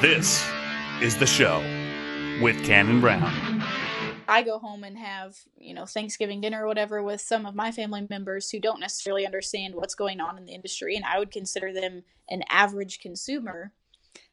This 0.00 0.48
is 1.02 1.16
the 1.16 1.26
show 1.26 1.58
with 2.40 2.64
Cannon 2.64 3.00
Brown. 3.00 3.64
I 4.28 4.42
go 4.42 4.58
home 4.58 4.84
and 4.84 4.96
have, 4.96 5.36
you 5.58 5.74
know, 5.74 5.86
Thanksgiving 5.86 6.40
dinner 6.40 6.64
or 6.64 6.68
whatever 6.68 7.02
with 7.02 7.20
some 7.20 7.46
of 7.46 7.54
my 7.56 7.72
family 7.72 8.06
members 8.08 8.48
who 8.50 8.60
don't 8.60 8.78
necessarily 8.78 9.26
understand 9.26 9.74
what's 9.74 9.96
going 9.96 10.20
on 10.20 10.38
in 10.38 10.44
the 10.44 10.52
industry. 10.52 10.94
And 10.94 11.04
I 11.04 11.18
would 11.18 11.32
consider 11.32 11.72
them 11.72 12.04
an 12.28 12.44
average 12.48 13.00
consumer. 13.00 13.72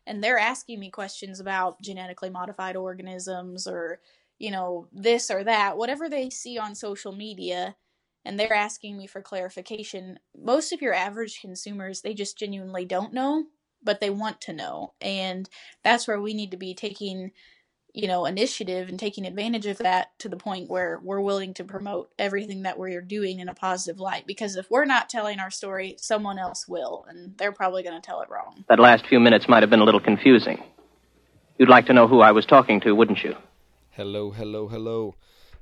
And 0.05 0.23
they're 0.23 0.37
asking 0.37 0.79
me 0.79 0.91
questions 0.91 1.39
about 1.39 1.81
genetically 1.81 2.29
modified 2.29 2.75
organisms 2.75 3.65
or, 3.65 4.01
you 4.37 4.51
know, 4.51 4.87
this 4.91 5.31
or 5.31 5.43
that, 5.43 5.77
whatever 5.77 6.09
they 6.09 6.29
see 6.29 6.59
on 6.59 6.75
social 6.75 7.11
media. 7.11 7.75
And 8.23 8.39
they're 8.39 8.53
asking 8.53 8.97
me 8.97 9.07
for 9.07 9.21
clarification. 9.21 10.19
Most 10.37 10.73
of 10.73 10.81
your 10.81 10.93
average 10.93 11.41
consumers, 11.41 12.01
they 12.01 12.13
just 12.13 12.37
genuinely 12.37 12.85
don't 12.85 13.13
know 13.13 13.45
but 13.83 13.99
they 13.99 14.09
want 14.09 14.41
to 14.41 14.53
know. 14.53 14.93
And 15.01 15.49
that's 15.83 16.07
where 16.07 16.21
we 16.21 16.33
need 16.33 16.51
to 16.51 16.57
be 16.57 16.73
taking, 16.73 17.31
you 17.93 18.07
know, 18.07 18.25
initiative 18.25 18.89
and 18.89 18.99
taking 18.99 19.25
advantage 19.25 19.65
of 19.65 19.77
that 19.79 20.17
to 20.19 20.29
the 20.29 20.37
point 20.37 20.69
where 20.69 20.99
we're 21.03 21.21
willing 21.21 21.53
to 21.55 21.63
promote 21.63 22.09
everything 22.17 22.63
that 22.63 22.77
we're 22.79 23.01
doing 23.01 23.39
in 23.39 23.49
a 23.49 23.53
positive 23.53 23.99
light. 23.99 24.25
Because 24.25 24.55
if 24.55 24.69
we're 24.69 24.85
not 24.85 25.09
telling 25.09 25.39
our 25.39 25.51
story, 25.51 25.95
someone 25.99 26.39
else 26.39 26.67
will, 26.67 27.05
and 27.07 27.37
they're 27.37 27.51
probably 27.51 27.83
going 27.83 27.99
to 27.99 28.05
tell 28.05 28.21
it 28.21 28.29
wrong. 28.29 28.65
That 28.69 28.79
last 28.79 29.05
few 29.07 29.19
minutes 29.19 29.47
might 29.47 29.63
have 29.63 29.69
been 29.69 29.81
a 29.81 29.85
little 29.85 29.99
confusing. 29.99 30.63
You'd 31.59 31.69
like 31.69 31.85
to 31.85 31.93
know 31.93 32.07
who 32.07 32.21
I 32.21 32.31
was 32.31 32.45
talking 32.45 32.81
to, 32.81 32.93
wouldn't 32.95 33.23
you? 33.23 33.35
Hello, 33.91 34.31
hello, 34.31 34.67
hello. 34.67 35.15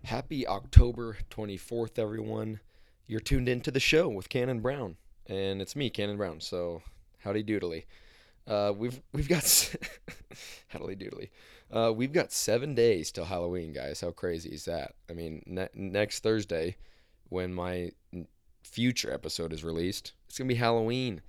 Happy 0.06 0.48
October 0.48 1.18
24th, 1.30 2.00
everyone. 2.00 2.62
You're 3.06 3.20
tuned 3.20 3.50
into 3.50 3.72
the 3.72 3.82
show 3.82 4.08
with 4.08 4.30
Cannon 4.30 4.62
Brown, 4.62 4.96
and 5.28 5.62
it's 5.62 5.76
me, 5.76 5.90
Cannon 5.90 6.16
Brown. 6.16 6.40
So, 6.40 6.82
howdy 7.20 7.44
doodly. 7.44 7.84
Uh, 8.48 8.74
we've 8.76 9.02
we've 9.14 9.30
got 9.30 9.44
howdy 10.70 10.96
doodly. 10.98 11.30
Uh, 11.72 11.92
we've 11.96 12.12
got 12.12 12.32
seven 12.32 12.76
days 12.76 13.12
till 13.12 13.26
Halloween, 13.26 13.72
guys. 13.72 14.02
How 14.02 14.12
crazy 14.12 14.50
is 14.50 14.66
that? 14.66 14.96
I 15.10 15.14
mean, 15.14 15.42
ne- 15.46 15.70
next 15.74 16.22
Thursday, 16.22 16.76
when 17.30 17.54
my 17.54 17.92
future 18.64 19.12
episode 19.14 19.54
is 19.54 19.64
released, 19.64 20.14
it's 20.28 20.38
gonna 20.38 20.48
be 20.48 20.56
Halloween, 20.56 21.22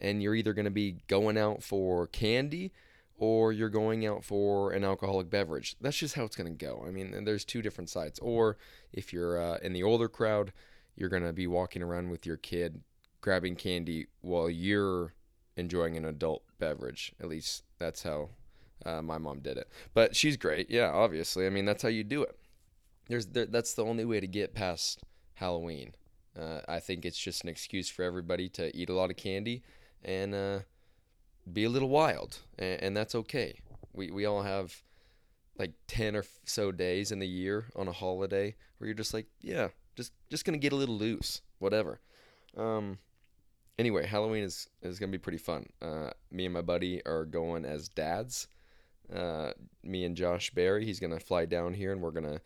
and 0.00 0.22
you're 0.22 0.34
either 0.34 0.52
gonna 0.52 0.70
be 0.70 0.98
going 1.08 1.36
out 1.36 1.62
for 1.62 2.06
candy 2.08 2.72
or 3.16 3.52
you're 3.52 3.68
going 3.68 4.06
out 4.06 4.24
for 4.24 4.72
an 4.72 4.84
alcoholic 4.84 5.28
beverage. 5.28 5.74
That's 5.80 5.96
just 5.96 6.14
how 6.14 6.24
it's 6.24 6.36
gonna 6.36 6.50
go. 6.50 6.84
I 6.86 6.90
mean, 6.90 7.24
there's 7.24 7.44
two 7.44 7.62
different 7.62 7.90
sides. 7.90 8.20
Or 8.20 8.56
if 8.92 9.12
you're 9.12 9.40
uh, 9.42 9.58
in 9.62 9.72
the 9.72 9.82
older 9.82 10.08
crowd, 10.08 10.52
you're 10.94 11.08
gonna 11.08 11.32
be 11.32 11.48
walking 11.48 11.82
around 11.82 12.10
with 12.10 12.24
your 12.26 12.36
kid, 12.36 12.82
grabbing 13.20 13.56
candy 13.56 14.06
while 14.20 14.48
you're 14.48 15.14
enjoying 15.58 15.96
an 15.96 16.04
adult 16.04 16.42
beverage. 16.58 17.12
At 17.20 17.28
least 17.28 17.64
that's 17.78 18.02
how 18.02 18.30
uh, 18.86 19.02
my 19.02 19.18
mom 19.18 19.40
did 19.40 19.58
it. 19.58 19.68
But 19.92 20.16
she's 20.16 20.36
great. 20.36 20.70
Yeah, 20.70 20.90
obviously. 20.90 21.46
I 21.46 21.50
mean, 21.50 21.64
that's 21.64 21.82
how 21.82 21.88
you 21.88 22.04
do 22.04 22.22
it. 22.22 22.38
There's 23.08 23.26
there, 23.26 23.46
that's 23.46 23.74
the 23.74 23.84
only 23.84 24.04
way 24.04 24.20
to 24.20 24.26
get 24.26 24.54
past 24.54 25.02
Halloween. 25.34 25.94
Uh, 26.38 26.60
I 26.68 26.78
think 26.78 27.04
it's 27.04 27.18
just 27.18 27.42
an 27.42 27.48
excuse 27.48 27.90
for 27.90 28.04
everybody 28.04 28.48
to 28.50 28.74
eat 28.76 28.88
a 28.88 28.94
lot 28.94 29.10
of 29.10 29.16
candy 29.16 29.62
and 30.04 30.34
uh, 30.34 30.58
be 31.52 31.64
a 31.64 31.70
little 31.70 31.88
wild, 31.88 32.38
and, 32.58 32.82
and 32.82 32.96
that's 32.96 33.14
okay. 33.14 33.60
We 33.92 34.10
we 34.10 34.26
all 34.26 34.42
have 34.42 34.82
like 35.58 35.72
ten 35.88 36.14
or 36.14 36.24
so 36.44 36.70
days 36.70 37.10
in 37.10 37.18
the 37.18 37.26
year 37.26 37.66
on 37.74 37.88
a 37.88 37.92
holiday 37.92 38.54
where 38.76 38.86
you're 38.86 38.94
just 38.94 39.14
like, 39.14 39.26
yeah, 39.40 39.68
just 39.96 40.12
just 40.30 40.44
gonna 40.44 40.58
get 40.58 40.72
a 40.72 40.76
little 40.76 40.96
loose, 40.96 41.40
whatever. 41.58 42.00
Um, 42.56 42.98
anyway, 43.78 44.06
Halloween 44.06 44.44
is 44.44 44.68
is 44.82 44.98
gonna 44.98 45.12
be 45.12 45.18
pretty 45.18 45.38
fun. 45.38 45.68
Uh, 45.80 46.10
me 46.30 46.44
and 46.44 46.54
my 46.54 46.62
buddy 46.62 47.04
are 47.06 47.24
going 47.24 47.64
as 47.64 47.88
dads. 47.88 48.48
Uh, 49.14 49.52
me 49.82 50.04
and 50.04 50.16
Josh 50.16 50.50
Barry, 50.50 50.84
he's 50.84 51.00
gonna 51.00 51.20
fly 51.20 51.46
down 51.46 51.74
here, 51.74 51.92
and 51.92 52.02
we're 52.02 52.10
gonna 52.10 52.40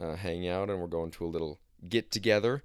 uh, 0.00 0.16
hang 0.16 0.48
out, 0.48 0.70
and 0.70 0.80
we're 0.80 0.86
going 0.86 1.10
to 1.12 1.24
a 1.24 1.28
little 1.28 1.60
get 1.88 2.10
together, 2.10 2.64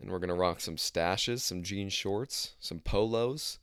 and 0.00 0.10
we're 0.10 0.18
gonna 0.18 0.34
rock 0.34 0.60
some 0.60 0.76
stashes, 0.76 1.40
some 1.40 1.62
jean 1.62 1.88
shorts, 1.88 2.54
some 2.60 2.78
polos, 2.80 3.58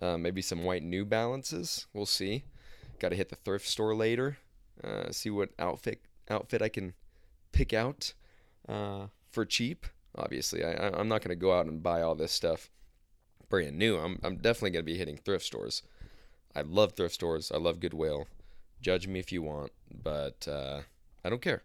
uh, 0.00 0.16
maybe 0.16 0.42
some 0.42 0.64
white 0.64 0.82
New 0.82 1.04
Balances. 1.04 1.86
We'll 1.92 2.06
see. 2.06 2.44
Got 2.98 3.10
to 3.10 3.16
hit 3.16 3.30
the 3.30 3.36
thrift 3.36 3.66
store 3.66 3.94
later, 3.94 4.38
uh, 4.82 5.10
see 5.10 5.30
what 5.30 5.50
outfit 5.58 6.00
outfit 6.30 6.62
I 6.62 6.68
can 6.68 6.94
pick 7.52 7.72
out 7.72 8.14
uh, 8.68 9.06
for 9.30 9.44
cheap. 9.44 9.86
Obviously, 10.14 10.64
I, 10.64 10.88
I'm 10.88 11.08
not 11.08 11.22
gonna 11.22 11.36
go 11.36 11.52
out 11.52 11.66
and 11.66 11.82
buy 11.82 12.02
all 12.02 12.14
this 12.14 12.32
stuff 12.32 12.70
brand 13.52 13.76
new, 13.76 13.98
I'm 13.98 14.18
I'm 14.24 14.36
definitely 14.36 14.70
gonna 14.70 14.82
be 14.82 14.96
hitting 14.96 15.18
thrift 15.18 15.44
stores. 15.44 15.82
I 16.56 16.62
love 16.62 16.94
thrift 16.94 17.12
stores. 17.12 17.52
I 17.52 17.58
love 17.58 17.80
Goodwill. 17.80 18.26
Judge 18.80 19.06
me 19.06 19.20
if 19.20 19.30
you 19.30 19.42
want, 19.42 19.72
but 20.02 20.48
uh, 20.48 20.80
I 21.22 21.28
don't 21.28 21.42
care. 21.42 21.62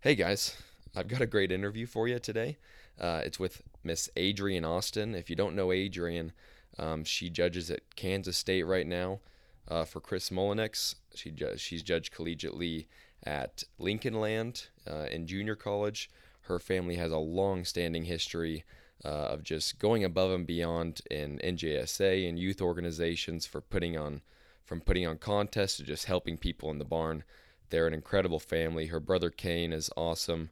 Hey 0.00 0.14
guys, 0.14 0.56
I've 0.96 1.08
got 1.08 1.20
a 1.20 1.26
great 1.26 1.52
interview 1.52 1.84
for 1.84 2.08
you 2.08 2.18
today. 2.18 2.56
Uh, 2.98 3.20
it's 3.22 3.38
with 3.38 3.60
Miss 3.84 4.08
Adrian 4.16 4.64
Austin. 4.64 5.14
If 5.14 5.28
you 5.28 5.36
don't 5.36 5.54
know 5.54 5.72
Adrian, 5.72 6.32
um, 6.78 7.04
she 7.04 7.28
judges 7.28 7.70
at 7.70 7.94
Kansas 7.96 8.38
State 8.38 8.62
right 8.62 8.86
now 8.86 9.20
uh, 9.68 9.84
for 9.84 10.00
Chris 10.00 10.30
Mullinix. 10.30 10.94
She 11.14 11.30
ju- 11.30 11.58
she's 11.58 11.82
judged 11.82 12.14
collegiately 12.14 12.86
at 13.24 13.62
Lincoln 13.78 14.14
Land 14.14 14.68
uh, 14.90 15.06
in 15.10 15.26
junior 15.26 15.54
college. 15.54 16.08
Her 16.42 16.58
family 16.58 16.94
has 16.94 17.12
a 17.12 17.18
long-standing 17.18 18.06
history 18.06 18.64
uh, 19.04 19.08
of 19.08 19.42
just 19.42 19.78
going 19.78 20.04
above 20.04 20.30
and 20.30 20.46
beyond 20.46 21.00
in 21.10 21.38
NJSA 21.42 22.28
and 22.28 22.38
youth 22.38 22.60
organizations 22.60 23.46
for 23.46 23.60
putting 23.60 23.96
on 23.96 24.22
from 24.64 24.80
putting 24.80 25.04
on 25.04 25.18
contests 25.18 25.78
to 25.78 25.82
just 25.82 26.04
helping 26.04 26.36
people 26.36 26.70
in 26.70 26.78
the 26.78 26.84
barn. 26.84 27.24
They're 27.70 27.88
an 27.88 27.94
incredible 27.94 28.38
family. 28.38 28.86
Her 28.86 29.00
brother 29.00 29.28
Kane 29.28 29.72
is 29.72 29.90
awesome, 29.96 30.50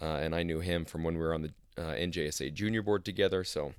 uh, 0.00 0.16
and 0.16 0.34
I 0.34 0.42
knew 0.42 0.58
him 0.58 0.84
from 0.84 1.04
when 1.04 1.14
we 1.14 1.20
were 1.20 1.34
on 1.34 1.42
the 1.42 1.52
uh, 1.78 1.94
NJSA 1.94 2.52
junior 2.52 2.82
board 2.82 3.04
together. 3.04 3.44
So 3.44 3.74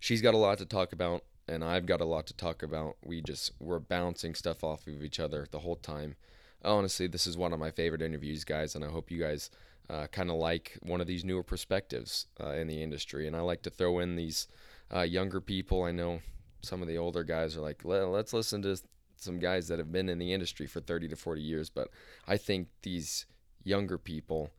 she's 0.00 0.22
got 0.22 0.32
a 0.32 0.38
lot 0.38 0.56
to 0.58 0.64
talk 0.64 0.92
about, 0.92 1.22
and 1.46 1.62
I've 1.62 1.84
got 1.84 2.00
a 2.00 2.06
lot 2.06 2.26
to 2.28 2.34
talk 2.34 2.62
about. 2.62 2.96
We 3.04 3.20
just 3.20 3.52
we're 3.58 3.78
bouncing 3.78 4.34
stuff 4.34 4.64
off 4.64 4.86
of 4.86 5.02
each 5.02 5.20
other 5.20 5.46
the 5.50 5.60
whole 5.60 5.76
time. 5.76 6.16
Honestly, 6.64 7.06
this 7.06 7.26
is 7.26 7.36
one 7.36 7.52
of 7.52 7.58
my 7.58 7.70
favorite 7.70 8.00
interviews, 8.00 8.44
guys, 8.44 8.74
and 8.74 8.84
I 8.84 8.88
hope 8.88 9.10
you 9.10 9.20
guys 9.20 9.50
uh, 9.90 10.06
kind 10.06 10.30
of 10.30 10.36
like 10.36 10.78
one 10.82 11.00
of 11.00 11.06
these 11.06 11.24
newer 11.24 11.42
perspectives 11.42 12.26
uh, 12.42 12.50
in 12.50 12.66
the 12.66 12.82
industry. 12.82 13.26
And 13.26 13.36
I 13.36 13.40
like 13.40 13.62
to 13.62 13.70
throw 13.70 13.98
in 13.98 14.16
these 14.16 14.48
uh, 14.94 15.02
younger 15.02 15.40
people. 15.40 15.82
I 15.82 15.92
know 15.92 16.20
some 16.62 16.82
of 16.82 16.88
the 16.88 16.98
older 16.98 17.24
guys 17.24 17.56
are 17.56 17.60
like, 17.60 17.84
let's 17.84 18.32
listen 18.32 18.62
to 18.62 18.76
some 19.16 19.38
guys 19.38 19.68
that 19.68 19.78
have 19.78 19.92
been 19.92 20.08
in 20.08 20.18
the 20.18 20.32
industry 20.32 20.66
for 20.66 20.80
30 20.80 21.08
to 21.08 21.16
40 21.16 21.40
years. 21.42 21.70
But 21.70 21.88
I 22.26 22.36
think 22.36 22.68
these 22.82 23.26
younger 23.62 23.98
people 23.98 24.50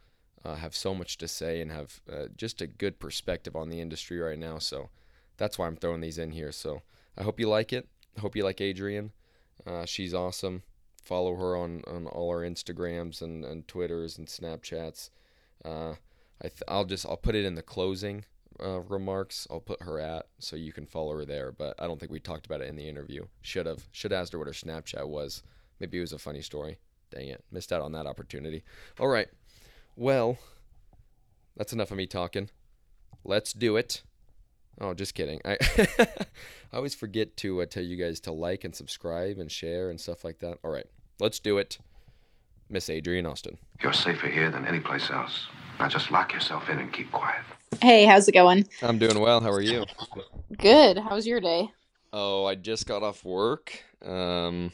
uh, 0.44 0.56
have 0.56 0.76
so 0.76 0.94
much 0.94 1.18
to 1.18 1.28
say 1.28 1.62
and 1.62 1.72
have 1.72 2.02
uh, 2.12 2.28
just 2.36 2.62
a 2.62 2.68
good 2.68 3.00
perspective 3.00 3.56
on 3.56 3.70
the 3.70 3.82
industry 3.82 4.20
right 4.20 4.40
now. 4.40 4.60
So 4.60 4.90
that's 5.38 5.58
why 5.58 5.68
I'm 5.68 5.76
throwing 5.76 6.02
these 6.02 6.20
in 6.20 6.32
here. 6.32 6.52
So 6.52 6.82
I 7.18 7.24
hope 7.24 7.40
you 7.40 7.50
like 7.50 7.74
it. 7.74 7.88
I 8.18 8.22
hope 8.22 8.36
you 8.36 8.44
like 8.44 8.62
Adrienne. 8.62 9.12
Uh, 9.66 9.86
she's 9.86 10.14
awesome 10.14 10.64
follow 11.06 11.36
her 11.36 11.56
on, 11.56 11.84
on 11.88 12.08
all 12.08 12.30
our 12.30 12.42
Instagrams 12.42 13.22
and, 13.22 13.46
and 13.46 13.68
Twitters 13.68 14.18
and 14.18 14.28
Snapchats. 14.28 15.12
Uh, 15.64 15.92
I 16.42 16.48
th- 16.50 16.64
I'll 16.68 16.86
just 16.86 17.06
I'll 17.06 17.16
put 17.16 17.36
it 17.36 17.46
in 17.46 17.56
the 17.56 17.62
closing 17.62 18.26
uh, 18.62 18.82
remarks. 18.82 19.48
I'll 19.50 19.62
put 19.62 19.84
her 19.84 20.00
at 20.00 20.26
so 20.40 20.56
you 20.56 20.74
can 20.74 20.86
follow 20.86 21.14
her 21.14 21.26
there. 21.26 21.52
But 21.52 21.76
I 21.80 21.88
don't 21.88 22.00
think 22.00 22.12
we 22.12 22.20
talked 22.20 22.46
about 22.46 22.62
it 22.62 22.68
in 22.68 22.76
the 22.76 22.90
interview. 22.90 23.26
Should 23.42 23.68
have 23.68 23.88
should 23.92 24.12
have 24.12 24.22
asked 24.22 24.34
her 24.34 24.40
what 24.40 24.48
her 24.48 24.54
Snapchat 24.54 25.08
was. 25.08 25.44
Maybe 25.80 25.98
it 25.98 26.02
was 26.02 26.14
a 26.14 26.20
funny 26.20 26.42
story. 26.42 26.80
Dang 27.12 27.28
it, 27.28 27.44
missed 27.52 27.72
out 27.72 27.82
on 27.82 27.92
that 27.94 28.08
opportunity. 28.08 28.64
All 29.00 29.08
right, 29.08 29.28
well, 29.96 30.38
that's 31.56 31.72
enough 31.72 31.92
of 31.92 31.98
me 31.98 32.08
talking. 32.08 32.50
Let's 33.24 33.54
do 33.54 33.78
it. 33.78 34.02
Oh, 34.80 34.94
just 34.94 35.16
kidding. 35.16 35.40
I 35.46 35.58
I 36.00 36.78
always 36.78 36.96
forget 36.96 37.38
to 37.38 37.62
uh, 37.62 37.66
tell 37.66 37.84
you 37.84 37.96
guys 37.96 38.20
to 38.22 38.32
like 38.32 38.64
and 38.64 38.76
subscribe 38.76 39.38
and 39.38 39.52
share 39.52 39.90
and 39.90 40.00
stuff 40.00 40.24
like 40.24 40.40
that. 40.40 40.58
All 40.64 40.72
right, 40.72 40.88
let's 41.20 41.40
do 41.40 41.58
it. 41.58 41.80
Miss 42.70 42.90
Adrian 42.90 43.26
Austin. 43.26 43.58
You're 43.82 43.94
safer 43.94 44.28
here 44.28 44.50
than 44.50 44.66
any 44.66 44.80
place 44.80 45.10
else. 45.12 45.48
Now 45.80 45.88
just 45.88 46.10
lock 46.12 46.34
yourself 46.34 46.70
in 46.70 46.80
and 46.80 46.92
keep 46.92 47.12
quiet. 47.12 47.44
Hey, 47.82 48.06
how's 48.06 48.28
it 48.28 48.32
going? 48.32 48.68
I'm 48.82 48.98
doing 48.98 49.20
well. 49.20 49.42
How 49.42 49.52
are 49.52 49.62
you? 49.62 49.86
Good. 50.58 50.98
How's 50.98 51.28
your 51.28 51.42
day? 51.42 51.70
Oh, 52.12 52.46
I 52.46 52.56
just 52.56 52.88
got 52.88 53.04
off 53.04 53.24
work. 53.26 53.84
Um, 54.04 54.72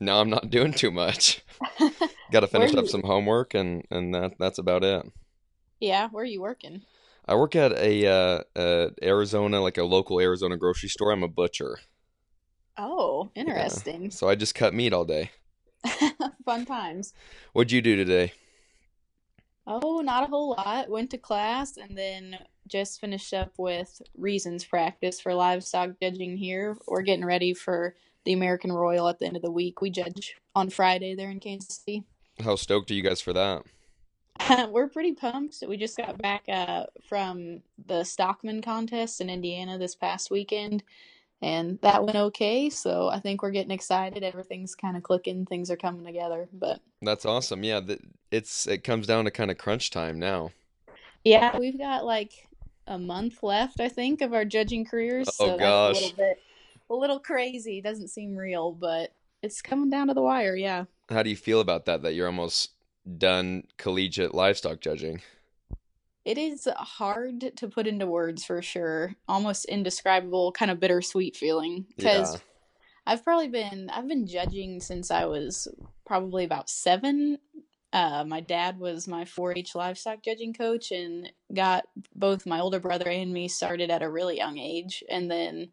no, 0.00 0.20
I'm 0.20 0.30
not 0.30 0.50
doing 0.50 0.72
too 0.72 0.90
much. 0.90 1.42
got 2.30 2.40
to 2.40 2.46
finish 2.46 2.74
up 2.74 2.84
you... 2.84 2.88
some 2.88 3.02
homework, 3.02 3.54
and 3.54 3.84
and 3.90 4.14
that 4.14 4.34
that's 4.38 4.58
about 4.58 4.84
it. 4.84 5.06
Yeah, 5.80 6.08
where 6.08 6.22
are 6.22 6.26
you 6.26 6.40
working? 6.40 6.82
I 7.28 7.34
work 7.34 7.56
at 7.56 7.72
a 7.72 8.06
uh, 8.06 8.42
uh, 8.54 8.90
Arizona, 9.02 9.60
like 9.60 9.78
a 9.78 9.84
local 9.84 10.20
Arizona 10.20 10.56
grocery 10.56 10.88
store. 10.88 11.10
I'm 11.10 11.24
a 11.24 11.28
butcher. 11.28 11.78
Oh, 12.78 13.30
interesting. 13.34 14.04
Yeah. 14.04 14.10
So 14.10 14.28
I 14.28 14.34
just 14.34 14.54
cut 14.54 14.74
meat 14.74 14.92
all 14.92 15.04
day. 15.04 15.30
Fun 16.44 16.64
times. 16.66 17.14
What'd 17.52 17.72
you 17.72 17.82
do 17.82 17.96
today? 17.96 18.32
Oh, 19.66 20.00
not 20.00 20.24
a 20.24 20.26
whole 20.26 20.50
lot. 20.50 20.88
Went 20.88 21.10
to 21.10 21.18
class 21.18 21.76
and 21.76 21.98
then 21.98 22.38
just 22.68 23.00
finished 23.00 23.34
up 23.34 23.52
with 23.58 24.00
reasons 24.16 24.64
practice 24.64 25.20
for 25.20 25.34
livestock 25.34 25.90
judging 26.00 26.36
here. 26.36 26.76
We're 26.86 27.02
getting 27.02 27.24
ready 27.24 27.54
for 27.54 27.96
the 28.24 28.32
American 28.32 28.72
Royal 28.72 29.08
at 29.08 29.18
the 29.18 29.26
end 29.26 29.36
of 29.36 29.42
the 29.42 29.50
week. 29.50 29.80
We 29.80 29.90
judge 29.90 30.36
on 30.54 30.70
Friday 30.70 31.14
there 31.14 31.30
in 31.30 31.40
Kansas 31.40 31.78
City. 31.78 32.04
How 32.44 32.54
stoked 32.54 32.90
are 32.90 32.94
you 32.94 33.02
guys 33.02 33.20
for 33.20 33.32
that? 33.32 33.62
We're 34.70 34.88
pretty 34.88 35.12
pumped. 35.12 35.62
We 35.66 35.76
just 35.76 35.96
got 35.96 36.18
back 36.18 36.44
uh, 36.48 36.84
from 37.08 37.62
the 37.86 38.04
Stockman 38.04 38.62
contest 38.62 39.20
in 39.20 39.30
Indiana 39.30 39.78
this 39.78 39.94
past 39.94 40.30
weekend, 40.30 40.82
and 41.42 41.78
that 41.82 42.04
went 42.04 42.16
okay. 42.16 42.70
So 42.70 43.08
I 43.08 43.20
think 43.20 43.42
we're 43.42 43.50
getting 43.50 43.70
excited. 43.70 44.22
Everything's 44.22 44.74
kind 44.74 44.96
of 44.96 45.02
clicking. 45.02 45.46
Things 45.46 45.70
are 45.70 45.76
coming 45.76 46.04
together. 46.04 46.48
But 46.52 46.80
That's 47.02 47.24
awesome. 47.26 47.64
Yeah, 47.64 47.80
it's 48.30 48.66
it 48.66 48.84
comes 48.84 49.06
down 49.06 49.24
to 49.24 49.30
kind 49.30 49.50
of 49.50 49.58
crunch 49.58 49.90
time 49.90 50.18
now. 50.18 50.50
yeah, 51.24 51.56
we've 51.58 51.78
got 51.78 52.04
like 52.04 52.48
a 52.86 52.98
month 52.98 53.42
left, 53.42 53.80
I 53.80 53.88
think, 53.88 54.20
of 54.22 54.32
our 54.32 54.44
judging 54.44 54.84
careers. 54.84 55.28
Oh, 55.28 55.32
So 55.32 55.46
that's 55.46 55.60
a 55.60 55.62
gosh. 55.62 55.94
little 56.02 56.16
bit, 56.16 56.38
a 56.90 56.94
little 56.94 57.18
crazy. 57.20 57.80
Doesn't 57.80 58.08
seem 58.08 58.36
real, 58.36 58.72
but 58.72 59.12
it's 59.42 59.60
coming 59.60 59.90
down 59.90 60.06
to 60.08 60.14
the 60.14 60.22
wire. 60.22 60.54
Yeah. 60.56 60.84
How 61.08 61.22
do 61.22 61.30
you 61.30 61.36
feel 61.36 61.60
about 61.60 61.84
that? 61.86 62.02
That 62.02 62.14
you're 62.14 62.26
almost 62.26 62.70
done 63.18 63.64
collegiate 63.76 64.34
livestock 64.34 64.80
judging? 64.80 65.22
It 66.24 66.38
is 66.38 66.66
hard 66.76 67.52
to 67.56 67.68
put 67.68 67.86
into 67.86 68.06
words 68.06 68.44
for 68.44 68.60
sure. 68.60 69.14
Almost 69.28 69.66
indescribable, 69.66 70.50
kind 70.52 70.70
of 70.70 70.80
bittersweet 70.80 71.36
feeling. 71.36 71.86
Because 71.96 72.34
Yeah. 72.34 72.40
I've 73.06 73.22
probably 73.22 73.48
been 73.48 73.88
I've 73.90 74.08
been 74.08 74.26
judging 74.26 74.80
since 74.80 75.12
I 75.12 75.26
was 75.26 75.68
probably 76.04 76.44
about 76.44 76.68
seven. 76.68 77.38
Uh, 77.92 78.24
my 78.24 78.40
dad 78.40 78.78
was 78.80 79.06
my 79.06 79.24
4-H 79.24 79.74
livestock 79.76 80.22
judging 80.22 80.52
coach 80.52 80.90
and 80.90 81.32
got 81.54 81.84
both 82.14 82.44
my 82.44 82.60
older 82.60 82.80
brother 82.80 83.08
and 83.08 83.32
me 83.32 83.46
started 83.46 83.90
at 83.90 84.02
a 84.02 84.10
really 84.10 84.36
young 84.36 84.58
age. 84.58 85.04
And 85.08 85.30
then 85.30 85.68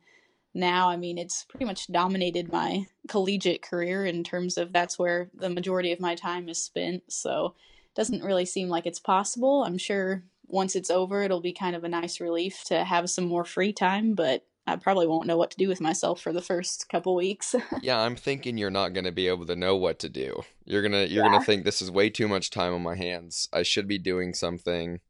now, 0.53 0.89
I 0.89 0.97
mean, 0.97 1.17
it's 1.17 1.45
pretty 1.45 1.65
much 1.65 1.87
dominated 1.87 2.51
my 2.51 2.85
collegiate 3.07 3.61
career 3.61 4.05
in 4.05 4.23
terms 4.23 4.57
of 4.57 4.71
that's 4.71 4.99
where 4.99 5.29
the 5.33 5.49
majority 5.49 5.91
of 5.91 5.99
my 5.99 6.15
time 6.15 6.47
is 6.49 6.57
spent. 6.59 7.03
So 7.11 7.55
it 7.87 7.95
doesn't 7.95 8.23
really 8.23 8.45
seem 8.45 8.69
like 8.69 8.85
it's 8.85 8.99
possible. 8.99 9.63
I'm 9.63 9.77
sure 9.77 10.23
once 10.47 10.75
it's 10.75 10.91
over, 10.91 11.23
it'll 11.23 11.41
be 11.41 11.53
kind 11.53 11.75
of 11.75 11.83
a 11.83 11.89
nice 11.89 12.19
relief 12.19 12.63
to 12.65 12.83
have 12.83 13.09
some 13.09 13.25
more 13.25 13.45
free 13.45 13.73
time, 13.73 14.13
but 14.13 14.45
I 14.67 14.75
probably 14.77 15.07
won't 15.07 15.27
know 15.27 15.35
what 15.35 15.51
to 15.51 15.57
do 15.57 15.67
with 15.67 15.81
myself 15.81 16.21
for 16.21 16.31
the 16.31 16.41
first 16.41 16.87
couple 16.89 17.15
weeks. 17.15 17.55
Yeah, 17.81 17.99
I'm 17.99 18.15
thinking 18.15 18.57
you're 18.57 18.69
not 18.69 18.93
going 18.93 19.03
to 19.03 19.11
be 19.11 19.27
able 19.27 19.45
to 19.47 19.57
know 19.57 19.75
what 19.75 19.99
to 19.99 20.09
do. 20.09 20.43
You're 20.63 20.81
going 20.81 20.93
to 20.93 21.07
you're 21.09 21.23
Yeah. 21.25 21.29
going 21.31 21.39
to 21.41 21.45
think 21.45 21.65
this 21.65 21.81
is 21.81 21.91
way 21.91 22.09
too 22.09 22.29
much 22.29 22.49
time 22.49 22.73
on 22.73 22.81
my 22.81 22.95
hands. 22.95 23.49
I 23.51 23.63
should 23.63 23.89
be 23.89 23.97
doing 23.97 24.33
something 24.33 25.01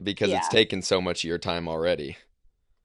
because 0.00 0.30
it's 0.32 0.48
taken 0.48 0.82
so 0.82 1.00
much 1.00 1.24
of 1.24 1.28
your 1.28 1.38
time 1.38 1.66
already. 1.68 2.16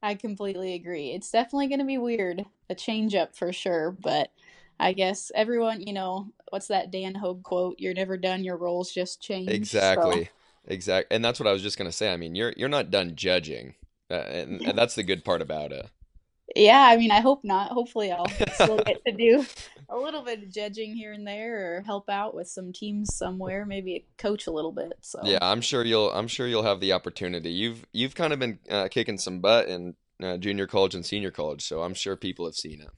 I 0.05 0.13
completely 0.13 0.75
agree. 0.75 1.11
It's 1.11 1.31
definitely 1.31 1.67
going 1.67 1.79
to 1.79 1.85
be 1.85 1.97
weird, 1.97 2.45
a 2.69 2.75
change 2.75 3.15
up 3.15 3.35
for 3.35 3.51
sure, 3.51 3.89
but 3.89 4.31
I 4.79 4.93
guess 4.93 5.31
everyone, 5.33 5.81
you 5.81 5.93
know, 5.93 6.31
what's 6.51 6.67
that 6.67 6.91
Dan 6.91 7.15
Hogue 7.15 7.41
quote? 7.41 7.79
You're 7.79 7.95
never 7.95 8.15
done, 8.15 8.43
your 8.43 8.55
roles 8.55 8.91
just 8.91 9.19
change. 9.19 9.49
So, 10.21 10.27
Exactly. 10.67 11.15
And 11.15 11.25
that's 11.25 11.39
what 11.39 11.47
I 11.47 11.51
was 11.51 11.63
just 11.63 11.79
going 11.79 11.89
to 11.89 11.95
say. 11.95 12.13
I 12.13 12.17
mean, 12.17 12.35
you're 12.35 12.53
you're 12.55 12.69
not 12.69 12.91
done 12.91 13.15
judging. 13.15 13.73
Uh, 14.11 14.13
and, 14.13 14.61
and 14.61 14.77
that's 14.77 14.93
the 14.93 15.01
good 15.01 15.25
part 15.25 15.41
about 15.41 15.71
it. 15.71 15.89
Yeah, 16.56 16.81
I 16.81 16.97
mean, 16.97 17.12
I 17.12 17.21
hope 17.21 17.44
not. 17.44 17.71
Hopefully, 17.71 18.12
I'll 18.12 18.27
still 18.53 18.77
get 18.77 19.03
to 19.06 19.12
do 19.12 19.45
a 19.89 19.97
little 19.97 20.21
bit 20.21 20.44
of 20.44 20.51
judging 20.51 20.95
here 20.95 21.13
and 21.13 21.25
there 21.25 21.77
or 21.77 21.81
help 21.83 22.09
out 22.09 22.36
with 22.36 22.47
some 22.47 22.74
teams 22.74 23.15
somewhere, 23.15 23.65
maybe 23.65 24.06
coach 24.18 24.47
a 24.47 24.51
little 24.51 24.71
bit. 24.71 24.94
So, 25.01 25.19
Yeah, 25.24 25.39
I'm 25.42 25.62
sure 25.62 25.83
you'll 25.83 26.12
I'm 26.12 26.27
sure 26.27 26.47
you'll 26.47 26.63
have 26.63 26.80
the 26.80 26.94
opportunity. 26.94 27.51
You've 27.51 27.86
you've 27.94 28.15
kind 28.15 28.33
of 28.33 28.39
been 28.39 28.59
uh, 28.69 28.88
kicking 28.89 29.18
some 29.18 29.39
butt 29.39 29.68
in 29.68 29.95
uh, 30.21 30.38
junior 30.38 30.68
college 30.68 30.95
and 30.95 31.06
senior 31.06 31.31
college, 31.31 31.63
so 31.63 31.81
I'm 31.81 31.94
sure 31.94 32.15
people 32.15 32.45
have 32.45 32.56
seen 32.56 32.81
it. 32.81 32.89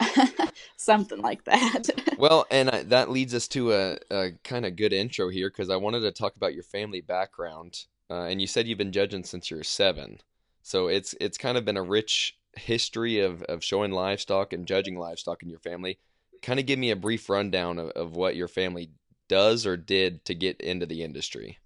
something 0.76 1.20
like 1.20 1.44
that. 1.44 1.88
Well, 2.20 2.46
and 2.50 2.68
uh, 2.68 2.82
that 2.88 3.08
leads 3.08 3.32
us 3.32 3.48
to 3.48 3.72
a, 3.72 3.96
a 4.10 4.32
kind 4.44 4.66
of 4.66 4.76
good 4.76 4.92
intro 4.92 5.30
here 5.30 5.48
because 5.48 5.70
I 5.70 5.76
wanted 5.76 6.00
to 6.00 6.12
talk 6.12 6.36
about 6.36 6.52
your 6.52 6.64
family 6.64 7.00
background. 7.00 7.86
Uh, 8.10 8.24
and 8.24 8.42
you 8.42 8.46
said 8.46 8.68
you've 8.68 8.76
been 8.76 8.92
judging 8.92 9.24
since 9.24 9.50
you 9.50 9.56
were 9.56 9.64
seven, 9.64 10.18
so 10.62 10.88
it's 10.88 11.14
it's 11.18 11.38
kind 11.38 11.56
of 11.56 11.64
been 11.64 11.78
a 11.78 11.82
rich 11.82 12.36
history 12.56 13.20
of 13.20 13.42
of 13.44 13.64
showing 13.64 13.92
livestock 13.92 14.52
and 14.52 14.66
judging 14.66 14.98
livestock 14.98 15.42
in 15.42 15.48
your 15.48 15.58
family. 15.60 15.98
Kind 16.42 16.60
of 16.60 16.66
give 16.66 16.78
me 16.78 16.90
a 16.90 16.96
brief 16.96 17.28
rundown 17.28 17.78
of, 17.78 17.90
of 17.90 18.16
what 18.16 18.36
your 18.36 18.48
family 18.48 18.90
does 19.28 19.66
or 19.66 19.76
did 19.76 20.24
to 20.24 20.34
get 20.34 20.60
into 20.60 20.86
the 20.86 21.02
industry. 21.02 21.58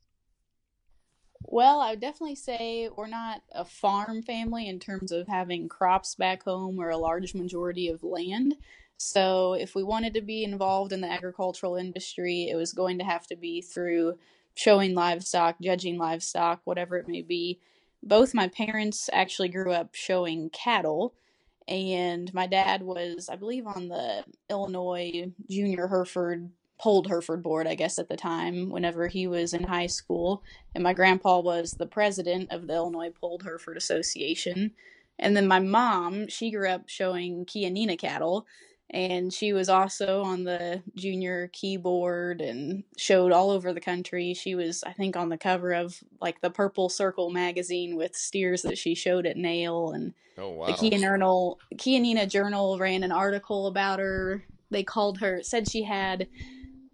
Well, 1.47 1.81
I 1.81 1.91
would 1.91 2.01
definitely 2.01 2.37
say 2.37 2.89
we're 2.97 3.07
not 3.07 3.43
a 3.53 3.65
farm 3.65 4.23
family 4.23 4.67
in 4.67 4.81
terms 4.81 5.13
of 5.13 5.29
having 5.29 5.69
crops 5.69 6.15
back 6.15 6.45
home 6.45 6.81
or 6.81 6.91
a 6.91 6.97
large 6.97 7.35
majority 7.35 7.89
of 7.89 8.03
land. 8.03 8.55
So, 8.97 9.55
if 9.55 9.75
we 9.75 9.83
wanted 9.83 10.15
to 10.15 10.23
be 10.23 10.45
involved 10.45 10.93
in 10.93 11.01
the 11.01 11.11
agricultural 11.11 11.77
industry, 11.77 12.49
it 12.49 12.57
was 12.57 12.73
going 12.73 12.99
to 12.99 13.05
have 13.05 13.27
to 13.27 13.37
be 13.37 13.61
through 13.61 14.19
showing 14.55 14.95
livestock, 14.95 15.57
judging 15.61 15.99
livestock, 15.99 16.61
whatever 16.65 16.97
it 16.97 17.09
may 17.09 17.23
be. 17.23 17.61
Both 18.07 18.35
my 18.35 18.49
parents 18.49 19.09
actually 19.13 19.49
grew 19.49 19.73
up 19.73 19.95
showing 19.95 20.51
cattle, 20.51 21.15
and 21.67 22.33
my 22.35 22.47
dad 22.47 22.83
was, 22.83 23.31
I 23.31 23.37
believe, 23.37 23.67
on 23.67 23.89
the 23.89 24.25
Illinois 24.51 25.33
Junior 25.49 25.89
Hereford, 25.89 26.51
Polled 26.79 27.07
Hereford 27.07 27.43
board, 27.43 27.67
I 27.67 27.77
guess, 27.77 27.99
at 27.99 28.11
the 28.11 28.17
time, 28.17 28.69
whenever 28.69 29.09
he 29.09 29.27
was 29.27 29.55
in 29.55 29.63
high 29.63 29.87
school 29.87 30.43
and 30.75 30.85
my 30.85 30.93
grandpa 30.93 31.41
was 31.41 31.73
the 31.73 31.87
president 31.87 32.51
of 32.53 32.67
the 32.67 32.75
Illinois 32.75 33.11
Polled 33.11 33.45
Hereford 33.45 33.77
Association. 33.77 34.73
And 35.19 35.37
then 35.37 35.47
my 35.47 35.61
mom, 35.61 36.29
she 36.29 36.51
grew 36.51 36.69
up 36.69 36.89
showing 36.89 37.47
Chianina 37.47 37.99
cattle, 37.99 38.47
and 38.91 39.33
she 39.33 39.53
was 39.53 39.69
also 39.69 40.23
on 40.23 40.45
the 40.45 40.83
junior 40.95 41.49
keyboard 41.53 42.41
and 42.41 42.85
showed 42.97 43.33
all 43.33 43.51
over 43.51 43.73
the 43.73 43.81
country. 43.81 44.35
She 44.35 44.55
was, 44.55 44.85
I 44.85 44.93
think, 44.93 45.17
on 45.17 45.31
the 45.31 45.39
cover 45.39 45.73
of 45.73 46.03
like 46.21 46.41
the 46.41 46.51
Purple 46.51 46.89
Circle 46.89 47.31
magazine 47.31 47.97
with 47.97 48.15
steers 48.15 48.63
that 48.63 48.79
she 48.79 48.95
showed 48.95 49.27
at 49.27 49.37
NAILE, 49.37 49.93
and 49.93 50.15
Oh 50.37 50.51
wow! 50.51 50.67
the 50.67 50.73
Chianina, 50.73 51.57
Chianina 51.77 52.29
Journal 52.29 52.79
ran 52.79 53.03
an 53.03 53.13
article 53.13 53.67
about 53.67 53.99
her. 53.99 54.45
They 54.71 54.83
called 54.83 55.19
her, 55.19 55.43
said 55.43 55.71
she 55.71 55.83
had 55.83 56.29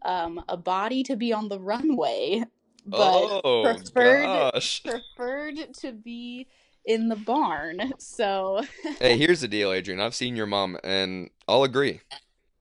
um, 0.05 0.43
a 0.49 0.57
body 0.57 1.03
to 1.05 1.17
be 1.17 1.33
on 1.33 1.49
the 1.49 1.61
runway, 1.61 2.45
but 2.87 3.41
oh 3.45 3.63
preferred 3.65 4.23
gosh! 4.23 4.83
preferred 4.85 5.75
to 5.81 5.93
be 5.93 6.47
in 6.85 7.09
the 7.09 7.17
barn. 7.17 7.93
So 7.99 8.63
Hey, 9.01 9.17
here's 9.17 9.41
the 9.41 9.49
deal, 9.49 9.73
Adrian. 9.73 10.01
I've 10.01 10.15
seen 10.15 10.37
your 10.37 10.47
mom, 10.47 10.77
and 10.85 11.31
I'll 11.51 11.65
agree. 11.65 12.01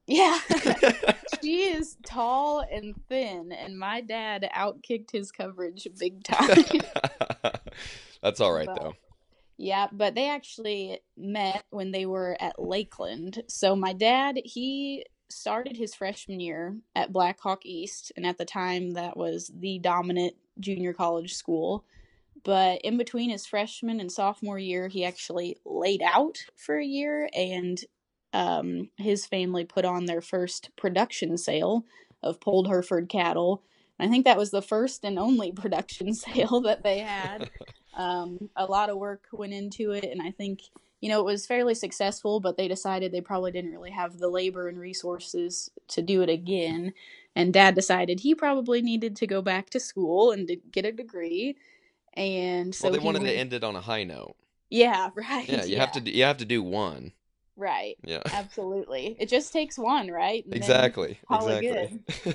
yeah, 0.07 0.39
she 1.43 1.63
is 1.69 1.95
tall 2.05 2.61
and 2.61 2.95
thin, 3.07 3.51
and 3.51 3.77
my 3.77 4.01
dad 4.01 4.49
outkicked 4.55 5.11
his 5.11 5.31
coverage 5.31 5.87
big 5.99 6.23
time. 6.23 6.63
That's 8.23 8.41
all 8.41 8.51
right 8.53 8.65
But- 8.65 8.81
though. 8.81 8.93
Yeah, 9.61 9.87
but 9.91 10.15
they 10.15 10.29
actually 10.29 11.01
met 11.17 11.65
when 11.69 11.91
they 11.91 12.05
were 12.05 12.37
at 12.39 12.57
Lakeland. 12.59 13.43
So 13.49 13.75
my 13.75 13.91
dad, 13.91 14.39
he 14.45 15.05
started 15.29 15.75
his 15.75 15.93
freshman 15.93 16.39
year 16.39 16.77
at 16.95 17.11
Black 17.11 17.41
Hawk 17.41 17.65
East, 17.65 18.13
and 18.15 18.25
at 18.25 18.37
the 18.37 18.45
time 18.45 18.91
that 18.91 19.17
was 19.17 19.51
the 19.53 19.77
dominant 19.79 20.35
junior 20.61 20.93
college 20.93 21.33
school. 21.33 21.83
But 22.45 22.79
in 22.85 22.95
between 22.97 23.31
his 23.31 23.45
freshman 23.45 23.99
and 23.99 24.09
sophomore 24.09 24.57
year, 24.57 24.87
he 24.87 25.03
actually 25.03 25.57
laid 25.65 26.01
out 26.01 26.37
for 26.55 26.77
a 26.79 26.85
year, 26.85 27.29
and 27.35 27.77
um, 28.33 28.89
his 28.97 29.25
family 29.25 29.65
put 29.65 29.85
on 29.85 30.05
their 30.05 30.21
first 30.21 30.69
production 30.75 31.37
sale 31.37 31.85
of 32.21 32.39
Polled 32.39 32.67
Hereford 32.67 33.09
cattle. 33.09 33.63
I 33.99 34.07
think 34.07 34.25
that 34.25 34.37
was 34.37 34.51
the 34.51 34.61
first 34.61 35.03
and 35.03 35.19
only 35.19 35.51
production 35.53 36.13
sale 36.13 36.61
that 36.61 36.83
they 36.83 36.99
had. 36.99 37.49
Um, 37.95 38.49
a 38.55 38.65
lot 38.65 38.89
of 38.89 38.97
work 38.97 39.25
went 39.31 39.53
into 39.53 39.91
it, 39.91 40.05
and 40.05 40.21
I 40.21 40.31
think 40.31 40.61
you 41.01 41.09
know 41.09 41.19
it 41.19 41.25
was 41.25 41.47
fairly 41.47 41.75
successful. 41.75 42.39
But 42.39 42.55
they 42.55 42.67
decided 42.67 43.11
they 43.11 43.21
probably 43.21 43.51
didn't 43.51 43.71
really 43.71 43.91
have 43.91 44.17
the 44.17 44.29
labor 44.29 44.67
and 44.67 44.79
resources 44.79 45.69
to 45.89 46.01
do 46.01 46.21
it 46.21 46.29
again. 46.29 46.93
And 47.35 47.53
Dad 47.53 47.75
decided 47.75 48.19
he 48.21 48.35
probably 48.35 48.81
needed 48.81 49.15
to 49.17 49.27
go 49.27 49.41
back 49.41 49.69
to 49.71 49.79
school 49.79 50.31
and 50.31 50.47
to 50.47 50.55
get 50.55 50.85
a 50.85 50.91
degree. 50.91 51.55
And 52.13 52.73
so 52.73 52.87
well, 52.89 52.93
they 52.93 53.05
wanted 53.05 53.21
went- 53.21 53.33
to 53.33 53.39
end 53.39 53.53
it 53.53 53.63
on 53.63 53.75
a 53.75 53.81
high 53.81 54.03
note. 54.03 54.35
Yeah, 54.69 55.09
right. 55.15 55.47
Yeah, 55.49 55.65
you 55.65 55.77
have 55.77 55.91
to. 55.93 56.11
You 56.11 56.23
have 56.23 56.37
to 56.37 56.45
do 56.45 56.63
one. 56.63 57.11
Right. 57.59 57.97
Yeah. 58.05 58.21
Absolutely. 58.25 59.17
It 59.19 59.27
just 59.27 59.51
takes 59.51 59.77
one, 59.77 60.09
right? 60.09 60.45
And 60.45 60.55
Exactly. 60.55 61.19
Exactly. 61.29 61.99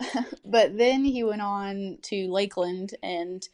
but 0.44 0.76
then 0.78 1.04
he 1.04 1.22
went 1.22 1.42
on 1.42 1.98
to 2.02 2.30
Lakeland, 2.30 2.94
and 3.02 3.46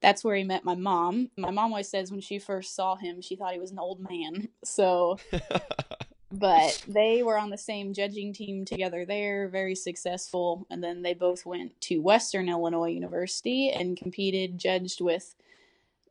that's 0.00 0.24
where 0.24 0.34
he 0.34 0.42
met 0.42 0.64
my 0.64 0.74
mom. 0.74 1.30
My 1.36 1.50
mom 1.50 1.72
always 1.72 1.88
says 1.88 2.10
when 2.10 2.20
she 2.20 2.40
first 2.40 2.74
saw 2.74 2.96
him, 2.96 3.20
she 3.20 3.36
thought 3.36 3.52
he 3.52 3.60
was 3.60 3.70
an 3.70 3.78
old 3.78 4.00
man. 4.00 4.48
So, 4.64 5.18
but 6.32 6.82
they 6.88 7.22
were 7.22 7.38
on 7.38 7.50
the 7.50 7.58
same 7.58 7.94
judging 7.94 8.32
team 8.32 8.64
together 8.64 9.04
there, 9.04 9.48
very 9.48 9.76
successful. 9.76 10.66
And 10.70 10.82
then 10.82 11.02
they 11.02 11.14
both 11.14 11.46
went 11.46 11.80
to 11.82 11.98
Western 11.98 12.48
Illinois 12.48 12.90
University 12.90 13.70
and 13.70 13.96
competed, 13.96 14.58
judged 14.58 15.00
with 15.00 15.36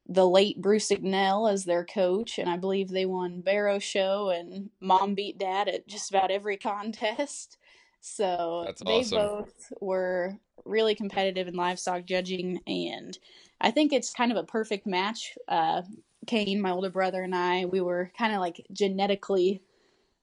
the 0.08 0.28
late 0.28 0.62
Bruce 0.62 0.90
Ignell 0.90 1.52
as 1.52 1.66
their 1.66 1.84
coach, 1.84 2.40
and 2.40 2.50
I 2.50 2.58
believe 2.58 2.90
they 2.90 3.06
won 3.06 3.42
Barrow 3.42 3.80
Show 3.80 4.30
and 4.30 4.70
Mom 4.80 5.16
beat 5.16 5.38
Dad 5.38 5.68
at 5.68 5.88
just 5.88 6.10
about 6.10 6.32
every 6.32 6.58
contest. 6.58 7.58
So 8.00 8.64
That's 8.66 8.82
they 8.82 9.00
awesome. 9.00 9.18
both 9.18 9.74
were 9.82 10.38
really 10.66 10.96
competitive 10.96 11.48
in 11.48 11.56
livestock 11.56 12.06
judging, 12.06 12.62
and 12.66 13.18
I 13.60 13.72
think 13.72 13.92
it's 13.92 14.14
kind 14.14 14.32
of 14.32 14.38
a 14.38 14.44
perfect 14.44 14.88
match. 14.88 15.34
Uh, 15.48 15.82
Kane, 16.26 16.62
my 16.62 16.72
older 16.72 16.90
brother, 16.90 17.24
and 17.24 17.36
I, 17.36 17.66
we 17.66 17.82
were 17.82 18.12
kind 18.18 18.34
of 18.34 18.40
like 18.40 18.66
genetically 18.72 19.62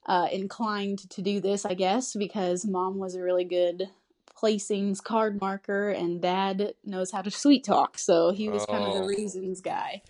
uh, 0.06 0.28
inclined 0.32 1.10
to 1.10 1.22
do 1.22 1.40
this, 1.40 1.64
I 1.64 1.74
guess, 1.74 2.14
because 2.14 2.64
mom 2.64 2.98
was 2.98 3.14
a 3.14 3.22
really 3.22 3.44
good 3.44 3.84
placings 4.40 5.02
card 5.02 5.40
marker 5.40 5.90
and 5.90 6.20
dad 6.20 6.74
knows 6.84 7.10
how 7.10 7.22
to 7.22 7.30
sweet 7.30 7.64
talk. 7.64 7.98
So 7.98 8.32
he 8.32 8.48
was 8.48 8.66
kind 8.66 8.84
of 8.84 8.90
Oh. 8.90 9.00
the 9.00 9.06
reasons 9.06 9.60
guy. 9.60 10.02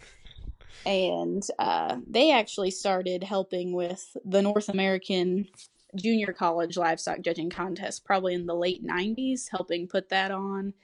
And 0.86 1.42
uh, 1.58 1.96
they 2.06 2.30
actually 2.32 2.70
started 2.70 3.24
helping 3.24 3.72
with 3.72 4.16
the 4.24 4.42
North 4.42 4.68
American 4.68 5.48
Junior 5.96 6.32
College 6.32 6.76
Livestock 6.76 7.20
Judging 7.20 7.50
Contest 7.50 8.04
probably 8.04 8.34
in 8.34 8.46
the 8.46 8.54
late 8.54 8.84
90s, 8.84 9.48
helping 9.50 9.86
put 9.88 10.08
that 10.10 10.30
on. 10.30 10.74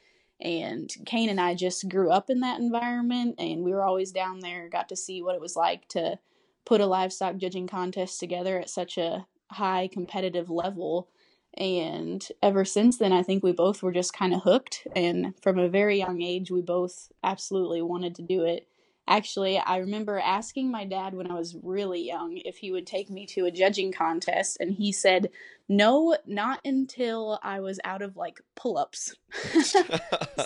And 0.40 0.90
Kane 1.04 1.28
and 1.28 1.40
I 1.40 1.54
just 1.54 1.88
grew 1.90 2.10
up 2.10 2.30
in 2.30 2.40
that 2.40 2.60
environment, 2.60 3.34
and 3.38 3.62
we 3.62 3.72
were 3.72 3.84
always 3.84 4.10
down 4.10 4.40
there, 4.40 4.70
got 4.70 4.88
to 4.88 4.96
see 4.96 5.22
what 5.22 5.34
it 5.34 5.40
was 5.40 5.54
like 5.54 5.86
to 5.88 6.18
put 6.64 6.80
a 6.80 6.86
livestock 6.86 7.36
judging 7.36 7.66
contest 7.66 8.18
together 8.20 8.58
at 8.58 8.70
such 8.70 8.96
a 8.96 9.26
high 9.50 9.88
competitive 9.92 10.48
level. 10.48 11.08
And 11.54 12.26
ever 12.42 12.64
since 12.64 12.98
then, 12.98 13.12
I 13.12 13.22
think 13.22 13.42
we 13.42 13.52
both 13.52 13.82
were 13.82 13.92
just 13.92 14.12
kind 14.12 14.32
of 14.32 14.42
hooked. 14.42 14.86
And 14.94 15.34
from 15.42 15.58
a 15.58 15.68
very 15.68 15.98
young 15.98 16.22
age, 16.22 16.50
we 16.50 16.62
both 16.62 17.10
absolutely 17.24 17.82
wanted 17.82 18.14
to 18.16 18.22
do 18.22 18.44
it. 18.44 18.66
Actually, 19.08 19.58
I 19.58 19.78
remember 19.78 20.20
asking 20.20 20.70
my 20.70 20.84
dad 20.84 21.14
when 21.14 21.28
I 21.28 21.34
was 21.34 21.56
really 21.62 22.06
young 22.06 22.36
if 22.36 22.58
he 22.58 22.70
would 22.70 22.86
take 22.86 23.10
me 23.10 23.26
to 23.26 23.46
a 23.46 23.50
judging 23.50 23.90
contest, 23.90 24.58
and 24.60 24.72
he 24.72 24.92
said, 24.92 25.30
No, 25.68 26.16
not 26.26 26.60
until 26.64 27.40
I 27.42 27.58
was 27.58 27.80
out 27.82 28.02
of 28.02 28.16
like 28.16 28.40
pull 28.54 28.78
ups. 28.78 29.16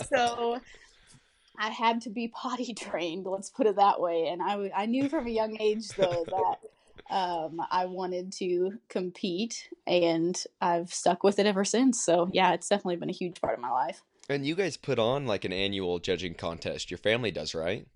so 0.09 0.61
I 1.59 1.69
had 1.69 2.01
to 2.03 2.11
be 2.11 2.29
potty 2.29 2.75
trained, 2.79 3.27
let's 3.27 3.51
put 3.51 3.67
it 3.67 3.77
that 3.77 4.01
way. 4.01 4.29
And 4.29 4.43
I, 4.43 4.71
I 4.75 4.87
knew 4.87 5.09
from 5.09 5.27
a 5.27 5.31
young 5.31 5.61
age, 5.61 5.89
though, 5.91 6.25
that 6.29 6.57
um, 7.11 7.61
I 7.71 7.87
wanted 7.87 8.33
to 8.35 8.79
compete, 8.89 9.69
and 9.87 10.43
I've 10.61 10.93
stuck 10.93 11.23
with 11.23 11.39
it 11.39 11.47
ever 11.47 11.65
since. 11.65 12.05
So, 12.05 12.29
yeah, 12.33 12.53
it's 12.55 12.69
definitely 12.69 12.97
been 12.97 13.11
a 13.11 13.13
huge 13.13 13.41
part 13.41 13.55
of 13.55 13.61
my 13.61 13.71
life. 13.71 14.03
and 14.29 14.47
you 14.47 14.55
guys 14.55 14.77
put 14.77 14.99
on 14.99 15.27
like 15.27 15.45
an 15.45 15.53
annual 15.53 15.99
judging 15.99 16.35
contest. 16.35 16.91
Your 16.91 16.99
family 16.99 17.31
does, 17.31 17.55
right? 17.55 17.87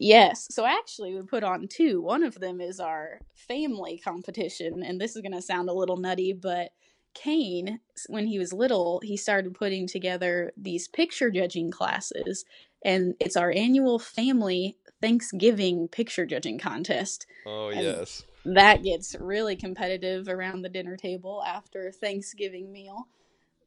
Yes. 0.00 0.46
So 0.50 0.64
actually, 0.64 1.14
we 1.14 1.22
put 1.22 1.44
on 1.44 1.66
two. 1.68 2.00
One 2.00 2.22
of 2.22 2.34
them 2.38 2.60
is 2.60 2.78
our 2.80 3.20
family 3.34 3.98
competition, 3.98 4.82
and 4.82 5.00
this 5.00 5.16
is 5.16 5.22
going 5.22 5.32
to 5.32 5.42
sound 5.42 5.68
a 5.68 5.72
little 5.72 5.96
nutty, 5.96 6.32
but 6.32 6.70
Kane, 7.14 7.80
when 8.08 8.26
he 8.26 8.38
was 8.38 8.52
little, 8.52 9.00
he 9.02 9.16
started 9.16 9.54
putting 9.54 9.86
together 9.88 10.52
these 10.56 10.86
picture 10.88 11.30
judging 11.30 11.70
classes, 11.70 12.44
and 12.84 13.14
it's 13.18 13.36
our 13.36 13.50
annual 13.50 13.98
family 13.98 14.76
Thanksgiving 15.00 15.88
picture 15.88 16.26
judging 16.26 16.58
contest. 16.58 17.26
Oh 17.46 17.68
And- 17.70 17.82
yes. 17.82 18.24
That 18.44 18.82
gets 18.82 19.14
really 19.18 19.56
competitive 19.56 20.28
around 20.28 20.62
the 20.62 20.68
dinner 20.68 20.96
table 20.96 21.42
after 21.46 21.92
Thanksgiving 21.92 22.72
meal. 22.72 23.08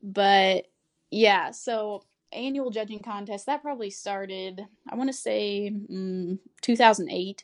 But 0.01 0.67
yeah, 1.11 1.51
so 1.51 2.03
annual 2.33 2.71
judging 2.71 2.99
contest 2.99 3.45
that 3.45 3.61
probably 3.61 3.89
started 3.89 4.65
i 4.89 4.95
want 4.95 5.09
to 5.09 5.13
say 5.13 5.69
mm, 5.69 6.37
2008 6.61 7.43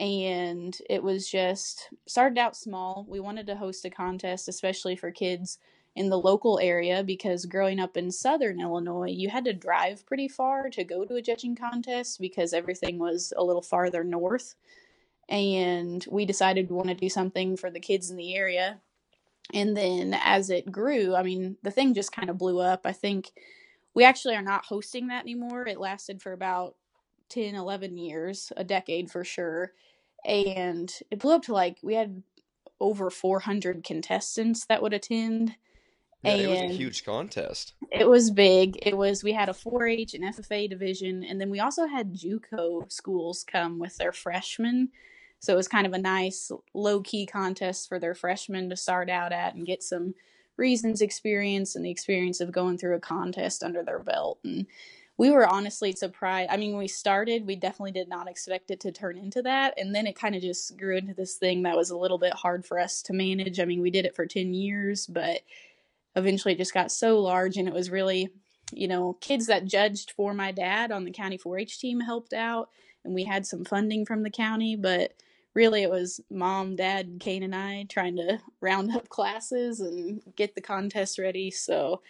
and 0.00 0.78
it 0.88 1.02
was 1.02 1.28
just 1.28 1.88
started 2.06 2.38
out 2.38 2.56
small. 2.56 3.04
We 3.08 3.18
wanted 3.18 3.48
to 3.48 3.56
host 3.56 3.84
a 3.84 3.90
contest 3.90 4.48
especially 4.48 4.96
for 4.96 5.10
kids 5.10 5.58
in 5.96 6.08
the 6.08 6.18
local 6.18 6.60
area 6.60 7.02
because 7.02 7.46
growing 7.46 7.80
up 7.80 7.96
in 7.96 8.10
southern 8.10 8.60
illinois 8.60 9.10
you 9.10 9.28
had 9.28 9.44
to 9.44 9.52
drive 9.52 10.06
pretty 10.06 10.28
far 10.28 10.68
to 10.70 10.84
go 10.84 11.04
to 11.04 11.16
a 11.16 11.22
judging 11.22 11.56
contest 11.56 12.20
because 12.20 12.52
everything 12.52 12.98
was 12.98 13.32
a 13.36 13.44
little 13.44 13.62
farther 13.62 14.04
north 14.04 14.54
and 15.28 16.06
we 16.10 16.24
decided 16.24 16.70
we 16.70 16.76
want 16.76 16.88
to 16.88 16.94
do 16.94 17.08
something 17.08 17.56
for 17.56 17.70
the 17.70 17.80
kids 17.80 18.10
in 18.10 18.16
the 18.16 18.34
area 18.34 18.80
and 19.52 19.76
then 19.76 20.18
as 20.22 20.50
it 20.50 20.70
grew 20.70 21.14
i 21.14 21.22
mean 21.22 21.56
the 21.62 21.70
thing 21.70 21.94
just 21.94 22.12
kind 22.12 22.30
of 22.30 22.38
blew 22.38 22.60
up 22.60 22.82
i 22.84 22.92
think 22.92 23.30
we 23.94 24.04
actually 24.04 24.34
are 24.34 24.42
not 24.42 24.66
hosting 24.66 25.08
that 25.08 25.22
anymore 25.22 25.66
it 25.66 25.80
lasted 25.80 26.22
for 26.22 26.32
about 26.32 26.76
10 27.28 27.54
11 27.54 27.96
years 27.98 28.52
a 28.56 28.64
decade 28.64 29.10
for 29.10 29.24
sure 29.24 29.72
and 30.24 31.00
it 31.10 31.18
blew 31.18 31.34
up 31.34 31.42
to 31.42 31.52
like 31.52 31.78
we 31.82 31.94
had 31.94 32.22
over 32.80 33.10
400 33.10 33.84
contestants 33.84 34.64
that 34.66 34.82
would 34.82 34.92
attend 34.92 35.56
Yeah, 36.22 36.34
it 36.34 36.48
was 36.48 36.60
a 36.60 36.74
huge 36.74 37.04
contest. 37.04 37.74
it 37.90 38.08
was 38.08 38.30
big. 38.30 38.78
It 38.82 38.96
was 38.96 39.24
we 39.24 39.32
had 39.32 39.48
a 39.48 39.52
4-H 39.52 40.14
and 40.14 40.24
FFA 40.24 40.68
division, 40.68 41.24
and 41.24 41.40
then 41.40 41.50
we 41.50 41.60
also 41.60 41.86
had 41.86 42.14
JUCO 42.14 42.90
schools 42.90 43.44
come 43.44 43.78
with 43.78 43.96
their 43.96 44.12
freshmen. 44.12 44.90
So 45.40 45.52
it 45.52 45.56
was 45.56 45.68
kind 45.68 45.86
of 45.86 45.92
a 45.92 45.98
nice 45.98 46.50
low 46.74 47.00
key 47.00 47.26
contest 47.26 47.88
for 47.88 47.98
their 47.98 48.14
freshmen 48.14 48.70
to 48.70 48.76
start 48.76 49.08
out 49.08 49.32
at 49.32 49.54
and 49.54 49.66
get 49.66 49.82
some 49.82 50.14
reasons 50.56 51.00
experience 51.00 51.76
and 51.76 51.84
the 51.84 51.90
experience 51.90 52.40
of 52.40 52.52
going 52.52 52.78
through 52.78 52.96
a 52.96 53.00
contest 53.00 53.62
under 53.62 53.82
their 53.82 54.00
belt. 54.00 54.38
And 54.44 54.66
we 55.16 55.30
were 55.30 55.46
honestly 55.46 55.92
surprised. 55.92 56.50
I 56.50 56.56
mean, 56.56 56.76
we 56.76 56.88
started, 56.88 57.46
we 57.46 57.56
definitely 57.56 57.92
did 57.92 58.08
not 58.08 58.28
expect 58.28 58.70
it 58.70 58.80
to 58.80 58.92
turn 58.92 59.16
into 59.16 59.42
that. 59.42 59.74
And 59.76 59.94
then 59.94 60.06
it 60.06 60.18
kind 60.18 60.34
of 60.34 60.42
just 60.42 60.76
grew 60.76 60.96
into 60.96 61.14
this 61.14 61.34
thing 61.34 61.62
that 61.62 61.76
was 61.76 61.90
a 61.90 61.96
little 61.96 62.18
bit 62.18 62.32
hard 62.34 62.64
for 62.66 62.78
us 62.78 63.02
to 63.02 63.12
manage. 63.12 63.60
I 63.60 63.64
mean, 63.64 63.80
we 63.80 63.90
did 63.90 64.04
it 64.04 64.16
for 64.16 64.26
10 64.26 64.54
years, 64.54 65.06
but 65.06 65.42
eventually 66.18 66.54
it 66.54 66.58
just 66.58 66.74
got 66.74 66.92
so 66.92 67.20
large 67.20 67.56
and 67.56 67.68
it 67.68 67.74
was 67.74 67.90
really 67.90 68.28
you 68.72 68.88
know 68.88 69.14
kids 69.20 69.46
that 69.46 69.64
judged 69.64 70.10
for 70.10 70.34
my 70.34 70.52
dad 70.52 70.92
on 70.92 71.04
the 71.04 71.10
county 71.10 71.38
4-h 71.38 71.78
team 71.78 72.00
helped 72.00 72.32
out 72.32 72.68
and 73.04 73.14
we 73.14 73.24
had 73.24 73.46
some 73.46 73.64
funding 73.64 74.04
from 74.04 74.22
the 74.22 74.30
county 74.30 74.76
but 74.76 75.14
really 75.54 75.82
it 75.82 75.90
was 75.90 76.20
mom 76.30 76.76
dad 76.76 77.18
kane 77.20 77.42
and 77.42 77.54
i 77.54 77.84
trying 77.88 78.16
to 78.16 78.38
round 78.60 78.94
up 78.94 79.08
classes 79.08 79.80
and 79.80 80.22
get 80.36 80.54
the 80.54 80.60
contest 80.60 81.18
ready 81.18 81.50
so 81.50 82.00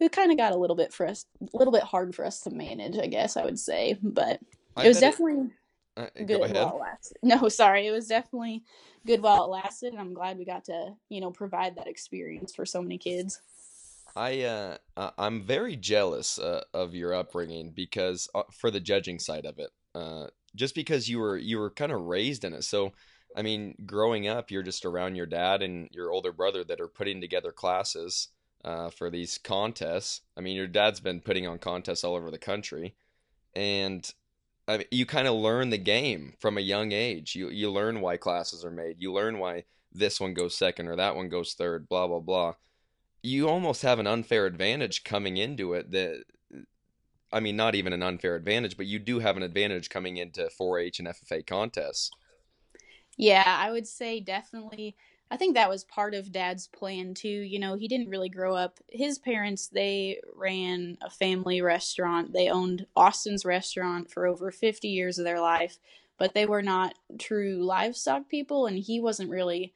it 0.00 0.12
kind 0.12 0.30
of 0.30 0.36
got 0.36 0.52
a 0.52 0.56
little 0.56 0.76
bit 0.76 0.92
for 0.92 1.06
us 1.06 1.26
a 1.40 1.56
little 1.56 1.72
bit 1.72 1.82
hard 1.82 2.14
for 2.14 2.24
us 2.24 2.40
to 2.40 2.50
manage 2.50 2.98
i 2.98 3.06
guess 3.06 3.36
i 3.36 3.44
would 3.44 3.58
say 3.58 3.96
but 4.02 4.40
I 4.76 4.84
it 4.84 4.88
was 4.88 5.00
definitely 5.00 5.50
uh, 5.98 6.06
good 6.14 6.28
go 6.28 6.44
ahead. 6.44 6.56
while 6.56 6.76
it 6.76 6.80
lasted. 6.80 7.16
No, 7.22 7.48
sorry, 7.48 7.86
it 7.86 7.90
was 7.90 8.06
definitely 8.06 8.62
good 9.04 9.20
while 9.20 9.44
it 9.44 9.50
lasted, 9.50 9.92
and 9.92 10.00
I'm 10.00 10.14
glad 10.14 10.38
we 10.38 10.44
got 10.44 10.64
to 10.66 10.94
you 11.08 11.20
know 11.20 11.30
provide 11.30 11.76
that 11.76 11.88
experience 11.88 12.54
for 12.54 12.64
so 12.64 12.80
many 12.80 12.98
kids. 12.98 13.40
I 14.16 14.42
uh, 14.42 15.10
I'm 15.18 15.42
very 15.42 15.76
jealous 15.76 16.38
uh, 16.38 16.62
of 16.72 16.94
your 16.94 17.14
upbringing 17.14 17.72
because 17.74 18.28
uh, 18.34 18.44
for 18.52 18.70
the 18.70 18.80
judging 18.80 19.18
side 19.18 19.44
of 19.44 19.58
it, 19.58 19.70
uh, 19.94 20.28
just 20.58 20.74
because 20.74 21.08
you 21.08 21.18
were 21.18 21.36
you 21.36 21.58
were 21.58 21.70
kind 21.70 21.92
of 21.92 22.02
raised 22.02 22.44
in 22.44 22.52
it. 22.52 22.64
So, 22.64 22.92
I 23.36 23.42
mean, 23.42 23.74
growing 23.86 24.28
up, 24.28 24.50
you're 24.50 24.62
just 24.62 24.84
around 24.84 25.14
your 25.16 25.26
dad 25.26 25.62
and 25.62 25.88
your 25.92 26.10
older 26.10 26.32
brother 26.32 26.64
that 26.64 26.80
are 26.80 26.88
putting 26.88 27.20
together 27.20 27.52
classes 27.52 28.28
uh, 28.64 28.90
for 28.90 29.10
these 29.10 29.38
contests. 29.38 30.22
I 30.36 30.40
mean, 30.40 30.56
your 30.56 30.66
dad's 30.66 31.00
been 31.00 31.20
putting 31.20 31.46
on 31.46 31.58
contests 31.58 32.04
all 32.04 32.14
over 32.14 32.30
the 32.30 32.38
country, 32.38 32.94
and 33.54 34.10
I 34.66 34.78
mean, 34.78 34.86
you 34.90 35.06
kind 35.06 35.28
of 35.28 35.34
learn 35.34 35.70
the 35.70 35.78
game 35.78 36.34
from 36.40 36.58
a 36.58 36.62
young 36.62 36.92
age. 36.92 37.34
You 37.34 37.48
you 37.50 37.70
learn 37.70 38.00
why 38.00 38.16
classes 38.16 38.64
are 38.64 38.70
made. 38.70 38.96
You 38.98 39.12
learn 39.12 39.38
why 39.38 39.64
this 39.92 40.20
one 40.20 40.34
goes 40.34 40.56
second 40.56 40.88
or 40.88 40.96
that 40.96 41.16
one 41.16 41.28
goes 41.28 41.54
third. 41.54 41.88
Blah 41.88 42.08
blah 42.08 42.20
blah 42.20 42.54
you 43.22 43.48
almost 43.48 43.82
have 43.82 43.98
an 43.98 44.06
unfair 44.06 44.46
advantage 44.46 45.04
coming 45.04 45.36
into 45.36 45.74
it 45.74 45.90
that 45.90 46.24
I 47.32 47.40
mean 47.40 47.56
not 47.56 47.74
even 47.74 47.92
an 47.92 48.02
unfair 48.02 48.36
advantage, 48.36 48.76
but 48.76 48.86
you 48.86 48.98
do 48.98 49.18
have 49.18 49.36
an 49.36 49.42
advantage 49.42 49.90
coming 49.90 50.16
into 50.16 50.48
4-H 50.58 50.98
and 50.98 51.08
FFA 51.08 51.46
contests. 51.46 52.10
Yeah, 53.16 53.44
I 53.46 53.70
would 53.70 53.86
say 53.86 54.20
definitely. 54.20 54.96
I 55.30 55.36
think 55.36 55.54
that 55.54 55.68
was 55.68 55.84
part 55.84 56.14
of 56.14 56.32
dad's 56.32 56.68
plan 56.68 57.12
too. 57.12 57.28
You 57.28 57.58
know, 57.58 57.74
he 57.74 57.86
didn't 57.88 58.08
really 58.08 58.30
grow 58.30 58.54
up. 58.54 58.78
His 58.88 59.18
parents, 59.18 59.68
they 59.68 60.20
ran 60.34 60.96
a 61.02 61.10
family 61.10 61.60
restaurant. 61.60 62.32
They 62.32 62.48
owned 62.48 62.86
Austin's 62.96 63.44
restaurant 63.44 64.10
for 64.10 64.26
over 64.26 64.50
50 64.50 64.88
years 64.88 65.18
of 65.18 65.24
their 65.24 65.40
life, 65.40 65.78
but 66.16 66.32
they 66.32 66.46
were 66.46 66.62
not 66.62 66.94
true 67.18 67.62
livestock 67.62 68.28
people 68.28 68.66
and 68.66 68.78
he 68.78 69.00
wasn't 69.00 69.30
really 69.30 69.74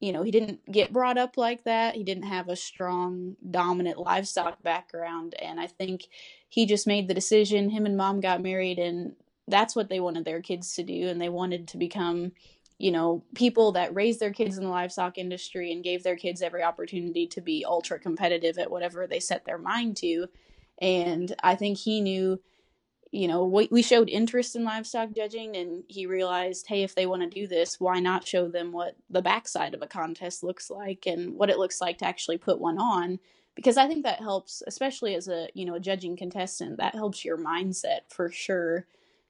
you 0.00 0.12
know, 0.12 0.22
he 0.22 0.30
didn't 0.30 0.60
get 0.70 0.92
brought 0.92 1.18
up 1.18 1.36
like 1.36 1.64
that. 1.64 1.96
He 1.96 2.04
didn't 2.04 2.24
have 2.24 2.48
a 2.48 2.56
strong, 2.56 3.36
dominant 3.50 3.98
livestock 3.98 4.62
background. 4.62 5.34
And 5.40 5.58
I 5.58 5.66
think 5.66 6.06
he 6.48 6.66
just 6.66 6.86
made 6.86 7.08
the 7.08 7.14
decision. 7.14 7.70
Him 7.70 7.84
and 7.84 7.96
mom 7.96 8.20
got 8.20 8.42
married, 8.42 8.78
and 8.78 9.14
that's 9.48 9.74
what 9.74 9.88
they 9.88 9.98
wanted 9.98 10.24
their 10.24 10.40
kids 10.40 10.74
to 10.74 10.84
do. 10.84 11.08
And 11.08 11.20
they 11.20 11.28
wanted 11.28 11.66
to 11.68 11.78
become, 11.78 12.32
you 12.78 12.92
know, 12.92 13.24
people 13.34 13.72
that 13.72 13.94
raised 13.94 14.20
their 14.20 14.32
kids 14.32 14.56
in 14.56 14.64
the 14.64 14.70
livestock 14.70 15.18
industry 15.18 15.72
and 15.72 15.82
gave 15.82 16.04
their 16.04 16.16
kids 16.16 16.42
every 16.42 16.62
opportunity 16.62 17.26
to 17.26 17.40
be 17.40 17.64
ultra 17.66 17.98
competitive 17.98 18.56
at 18.58 18.70
whatever 18.70 19.06
they 19.06 19.20
set 19.20 19.44
their 19.44 19.58
mind 19.58 19.96
to. 19.96 20.28
And 20.80 21.34
I 21.42 21.56
think 21.56 21.76
he 21.76 22.00
knew 22.00 22.40
you 23.10 23.28
know, 23.28 23.44
we, 23.44 23.68
we 23.70 23.82
showed 23.82 24.08
interest 24.08 24.54
in 24.56 24.64
livestock 24.64 25.10
judging, 25.14 25.56
and 25.56 25.84
he 25.88 26.06
realized, 26.06 26.66
hey, 26.66 26.82
if 26.82 26.94
they 26.94 27.06
want 27.06 27.22
to 27.22 27.28
do 27.28 27.46
this, 27.46 27.80
why 27.80 28.00
not 28.00 28.26
show 28.26 28.48
them 28.48 28.72
what 28.72 28.96
the 29.08 29.22
backside 29.22 29.74
of 29.74 29.82
a 29.82 29.86
contest 29.86 30.42
looks 30.42 30.70
like 30.70 31.06
and 31.06 31.34
what 31.34 31.50
it 31.50 31.58
looks 31.58 31.80
like 31.80 31.98
to 31.98 32.06
actually 32.06 32.38
put 32.38 32.60
one 32.60 32.78
on? 32.78 33.18
Because 33.54 33.76
I 33.76 33.88
think 33.88 34.04
that 34.04 34.20
helps, 34.20 34.62
especially 34.66 35.14
as 35.14 35.28
a 35.28 35.48
you 35.54 35.64
know 35.64 35.74
a 35.74 35.80
judging 35.80 36.16
contestant, 36.16 36.78
that 36.78 36.94
helps 36.94 37.24
your 37.24 37.38
mindset 37.38 38.00
for 38.08 38.30
sure 38.30 38.86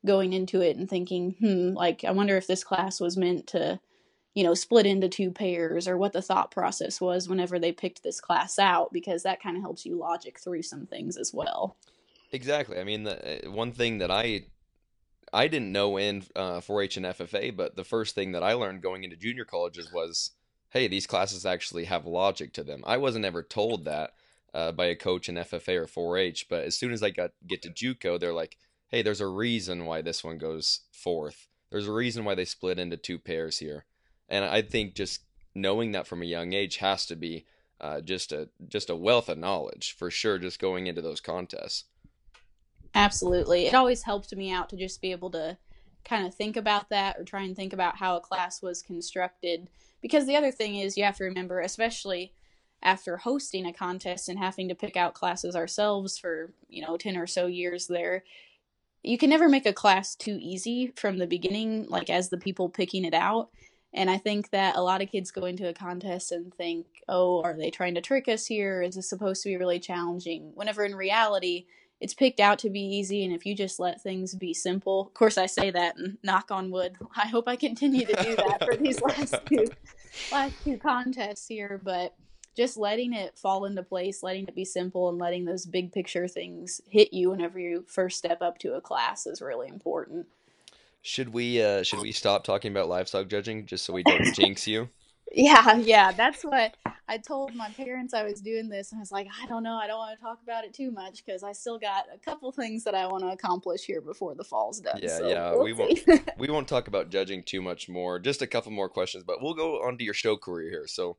going 0.07 0.33
into 0.33 0.61
it 0.61 0.77
and 0.77 0.89
thinking, 0.89 1.35
hmm, 1.41 1.77
like 1.77 2.05
I 2.05 2.11
wonder 2.13 2.37
if 2.37 2.47
this 2.47 2.65
class 2.65 3.01
was 3.01 3.17
meant 3.17 3.47
to, 3.49 3.81
you 4.35 4.45
know, 4.45 4.55
split 4.55 4.87
into 4.87 5.09
two 5.09 5.31
pairs 5.31 5.89
or 5.89 5.97
what 5.97 6.13
the 6.13 6.23
thought 6.23 6.51
process 6.51 7.01
was 7.01 7.29
whenever 7.29 7.59
they 7.59 7.73
picked 7.73 8.03
this 8.03 8.21
class 8.21 8.59
out, 8.59 8.93
because 8.93 9.23
that 9.23 9.43
kind 9.43 9.57
of 9.57 9.63
helps 9.63 9.87
you 9.87 9.97
logic 9.97 10.39
through 10.39 10.63
some 10.63 10.87
things 10.87 11.17
as 11.17 11.33
well. 11.33 11.77
Exactly. 12.31 12.79
I 12.79 12.85
mean, 12.85 13.05
the 13.05 13.47
uh, 13.47 13.51
one 13.51 13.73
thing 13.73 13.99
that 13.99 14.11
I 14.11 14.45
I 15.33 15.49
didn't 15.49 15.73
know 15.73 15.97
in 15.99 16.25
uh, 16.35 16.61
4-H 16.61 16.97
and 16.97 17.07
FFA, 17.07 17.55
but 17.55 17.77
the 17.77 17.85
first 17.85 18.15
thing 18.15 18.33
that 18.33 18.43
I 18.43 18.55
learned 18.55 18.83
going 18.83 19.05
into 19.05 19.17
junior 19.17 19.45
colleges 19.45 19.93
was, 19.93 20.31
hey, 20.71 20.89
these 20.89 21.07
classes 21.07 21.45
actually 21.45 21.85
have 21.85 22.07
logic 22.07 22.53
to 22.55 22.65
them. 22.65 22.83
I 22.87 22.97
wasn't 22.97 23.27
ever 23.27 23.43
told 23.43 23.85
that 23.85 24.15
uh, 24.55 24.73
by 24.73 24.87
a 24.87 24.97
coach 24.97 25.29
in 25.29 25.35
FFA 25.35 25.87
or 25.97 26.15
4-H, 26.15 26.47
but 26.49 26.65
as 26.65 26.79
soon 26.79 26.93
as 26.93 27.03
I 27.03 27.11
got 27.11 27.33
get 27.47 27.63
to 27.63 27.71
JUCO, 27.71 28.19
they're 28.19 28.33
like, 28.33 28.57
hey, 28.89 29.03
there's 29.03 29.21
a 29.21 29.27
reason 29.27 29.85
why 29.85 30.01
this 30.03 30.25
one 30.25 30.39
goes 30.39 30.81
fourth. 30.91 31.47
There's 31.71 31.89
a 31.89 31.93
reason 31.93 32.25
why 32.25 32.35
they 32.35 32.47
split 32.47 32.79
into 32.79 32.97
two 32.97 33.19
pairs 33.19 33.59
here, 33.59 33.85
and 34.29 34.45
I 34.45 34.63
think 34.63 34.95
just 34.95 35.21
knowing 35.55 35.93
that 35.93 36.07
from 36.07 36.23
a 36.23 36.27
young 36.27 36.55
age 36.55 36.77
has 36.79 37.05
to 37.07 37.17
be 37.17 37.45
uh, 37.81 38.01
just 38.01 38.33
a 38.33 38.49
just 38.67 38.89
a 38.89 38.97
wealth 38.97 39.29
of 39.29 39.37
knowledge 39.37 39.95
for 39.97 40.11
sure. 40.11 40.39
Just 40.39 40.59
going 40.59 40.87
into 40.87 41.03
those 41.03 41.21
contests. 41.21 41.85
Absolutely. 42.95 43.67
It 43.67 43.75
always 43.75 44.03
helped 44.03 44.35
me 44.35 44.51
out 44.51 44.69
to 44.71 44.77
just 44.77 45.01
be 45.01 45.13
able 45.13 45.31
to 45.31 45.57
kind 46.05 46.27
of 46.27 46.35
think 46.35 46.57
about 46.57 46.89
that 46.91 47.17
or 47.19 47.25
try 47.25 47.43
and 47.43 47.55
think 47.55 47.73
about 47.73 47.97
how 47.97 48.17
a 48.17 48.21
class 48.21 48.63
was 48.63 48.83
constructed. 48.83 49.69
Because 50.01 50.27
the 50.27 50.37
other 50.37 50.51
thing 50.51 50.77
is, 50.77 50.97
you 50.97 51.05
have 51.05 51.17
to 51.19 51.25
remember, 51.25 51.61
especially 51.61 52.33
after 52.83 53.17
hosting 53.17 53.67
a 53.67 53.73
contest 53.73 54.29
and 54.29 54.39
having 54.39 54.69
to 54.69 54.75
pick 54.75 54.97
out 54.97 55.15
classes 55.15 55.57
ourselves 55.57 56.17
for, 56.17 56.53
you 56.69 56.83
know, 56.83 56.97
10 56.97 57.17
or 57.17 57.27
so 57.27 57.47
years 57.47 57.89
there, 57.89 58.25
you 59.03 59.19
can 59.19 59.31
never 59.31 59.49
make 59.49 59.67
a 59.67 59.73
class 59.73 60.15
too 60.15 60.39
easy 60.41 60.93
from 60.97 61.19
the 61.19 61.27
beginning, 61.27 61.87
like 61.89 62.11
as 62.11 62.29
the 62.29 62.39
people 62.39 62.69
picking 62.69 63.05
it 63.05 63.15
out. 63.15 63.51
And 63.93 64.11
I 64.11 64.19
think 64.19 64.51
that 64.51 64.77
a 64.77 64.83
lot 64.83 65.03
of 65.03 65.11
kids 65.11 65.31
go 65.31 65.45
into 65.45 65.69
a 65.69 65.75
contest 65.75 66.31
and 66.31 66.55
think, 66.55 66.87
oh, 67.09 67.43
are 67.43 67.55
they 67.55 67.71
trying 67.71 67.95
to 67.95 68.01
trick 68.01 68.29
us 68.29 68.47
here? 68.47 68.83
Is 68.83 68.97
this 68.97 69.09
supposed 69.09 69.43
to 69.43 69.49
be 69.49 69.57
really 69.57 69.81
challenging? 69.81 70.53
Whenever 70.55 70.85
in 70.85 70.95
reality, 70.95 71.67
it's 72.01 72.15
picked 72.15 72.41
out 72.41 72.59
to 72.61 72.71
be 72.71 72.81
easy 72.81 73.25
and 73.25 73.35
if 73.35 73.45
you 73.45 73.55
just 73.55 73.81
let 73.81 74.01
things 74.01 74.35
be 74.35 74.55
simple 74.55 75.03
of 75.03 75.15
course 75.15 75.39
i 75.39 75.47
say 75.47 75.71
that 75.71 75.97
and 75.97 76.19
knock 76.23 76.51
on 76.51 76.71
wood. 76.71 76.97
I 77.17 77.27
hope 77.29 77.49
i 77.49 77.57
continue 77.57 78.07
to 78.07 78.23
do 78.23 78.37
that 78.37 78.65
for 78.65 78.77
these 78.77 79.01
last 79.01 79.35
two 79.47 79.67
last 80.33 80.55
two 80.65 80.79
contests 80.79 81.47
here 81.47 81.81
but 81.83 82.15
just 82.57 82.77
letting 82.77 83.13
it 83.13 83.39
fall 83.39 83.65
into 83.67 83.83
place 83.83 84.23
letting 84.23 84.47
it 84.49 84.55
be 84.55 84.65
simple 84.65 85.09
and 85.09 85.19
letting 85.19 85.45
those 85.45 85.67
big 85.67 85.93
picture 85.93 86.27
things 86.27 86.81
hit 86.89 87.13
you 87.13 87.31
whenever 87.31 87.59
you 87.59 87.85
first 87.89 88.19
step 88.19 88.43
up 88.43 88.59
to 88.59 88.75
a 88.75 88.81
class 88.81 89.27
is 89.27 89.41
really 89.41 89.69
important. 89.69 90.27
Should 91.03 91.33
we 91.33 91.63
uh 91.63 91.85
should 91.85 92.01
we 92.01 92.11
stop 92.11 92.43
talking 92.43 92.73
about 92.73 92.89
livestock 92.89 93.29
judging 93.29 93.65
just 93.67 93.85
so 93.85 93.93
we 93.93 94.03
don't 94.03 94.25
jinx 94.35 94.67
you 94.67 94.89
yeah, 95.33 95.77
yeah, 95.79 96.13
that's 96.13 96.43
what 96.43 96.77
I 97.09 97.19
told 97.19 97.55
my 97.55 97.71
parents 97.71 98.15
I 98.15 98.25
was 98.25 98.41
doing 98.41 98.69
this. 98.69 98.93
and 98.93 98.99
I 98.99 99.01
was 99.01 99.13
like, 99.13 99.29
I 99.43 99.47
don't 99.47 99.63
know, 99.63 99.77
I 99.77 99.87
don't 99.87 99.99
want 99.99 100.19
to 100.19 100.23
talk 100.23 100.41
about 100.43 100.65
it 100.65 100.75
too 100.75 100.91
much 100.91 101.25
because 101.25 101.43
I 101.43 101.53
still 101.53 101.79
got 101.79 102.05
a 102.15 102.19
couple 102.19 102.53
things 102.53 102.85
that 102.85 102.95
I 102.95 103.07
want 103.07 103.25
to 103.25 103.29
accomplish 103.29 103.85
here 103.85 104.01
before 104.01 104.35
the 104.35 104.45
fall's 104.45 104.81
done. 104.81 105.01
Yeah, 105.03 105.19
so 105.19 105.29
yeah, 105.29 105.51
we'll 105.53 105.65
we 105.65 105.73
won't 105.73 106.31
we 106.39 106.49
won't 106.49 106.69
talk 106.69 106.89
about 106.89 107.11
judging 107.11 107.43
too 107.43 107.63
much 107.63 107.89
more. 107.89 108.19
Just 108.19 108.43
a 108.43 108.47
couple 108.47 108.73
more 108.73 108.89
questions, 108.89 109.25
but 109.25 109.43
we'll 109.43 109.55
go 109.55 109.83
on 109.87 109.99
to 109.99 110.05
your 110.05 110.15
show 110.15 110.37
career 110.37 110.71
here. 110.71 110.87
So, 110.87 111.17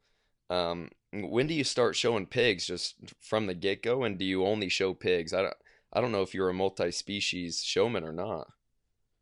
um, 0.49 0.89
when 1.11 1.47
do 1.47 1.53
you 1.53 1.63
start 1.63 1.95
showing 1.95 2.25
pigs? 2.25 2.65
Just 2.65 2.95
from 3.19 3.47
the 3.47 3.53
get 3.53 3.83
go, 3.83 4.03
and 4.03 4.17
do 4.17 4.25
you 4.25 4.45
only 4.45 4.69
show 4.69 4.93
pigs? 4.93 5.33
I 5.33 5.41
don't 5.41 5.55
I 5.91 6.01
don't 6.01 6.11
know 6.11 6.21
if 6.21 6.33
you're 6.33 6.49
a 6.49 6.53
multi 6.53 6.91
species 6.91 7.63
showman 7.63 8.03
or 8.03 8.11
not. 8.11 8.47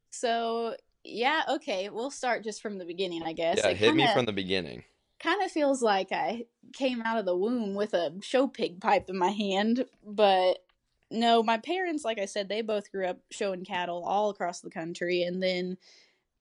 So 0.09 0.75
yeah, 1.07 1.43
okay, 1.49 1.89
we'll 1.89 2.11
start 2.11 2.43
just 2.43 2.61
from 2.61 2.77
the 2.77 2.85
beginning, 2.85 3.23
I 3.23 3.33
guess. 3.33 3.57
Yeah, 3.57 3.69
It 3.69 3.77
hit 3.77 3.93
me 3.95 4.03
kinda- 4.03 4.13
from 4.13 4.25
the 4.25 4.33
beginning. 4.33 4.83
kind 5.19 5.41
of 5.43 5.51
feels 5.51 5.81
like 5.81 6.11
I 6.11 6.45
came 6.73 7.01
out 7.01 7.17
of 7.17 7.25
the 7.25 7.35
womb 7.35 7.73
with 7.73 7.93
a 7.93 8.13
show 8.21 8.47
pig 8.47 8.79
pipe 8.79 9.09
in 9.09 9.17
my 9.17 9.31
hand, 9.31 9.85
but 10.05 10.63
no, 11.09 11.41
my 11.41 11.57
parents, 11.57 12.03
like 12.03 12.19
I 12.19 12.25
said, 12.25 12.49
they 12.49 12.61
both 12.61 12.91
grew 12.91 13.05
up 13.07 13.19
showing 13.31 13.63
cattle 13.65 14.03
all 14.05 14.29
across 14.29 14.59
the 14.59 14.69
country, 14.69 15.23
and 15.23 15.41
then 15.41 15.77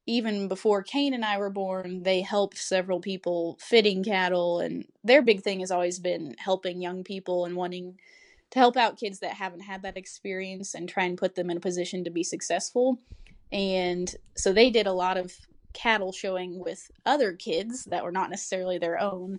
even 0.09 0.46
before 0.48 0.83
Kane 0.83 1.14
and 1.14 1.24
I 1.24 1.38
were 1.38 1.50
born, 1.50 2.02
they 2.05 2.20
helped 2.20 2.59
several 2.59 3.00
people 3.00 3.59
fitting 3.61 4.05
cattle, 4.05 4.61
and 4.61 4.87
their 5.02 5.22
big 5.22 5.42
thing 5.42 5.61
has 5.61 5.70
always 5.70 5.98
been 5.98 6.35
helping 6.38 6.81
young 6.83 7.02
people 7.02 7.44
and 7.44 7.57
wanting 7.57 7.98
to 8.50 8.59
help 8.61 8.76
out 8.76 8.98
kids 8.98 9.18
that 9.20 9.35
haven't 9.35 9.61
had 9.62 9.83
that 9.83 9.96
experience 9.96 10.74
and 10.74 10.88
try 10.88 11.05
and 11.05 11.18
put 11.18 11.35
them 11.35 11.50
in 11.50 11.57
a 11.57 11.61
position 11.61 12.05
to 12.05 12.11
be 12.11 12.22
successful. 12.22 12.98
And 13.53 14.15
so 14.37 14.53
they 14.53 14.71
did 14.71 14.87
a 14.87 14.93
lot 14.93 15.17
of 15.17 15.33
cattle 15.73 16.13
showing 16.13 16.59
with 16.59 16.91
other 17.05 17.33
kids 17.33 17.85
that 17.85 18.03
were 18.03 18.13
not 18.13 18.31
necessarily 18.31 18.79
their 18.79 19.01
own. 19.01 19.39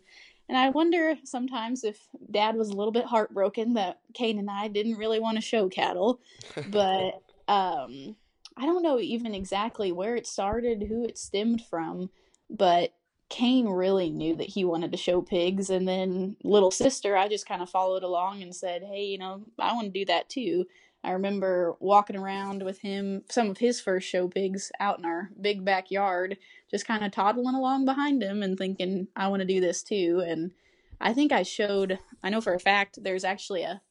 And 0.49 0.57
I 0.57 0.69
wonder 0.69 1.15
sometimes 1.23 1.83
if 1.83 1.99
dad 2.31 2.55
was 2.55 2.69
a 2.69 2.75
little 2.75 2.91
bit 2.91 3.05
heartbroken 3.05 3.73
that 3.73 3.99
Kane 4.13 4.39
and 4.39 4.49
I 4.49 4.69
didn't 4.69 4.97
really 4.97 5.19
want 5.19 5.37
to 5.37 5.41
show 5.41 5.67
cattle. 5.67 6.21
But 6.69 7.21
um, 7.47 8.15
I 8.55 8.65
don't 8.65 8.83
know 8.83 8.99
even 8.99 9.33
exactly 9.33 9.91
where 9.91 10.15
it 10.15 10.27
started, 10.27 10.83
who 10.87 11.03
it 11.03 11.17
stemmed 11.17 11.61
from. 11.69 12.09
But 12.49 12.93
Kane 13.29 13.67
really 13.67 14.09
knew 14.09 14.35
that 14.37 14.47
he 14.47 14.63
wanted 14.63 14.91
to 14.93 14.97
show 14.97 15.21
pigs. 15.21 15.69
And 15.69 15.87
then 15.87 16.37
little 16.43 16.71
sister, 16.71 17.17
I 17.17 17.27
just 17.27 17.47
kind 17.47 17.61
of 17.61 17.69
followed 17.69 18.03
along 18.03 18.41
and 18.41 18.55
said, 18.55 18.83
hey, 18.83 19.03
you 19.03 19.17
know, 19.17 19.43
I 19.59 19.73
want 19.73 19.93
to 19.93 19.99
do 19.99 20.05
that 20.05 20.29
too. 20.29 20.65
I 21.07 21.11
remember 21.11 21.77
walking 21.79 22.17
around 22.17 22.63
with 22.63 22.79
him, 22.79 23.23
some 23.29 23.49
of 23.49 23.59
his 23.59 23.79
first 23.79 24.05
show 24.05 24.27
pigs 24.27 24.73
out 24.77 24.99
in 24.99 25.05
our 25.05 25.29
big 25.39 25.63
backyard, 25.63 26.37
just 26.69 26.85
kind 26.85 27.05
of 27.05 27.13
toddling 27.13 27.55
along 27.55 27.85
behind 27.85 28.21
him 28.21 28.43
and 28.43 28.57
thinking, 28.57 29.07
I 29.15 29.29
want 29.29 29.39
to 29.39 29.47
do 29.47 29.61
this 29.61 29.83
too. 29.83 30.21
And 30.27 30.51
I 30.99 31.13
think 31.13 31.31
I 31.31 31.43
showed, 31.43 31.97
I 32.21 32.29
know 32.29 32.41
for 32.41 32.53
a 32.53 32.59
fact, 32.59 33.01
there's 33.01 33.23
actually 33.23 33.63
a 33.63 33.81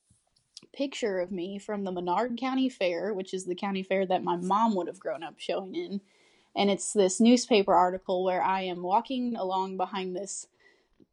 picture 0.75 1.19
of 1.19 1.33
me 1.33 1.59
from 1.59 1.85
the 1.85 1.93
Menard 1.93 2.37
County 2.37 2.69
Fair, 2.69 3.15
which 3.15 3.33
is 3.33 3.47
the 3.47 3.55
county 3.55 3.83
fair 3.83 4.05
that 4.05 4.23
my 4.23 4.37
mom 4.37 4.75
would 4.75 4.87
have 4.87 5.01
grown 5.01 5.23
up 5.23 5.37
showing 5.39 5.75
in. 5.75 6.03
And 6.55 6.69
it's 6.69 6.93
this 6.93 7.19
newspaper 7.19 7.73
article 7.73 8.25
where 8.25 8.43
I 8.43 8.61
am 8.63 8.83
walking 8.83 9.37
along 9.37 9.79
behind 9.79 10.15
this 10.15 10.49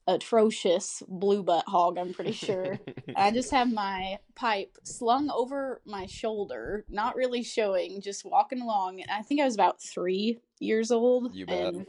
atrocious 0.07 1.01
blue 1.07 1.43
butt 1.43 1.65
hog, 1.67 1.97
I'm 1.97 2.13
pretty 2.13 2.33
sure. 2.33 2.79
I 3.15 3.31
just 3.31 3.51
have 3.51 3.71
my 3.71 4.19
pipe 4.35 4.77
slung 4.83 5.29
over 5.29 5.81
my 5.85 6.05
shoulder, 6.05 6.85
not 6.89 7.15
really 7.15 7.43
showing, 7.43 8.01
just 8.01 8.25
walking 8.25 8.61
along. 8.61 9.01
And 9.01 9.09
I 9.09 9.21
think 9.21 9.41
I 9.41 9.45
was 9.45 9.55
about 9.55 9.81
three 9.81 10.39
years 10.59 10.91
old. 10.91 11.33
You 11.33 11.45
bet. 11.45 11.73
And 11.73 11.85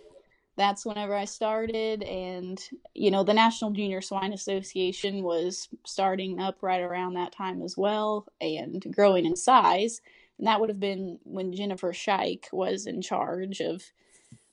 that's 0.57 0.87
whenever 0.87 1.14
I 1.14 1.24
started. 1.24 2.03
And, 2.03 2.61
you 2.94 3.11
know, 3.11 3.24
the 3.24 3.35
National 3.35 3.72
Junior 3.72 4.00
Swine 4.00 4.33
Association 4.33 5.22
was 5.22 5.68
starting 5.85 6.40
up 6.40 6.62
right 6.62 6.81
around 6.81 7.14
that 7.14 7.33
time 7.33 7.62
as 7.62 7.77
well 7.77 8.27
and 8.40 8.85
growing 8.94 9.27
in 9.27 9.37
size. 9.37 10.00
And 10.38 10.46
that 10.46 10.61
would 10.61 10.68
have 10.68 10.81
been 10.81 11.18
when 11.24 11.53
Jennifer 11.53 11.92
Shike 11.92 12.48
was 12.53 12.87
in 12.87 13.03
charge 13.03 13.61
of 13.61 13.83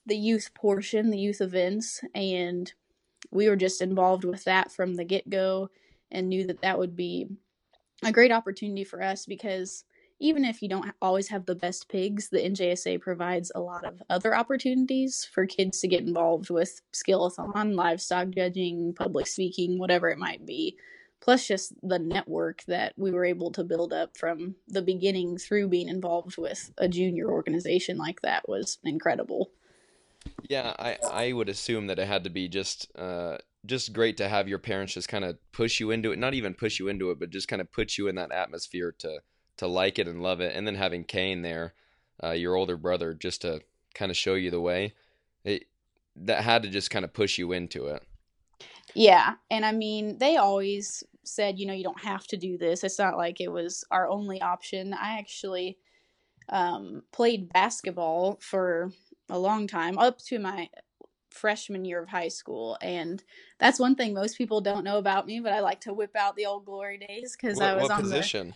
the 0.06 0.17
youth 0.17 0.54
portion, 0.56 1.12
the 1.12 1.19
youth 1.19 1.41
events. 1.41 2.02
And 2.15 2.71
we 3.31 3.49
were 3.49 3.55
just 3.55 3.81
involved 3.81 4.23
with 4.23 4.43
that 4.43 4.71
from 4.71 4.95
the 4.95 5.05
get 5.05 5.29
go 5.29 5.69
and 6.11 6.29
knew 6.29 6.45
that 6.47 6.61
that 6.61 6.77
would 6.77 6.95
be 6.95 7.27
a 8.03 8.11
great 8.11 8.31
opportunity 8.31 8.83
for 8.83 9.01
us 9.01 9.25
because 9.25 9.85
even 10.19 10.45
if 10.45 10.61
you 10.61 10.69
don't 10.69 10.93
always 11.01 11.29
have 11.29 11.45
the 11.45 11.55
best 11.55 11.89
pigs, 11.89 12.29
the 12.29 12.37
NJSA 12.37 13.01
provides 13.01 13.51
a 13.55 13.59
lot 13.59 13.83
of 13.83 14.03
other 14.07 14.35
opportunities 14.35 15.27
for 15.33 15.47
kids 15.47 15.79
to 15.79 15.87
get 15.87 16.03
involved 16.03 16.51
with 16.51 16.81
skillathon, 16.93 17.73
livestock 17.73 18.29
judging, 18.29 18.93
public 18.93 19.25
speaking, 19.25 19.79
whatever 19.79 20.09
it 20.09 20.19
might 20.19 20.45
be. 20.45 20.77
Plus, 21.21 21.47
just 21.47 21.73
the 21.81 21.97
network 21.97 22.63
that 22.67 22.93
we 22.97 23.11
were 23.11 23.25
able 23.25 23.51
to 23.51 23.63
build 23.63 23.93
up 23.93 24.15
from 24.15 24.55
the 24.67 24.81
beginning 24.81 25.37
through 25.37 25.69
being 25.69 25.87
involved 25.87 26.37
with 26.37 26.71
a 26.77 26.87
junior 26.87 27.29
organization 27.29 27.97
like 27.97 28.21
that 28.21 28.47
was 28.47 28.77
incredible. 28.83 29.51
Yeah, 30.49 30.73
I 30.77 30.97
I 31.10 31.31
would 31.31 31.49
assume 31.49 31.88
that 31.88 31.99
it 31.99 32.07
had 32.07 32.23
to 32.23 32.29
be 32.29 32.47
just 32.47 32.95
uh 32.97 33.38
just 33.65 33.93
great 33.93 34.17
to 34.17 34.27
have 34.27 34.47
your 34.47 34.60
parents 34.60 34.93
just 34.93 35.07
kind 35.07 35.23
of 35.23 35.38
push 35.51 35.79
you 35.79 35.91
into 35.91 36.12
it, 36.12 36.19
not 36.19 36.34
even 36.34 36.53
push 36.53 36.79
you 36.79 36.88
into 36.88 37.12
it, 37.12 37.19
but 37.19 37.29
just 37.29 37.47
kind 37.47 37.62
of 37.62 37.71
put 37.71 37.97
you 37.97 38.07
in 38.07 38.15
that 38.15 38.31
atmosphere 38.31 38.93
to 38.99 39.19
to 39.57 39.67
like 39.67 39.99
it 39.99 40.07
and 40.07 40.23
love 40.23 40.41
it, 40.41 40.55
and 40.55 40.65
then 40.65 40.75
having 40.75 41.03
Kane 41.03 41.41
there, 41.41 41.73
uh, 42.23 42.31
your 42.31 42.55
older 42.55 42.77
brother, 42.77 43.13
just 43.13 43.41
to 43.41 43.62
kind 43.93 44.10
of 44.10 44.17
show 44.17 44.34
you 44.34 44.49
the 44.49 44.62
way. 44.62 44.93
It 45.43 45.65
that 46.15 46.43
had 46.43 46.63
to 46.63 46.69
just 46.69 46.89
kind 46.89 47.05
of 47.05 47.13
push 47.13 47.38
you 47.38 47.51
into 47.51 47.88
it. 47.88 48.03
Yeah, 48.93 49.36
and 49.49 49.65
I 49.65 49.71
mean, 49.71 50.17
they 50.17 50.38
always 50.38 51.03
said, 51.23 51.60
you 51.60 51.65
know, 51.65 51.73
you 51.73 51.84
don't 51.84 52.03
have 52.03 52.25
to 52.27 52.38
do 52.38 52.57
this. 52.57 52.84
It's 52.84 52.99
not 52.99 53.17
like 53.17 53.39
it 53.39 53.51
was 53.51 53.86
our 53.91 54.07
only 54.07 54.41
option. 54.41 54.93
I 54.93 55.17
actually 55.19 55.77
um, 56.49 57.03
played 57.12 57.53
basketball 57.53 58.39
for 58.41 58.91
a 59.29 59.39
long 59.39 59.67
time, 59.67 59.97
up 59.97 60.19
to 60.19 60.39
my 60.39 60.69
freshman 61.29 61.86
year 61.86 62.01
of 62.01 62.10
high 62.10 62.27
school. 62.27 62.77
And 62.81 63.23
that's 63.60 63.79
one 63.79 63.95
thing 63.95 64.13
most 64.13 64.38
people 64.38 64.62
don't 64.62 64.84
know 64.84 64.97
about 64.97 65.25
me, 65.25 65.39
but 65.39 65.53
I 65.53 65.60
like 65.62 65.81
to 65.81 65.93
whip 65.93 66.15
out 66.15 66.36
the 66.36 66.45
old 66.45 66.65
glory 66.65 66.97
days 66.97 67.36
because 67.39 67.60
I 67.60 67.73
was 67.73 67.84
what 67.84 67.91
on 67.91 68.01
position? 68.01 68.53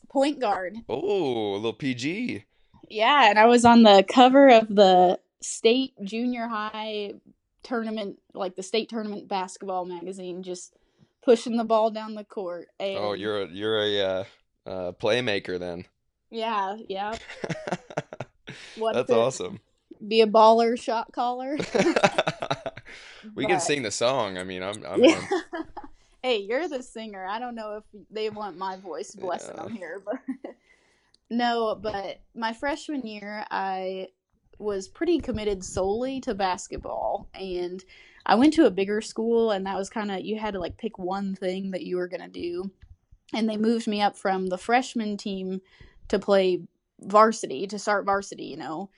the 0.00 0.06
point 0.08 0.40
guard. 0.40 0.76
Oh, 0.88 1.54
a 1.54 1.56
little 1.56 1.72
PG. 1.72 2.44
Yeah, 2.88 3.28
and 3.30 3.38
I 3.38 3.46
was 3.46 3.64
on 3.64 3.82
the 3.82 4.04
cover 4.08 4.48
of 4.48 4.68
the 4.68 5.18
state 5.42 5.92
junior 6.02 6.48
high 6.48 7.14
tournament, 7.62 8.18
like 8.32 8.54
the 8.56 8.62
state 8.62 8.88
tournament 8.88 9.28
basketball 9.28 9.84
magazine, 9.84 10.42
just 10.42 10.74
pushing 11.22 11.56
the 11.56 11.64
ball 11.64 11.90
down 11.90 12.14
the 12.14 12.24
court. 12.24 12.68
And 12.78 12.98
Oh, 12.98 13.12
you're 13.12 13.42
a 13.42 13.48
you're 13.48 13.78
a 13.82 14.00
uh, 14.00 14.24
uh, 14.66 14.92
playmaker 14.92 15.58
then. 15.58 15.84
yeah, 16.30 16.76
yeah. 16.88 17.16
That's 18.92 19.10
awesome. 19.10 19.60
Be 20.06 20.20
a 20.20 20.26
baller 20.26 20.80
shot 20.80 21.12
caller. 21.12 21.56
we 23.34 23.46
can 23.46 23.60
sing 23.60 23.82
the 23.82 23.90
song. 23.90 24.38
I 24.38 24.44
mean, 24.44 24.62
I'm 24.62 24.84
I'm 24.84 25.02
Yeah. 25.02 25.20
hey, 26.22 26.38
you're 26.38 26.68
the 26.68 26.82
singer. 26.82 27.26
I 27.26 27.38
don't 27.38 27.54
know 27.54 27.76
if 27.76 27.84
they 28.10 28.30
want 28.30 28.56
my 28.58 28.76
voice 28.76 29.14
blessing 29.14 29.56
Yeah. 29.56 29.64
them 29.64 29.72
here, 29.72 30.02
but 30.04 30.18
no. 31.30 31.74
But 31.74 32.20
my 32.34 32.52
freshman 32.52 33.06
year, 33.06 33.44
I 33.50 34.08
was 34.58 34.88
pretty 34.88 35.18
committed 35.20 35.62
solely 35.64 36.20
to 36.22 36.34
basketball, 36.34 37.28
and 37.34 37.84
I 38.24 38.34
went 38.36 38.54
to 38.54 38.66
a 38.66 38.70
bigger 38.70 39.00
school, 39.00 39.50
and 39.50 39.66
that 39.66 39.76
was 39.76 39.90
kind 39.90 40.10
of 40.10 40.20
you 40.20 40.38
had 40.38 40.54
to 40.54 40.60
like 40.60 40.76
pick 40.78 40.98
one 40.98 41.34
thing 41.34 41.70
that 41.72 41.82
you 41.82 41.96
were 41.96 42.08
gonna 42.08 42.28
do, 42.28 42.70
and 43.34 43.48
they 43.48 43.56
moved 43.56 43.86
me 43.86 44.00
up 44.00 44.16
from 44.16 44.46
the 44.48 44.58
freshman 44.58 45.16
team 45.16 45.60
to 46.08 46.18
play 46.18 46.62
varsity 47.00 47.66
to 47.66 47.78
start 47.78 48.06
varsity, 48.06 48.44
you 48.44 48.56
know, 48.56 48.88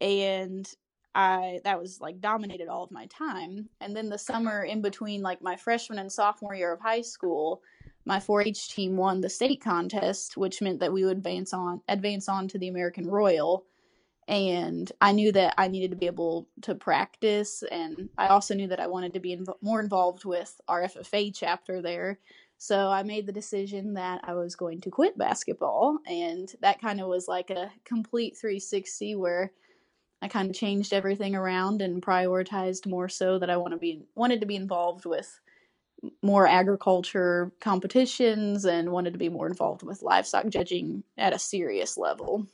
and 0.00 0.68
I 1.14 1.60
that 1.64 1.80
was 1.80 2.00
like 2.00 2.20
dominated 2.20 2.68
all 2.68 2.84
of 2.84 2.90
my 2.90 3.06
time. 3.06 3.68
And 3.80 3.96
then 3.96 4.10
the 4.10 4.18
summer 4.18 4.62
in 4.62 4.82
between 4.82 5.22
like 5.22 5.40
my 5.42 5.56
freshman 5.56 5.98
and 5.98 6.12
sophomore 6.12 6.54
year 6.54 6.72
of 6.72 6.80
high 6.80 7.00
school, 7.00 7.62
my 8.04 8.18
4-H 8.18 8.68
team 8.74 8.96
won 8.96 9.20
the 9.20 9.30
state 9.30 9.62
contest, 9.62 10.36
which 10.36 10.60
meant 10.60 10.78
that 10.80 10.92
we 10.92 11.04
would 11.04 11.16
advance 11.16 11.54
on 11.54 11.80
advance 11.88 12.28
on 12.28 12.48
to 12.48 12.58
the 12.58 12.68
American 12.68 13.06
Royal. 13.06 13.64
And 14.28 14.90
I 15.00 15.12
knew 15.12 15.32
that 15.32 15.54
I 15.56 15.68
needed 15.68 15.90
to 15.92 15.96
be 15.96 16.06
able 16.06 16.48
to 16.62 16.74
practice, 16.74 17.62
and 17.70 18.08
I 18.18 18.26
also 18.26 18.54
knew 18.54 18.66
that 18.66 18.80
I 18.80 18.88
wanted 18.88 19.14
to 19.14 19.20
be 19.20 19.36
inv- 19.36 19.62
more 19.62 19.78
involved 19.78 20.24
with 20.24 20.60
our 20.66 20.82
FFA 20.82 21.32
chapter 21.32 21.80
there. 21.80 22.18
So 22.58 22.88
I 22.88 23.04
made 23.04 23.26
the 23.26 23.32
decision 23.32 23.94
that 23.94 24.22
I 24.24 24.34
was 24.34 24.56
going 24.56 24.80
to 24.80 24.90
quit 24.90 25.16
basketball, 25.16 25.98
and 26.06 26.52
that 26.60 26.80
kind 26.80 27.00
of 27.00 27.06
was 27.06 27.28
like 27.28 27.50
a 27.50 27.70
complete 27.84 28.36
360 28.36 29.14
where 29.14 29.52
I 30.26 30.28
kind 30.28 30.50
of 30.50 30.56
changed 30.56 30.92
everything 30.92 31.36
around 31.36 31.80
and 31.80 32.02
prioritized 32.02 32.84
more 32.84 33.08
so 33.08 33.38
that 33.38 33.48
I 33.48 33.56
want 33.58 33.74
to 33.74 33.78
be 33.78 34.02
wanted 34.16 34.40
to 34.40 34.46
be 34.46 34.56
involved 34.56 35.06
with 35.06 35.38
more 36.20 36.48
agriculture 36.48 37.52
competitions 37.60 38.64
and 38.64 38.90
wanted 38.90 39.12
to 39.12 39.20
be 39.20 39.28
more 39.28 39.46
involved 39.46 39.84
with 39.84 40.02
livestock 40.02 40.48
judging 40.48 41.04
at 41.16 41.32
a 41.32 41.38
serious 41.38 41.96
level. 41.96 42.44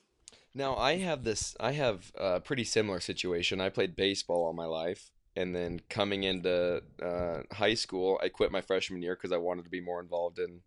Now 0.55 0.77
I 0.77 0.99
have 0.99 1.25
this. 1.25 1.57
I 1.59 1.73
have 1.73 2.13
a 2.15 2.41
pretty 2.41 2.65
similar 2.65 3.01
situation. 3.01 3.59
I 3.59 3.71
played 3.71 3.97
baseball 3.97 4.45
all 4.45 4.53
my 4.53 4.67
life, 4.67 5.11
and 5.35 5.57
then 5.57 5.81
coming 5.89 6.25
into 6.25 6.83
uh, 7.03 7.39
high 7.53 7.75
school, 7.75 8.21
I 8.23 8.29
quit 8.29 8.53
my 8.53 8.61
freshman 8.61 9.01
year 9.01 9.15
because 9.15 9.33
I 9.33 9.39
wanted 9.39 9.65
to 9.65 9.71
be 9.71 9.81
more 9.81 10.03
involved 10.03 10.39
in 10.39 10.61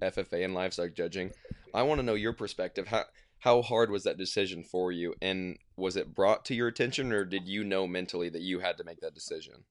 FFA 0.00 0.44
and 0.44 0.54
livestock 0.54 0.94
judging. 0.94 1.32
I 1.74 1.82
want 1.82 1.98
to 1.98 2.06
know 2.06 2.14
your 2.14 2.32
perspective. 2.32 2.86
How 2.86 3.02
how 3.42 3.60
hard 3.60 3.90
was 3.90 4.04
that 4.04 4.18
decision 4.18 4.62
for 4.62 4.92
you, 4.92 5.14
and 5.20 5.58
was 5.76 5.96
it 5.96 6.14
brought 6.14 6.44
to 6.44 6.54
your 6.54 6.68
attention, 6.68 7.12
or 7.12 7.24
did 7.24 7.48
you 7.48 7.64
know 7.64 7.88
mentally 7.88 8.28
that 8.28 8.42
you 8.42 8.60
had 8.60 8.78
to 8.78 8.84
make 8.84 9.00
that 9.00 9.16
decision? 9.16 9.64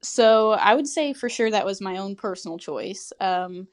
So 0.00 0.52
I 0.52 0.74
would 0.74 0.88
say 0.88 1.12
for 1.12 1.28
sure 1.28 1.50
that 1.50 1.66
was 1.66 1.82
my 1.82 1.98
own 1.98 2.16
personal 2.16 2.56
choice. 2.56 3.12
Um, 3.20 3.68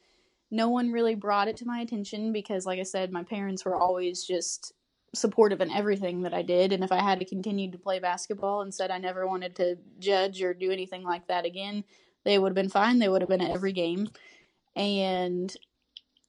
no 0.51 0.67
one 0.67 0.91
really 0.91 1.15
brought 1.15 1.47
it 1.47 1.55
to 1.57 1.65
my 1.65 1.79
attention 1.79 2.33
because, 2.33 2.65
like 2.65 2.77
I 2.77 2.83
said, 2.83 3.09
my 3.09 3.23
parents 3.23 3.63
were 3.63 3.77
always 3.77 4.25
just 4.25 4.73
supportive 5.15 5.61
in 5.61 5.71
everything 5.71 6.23
that 6.23 6.33
I 6.33 6.41
did. 6.41 6.73
And 6.73 6.83
if 6.83 6.91
I 6.91 7.01
had 7.01 7.19
to 7.19 7.25
continue 7.25 7.71
to 7.71 7.77
play 7.77 7.99
basketball 7.99 8.63
and 8.63 8.73
said 8.73 8.91
I 8.91 8.97
never 8.97 9.25
wanted 9.25 9.55
to 9.55 9.77
judge 9.99 10.41
or 10.43 10.53
do 10.53 10.71
anything 10.71 11.03
like 11.03 11.25
that 11.27 11.45
again, 11.45 11.85
they 12.25 12.37
would 12.37 12.49
have 12.49 12.55
been 12.55 12.69
fine. 12.69 12.99
They 12.99 13.07
would 13.07 13.21
have 13.21 13.29
been 13.29 13.41
at 13.41 13.51
every 13.51 13.71
game. 13.71 14.09
And 14.75 15.55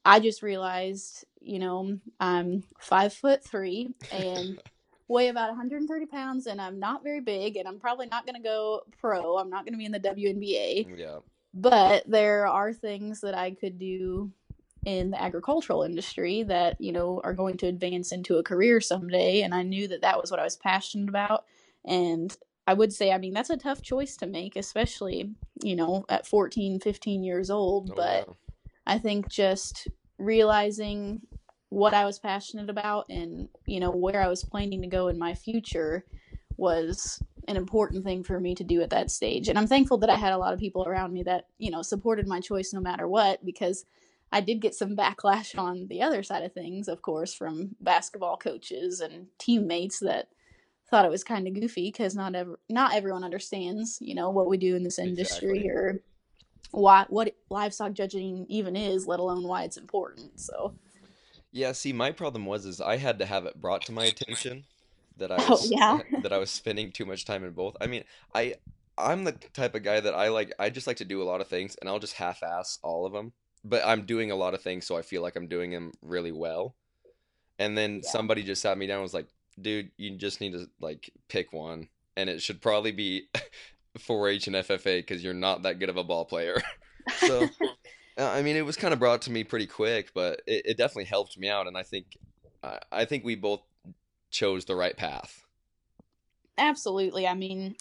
I 0.05 0.21
just 0.21 0.43
realized, 0.43 1.25
you 1.41 1.59
know, 1.59 1.99
I'm 2.19 2.65
five 2.81 3.13
foot 3.13 3.45
three 3.45 3.91
and 4.13 4.61
weigh 5.09 5.29
about 5.29 5.49
130 5.51 6.07
pounds, 6.07 6.47
and 6.47 6.61
I'm 6.61 6.79
not 6.79 7.03
very 7.03 7.21
big, 7.21 7.57
and 7.57 7.67
I'm 7.69 7.79
probably 7.79 8.07
not 8.07 8.27
going 8.27 8.37
to 8.37 8.43
go 8.43 8.83
pro. 9.01 9.37
I'm 9.39 9.51
not 9.51 9.65
going 9.65 9.75
to 9.75 9.79
be 9.79 9.85
in 9.85 9.93
the 9.93 10.01
WNBA, 10.01 10.87
mm, 10.87 10.99
Yeah. 10.99 11.19
but 11.53 12.05
there 12.07 12.47
are 12.47 12.73
things 12.73 13.21
that 13.21 13.35
I 13.37 13.51
could 13.53 13.79
do 13.79 14.31
in 14.87 15.11
the 15.11 15.23
agricultural 15.23 15.83
industry 15.83 16.43
that 16.45 16.81
you 16.81 16.91
know 16.91 17.21
are 17.23 17.35
going 17.35 17.57
to 17.59 17.67
advance 17.67 18.13
into 18.13 18.39
a 18.39 18.43
career 18.43 18.81
someday 18.81 19.43
and 19.43 19.55
i 19.55 19.63
knew 19.63 19.87
that 19.87 20.01
that 20.01 20.19
was 20.19 20.31
what 20.31 20.41
i 20.41 20.43
was 20.43 20.57
passionate 20.57 21.07
about 21.07 21.45
and 21.85 22.39
i 22.67 22.73
would 22.73 22.91
say 22.91 23.13
i 23.13 23.19
mean 23.19 23.35
that's 23.35 23.51
a 23.51 23.59
tough 23.59 23.83
choice 23.83 24.17
to 24.17 24.27
make 24.27 24.57
especially 24.57 25.31
you 25.63 25.77
know 25.77 26.03
at 26.09 26.27
14 26.27 26.81
15 26.81 27.23
years 27.23 27.51
old 27.51 27.91
Oh, 27.91 27.95
but 27.95 28.25
yeah. 28.27 28.35
I 28.91 28.99
think 28.99 29.29
just 29.29 29.87
realizing 30.19 31.21
what 31.69 31.95
I 31.95 32.05
was 32.05 32.19
passionate 32.19 32.69
about 32.69 33.07
and, 33.09 33.49
you 33.65 33.79
know, 33.79 33.93
where 33.93 34.21
I 34.21 34.27
was 34.27 34.43
planning 34.43 34.83
to 34.83 34.89
go 34.89 35.07
in 35.07 35.17
my 35.17 35.33
future 35.33 36.05
was 36.57 37.23
an 37.47 37.57
important 37.57 38.03
thing 38.03 38.25
for 38.25 38.41
me 38.41 38.57
to 38.57 38.65
do 38.65 38.83
at 38.83 38.91
that 38.91 39.13
stage. 39.13 39.47
And 39.47 39.57
I'm 39.57 39.69
thankful 39.69 39.99
that 39.99 40.11
I 40.11 40.17
had 40.17 40.33
a 40.33 40.39
lot 40.39 40.53
of 40.53 40.59
people 40.59 40.85
around 40.85 41.13
me 41.13 41.23
that, 41.23 41.47
you 41.57 41.71
know, 41.71 41.83
supported 41.83 42.27
my 42.27 42.41
choice 42.41 42.73
no 42.73 42.81
matter 42.81 43.07
what 43.07 43.47
because 43.47 43.85
I 44.33 44.41
did 44.41 44.61
get 44.61 44.75
some 44.75 44.97
backlash 44.97 45.57
on 45.57 45.87
the 45.87 46.03
other 46.03 46.25
side 46.25 46.43
of 46.43 46.53
things, 46.53 46.89
of 46.89 47.01
course, 47.01 47.33
from 47.33 47.77
basketball 47.81 48.39
coaches 48.39 48.99
and 48.99 49.29
teammates 49.39 50.01
that 50.01 50.31
thought 50.91 51.05
it 51.05 51.13
was 51.13 51.23
kind 51.23 51.47
of 51.47 51.55
goofy 51.55 51.93
because 51.93 52.17
not 52.17 52.35
ever 52.35 52.59
not 52.69 52.93
everyone 52.93 53.23
understands, 53.23 53.99
you 54.01 54.17
know, 54.17 54.31
what 54.31 54.49
we 54.49 54.57
do 54.57 54.75
in 54.75 54.83
this 54.83 54.99
industry 54.99 55.59
Exactly. 55.59 55.71
or 55.71 56.03
why 56.73 57.07
what 57.09 57.35
livestock 57.51 57.93
judging 57.93 58.47
even 58.49 58.77
is, 58.77 59.07
let 59.07 59.21
alone 59.21 59.43
why 59.45 59.65
it's 59.65 59.77
important. 59.77 60.41
So, 60.41 60.75
Yeah, 61.53 61.73
see, 61.73 61.93
my 61.93 62.13
problem 62.13 62.47
was 62.47 62.65
is 62.67 62.81
I 62.81 62.97
had 62.97 63.19
to 63.19 63.27
have 63.27 63.45
it 63.47 63.61
brought 63.61 63.85
to 63.87 63.93
my 63.93 64.05
attention 64.05 64.67
that 65.17 65.33
I 65.33 65.41
Oh, 65.49 65.61
was 65.61 65.71
yeah? 65.71 66.01
that 66.19 66.33
I 66.33 66.39
was 66.39 66.51
spending 66.51 66.93
too 66.93 67.05
much 67.07 67.25
time 67.25 67.45
in 67.45 67.53
both. 67.53 67.77
I 67.81 67.87
mean, 67.87 68.05
I 68.35 68.55
I'm 68.99 69.25
the 69.25 69.33
type 69.33 69.75
of 69.75 69.83
guy 69.83 70.01
that 70.01 70.15
I 70.15 70.29
like 70.29 70.53
I 70.59 70.71
just 70.71 70.87
like 70.87 70.99
to 70.99 71.05
do 71.05 71.23
a 71.23 71.25
lot 71.25 71.41
of 71.41 71.49
things 71.49 71.77
and 71.81 71.89
I'll 71.89 71.99
just 71.99 72.15
half-ass 72.15 72.79
all 72.83 73.07
of 73.07 73.13
them. 73.13 73.33
But 73.65 73.85
I'm 73.85 74.07
doing 74.07 74.31
a 74.31 74.37
lot 74.37 74.55
of 74.55 74.63
things 74.63 74.87
so 74.87 74.97
I 74.97 75.03
feel 75.03 75.23
like 75.23 75.37
I'm 75.37 75.49
doing 75.49 75.71
them 75.71 75.93
really 76.03 76.33
well. 76.33 76.77
And 77.59 77.77
then 77.79 78.03
Yeah. 78.03 78.11
somebody 78.13 78.43
just 78.43 78.63
sat 78.63 78.79
me 78.79 78.87
down 78.87 78.97
and 78.99 79.03
was 79.05 79.15
like, 79.15 79.29
"Dude, 79.61 79.93
you 79.99 80.17
just 80.19 80.41
need 80.41 80.53
to 80.53 80.69
like 80.81 81.11
pick 81.29 81.53
one 81.53 81.89
and 82.17 82.31
it 82.31 82.43
should 82.43 82.63
probably 82.63 82.93
be 82.93 83.29
4-H 83.99 84.47
and 84.47 84.57
FFA 84.57 84.99
because 84.99 85.23
you're 85.25 85.35
not 85.35 85.63
that 85.63 85.79
good 85.79 85.89
of 85.89 85.97
a 85.97 86.05
ball 86.05 86.25
player." 86.25 86.61
So 87.17 87.43
uh, 88.19 88.29
I 88.31 88.43
mean, 88.43 88.57
it 88.57 88.65
was 88.65 88.77
kind 88.77 88.93
of 88.93 89.01
brought 89.01 89.23
to 89.23 89.33
me 89.33 89.43
pretty 89.43 89.67
quick, 89.67 90.13
but 90.15 90.43
it, 90.47 90.63
it 90.67 90.77
definitely 90.77 91.07
helped 91.07 91.37
me 91.39 91.49
out, 91.49 91.67
and 91.67 91.77
I 91.77 91.83
think 91.83 92.07
I, 92.63 92.79
I 92.93 93.05
think 93.07 93.25
we 93.25 93.35
both 93.35 93.63
chose 94.31 94.65
the 94.67 94.77
right 94.77 94.97
path. 94.97 95.45
absolutely. 96.59 97.27
I 97.27 97.35
mean, 97.35 97.75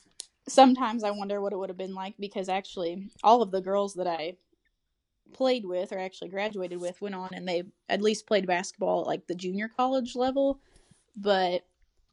sometimes 0.47 1.03
I 1.03 1.11
wonder 1.11 1.41
what 1.41 1.53
it 1.53 1.57
would 1.57 1.69
have 1.69 1.77
been 1.77 1.93
like 1.93 2.15
because 2.19 2.49
actually, 2.49 3.09
all 3.23 3.41
of 3.41 3.51
the 3.51 3.61
girls 3.61 3.93
that 3.95 4.07
I 4.07 4.37
played 5.33 5.65
with 5.65 5.91
or 5.91 5.99
actually 5.99 6.29
graduated 6.29 6.79
with 6.79 7.01
went 7.01 7.15
on 7.15 7.29
and 7.33 7.47
they 7.47 7.63
at 7.87 8.01
least 8.01 8.27
played 8.27 8.47
basketball 8.47 9.01
at 9.01 9.07
like 9.07 9.27
the 9.27 9.35
junior 9.35 9.69
college 9.69 10.15
level. 10.15 10.59
But 11.15 11.65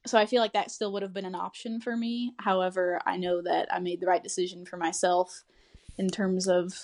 so 0.06 0.18
I 0.18 0.26
feel 0.26 0.40
like 0.40 0.52
that 0.52 0.70
still 0.70 0.92
would 0.92 1.02
have 1.02 1.12
been 1.12 1.24
an 1.24 1.34
option 1.34 1.80
for 1.80 1.96
me. 1.96 2.32
However, 2.38 3.00
I 3.04 3.16
know 3.16 3.42
that 3.42 3.72
I 3.72 3.78
made 3.78 4.00
the 4.00 4.06
right 4.06 4.22
decision 4.22 4.64
for 4.64 4.76
myself 4.76 5.44
in 5.98 6.08
terms 6.08 6.48
of 6.48 6.74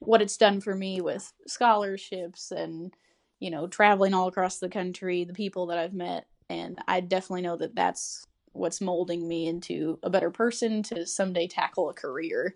what 0.00 0.22
it's 0.22 0.36
done 0.36 0.60
for 0.60 0.74
me 0.74 1.00
with 1.00 1.32
scholarships 1.46 2.50
and 2.50 2.92
you 3.38 3.50
know 3.50 3.66
traveling 3.66 4.14
all 4.14 4.28
across 4.28 4.58
the 4.58 4.68
country, 4.68 5.24
the 5.24 5.32
people 5.32 5.66
that 5.66 5.78
I've 5.78 5.94
met, 5.94 6.26
and 6.48 6.78
I 6.88 7.00
definitely 7.00 7.42
know 7.42 7.56
that 7.56 7.74
that's 7.74 8.26
what's 8.52 8.80
molding 8.80 9.28
me 9.28 9.46
into 9.46 9.98
a 10.02 10.10
better 10.10 10.30
person 10.30 10.82
to 10.84 11.06
someday 11.06 11.46
tackle 11.46 11.88
a 11.88 11.94
career. 11.94 12.54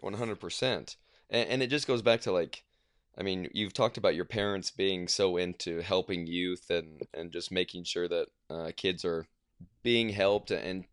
One 0.00 0.14
hundred 0.14 0.40
percent, 0.40 0.96
and 1.30 1.48
and 1.48 1.62
it 1.62 1.68
just 1.68 1.86
goes 1.86 2.02
back 2.02 2.20
to 2.22 2.32
like, 2.32 2.64
I 3.16 3.22
mean, 3.22 3.48
you've 3.52 3.72
talked 3.72 3.96
about 3.96 4.14
your 4.14 4.24
parents 4.24 4.70
being 4.70 5.08
so 5.08 5.36
into 5.36 5.80
helping 5.80 6.26
youth 6.26 6.70
and 6.70 7.02
and 7.14 7.32
just 7.32 7.50
making 7.50 7.84
sure 7.84 8.08
that 8.08 8.26
uh, 8.50 8.70
kids 8.76 9.04
are 9.04 9.26
being 9.82 10.10
helped 10.10 10.50
and 10.50 10.84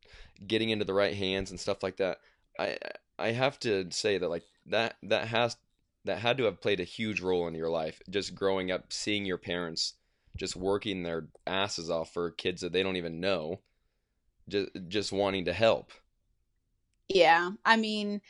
getting 0.45 0.69
into 0.69 0.85
the 0.85 0.93
right 0.93 1.15
hands 1.15 1.51
and 1.51 1.59
stuff 1.59 1.83
like 1.83 1.97
that. 1.97 2.19
I 2.59 2.77
I 3.17 3.31
have 3.31 3.59
to 3.59 3.89
say 3.91 4.17
that 4.17 4.29
like 4.29 4.43
that 4.67 4.95
that 5.03 5.27
has 5.27 5.57
that 6.05 6.19
had 6.19 6.37
to 6.37 6.43
have 6.45 6.61
played 6.61 6.79
a 6.79 6.85
huge 6.85 7.21
role 7.21 7.47
in 7.47 7.55
your 7.55 7.69
life, 7.69 8.01
just 8.09 8.35
growing 8.35 8.71
up, 8.71 8.91
seeing 8.91 9.25
your 9.25 9.37
parents 9.37 9.93
just 10.35 10.55
working 10.55 11.03
their 11.03 11.27
asses 11.45 11.89
off 11.89 12.11
for 12.11 12.31
kids 12.31 12.61
that 12.61 12.73
they 12.73 12.83
don't 12.83 12.95
even 12.95 13.19
know, 13.19 13.59
just 14.49 14.69
just 14.87 15.11
wanting 15.11 15.45
to 15.45 15.53
help. 15.53 15.91
Yeah, 17.09 17.51
I 17.65 17.77
mean, 17.77 18.21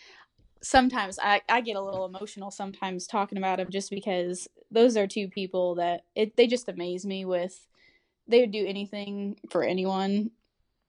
sometimes 0.62 1.20
I, 1.22 1.42
I 1.48 1.62
get 1.62 1.76
a 1.76 1.82
little 1.82 2.06
emotional 2.06 2.52
sometimes 2.52 3.08
talking 3.08 3.38
about 3.38 3.58
them 3.58 3.70
just 3.70 3.90
because 3.90 4.48
those 4.72 4.98
are 4.98 5.08
two 5.08 5.28
people 5.28 5.76
that 5.76 6.04
it 6.16 6.36
they 6.36 6.48
just 6.48 6.68
amaze 6.68 7.06
me 7.06 7.26
with 7.26 7.68
they 8.28 8.42
would 8.42 8.52
do 8.52 8.66
anything 8.66 9.38
for 9.50 9.64
anyone 9.64 10.32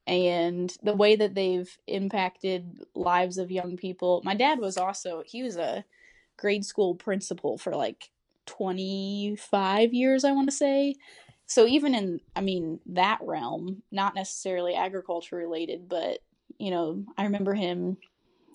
and 0.06 0.76
the 0.82 0.94
way 0.94 1.16
that 1.16 1.34
they've 1.34 1.76
impacted 1.86 2.84
lives 2.94 3.38
of 3.38 3.50
young 3.50 3.76
people. 3.76 4.20
My 4.24 4.34
dad 4.34 4.58
was 4.58 4.76
also 4.76 5.22
he 5.26 5.42
was 5.42 5.56
a 5.56 5.84
grade 6.36 6.64
school 6.64 6.94
principal 6.94 7.56
for 7.58 7.74
like 7.74 8.10
25 8.46 9.94
years 9.94 10.24
I 10.24 10.32
want 10.32 10.48
to 10.48 10.56
say. 10.56 10.96
So 11.46 11.66
even 11.66 11.94
in 11.94 12.20
I 12.36 12.40
mean 12.40 12.80
that 12.86 13.20
realm, 13.22 13.82
not 13.90 14.14
necessarily 14.14 14.74
agriculture 14.74 15.36
related, 15.36 15.88
but 15.88 16.18
you 16.58 16.70
know, 16.70 17.04
I 17.16 17.24
remember 17.24 17.54
him 17.54 17.96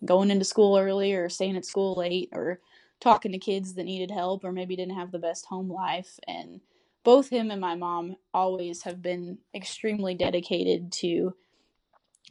going 0.05 0.31
into 0.31 0.45
school 0.45 0.77
early 0.77 1.13
or 1.13 1.29
staying 1.29 1.57
at 1.57 1.65
school 1.65 1.95
late 1.95 2.29
or 2.31 2.59
talking 2.99 3.31
to 3.31 3.37
kids 3.37 3.73
that 3.73 3.83
needed 3.83 4.11
help 4.11 4.43
or 4.43 4.51
maybe 4.51 4.75
didn't 4.75 4.95
have 4.95 5.11
the 5.11 5.19
best 5.19 5.45
home 5.45 5.69
life 5.69 6.19
and 6.27 6.61
both 7.09 7.31
him 7.31 7.49
and 7.49 7.59
my 7.59 7.73
mom 7.73 8.15
always 8.35 8.83
have 8.83 9.01
been 9.01 9.39
extremely 9.55 10.13
dedicated 10.13 10.91
to 10.91 11.33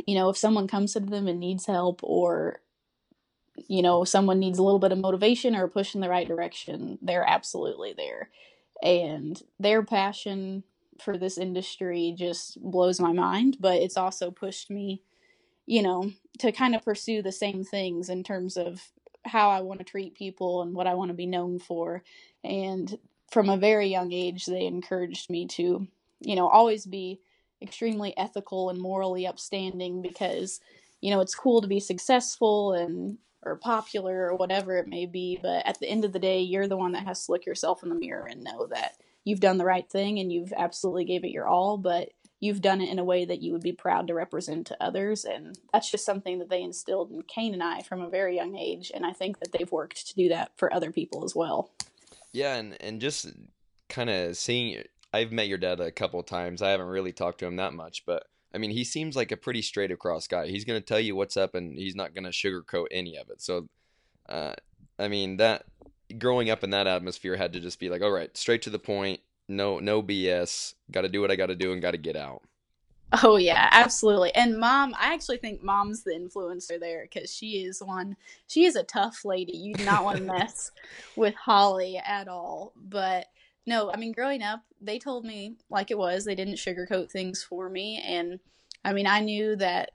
you 0.07 0.15
know 0.15 0.29
if 0.29 0.37
someone 0.37 0.69
comes 0.69 0.93
to 0.93 1.01
them 1.01 1.27
and 1.27 1.41
needs 1.41 1.67
help 1.67 1.99
or 2.05 2.61
you 3.57 3.83
know 3.83 4.05
someone 4.05 4.39
needs 4.39 4.57
a 4.57 4.63
little 4.63 4.79
bit 4.79 4.93
of 4.93 4.99
motivation 4.99 5.57
or 5.57 5.65
a 5.65 5.69
push 5.69 5.97
in 5.97 6.01
the 6.01 6.09
right 6.09 6.29
direction 6.29 6.97
they're 7.03 7.29
absolutely 7.29 7.93
there. 7.93 8.31
And 8.81 9.43
their 9.59 9.83
passion 9.83 10.63
for 11.03 11.19
this 11.19 11.39
industry 11.39 12.15
just 12.17 12.63
blows 12.63 13.01
my 13.01 13.13
mind 13.13 13.57
but 13.59 13.83
it's 13.83 13.97
also 13.97 14.31
pushed 14.31 14.71
me 14.71 15.03
you 15.67 15.83
know 15.83 16.13
to 16.39 16.53
kind 16.53 16.77
of 16.77 16.85
pursue 16.85 17.21
the 17.21 17.33
same 17.33 17.65
things 17.65 18.09
in 18.09 18.23
terms 18.23 18.57
of 18.57 18.93
how 19.25 19.51
I 19.51 19.61
want 19.63 19.81
to 19.81 19.85
treat 19.85 20.15
people 20.15 20.63
and 20.63 20.73
what 20.73 20.87
I 20.87 20.95
want 20.95 21.09
to 21.09 21.15
be 21.15 21.27
known 21.27 21.59
for. 21.59 22.05
And 22.45 22.97
from 23.31 23.49
a 23.49 23.57
very 23.57 23.89
young 23.89 24.13
age, 24.13 24.47
they 24.47 24.67
encouraged 24.67 25.31
me 25.31 25.47
to, 25.47 25.87
you 26.21 26.37
know, 26.37 26.49
always 26.49 26.87
be 26.87 27.21
extremely 27.61 28.17
ethical 28.17 28.71
and 28.71 28.81
morally 28.81 29.27
upstanding 29.27 30.03
because, 30.03 30.61
you 31.01 31.11
know, 31.11 31.21
it's 31.21 31.35
cool 31.35 31.61
to 31.61 31.69
be 31.69 31.81
successful 31.81 32.73
and 32.73 33.19
or 33.45 33.57
popular 33.57 34.29
or 34.29 34.35
whatever 34.35 34.77
it 34.77 34.89
may 34.89 35.07
be, 35.07 35.39
but 35.41 35.65
at 35.67 35.79
the 35.79 35.89
end 35.89 36.05
of 36.05 36.13
the 36.13 36.19
day, 36.19 36.41
you're 36.41 36.67
the 36.67 36.77
one 36.77 36.93
that 36.93 37.05
has 37.05 37.25
to 37.25 37.33
look 37.33 37.47
yourself 37.47 37.83
in 37.83 37.89
the 37.89 37.95
mirror 37.95 38.27
and 38.29 38.43
know 38.43 38.67
that 38.67 38.97
you've 39.25 39.41
done 39.41 39.59
the 39.59 39.65
right 39.65 39.89
thing 39.89 40.19
and 40.19 40.33
you've 40.33 40.53
absolutely 40.57 41.05
gave 41.05 41.25
it 41.25 41.31
your 41.31 41.47
all, 41.47 41.77
but 41.77 42.11
you've 42.41 42.61
done 42.61 42.81
it 42.81 42.89
in 42.89 42.99
a 42.99 43.05
way 43.05 43.25
that 43.25 43.41
you 43.41 43.53
would 43.53 43.63
be 43.63 43.73
proud 43.73 44.07
to 44.07 44.15
represent 44.15 44.67
to 44.67 44.83
others 44.83 45.25
and 45.25 45.59
that's 45.73 45.91
just 45.91 46.05
something 46.05 46.39
that 46.39 46.49
they 46.49 46.63
instilled 46.63 47.11
in 47.11 47.23
Kane 47.23 47.53
and 47.53 47.63
I 47.63 47.83
from 47.83 48.01
a 48.01 48.09
very 48.09 48.37
young 48.37 48.57
age 48.57 48.93
and 48.95 49.05
I 49.05 49.13
think 49.13 49.41
that 49.41 49.53
they've 49.53 49.71
worked 49.71 50.07
to 50.09 50.15
do 50.15 50.29
that 50.29 50.53
for 50.57 50.73
other 50.73 50.93
people 50.93 51.25
as 51.25 51.35
well. 51.35 51.71
Yeah, 52.39 52.55
and 52.55 52.81
and 52.81 53.01
just 53.01 53.27
kind 53.89 54.09
of 54.09 54.37
seeing 54.37 54.85
I've 55.13 55.33
met 55.33 55.49
your 55.49 55.59
dad 55.59 55.81
a 55.81 55.91
couple 55.91 56.23
times. 56.23 56.63
I 56.63 56.71
haven't 56.71 56.87
really 56.87 57.13
talked 57.13 57.41
to 57.41 57.47
him 57.47 57.57
that 57.57 57.73
much, 57.73 58.07
but 58.07 58.29
I 58.55 58.59
mean, 58.59 58.71
he 58.71 58.85
seems 58.85 59.17
like 59.17 59.33
a 59.33 59.37
pretty 59.37 59.61
straight 59.61 59.91
across 59.91 60.29
guy. 60.29 60.47
He's 60.47 60.65
going 60.65 60.81
to 60.81 60.87
tell 60.87 61.01
you 61.01 61.17
what's 61.17 61.37
up 61.37 61.57
and 61.57 61.77
he's 61.77 61.97
not 61.97 62.15
going 62.15 62.25
to 62.25 62.31
sugarcoat 62.31 62.87
any 62.93 63.17
of 63.17 63.29
it. 63.29 63.43
So 63.43 63.69
uh, 64.29 64.55
I 65.01 65.09
mean, 65.09 65.39
that 65.39 65.65
growing 66.17 66.49
up 66.49 66.63
in 66.63 66.71
that 66.71 66.87
atmosphere 66.87 67.35
had 67.35 67.55
to 67.55 67.61
just 67.61 67.81
be 67.81 67.91
like, 67.91 68.03
all 68.03 68.13
right, 68.13 68.35
straight 68.37 68.63
to 68.63 68.71
the 68.71 68.79
point, 68.79 69.19
no 69.49 69.81
no 69.81 70.01
BS, 70.01 70.75
got 70.93 71.01
to 71.01 71.09
do 71.09 71.21
what 71.21 71.33
I 71.33 71.37
got 71.37 71.47
to 71.47 71.57
do 71.57 71.73
and 71.73 71.83
got 71.83 71.91
to 71.91 71.99
get 71.99 72.15
out. 72.15 72.43
Oh 73.13 73.37
yeah, 73.39 73.69
absolutely. 73.73 74.35
And 74.35 74.59
mom, 74.59 74.95
I 74.99 75.15
actually 75.15 75.39
think 75.39 75.63
mom's 75.63 76.05
the 76.05 76.13
influencer 76.13 76.79
there 76.79 77.09
because 77.11 77.35
she 77.35 77.65
is 77.65 77.83
one. 77.83 78.17
She 78.49 78.67
is 78.67 78.77
a 78.77 78.83
tough 78.83 79.25
lady. 79.25 79.57
You 79.57 79.75
do 79.75 79.85
not 79.85 80.05
want 80.05 80.19
to 80.19 80.25
mess 80.25 80.71
with 81.17 81.35
Holly 81.35 81.97
at 81.97 82.29
all. 82.29 82.73
But 82.77 83.27
no, 83.67 83.91
I 83.91 83.97
mean, 83.97 84.13
growing 84.13 84.43
up, 84.43 84.61
they 84.81 84.99
told 84.99 85.25
me 85.25 85.57
like 85.71 85.91
it 85.91 85.99
was. 85.99 86.25
They 86.25 86.35
didn't 86.35 86.57
sugarcoat 86.57 87.11
things 87.11 87.43
for 87.43 87.71
me, 87.71 88.03
and 88.07 88.41
I 88.85 88.93
mean, 88.93 89.07
I 89.07 89.21
knew 89.21 89.57
that 89.57 89.93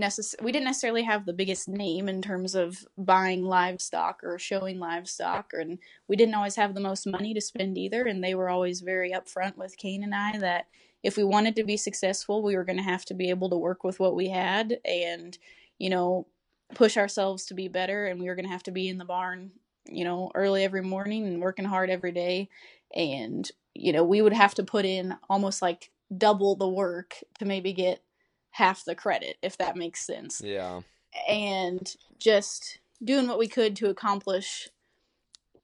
necess- 0.00 0.40
we 0.42 0.52
didn't 0.52 0.66
necessarily 0.66 1.02
have 1.02 1.26
the 1.26 1.32
biggest 1.32 1.68
name 1.68 2.08
in 2.08 2.22
terms 2.22 2.54
of 2.54 2.84
buying 2.98 3.44
livestock 3.44 4.20
or 4.24 4.38
showing 4.38 4.78
livestock, 4.78 5.52
and 5.52 5.78
we 6.08 6.16
didn't 6.16 6.34
always 6.34 6.56
have 6.56 6.74
the 6.74 6.80
most 6.80 7.06
money 7.06 7.34
to 7.34 7.40
spend 7.40 7.78
either. 7.78 8.04
And 8.04 8.22
they 8.22 8.34
were 8.34 8.48
always 8.48 8.80
very 8.80 9.12
upfront 9.12 9.56
with 9.56 9.76
Kane 9.76 10.02
and 10.02 10.14
I 10.14 10.38
that 10.38 10.66
if 11.02 11.16
we 11.16 11.24
wanted 11.24 11.56
to 11.56 11.64
be 11.64 11.76
successful, 11.76 12.42
we 12.42 12.56
were 12.56 12.64
going 12.64 12.78
to 12.78 12.82
have 12.82 13.04
to 13.06 13.14
be 13.14 13.30
able 13.30 13.50
to 13.50 13.56
work 13.56 13.84
with 13.84 13.98
what 13.98 14.14
we 14.14 14.28
had 14.28 14.78
and, 14.84 15.36
you 15.78 15.90
know, 15.90 16.26
push 16.74 16.96
ourselves 16.96 17.44
to 17.46 17.54
be 17.54 17.68
better. 17.68 18.06
And 18.06 18.20
we 18.20 18.26
were 18.28 18.34
going 18.34 18.46
to 18.46 18.52
have 18.52 18.62
to 18.64 18.70
be 18.70 18.88
in 18.88 18.98
the 18.98 19.04
barn, 19.04 19.50
you 19.86 20.04
know, 20.04 20.30
early 20.34 20.64
every 20.64 20.82
morning 20.82 21.26
and 21.26 21.40
working 21.40 21.64
hard 21.64 21.90
every 21.90 22.12
day. 22.12 22.48
And, 22.94 23.50
you 23.74 23.92
know, 23.92 24.04
we 24.04 24.22
would 24.22 24.32
have 24.32 24.54
to 24.54 24.62
put 24.62 24.84
in 24.84 25.16
almost 25.28 25.60
like 25.60 25.90
double 26.16 26.54
the 26.56 26.68
work 26.68 27.16
to 27.38 27.44
maybe 27.44 27.72
get 27.72 28.02
half 28.50 28.84
the 28.84 28.94
credit, 28.94 29.38
if 29.42 29.56
that 29.58 29.76
makes 29.76 30.06
sense. 30.06 30.40
Yeah. 30.44 30.82
And 31.28 31.94
just 32.18 32.78
doing 33.02 33.26
what 33.26 33.38
we 33.38 33.48
could 33.48 33.74
to 33.76 33.90
accomplish 33.90 34.68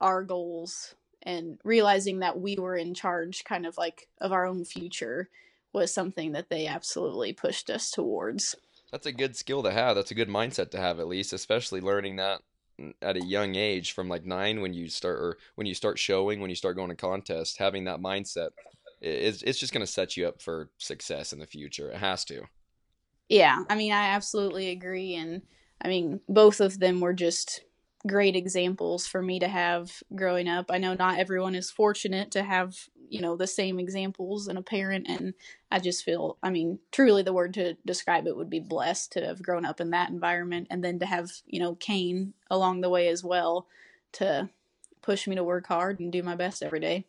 our 0.00 0.22
goals 0.22 0.94
and 1.28 1.58
realizing 1.62 2.20
that 2.20 2.40
we 2.40 2.56
were 2.56 2.74
in 2.74 2.94
charge 2.94 3.44
kind 3.44 3.66
of 3.66 3.76
like 3.76 4.08
of 4.18 4.32
our 4.32 4.46
own 4.46 4.64
future 4.64 5.28
was 5.74 5.92
something 5.92 6.32
that 6.32 6.48
they 6.48 6.66
absolutely 6.66 7.34
pushed 7.34 7.68
us 7.68 7.90
towards. 7.90 8.54
That's 8.90 9.04
a 9.04 9.12
good 9.12 9.36
skill 9.36 9.62
to 9.64 9.70
have. 9.70 9.94
That's 9.94 10.10
a 10.10 10.14
good 10.14 10.30
mindset 10.30 10.70
to 10.70 10.78
have 10.78 10.98
at 10.98 11.06
least, 11.06 11.34
especially 11.34 11.82
learning 11.82 12.16
that 12.16 12.40
at 13.02 13.18
a 13.18 13.24
young 13.26 13.56
age 13.56 13.92
from 13.92 14.08
like 14.08 14.24
9 14.24 14.62
when 14.62 14.72
you 14.72 14.88
start 14.88 15.18
or 15.18 15.36
when 15.56 15.66
you 15.66 15.74
start 15.74 15.98
showing, 15.98 16.40
when 16.40 16.48
you 16.48 16.56
start 16.56 16.76
going 16.76 16.88
to 16.88 16.96
contests, 16.96 17.58
having 17.58 17.84
that 17.84 18.00
mindset 18.00 18.48
is 19.02 19.42
it's 19.42 19.58
just 19.58 19.74
going 19.74 19.84
to 19.84 19.92
set 19.92 20.16
you 20.16 20.26
up 20.26 20.40
for 20.40 20.70
success 20.78 21.34
in 21.34 21.40
the 21.40 21.46
future. 21.46 21.90
It 21.90 21.98
has 21.98 22.24
to. 22.26 22.44
Yeah, 23.28 23.64
I 23.68 23.74
mean, 23.74 23.92
I 23.92 24.06
absolutely 24.14 24.70
agree 24.70 25.14
and 25.14 25.42
I 25.78 25.88
mean, 25.88 26.20
both 26.26 26.60
of 26.60 26.80
them 26.80 27.00
were 27.00 27.12
just 27.12 27.60
great 28.06 28.36
examples 28.36 29.06
for 29.06 29.22
me 29.22 29.38
to 29.40 29.48
have 29.48 30.02
growing 30.14 30.48
up. 30.48 30.66
I 30.70 30.78
know 30.78 30.94
not 30.94 31.18
everyone 31.18 31.54
is 31.54 31.70
fortunate 31.70 32.30
to 32.32 32.42
have, 32.42 32.76
you 33.08 33.20
know, 33.20 33.36
the 33.36 33.46
same 33.46 33.78
examples 33.78 34.48
in 34.48 34.56
a 34.56 34.62
parent 34.62 35.06
and 35.08 35.34
I 35.70 35.80
just 35.80 36.04
feel, 36.04 36.38
I 36.42 36.50
mean, 36.50 36.78
truly 36.92 37.22
the 37.22 37.32
word 37.32 37.54
to 37.54 37.76
describe 37.84 38.26
it 38.26 38.36
would 38.36 38.50
be 38.50 38.60
blessed 38.60 39.12
to 39.12 39.26
have 39.26 39.42
grown 39.42 39.64
up 39.64 39.80
in 39.80 39.90
that 39.90 40.10
environment 40.10 40.68
and 40.70 40.84
then 40.84 40.98
to 41.00 41.06
have, 41.06 41.30
you 41.46 41.58
know, 41.58 41.74
Kane 41.74 42.34
along 42.50 42.80
the 42.80 42.90
way 42.90 43.08
as 43.08 43.24
well 43.24 43.66
to 44.12 44.48
push 45.02 45.26
me 45.26 45.36
to 45.36 45.44
work 45.44 45.66
hard 45.66 46.00
and 46.00 46.12
do 46.12 46.22
my 46.22 46.36
best 46.36 46.62
every 46.62 46.80
day. 46.80 47.04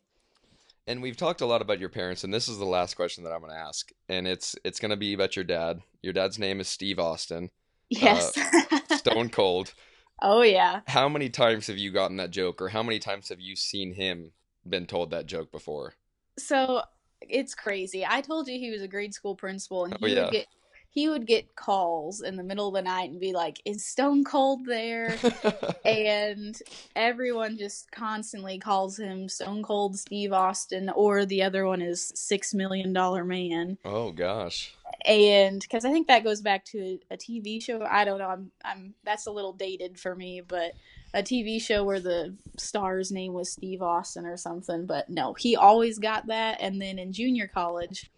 And 0.87 1.03
we've 1.03 1.17
talked 1.17 1.41
a 1.41 1.45
lot 1.45 1.61
about 1.61 1.79
your 1.79 1.89
parents 1.89 2.23
and 2.23 2.33
this 2.33 2.47
is 2.47 2.57
the 2.57 2.65
last 2.65 2.95
question 2.95 3.23
that 3.23 3.31
I'm 3.31 3.41
going 3.41 3.53
to 3.53 3.59
ask 3.59 3.91
and 4.07 4.27
it's 4.27 4.55
it's 4.63 4.79
going 4.79 4.89
to 4.89 4.97
be 4.97 5.13
about 5.13 5.35
your 5.35 5.45
dad. 5.45 5.81
Your 6.01 6.13
dad's 6.13 6.39
name 6.39 6.59
is 6.59 6.67
Steve 6.67 6.97
Austin. 6.97 7.51
Yes. 7.89 8.35
Uh, 8.37 8.95
stone 8.95 9.29
cold. 9.29 9.73
Oh 10.21 10.41
yeah. 10.41 10.81
How 10.87 11.07
many 11.07 11.29
times 11.29 11.67
have 11.67 11.77
you 11.77 11.91
gotten 11.91 12.17
that 12.17 12.31
joke, 12.31 12.61
or 12.61 12.69
how 12.69 12.83
many 12.83 12.99
times 12.99 13.29
have 13.29 13.39
you 13.39 13.55
seen 13.55 13.93
him 13.93 14.31
been 14.67 14.85
told 14.85 15.11
that 15.11 15.25
joke 15.25 15.51
before? 15.51 15.95
So 16.37 16.81
it's 17.21 17.53
crazy. 17.53 18.05
I 18.05 18.21
told 18.21 18.47
you 18.47 18.57
he 18.57 18.71
was 18.71 18.81
a 18.81 18.87
grade 18.87 19.13
school 19.13 19.35
principal, 19.35 19.85
and 19.85 19.93
Oh, 20.01 20.07
he 20.07 20.13
yeah. 20.13 20.21
would 20.21 20.31
get 20.31 20.47
he 20.91 21.07
would 21.07 21.27
get 21.27 21.55
calls 21.55 22.21
in 22.21 22.35
the 22.35 22.43
middle 22.43 22.67
of 22.67 22.73
the 22.73 22.81
night 22.81 23.11
and 23.11 23.19
be 23.19 23.33
like, 23.33 23.61
"Is 23.65 23.85
Stone 23.85 24.23
Cold 24.23 24.65
there?" 24.65 25.17
and 25.85 26.59
everyone 26.95 27.57
just 27.57 27.91
constantly 27.91 28.57
calls 28.57 28.97
him 28.97 29.29
Stone 29.29 29.63
Cold 29.63 29.97
Steve 29.97 30.33
Austin, 30.33 30.89
or 30.89 31.25
the 31.25 31.43
other 31.43 31.65
one 31.65 31.81
is 31.81 32.11
Six 32.15 32.53
Million 32.53 32.93
Dollar 32.93 33.23
Man. 33.23 33.77
oh 33.85 34.11
gosh. 34.11 34.73
And 35.05 35.61
because 35.61 35.85
I 35.85 35.91
think 35.91 36.07
that 36.07 36.23
goes 36.23 36.41
back 36.41 36.65
to 36.65 36.99
a 37.09 37.15
TV 37.15 37.61
show. 37.63 37.81
I 37.83 38.03
don't 38.03 38.19
know. 38.19 38.27
I'm 38.27 38.51
I'm 38.65 38.93
that's 39.05 39.27
a 39.27 39.31
little 39.31 39.53
dated 39.53 39.99
for 39.99 40.15
me, 40.15 40.41
but 40.41 40.73
a 41.13 41.23
TV 41.23 41.61
show 41.61 41.83
where 41.83 41.99
the 41.99 42.35
star's 42.57 43.11
name 43.11 43.33
was 43.33 43.51
Steve 43.51 43.81
Austin 43.81 44.25
or 44.25 44.37
something. 44.37 44.85
But 44.85 45.09
no, 45.09 45.33
he 45.33 45.55
always 45.55 45.99
got 45.99 46.27
that. 46.27 46.57
And 46.59 46.81
then 46.81 46.99
in 46.99 47.13
junior 47.13 47.47
college, 47.47 48.11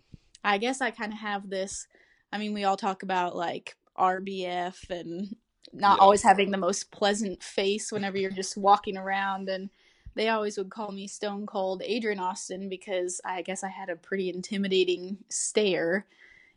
I 0.44 0.58
guess 0.58 0.82
I 0.82 0.92
kind 0.92 1.14
of 1.14 1.20
have 1.20 1.50
this. 1.50 1.88
I 2.32 2.38
mean, 2.38 2.54
we 2.54 2.64
all 2.64 2.78
talk 2.78 3.04
about 3.04 3.36
like 3.36 3.76
RBF 3.98 4.90
and 4.90 5.36
not 5.74 5.98
Yeah. 5.98 6.04
always 6.04 6.24
having 6.24 6.52
the 6.52 6.58
most 6.58 6.92
pleasant 6.92 7.42
face 7.44 7.92
whenever 7.92 8.18
you're 8.18 8.32
just 8.32 8.58
walking 8.58 8.98
around 8.98 9.48
and 9.50 9.70
they 10.16 10.28
always 10.28 10.58
would 10.58 10.70
call 10.70 10.92
me 10.92 11.08
stone 11.08 11.46
cold 11.46 11.82
adrian 11.86 12.20
austin 12.20 12.68
because 12.68 13.22
i 13.24 13.42
guess 13.42 13.64
i 13.64 13.70
had 13.70 13.90
a 13.90 13.96
pretty 13.96 14.30
intimidating 14.30 15.18
stare 15.30 16.06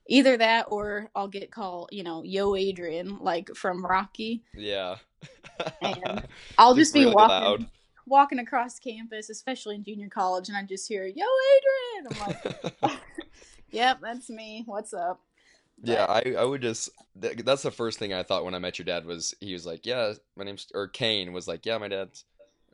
either 0.08 0.37
that 0.37 0.66
or 0.68 1.10
i'll 1.14 1.28
get 1.28 1.52
called 1.52 1.88
you 1.92 2.02
know 2.02 2.24
yo 2.24 2.56
adrian 2.56 3.18
like 3.20 3.54
from 3.54 3.84
rocky 3.87 4.42
Yeah. 4.56 4.96
And 5.80 6.26
I'll 6.58 6.74
just, 6.74 6.92
be 6.92 7.00
really 7.04 7.14
walking 7.14 7.44
loud. 7.44 7.66
walking 8.06 8.38
across 8.40 8.78
campus, 8.78 9.30
especially 9.30 9.76
in 9.76 9.84
junior 9.84 10.08
college, 10.08 10.48
and 10.48 10.56
I 10.56 10.62
just 10.62 10.88
hear, 10.88 11.06
"Yo, 11.06 11.24
Adrian!" 11.56 12.12
I'm 12.12 12.82
like, 12.82 13.00
"Yep, 13.70 13.98
that's 14.02 14.30
me. 14.30 14.64
What's 14.66 14.92
up?" 14.92 15.20
Yeah, 15.82 16.04
I, 16.04 16.34
I 16.38 16.44
would 16.44 16.62
just 16.62 16.88
th- 17.20 17.38
that's 17.38 17.62
the 17.62 17.70
first 17.70 17.98
thing 17.98 18.12
I 18.14 18.22
thought 18.22 18.44
when 18.44 18.54
I 18.54 18.58
met 18.58 18.78
your 18.78 18.84
dad 18.87 19.04
was 19.04 19.34
he 19.40 19.52
was 19.52 19.66
like, 19.66 19.84
yeah, 19.84 20.14
my 20.37 20.44
name's 20.44 20.66
or 20.74 20.88
Kane 20.88 21.32
was 21.32 21.46
like, 21.48 21.66
yeah, 21.66 21.78
my 21.78 21.88
dad's 21.88 22.24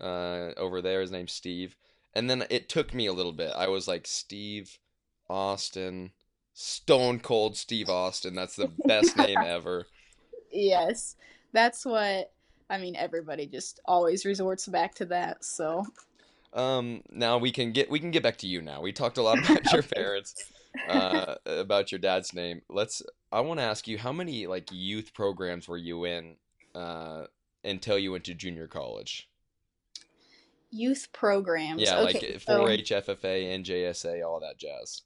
uh 0.01 0.53
over 0.57 0.81
there. 0.83 1.01
His 1.01 1.11
name's 1.11 1.33
Steve, 1.33 1.77
and 2.15 2.29
then 2.31 2.45
it 2.51 2.69
took 2.69 2.95
me 2.95 3.07
a 3.07 3.13
little 3.13 3.33
bit. 3.33 3.53
I 3.57 3.69
was 3.69 3.89
like, 3.89 4.07
Steve 4.07 4.79
Austin, 5.29 6.13
Stone 6.55 7.21
Cold 7.21 7.57
Steve 7.57 7.89
Austin. 7.89 8.35
That's 8.35 8.57
the 8.57 8.69
best 8.87 9.17
name 9.17 9.43
ever. 9.45 9.87
Yes, 10.53 11.17
that's 11.53 11.85
what 11.85 12.33
I 12.69 12.79
mean. 12.79 12.97
Everybody 12.97 13.47
just 13.47 13.81
always 13.87 14.25
resorts 14.25 14.67
back 14.69 14.95
to 14.97 15.07
that. 15.07 15.45
So 15.45 15.87
Um, 16.53 17.03
now 17.11 17.39
we 17.39 17.53
can 17.53 17.73
get 17.73 17.91
we 17.91 18.01
can 18.01 18.11
get 18.11 18.23
back 18.23 18.39
to 18.39 18.47
you 18.47 18.61
now. 18.63 18.81
We 18.81 18.93
talked 18.93 19.19
a 19.19 19.23
lot 19.23 19.39
about 19.51 19.73
your 19.73 19.83
parents, 19.83 20.35
uh, 20.89 21.35
about 21.47 21.93
your 21.93 21.99
dad's 21.99 22.35
name. 22.35 22.63
Let's. 22.69 23.03
I 23.33 23.41
want 23.41 23.61
to 23.61 23.65
ask 23.65 23.87
you 23.87 23.99
how 23.99 24.13
many 24.13 24.47
like 24.47 24.69
youth 24.73 25.13
programs 25.15 25.69
were 25.69 25.77
you 25.77 26.05
in, 26.05 26.37
uh, 26.75 27.27
until 27.65 27.99
you 27.99 28.13
went 28.13 28.25
to 28.25 28.35
junior 28.35 28.67
college? 28.67 29.29
youth 30.71 31.09
programs. 31.13 31.83
Yeah, 31.83 32.01
okay, 32.01 32.33
like 32.33 32.41
so 32.41 32.65
4-H, 32.65 32.91
FFA, 32.91 33.61
NJSA, 33.61 34.25
all 34.27 34.41
that 34.41 34.59
jazz. 34.59 35.03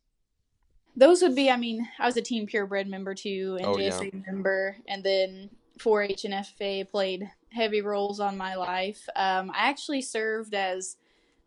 those 0.96 1.22
would 1.22 1.34
be. 1.34 1.50
I 1.50 1.56
mean, 1.56 1.88
I 1.98 2.06
was 2.06 2.16
a 2.16 2.22
Team 2.22 2.46
Purebred 2.46 2.86
member 2.86 3.14
too, 3.14 3.56
and 3.58 3.66
Oh, 3.66 3.78
yeah. 3.78 3.90
JSA 3.90 4.26
member, 4.26 4.76
and 4.86 5.02
then 5.02 5.50
4-H 5.78 6.24
and 6.24 6.34
FFA 6.34 6.88
played 6.88 7.30
heavy 7.50 7.80
roles 7.80 8.20
on 8.20 8.36
my 8.36 8.54
life. 8.54 9.08
Um, 9.16 9.50
I 9.50 9.68
actually 9.68 10.02
served 10.02 10.54
as 10.54 10.96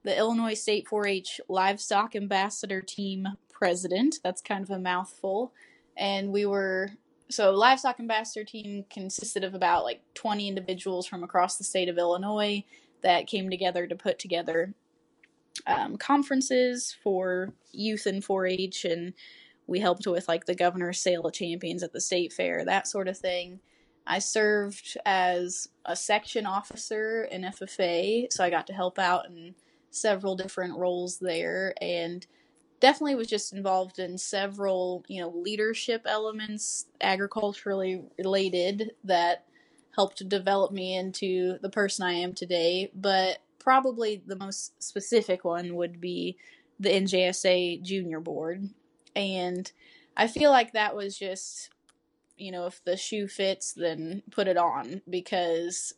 the 0.03 0.17
Illinois 0.17 0.53
State 0.53 0.87
4-H 0.87 1.41
Livestock 1.47 2.15
Ambassador 2.15 2.81
Team 2.81 3.27
President. 3.57 4.19
That's 4.23 4.41
kind 4.41 4.63
of 4.63 4.69
a 4.69 4.79
mouthful, 4.79 5.51
and 5.97 6.31
we 6.31 6.45
were 6.45 6.91
so 7.29 7.51
livestock 7.51 7.99
ambassador 7.99 8.45
team 8.45 8.85
consisted 8.89 9.43
of 9.43 9.53
about 9.53 9.83
like 9.83 10.01
20 10.13 10.47
individuals 10.47 11.07
from 11.07 11.23
across 11.23 11.57
the 11.57 11.63
state 11.63 11.89
of 11.89 11.97
Illinois 11.97 12.63
that 13.01 13.27
came 13.27 13.49
together 13.49 13.85
to 13.85 13.95
put 13.95 14.17
together 14.17 14.73
um, 15.65 15.97
conferences 15.97 16.95
for 17.03 17.51
youth 17.71 18.05
and 18.05 18.23
4-H, 18.23 18.85
and 18.85 19.13
we 19.65 19.79
helped 19.79 20.05
with 20.05 20.27
like 20.27 20.45
the 20.45 20.55
governor's 20.55 21.01
sale 21.01 21.25
of 21.25 21.33
champions 21.33 21.83
at 21.83 21.93
the 21.93 22.01
state 22.01 22.31
fair, 22.31 22.63
that 22.63 22.87
sort 22.87 23.07
of 23.07 23.17
thing. 23.17 23.59
I 24.05 24.19
served 24.19 24.97
as 25.05 25.67
a 25.83 25.95
section 25.95 26.45
officer 26.45 27.23
in 27.23 27.41
FFA, 27.41 28.31
so 28.31 28.43
I 28.43 28.49
got 28.49 28.67
to 28.67 28.73
help 28.73 28.99
out 28.99 29.25
in 29.25 29.55
several 29.89 30.35
different 30.35 30.77
roles 30.77 31.17
there, 31.17 31.73
and 31.81 32.25
definitely 32.79 33.15
was 33.15 33.27
just 33.27 33.53
involved 33.53 33.99
in 33.99 34.17
several, 34.17 35.03
you 35.07 35.21
know, 35.21 35.29
leadership 35.29 36.03
elements, 36.05 36.85
agriculturally 37.01 38.03
related, 38.17 38.91
that 39.03 39.45
helped 39.95 40.27
develop 40.29 40.71
me 40.71 40.95
into 40.95 41.57
the 41.61 41.69
person 41.69 42.05
I 42.05 42.13
am 42.13 42.33
today. 42.33 42.91
But 42.93 43.39
probably 43.59 44.21
the 44.25 44.35
most 44.35 44.81
specific 44.81 45.43
one 45.43 45.75
would 45.75 45.99
be 45.99 46.37
the 46.79 46.89
NJSA 46.89 47.81
Junior 47.81 48.19
Board. 48.19 48.69
And 49.15 49.71
I 50.15 50.27
feel 50.27 50.51
like 50.51 50.73
that 50.73 50.95
was 50.95 51.17
just, 51.17 51.71
you 52.37 52.51
know, 52.51 52.67
if 52.67 52.83
the 52.83 52.95
shoe 52.95 53.27
fits, 53.27 53.73
then 53.73 54.21
put 54.31 54.47
it 54.47 54.57
on 54.57 55.01
because 55.09 55.93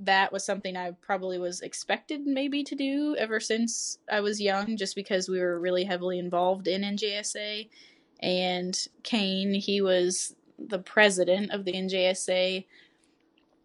that 0.00 0.32
was 0.32 0.44
something 0.44 0.76
I 0.76 0.92
probably 1.00 1.38
was 1.38 1.60
expected 1.60 2.26
maybe 2.26 2.62
to 2.64 2.74
do 2.74 3.16
ever 3.18 3.40
since 3.40 3.98
I 4.10 4.20
was 4.20 4.40
young, 4.40 4.76
just 4.76 4.94
because 4.94 5.28
we 5.28 5.40
were 5.40 5.58
really 5.58 5.84
heavily 5.84 6.18
involved 6.18 6.68
in 6.68 6.82
NJSA. 6.82 7.68
And 8.20 8.76
Kane, 9.02 9.54
he 9.54 9.80
was 9.80 10.34
the 10.58 10.78
president 10.78 11.50
of 11.52 11.64
the 11.64 11.72
NJSA 11.72 12.64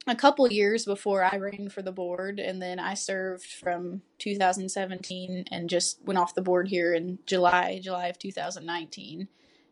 a 0.07 0.15
couple 0.15 0.51
years 0.51 0.85
before 0.85 1.23
I 1.23 1.37
ran 1.37 1.69
for 1.69 1.81
the 1.81 1.91
board, 1.91 2.39
and 2.39 2.61
then 2.61 2.79
I 2.79 2.95
served 2.95 3.45
from 3.45 4.01
2017 4.17 5.45
and 5.51 5.69
just 5.69 6.03
went 6.03 6.17
off 6.17 6.33
the 6.33 6.41
board 6.41 6.69
here 6.69 6.93
in 6.93 7.19
July, 7.25 7.79
July 7.81 8.07
of 8.07 8.17
2019. 8.17 9.27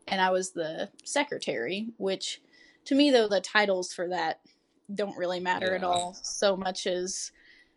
And 0.06 0.20
I 0.20 0.30
was 0.30 0.52
the 0.52 0.90
secretary, 1.04 1.88
which 1.96 2.40
to 2.86 2.94
me, 2.94 3.10
though, 3.10 3.28
the 3.28 3.40
titles 3.40 3.92
for 3.92 4.08
that 4.08 4.40
don't 4.94 5.16
really 5.16 5.40
matter 5.40 5.74
at 5.74 5.84
all 5.84 6.16
so 6.22 6.56
much 6.56 6.86
as 6.86 7.32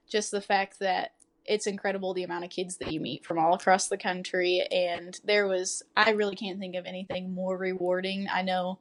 just 0.08 0.32
the 0.32 0.42
fact 0.42 0.80
that 0.80 1.14
it's 1.46 1.68
incredible 1.68 2.14
the 2.14 2.24
amount 2.24 2.46
of 2.46 2.50
kids 2.50 2.78
that 2.78 2.92
you 2.92 3.00
meet 3.00 3.26
from 3.26 3.38
all 3.38 3.54
across 3.54 3.88
the 3.88 3.98
country. 3.98 4.66
And 4.72 5.20
there 5.24 5.48
was 5.48 5.84
i 5.98 6.12
really 6.12 6.36
can't 6.36 6.60
think 6.60 6.76
of 6.76 6.86
anything 6.86 7.34
more 7.34 7.58
rewarding. 7.58 8.28
I 8.32 8.42
know 8.42 8.80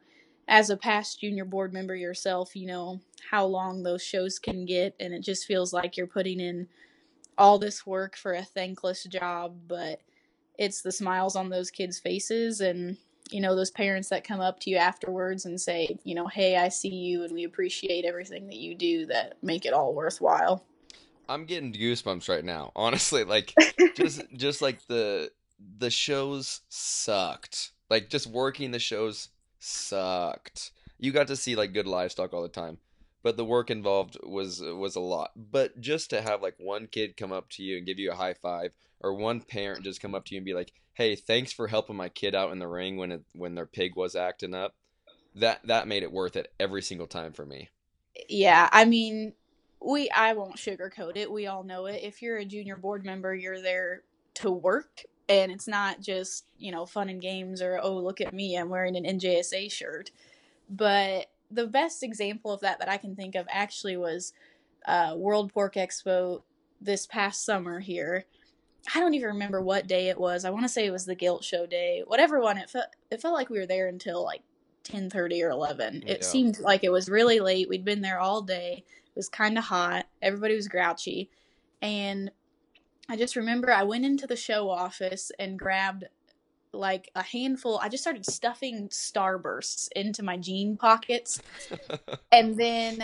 as 0.49 0.71
a 0.71 0.77
past 0.77 1.21
junior 1.21 1.45
board 1.45 1.73
member 1.73 1.95
yourself 1.95 2.57
you 2.57 2.67
know 2.67 3.01
how 3.31 3.47
long 3.47 3.83
those 3.83 4.03
shows 4.03 4.41
can 4.41 4.65
get 4.65 4.95
and 4.99 5.15
it 5.15 5.21
just 5.21 5.47
feels 5.47 5.73
like 5.73 5.97
you're 5.97 6.07
putting 6.07 6.41
in 6.41 6.67
all 7.39 7.61
this 7.61 7.87
work 7.87 8.17
for 8.17 8.33
a 8.33 8.43
thankless 8.43 9.05
job 9.05 9.57
but 9.69 10.01
it's 10.59 10.83
the 10.83 10.91
smiles 10.91 11.37
on 11.37 11.49
those 11.49 11.71
kids 11.71 12.01
faces 12.01 12.61
and 12.61 12.97
you 13.33 13.41
know 13.41 13.57
those 13.57 13.71
parents 13.71 14.09
that 14.09 14.25
come 14.25 14.41
up 14.41 14.61
to 14.61 14.71
you 14.71 14.77
afterwards 14.77 15.47
and 15.47 15.61
say 15.61 15.97
you 16.05 16.15
know 16.15 16.27
hey 16.27 16.57
i 16.57 16.69
see 16.69 16.89
you 16.89 17.25
and 17.25 17.33
we 17.33 17.45
appreciate 17.45 18.05
everything 18.05 18.47
that 18.47 18.57
you 18.57 18.75
do 18.75 19.07
that 19.07 19.35
make 19.43 19.65
it 19.65 19.73
all 19.73 19.95
worthwhile 19.95 20.65
I'm 21.29 21.45
getting 21.47 21.73
goosebumps 21.73 22.29
right 22.29 22.45
now. 22.45 22.73
Honestly, 22.77 23.25
like 23.25 23.55
just 23.97 24.23
just 24.37 24.63
like 24.63 24.87
the 24.87 25.31
the 25.79 25.91
shows 25.91 26.61
sucked. 26.69 27.71
Like 27.91 28.09
just 28.09 28.27
working 28.27 28.71
the 28.71 28.79
shows 28.79 29.29
sucked. 29.59 30.73
You 30.99 31.13
got 31.13 31.29
to 31.29 31.37
see 31.37 31.57
like 31.57 31.73
good 31.73 31.87
livestock 31.87 32.33
all 32.33 32.43
the 32.43 32.49
time, 32.49 32.79
but 33.23 33.37
the 33.37 33.45
work 33.45 33.71
involved 33.71 34.19
was 34.23 34.61
was 34.61 34.97
a 34.97 35.01
lot. 35.01 35.33
But 35.37 35.81
just 35.81 36.11
to 36.11 36.23
have 36.23 36.43
like 36.43 36.57
one 36.59 36.87
kid 36.87 37.17
come 37.17 37.33
up 37.33 37.49
to 37.51 37.63
you 37.63 37.77
and 37.77 37.87
give 37.87 37.99
you 37.99 38.13
a 38.13 38.17
high 38.17 38.35
five, 38.35 38.73
or 39.01 39.15
one 39.15 39.41
parent 39.41 39.85
just 39.85 40.01
come 40.01 40.15
up 40.15 40.25
to 40.27 40.35
you 40.35 40.39
and 40.39 40.47
be 40.47 40.55
like, 40.55 40.73
"Hey, 40.95 41.17
thanks 41.17 41.53
for 41.53 41.69
helping 41.69 41.97
my 41.97 42.09
kid 42.09 42.35
out 42.35 42.53
in 42.53 42.59
the 42.59 42.69
ring 42.69 42.97
when 42.97 43.13
it 43.13 43.23
when 43.35 43.55
their 43.55 43.67
pig 43.67 43.97
was 43.97 44.15
acting 44.15 44.55
up," 44.55 44.75
that 45.35 45.61
that 45.67 45.89
made 45.89 46.03
it 46.03 46.13
worth 46.13 46.37
it 46.37 46.53
every 46.61 46.83
single 46.83 47.07
time 47.07 47.33
for 47.33 47.47
me. 47.47 47.71
yeah 48.29 48.69
i 48.73 48.85
mean 48.85 49.33
we 49.81 50.09
i 50.11 50.33
won't 50.33 50.57
sugarcoat 50.57 51.17
it. 51.17 51.31
We 51.33 51.47
all 51.47 51.65
know 51.65 51.87
it. 51.87 52.03
If 52.03 52.23
you're 52.23 52.37
a 52.37 52.45
junior 52.45 52.77
board 52.77 53.05
member 53.05 53.35
you're 53.35 53.61
there 53.63 54.03
to 54.35 54.51
work. 54.51 55.03
And 55.29 55.51
it's 55.51 55.67
not 55.69 56.01
just 56.01 56.45
you 56.59 56.71
know 56.73 56.85
fun 56.87 57.09
and 57.09 57.21
games 57.21 57.63
or 57.63 57.81
oh 57.83 57.97
look 57.97 58.21
at 58.21 58.33
me 58.35 58.57
i'm 58.57 58.69
wearing 58.69 58.97
an 58.97 59.05
njsa 59.05 59.71
shirt. 59.73 60.11
But 60.69 61.27
the 61.51 61.67
best 61.67 62.03
example 62.03 62.53
of 62.53 62.61
that 62.61 62.79
that 62.79 62.89
i 62.89 62.97
can 62.97 63.17
think 63.17 63.35
of 63.35 63.47
actually 63.51 63.97
was 63.97 64.33
uh, 64.87 65.15
world 65.17 65.53
pork 65.53 65.75
expo 65.75 66.43
this 66.81 67.07
past 67.07 67.45
summer 67.45 67.81
here 67.81 68.27
i 68.95 69.01
don't 69.01 69.15
even 69.15 69.29
remember 69.29 69.61
what 69.61 69.87
day 69.87 70.09
it 70.09 70.19
was. 70.19 70.45
I 70.45 70.51
want 70.51 70.65
to 70.65 70.69
say 70.69 70.85
it 70.87 70.91
was 70.91 71.05
the 71.07 71.15
gilt 71.15 71.45
show 71.45 71.67
day 71.67 72.03
whatever 72.07 72.41
one. 72.41 72.59
It 72.59 72.71
felt 72.71 72.87
it 73.11 73.21
felt 73.21 73.35
like 73.35 73.49
we 73.51 73.59
were 73.59 73.67
there 73.67 73.89
until 73.89 74.23
like 74.25 74.43
10:30 74.85 75.43
or 75.45 75.51
11 75.51 76.03
it 76.07 76.19
Yeah. 76.19 76.27
seemed 76.27 76.59
like 76.59 76.83
it 76.85 76.91
was 76.91 77.09
really 77.09 77.39
late. 77.41 77.69
We'd 77.69 77.85
been 77.85 78.01
there 78.01 78.19
all 78.19 78.43
day. 78.43 78.85
It 78.87 79.17
was 79.17 79.29
kind 79.29 79.57
of 79.59 79.65
hot. 79.65 80.07
Everybody 80.21 80.57
was 80.57 80.69
grouchy. 80.69 81.31
And 81.81 82.31
i 83.09 83.17
just 83.17 83.35
remember 83.37 83.71
i 83.73 83.83
went 83.83 84.05
into 84.05 84.27
the 84.29 84.37
show 84.37 84.71
office 84.71 85.33
and 85.39 85.59
grabbed 85.59 86.05
like 86.73 87.11
a 87.15 87.23
handful 87.23 87.79
i 87.83 87.89
just 87.89 88.03
started 88.03 88.25
stuffing 88.27 88.89
starbursts 88.89 89.89
into 89.95 90.23
my 90.23 90.37
jean 90.37 90.77
pockets 90.77 91.41
and 92.33 92.57
then 92.57 93.03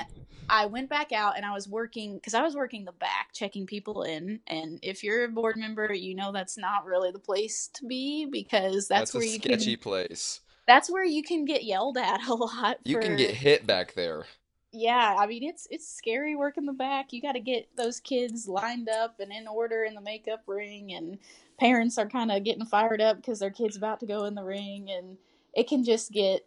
I 0.50 0.66
went 0.66 0.88
back 0.88 1.12
out 1.12 1.37
and 1.37 1.44
I 1.44 1.52
was 1.52 1.68
working 1.68 2.14
because 2.14 2.35
I 2.35 2.42
was 2.42 2.54
working 2.57 2.85
the 2.85 2.92
back, 2.92 3.33
checking 3.35 3.66
people 3.66 4.02
in. 4.02 4.40
And 4.46 4.78
if 4.83 5.04
you're 5.04 5.24
a 5.24 5.28
board 5.28 5.57
member, 5.59 5.92
you 5.92 6.14
know 6.14 6.33
that's 6.33 6.57
not 6.57 6.87
really 6.87 7.11
the 7.11 7.18
place 7.18 7.68
to 7.74 7.87
be 7.87 8.24
because 8.24 8.88
that's, 8.88 9.12
That's, 9.12 9.14
where 9.14 9.22
a 9.24 9.26
you 9.26 9.38
sketchy 9.38 9.76
can. 9.76 9.83
place. 9.83 10.40
That's 10.66 10.90
where 10.90 11.04
you 11.04 11.22
can 11.22 11.44
get 11.44 11.64
yelled 11.64 11.99
at 11.99 12.22
a 12.28 12.34
lot. 12.34 12.78
You 12.84 12.99
can 12.99 13.16
get 13.16 13.34
hit 13.34 13.66
back 13.66 13.95
there. 13.95 14.24
Yeah, 14.70 15.16
I 15.18 15.26
mean 15.26 15.45
it's 15.45 15.66
it's 15.70 15.88
scary 15.88 16.36
working 16.36 16.66
the 16.66 16.74
back. 16.74 17.12
You 17.14 17.22
got 17.22 17.32
to 17.32 17.40
get 17.40 17.68
those 17.74 18.01
kids 18.01 18.47
lined 18.47 18.88
up 18.90 19.18
and 19.18 19.32
in 19.32 19.49
order 19.49 19.82
in 19.84 19.95
the 19.95 20.01
makeup 20.03 20.43
ring, 20.47 20.93
and 20.93 21.18
parents 21.59 21.98
are 21.98 22.09
kind 22.09 22.30
of 22.32 22.44
getting 22.44 22.64
fired 22.64 23.00
up 23.00 23.16
because 23.16 23.40
their 23.40 23.50
kid's 23.50 23.76
about 23.76 24.00
to 24.00 24.06
go 24.06 24.24
in 24.24 24.34
the 24.34 24.44
ring, 24.44 24.90
and 24.90 25.18
it 25.54 25.68
can 25.68 25.84
just 25.84 26.12
get 26.12 26.42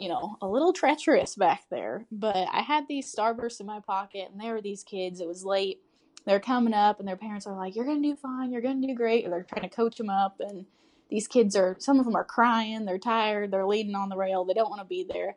you 0.00 0.08
know 0.08 0.36
a 0.42 0.48
little 0.48 0.72
treacherous 0.72 1.34
back 1.36 1.64
there. 1.70 2.06
But 2.12 2.48
I 2.52 2.62
had 2.62 2.88
these 2.88 3.12
starbursts 3.14 3.60
in 3.60 3.66
my 3.66 3.80
pocket, 3.80 4.28
and 4.30 4.40
there 4.40 4.54
were 4.54 4.62
these 4.62 4.84
kids. 4.84 5.20
It 5.20 5.28
was 5.28 5.44
late. 5.44 5.80
They're 6.26 6.40
coming 6.40 6.74
up, 6.74 6.98
and 6.98 7.08
their 7.08 7.16
parents 7.16 7.46
are 7.46 7.56
like, 7.56 7.76
"You're 7.76 7.86
gonna 7.86 8.02
do 8.02 8.16
fine. 8.16 8.52
You're 8.52 8.62
gonna 8.62 8.86
do 8.86 8.94
great." 8.94 9.28
They're 9.28 9.42
trying 9.44 9.68
to 9.68 9.74
coach 9.74 9.96
them 9.98 10.10
up, 10.10 10.40
and 10.40 10.66
these 11.10 11.28
kids 11.28 11.56
are 11.56 11.76
some 11.78 11.98
of 11.98 12.06
them 12.06 12.16
are 12.16 12.24
crying. 12.24 12.84
They're 12.84 12.98
tired. 12.98 13.50
They're 13.50 13.66
leaning 13.66 13.94
on 13.94 14.08
the 14.08 14.16
rail. 14.16 14.44
They 14.44 14.54
don't 14.54 14.70
want 14.70 14.80
to 14.82 14.86
be 14.86 15.04
there 15.04 15.36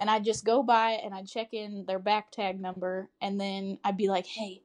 and 0.00 0.10
I'd 0.10 0.24
just 0.24 0.44
go 0.44 0.62
by 0.62 0.92
and 0.92 1.14
I'd 1.14 1.28
check 1.28 1.52
in 1.54 1.84
their 1.86 1.98
back 1.98 2.30
tag 2.30 2.60
number, 2.60 3.10
and 3.20 3.40
then 3.40 3.78
I'd 3.84 3.96
be 3.96 4.08
like, 4.08 4.26
"Hey, 4.26 4.62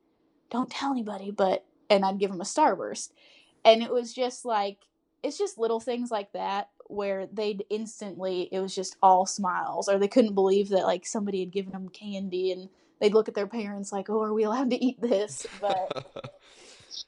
don't 0.50 0.70
tell 0.70 0.92
anybody, 0.92 1.32
but 1.32 1.66
and 1.90 2.06
I'd 2.06 2.20
give 2.20 2.32
them 2.32 2.42
a 2.42 2.46
starburst. 2.46 3.12
And 3.68 3.84
it 3.84 3.92
was 3.92 4.14
just 4.14 4.46
like 4.46 4.80
it's 5.24 5.38
just 5.38 5.58
little 5.58 5.80
things 5.80 6.12
like 6.12 6.32
that 6.34 6.70
where 6.86 7.28
they'd 7.28 7.66
instantly 7.70 8.48
it 8.52 8.60
was 8.60 8.74
just 8.74 8.96
all 9.02 9.26
smiles 9.26 9.90
or 9.90 10.00
they 10.00 10.08
couldn't 10.08 10.36
believe 10.36 10.70
that 10.70 10.86
like 10.86 11.06
somebody 11.06 11.42
had 11.42 11.52
given 11.52 11.74
them 11.74 11.90
candy 11.90 12.52
and 12.52 12.70
they'd 13.02 13.14
look 13.14 13.28
at 13.28 13.36
their 13.36 13.48
parents 13.48 13.92
like, 13.92 14.10
"Oh, 14.10 14.22
are 14.24 14.34
we 14.34 14.44
allowed 14.44 14.70
to 14.70 14.84
eat 14.84 15.02
this?" 15.02 15.46
But 15.60 16.06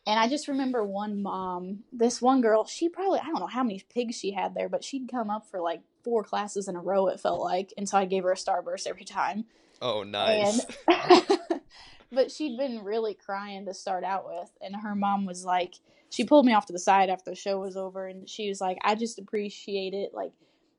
and 0.07 0.19
I 0.19 0.27
just 0.27 0.47
remember 0.47 0.83
one 0.83 1.21
mom, 1.21 1.79
this 1.91 2.21
one 2.21 2.41
girl, 2.41 2.65
she 2.65 2.89
probably 2.89 3.19
I 3.19 3.25
don't 3.25 3.39
know 3.39 3.47
how 3.47 3.63
many 3.63 3.83
pigs 3.93 4.15
she 4.15 4.31
had 4.31 4.53
there, 4.53 4.69
but 4.69 4.83
she'd 4.83 5.09
come 5.09 5.29
up 5.29 5.47
for 5.49 5.61
like 5.61 5.81
four 6.03 6.23
classes 6.23 6.67
in 6.67 6.75
a 6.75 6.81
row 6.81 7.07
it 7.07 7.19
felt 7.19 7.41
like, 7.41 7.73
and 7.77 7.87
so 7.87 7.97
I 7.97 8.05
gave 8.05 8.23
her 8.23 8.31
a 8.31 8.35
starburst 8.35 8.87
every 8.87 9.05
time. 9.05 9.45
oh, 9.81 10.03
nice. 10.03 10.65
And 10.87 11.39
but 12.11 12.31
she'd 12.31 12.57
been 12.57 12.83
really 12.83 13.13
crying 13.13 13.65
to 13.65 13.73
start 13.73 14.03
out 14.03 14.25
with, 14.25 14.51
and 14.61 14.75
her 14.75 14.95
mom 14.95 15.25
was 15.25 15.45
like, 15.45 15.75
she 16.09 16.23
pulled 16.23 16.45
me 16.45 16.53
off 16.53 16.65
to 16.65 16.73
the 16.73 16.79
side 16.79 17.09
after 17.09 17.31
the 17.31 17.35
show 17.35 17.59
was 17.59 17.77
over, 17.77 18.07
and 18.07 18.27
she 18.27 18.49
was 18.49 18.59
like, 18.59 18.77
I 18.83 18.95
just 18.95 19.19
appreciate 19.19 19.93
it. 19.93 20.13
Like, 20.13 20.31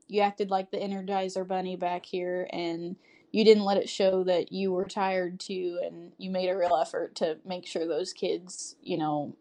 you 0.08 0.22
acted 0.22 0.50
like 0.50 0.70
the 0.70 0.78
Energizer 0.78 1.46
Bunny 1.46 1.76
back 1.76 2.04
here, 2.04 2.48
and 2.52 2.96
you 3.32 3.44
didn't 3.44 3.64
let 3.64 3.76
it 3.76 3.88
show 3.88 4.24
that 4.24 4.52
you 4.52 4.72
were 4.72 4.86
tired 4.86 5.38
too, 5.38 5.78
and 5.84 6.12
you 6.18 6.30
made 6.30 6.48
a 6.48 6.56
real 6.56 6.76
effort 6.76 7.14
to 7.16 7.38
make 7.44 7.66
sure 7.66 7.86
those 7.86 8.12
kids, 8.12 8.74
you 8.82 8.98
know, 8.98 9.36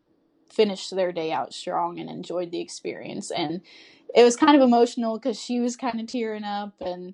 finished 0.50 0.96
their 0.96 1.12
day 1.12 1.32
out 1.32 1.54
strong 1.54 2.00
and 2.00 2.10
enjoyed 2.10 2.52
the 2.52 2.62
experience. 2.62 3.32
And 3.32 3.62
it 4.16 4.24
was 4.24 4.36
kind 4.36 4.56
of 4.56 4.62
emotional 4.62 5.18
because 5.18 5.40
she 5.40 5.60
was 5.60 5.76
kind 5.76 6.00
of 6.00 6.08
tearing 6.08 6.44
up, 6.44 6.74
and 6.82 7.14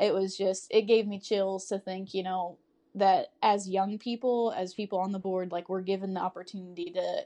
it 0.00 0.14
was 0.14 0.36
just, 0.36 0.66
it 0.70 0.82
gave 0.82 1.06
me 1.06 1.20
chills 1.20 1.66
to 1.66 1.78
think, 1.78 2.14
you 2.14 2.22
know, 2.22 2.58
that 2.94 3.32
as 3.42 3.68
young 3.68 3.98
people, 3.98 4.54
as 4.56 4.74
people 4.74 4.98
on 4.98 5.12
the 5.12 5.18
board, 5.18 5.52
like 5.52 5.68
we're 5.68 5.82
given 5.82 6.14
the 6.14 6.20
opportunity 6.20 6.90
to, 6.92 7.24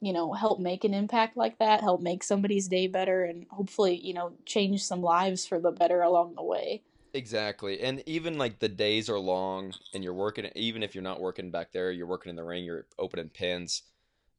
you 0.00 0.12
know, 0.12 0.32
help 0.32 0.58
make 0.60 0.84
an 0.84 0.94
impact 0.94 1.36
like 1.36 1.58
that, 1.58 1.80
help 1.80 2.00
make 2.00 2.22
somebody's 2.22 2.68
day 2.68 2.86
better, 2.86 3.24
and 3.24 3.46
hopefully, 3.50 3.94
you 4.02 4.14
know, 4.14 4.32
change 4.44 4.82
some 4.82 5.02
lives 5.02 5.46
for 5.46 5.60
the 5.60 5.70
better 5.70 6.02
along 6.02 6.34
the 6.34 6.42
way. 6.42 6.82
Exactly. 7.14 7.80
And 7.80 8.02
even 8.06 8.38
like 8.38 8.58
the 8.58 8.68
days 8.68 9.08
are 9.08 9.20
long 9.20 9.72
and 9.94 10.02
you're 10.02 10.12
working, 10.12 10.50
even 10.56 10.82
if 10.82 10.94
you're 10.94 11.02
not 11.02 11.20
working 11.20 11.50
back 11.52 11.72
there, 11.72 11.92
you're 11.92 12.08
working 12.08 12.30
in 12.30 12.36
the 12.36 12.42
ring, 12.42 12.64
you're 12.64 12.86
opening 12.98 13.28
pins. 13.28 13.82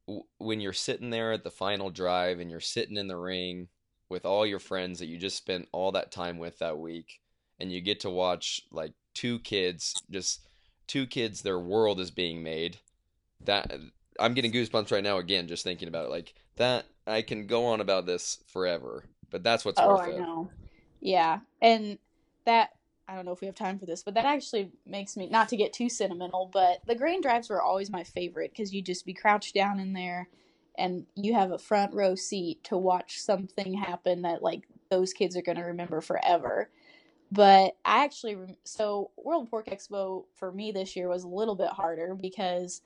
W- 0.07 0.25
When 0.37 0.59
you're 0.59 0.73
sitting 0.73 1.09
there 1.09 1.31
at 1.31 1.43
the 1.43 1.51
final 1.51 1.89
drive 1.89 2.39
and 2.39 2.49
you're 2.49 2.59
sitting 2.59 2.97
in 2.97 3.07
the 3.07 3.17
ring 3.17 3.67
with 4.09 4.25
all 4.25 4.45
your 4.45 4.59
friends 4.59 4.99
that 4.99 5.07
you 5.07 5.17
just 5.17 5.37
spent 5.37 5.67
all 5.71 5.91
that 5.93 6.11
time 6.11 6.37
with 6.37 6.59
that 6.59 6.77
week, 6.77 7.19
and 7.59 7.71
you 7.71 7.81
get 7.81 7.99
to 8.01 8.09
watch 8.09 8.61
like 8.71 8.93
two 9.13 9.39
kids, 9.39 9.93
just 10.11 10.47
two 10.87 11.07
kids, 11.07 11.41
their 11.41 11.59
world 11.59 11.99
is 11.99 12.11
being 12.11 12.43
made. 12.43 12.77
That 13.45 13.73
I'm 14.19 14.33
getting 14.33 14.51
goosebumps 14.51 14.91
right 14.91 15.03
now 15.03 15.17
again, 15.17 15.47
just 15.47 15.63
thinking 15.63 15.87
about 15.87 16.05
it. 16.05 16.11
Like 16.11 16.33
that, 16.57 16.85
I 17.07 17.21
can 17.21 17.47
go 17.47 17.65
on 17.65 17.81
about 17.81 18.05
this 18.05 18.43
forever, 18.47 19.03
but 19.31 19.43
that's 19.43 19.65
what's 19.65 19.79
Oh, 19.79 19.87
worth 19.89 20.01
I 20.01 20.11
it. 20.11 20.19
know. 20.19 20.49
Yeah. 21.01 21.39
And 21.61 21.97
that, 22.45 22.71
I 23.07 23.15
don't 23.15 23.25
know 23.25 23.31
if 23.31 23.41
we 23.41 23.47
have 23.47 23.55
time 23.55 23.77
for 23.77 23.85
this, 23.85 24.03
but 24.03 24.15
that 24.15 24.25
actually 24.25 24.71
makes 24.85 25.15
me, 25.15 25.29
not 25.29 25.49
to 25.49 25.57
get 25.57 25.73
too 25.73 25.89
sentimental, 25.89 26.49
but 26.51 26.79
the 26.87 26.95
grand 26.95 27.21
drives 27.23 27.49
were 27.49 27.61
always 27.61 27.91
my 27.91 28.03
favorite 28.03 28.51
because 28.51 28.73
you 28.73 28.81
just 28.81 29.05
be 29.05 29.13
crouched 29.13 29.53
down 29.53 29.79
in 29.79 29.93
there 29.93 30.27
and 30.77 31.05
you 31.15 31.33
have 31.33 31.51
a 31.51 31.59
front 31.59 31.93
row 31.93 32.15
seat 32.15 32.63
to 32.65 32.77
watch 32.77 33.21
something 33.21 33.75
happen 33.75 34.23
that, 34.23 34.41
like, 34.41 34.67
those 34.89 35.13
kids 35.13 35.37
are 35.37 35.41
going 35.41 35.57
to 35.57 35.63
remember 35.63 36.01
forever. 36.01 36.69
But 37.31 37.75
I 37.85 38.03
actually, 38.03 38.37
so 38.63 39.11
World 39.17 39.49
Pork 39.49 39.67
Expo 39.67 40.25
for 40.35 40.51
me 40.51 40.71
this 40.71 40.95
year 40.95 41.07
was 41.07 41.23
a 41.23 41.29
little 41.29 41.55
bit 41.55 41.69
harder 41.69 42.15
because 42.15 42.81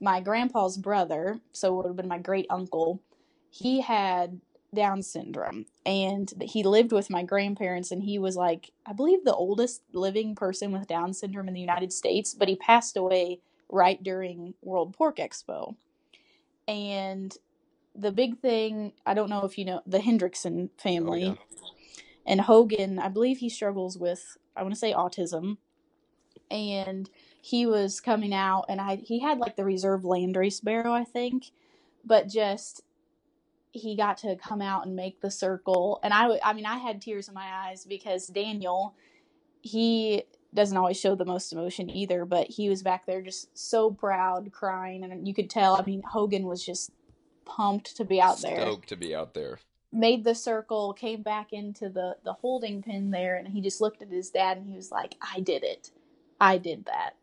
my 0.00 0.20
grandpa's 0.20 0.76
brother, 0.76 1.40
so 1.52 1.68
it 1.68 1.76
would 1.76 1.86
have 1.86 1.96
been 1.96 2.08
my 2.08 2.18
great 2.18 2.46
uncle, 2.50 3.00
he 3.50 3.80
had 3.80 4.40
Down 4.74 5.02
syndrome 5.02 5.66
and 5.86 6.32
he 6.42 6.62
lived 6.62 6.92
with 6.92 7.10
my 7.10 7.22
grandparents 7.22 7.90
and 7.90 8.02
he 8.02 8.18
was 8.18 8.36
like 8.36 8.72
I 8.86 8.92
believe 8.92 9.24
the 9.24 9.34
oldest 9.34 9.82
living 9.92 10.34
person 10.34 10.72
with 10.72 10.88
Down 10.88 11.14
syndrome 11.14 11.48
in 11.48 11.54
the 11.54 11.60
United 11.60 11.92
States, 11.92 12.34
but 12.34 12.48
he 12.48 12.56
passed 12.56 12.96
away 12.96 13.40
right 13.70 14.02
during 14.02 14.54
World 14.62 14.94
Pork 14.94 15.16
Expo. 15.18 15.76
And 16.68 17.36
the 17.94 18.12
big 18.12 18.40
thing, 18.40 18.92
I 19.06 19.14
don't 19.14 19.30
know 19.30 19.44
if 19.44 19.58
you 19.58 19.64
know 19.64 19.82
the 19.86 19.98
Hendrickson 19.98 20.70
Oh 20.76 20.80
family 20.82 21.24
yeah. 21.24 21.34
and 22.26 22.42
Hogan, 22.42 22.98
I 22.98 23.08
believe 23.08 23.38
he 23.38 23.48
struggles 23.48 23.98
with 23.98 24.36
I 24.56 24.62
want 24.62 24.74
to 24.74 24.80
say 24.80 24.92
autism 24.92 25.58
and 26.50 27.10
he 27.40 27.66
was 27.66 28.00
coming 28.00 28.34
out 28.34 28.66
and 28.68 28.80
I 28.80 28.96
he 28.96 29.20
had 29.20 29.38
like 29.38 29.56
the 29.56 29.64
reserve 29.64 30.02
landrace 30.02 30.62
barrow, 30.62 30.92
I 30.92 31.04
think 31.04 31.50
but 32.04 32.28
just 32.28 32.82
he 33.74 33.96
got 33.96 34.18
to 34.18 34.36
come 34.36 34.62
out 34.62 34.86
and 34.86 34.96
make 34.96 35.20
the 35.20 35.30
circle. 35.30 36.00
And 36.02 36.14
I, 36.14 36.38
I 36.44 36.52
mean 36.54 36.66
I 36.66 36.78
had 36.78 37.02
tears 37.02 37.28
in 37.28 37.34
my 37.34 37.46
eyes 37.46 37.84
because 37.84 38.28
Daniel 38.28 38.94
he 39.62 40.24
doesn't 40.54 40.76
always 40.76 41.00
show 41.00 41.14
the 41.16 41.24
most 41.24 41.52
emotion 41.52 41.90
either 41.90 42.24
but 42.24 42.48
he 42.48 42.68
was 42.68 42.82
back 42.82 43.06
there 43.06 43.22
just 43.22 43.56
so 43.58 43.90
proud 43.90 44.52
crying. 44.52 45.04
And 45.04 45.26
you 45.28 45.34
could 45.34 45.50
tell 45.50 45.76
I 45.76 45.84
mean 45.84 46.02
Hogan 46.02 46.46
was 46.46 46.64
just 46.64 46.92
pumped 47.44 47.96
to 47.96 48.04
be 48.04 48.20
out 48.20 48.40
there. 48.42 48.60
Stoked 48.60 48.88
to 48.90 48.96
be 48.96 49.14
out 49.14 49.34
there. 49.34 49.58
made 49.92 50.24
the 50.24 50.34
circle, 50.34 50.92
came 50.94 51.22
back 51.22 51.52
into 51.52 51.88
the 51.88 52.16
the 52.24 52.32
holding 52.34 52.82
pin 52.82 53.10
there, 53.10 53.36
and 53.36 53.48
he 53.48 53.60
just 53.60 53.80
looked 53.80 54.02
at 54.02 54.08
his 54.10 54.30
dad 54.30 54.56
and 54.58 54.68
he 54.68 54.76
was 54.76 54.90
like, 54.90 55.16
"I 55.20 55.40
did 55.40 55.64
it, 55.64 55.90
I 56.40 56.58
did 56.58 56.86
that," 56.86 57.16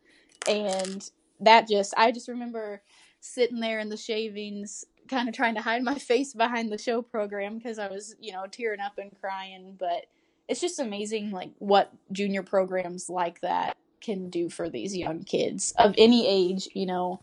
and 0.47 1.09
that 1.39 1.67
just 1.67 1.93
I 1.97 2.11
just 2.11 2.27
remember 2.27 2.81
sitting 3.19 3.59
there 3.59 3.79
in 3.79 3.89
the 3.89 3.97
shavings, 3.97 4.85
kind 5.11 5.29
of 5.29 5.35
trying 5.35 5.55
to 5.55 5.61
hide 5.61 5.83
my 5.83 5.95
face 6.11 6.33
behind 6.33 6.71
the 6.71 6.77
show 6.77 7.03
program 7.03 7.57
because 7.57 7.77
I 7.77 7.87
was 7.87 8.15
you 8.19 8.31
know 8.31 8.45
tearing 8.49 8.79
up 8.79 8.97
and 8.97 9.11
crying, 9.21 9.75
but 9.79 10.07
it's 10.47 10.61
just 10.61 10.79
amazing 10.79 11.31
like 11.31 11.51
what 11.59 11.93
junior 12.11 12.43
programs 12.43 13.09
like 13.09 13.41
that 13.41 13.77
can 14.01 14.31
do 14.31 14.49
for 14.49 14.67
these 14.69 14.97
young 14.97 15.23
kids 15.23 15.73
of 15.77 15.93
any 15.97 16.27
age, 16.27 16.69
you 16.73 16.87
know 16.87 17.21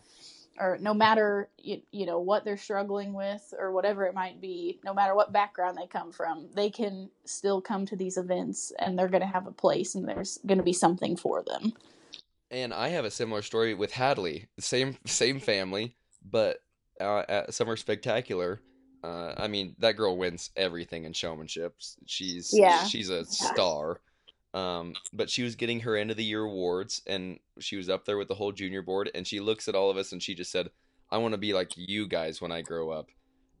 or 0.61 0.77
no 0.81 0.93
matter 0.93 1.47
you, 1.57 1.81
you 1.91 2.05
know 2.05 2.19
what 2.19 2.43
they're 2.43 2.57
struggling 2.57 3.13
with 3.13 3.53
or 3.57 3.71
whatever 3.71 4.05
it 4.05 4.13
might 4.13 4.41
be 4.41 4.79
no 4.83 4.93
matter 4.93 5.15
what 5.15 5.31
background 5.31 5.77
they 5.77 5.87
come 5.87 6.11
from 6.11 6.49
they 6.53 6.69
can 6.69 7.09
still 7.23 7.61
come 7.61 7.85
to 7.85 7.95
these 7.95 8.17
events 8.17 8.73
and 8.79 8.99
they're 8.99 9.07
going 9.07 9.21
to 9.21 9.27
have 9.27 9.47
a 9.47 9.51
place 9.51 9.95
and 9.95 10.05
there's 10.05 10.37
going 10.45 10.57
to 10.57 10.63
be 10.63 10.73
something 10.73 11.15
for 11.15 11.43
them 11.43 11.71
And 12.51 12.73
I 12.73 12.89
have 12.89 13.05
a 13.05 13.11
similar 13.11 13.41
story 13.41 13.73
with 13.73 13.91
Hadley. 13.91 14.47
Same 14.59 14.97
same 15.05 15.39
family, 15.39 15.95
but 16.29 16.61
uh, 16.99 17.23
at 17.27 17.53
Summer 17.53 17.75
Spectacular, 17.75 18.61
uh, 19.03 19.33
I 19.37 19.47
mean 19.47 19.75
that 19.79 19.95
girl 19.95 20.17
wins 20.17 20.51
everything 20.55 21.05
in 21.05 21.13
showmanship. 21.13 21.75
She's 22.05 22.53
Yeah. 22.53 22.83
she's 22.83 23.09
a 23.09 23.25
star. 23.25 24.01
Um, 24.53 24.95
but 25.13 25.29
she 25.29 25.43
was 25.43 25.55
getting 25.55 25.81
her 25.81 25.95
end 25.95 26.09
of 26.09 26.17
the 26.17 26.23
year 26.23 26.41
awards, 26.43 27.03
and 27.05 27.39
she 27.59 27.75
was 27.75 27.87
up 27.87 28.05
there 28.05 28.17
with 28.17 28.27
the 28.27 28.35
whole 28.35 28.51
junior 28.51 28.81
board, 28.81 29.11
and 29.13 29.27
she 29.27 29.39
looks 29.39 29.67
at 29.67 29.75
all 29.75 29.91
of 29.91 29.97
us, 29.97 30.11
and 30.11 30.23
she 30.23 30.33
just 30.33 30.51
said, 30.51 30.71
"I 31.11 31.19
want 31.19 31.33
to 31.33 31.37
be 31.37 31.53
like 31.53 31.73
you 31.75 32.07
guys 32.07 32.41
when 32.41 32.51
I 32.51 32.63
grow 32.63 32.89
up." 32.89 33.09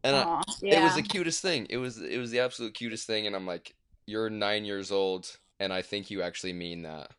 And 0.03 0.15
I, 0.15 0.23
Aw, 0.23 0.41
it 0.63 0.81
was 0.81 0.95
the 0.95 1.03
cutest 1.03 1.43
thing. 1.43 1.67
It 1.69 1.77
was 1.77 2.01
it 2.01 2.17
was 2.17 2.31
the 2.31 2.39
absolute 2.39 2.73
cutest 2.73 3.05
thing, 3.05 3.27
and 3.27 3.35
I'm 3.35 3.45
like, 3.45 3.75
"You're 4.07 4.31
nine 4.31 4.65
years 4.65 4.91
old, 4.91 5.37
and 5.59 5.71
I 5.71 5.83
think 5.83 6.09
you 6.09 6.23
actually 6.23 6.53
mean 6.53 6.81
that." 6.81 7.11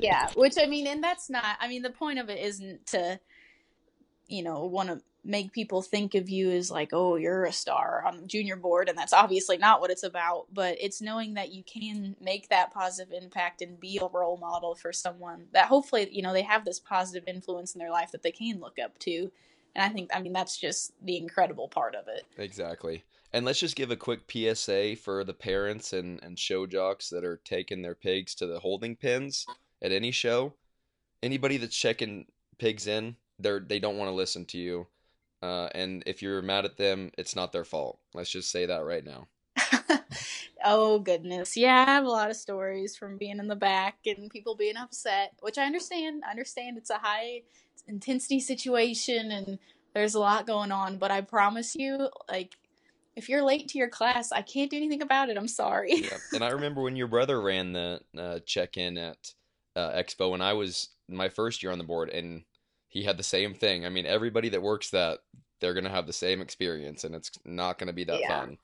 yeah 0.00 0.28
which 0.34 0.54
i 0.60 0.66
mean 0.66 0.86
and 0.86 1.02
that's 1.02 1.28
not 1.28 1.56
i 1.60 1.66
mean 1.66 1.82
the 1.82 1.90
point 1.90 2.18
of 2.18 2.28
it 2.28 2.38
isn't 2.38 2.86
to 2.86 3.18
you 4.28 4.42
know 4.42 4.64
want 4.66 4.88
to 4.88 5.00
make 5.24 5.52
people 5.52 5.82
think 5.82 6.14
of 6.14 6.28
you 6.28 6.50
as 6.50 6.70
like 6.70 6.90
oh 6.92 7.16
you're 7.16 7.44
a 7.44 7.52
star 7.52 8.04
on 8.06 8.16
the 8.16 8.26
junior 8.26 8.56
board 8.56 8.88
and 8.88 8.96
that's 8.96 9.12
obviously 9.12 9.58
not 9.58 9.80
what 9.80 9.90
it's 9.90 10.02
about 10.02 10.46
but 10.52 10.76
it's 10.80 11.02
knowing 11.02 11.34
that 11.34 11.52
you 11.52 11.62
can 11.62 12.16
make 12.20 12.48
that 12.48 12.72
positive 12.72 13.12
impact 13.12 13.60
and 13.62 13.80
be 13.80 13.98
a 14.00 14.06
role 14.06 14.38
model 14.38 14.74
for 14.74 14.92
someone 14.92 15.46
that 15.52 15.66
hopefully 15.66 16.08
you 16.10 16.22
know 16.22 16.32
they 16.32 16.42
have 16.42 16.64
this 16.64 16.80
positive 16.80 17.24
influence 17.26 17.74
in 17.74 17.78
their 17.78 17.90
life 17.90 18.10
that 18.12 18.22
they 18.22 18.32
can 18.32 18.60
look 18.60 18.78
up 18.78 18.98
to 18.98 19.30
and 19.74 19.84
i 19.84 19.88
think 19.88 20.10
i 20.14 20.20
mean 20.20 20.32
that's 20.32 20.56
just 20.56 20.92
the 21.04 21.16
incredible 21.16 21.68
part 21.68 21.94
of 21.94 22.08
it 22.08 22.24
Exactly. 22.38 23.04
And 23.32 23.44
let's 23.44 23.60
just 23.60 23.76
give 23.76 23.90
a 23.90 23.96
quick 23.96 24.22
PSA 24.30 24.96
for 24.96 25.22
the 25.22 25.34
parents 25.34 25.92
and, 25.92 26.20
and 26.22 26.38
show 26.38 26.66
jocks 26.66 27.08
that 27.10 27.24
are 27.24 27.40
taking 27.44 27.82
their 27.82 27.94
pigs 27.94 28.34
to 28.36 28.46
the 28.46 28.58
holding 28.58 28.96
pins 28.96 29.46
at 29.80 29.92
any 29.92 30.10
show. 30.10 30.54
Anybody 31.22 31.56
that's 31.56 31.76
checking 31.76 32.26
pigs 32.58 32.86
in, 32.86 33.16
they're 33.38 33.60
they 33.60 33.78
don't 33.78 33.98
want 33.98 34.08
to 34.08 34.14
listen 34.14 34.44
to 34.46 34.58
you. 34.58 34.88
Uh, 35.42 35.68
and 35.74 36.02
if 36.06 36.22
you're 36.22 36.42
mad 36.42 36.64
at 36.64 36.76
them, 36.76 37.10
it's 37.16 37.34
not 37.34 37.52
their 37.52 37.64
fault. 37.64 37.98
Let's 38.14 38.30
just 38.30 38.50
say 38.50 38.66
that 38.66 38.84
right 38.84 39.04
now. 39.04 39.28
oh 40.64 40.98
goodness 40.98 41.56
yeah 41.56 41.84
i 41.86 41.90
have 41.90 42.04
a 42.04 42.08
lot 42.08 42.30
of 42.30 42.36
stories 42.36 42.96
from 42.96 43.16
being 43.16 43.38
in 43.38 43.48
the 43.48 43.56
back 43.56 43.96
and 44.06 44.30
people 44.30 44.54
being 44.54 44.76
upset 44.76 45.32
which 45.40 45.56
i 45.58 45.64
understand 45.64 46.22
i 46.26 46.30
understand 46.30 46.76
it's 46.76 46.90
a 46.90 46.98
high 46.98 47.40
intensity 47.88 48.38
situation 48.38 49.30
and 49.30 49.58
there's 49.94 50.14
a 50.14 50.20
lot 50.20 50.46
going 50.46 50.70
on 50.70 50.98
but 50.98 51.10
i 51.10 51.20
promise 51.20 51.74
you 51.74 52.08
like 52.28 52.56
if 53.16 53.28
you're 53.28 53.42
late 53.42 53.68
to 53.68 53.78
your 53.78 53.88
class 53.88 54.32
i 54.32 54.42
can't 54.42 54.70
do 54.70 54.76
anything 54.76 55.02
about 55.02 55.30
it 55.30 55.36
i'm 55.36 55.48
sorry 55.48 55.94
Yeah. 56.02 56.18
And 56.34 56.44
I 56.44 56.50
remember 56.50 56.82
when 56.82 56.96
your 56.96 57.08
brother 57.08 57.40
ran 57.40 57.72
the 57.72 58.00
uh, 58.16 58.38
check-in 58.40 58.98
at 58.98 59.32
uh, 59.76 59.90
Expo, 59.92 60.30
when 60.30 60.40
I 60.40 60.52
was 60.52 60.88
my 61.08 61.28
first 61.28 61.62
year 61.62 61.72
on 61.72 61.78
the 61.78 61.84
board, 61.84 62.10
and 62.10 62.44
he 62.90 63.04
had 63.04 63.16
the 63.16 63.22
same 63.22 63.54
thing. 63.54 63.86
I 63.86 63.88
mean, 63.88 64.04
everybody 64.04 64.50
that 64.50 64.60
works 64.62 64.90
that, 64.90 65.20
they're 65.60 65.74
gonna 65.74 65.88
have 65.88 66.06
the 66.06 66.12
same 66.12 66.42
experience, 66.42 67.04
and 67.04 67.14
it's 67.14 67.30
not 67.46 67.78
gonna 67.78 67.92
be 67.94 68.04
that 68.04 68.20
Yeah. 68.20 68.40
fun. 68.40 68.58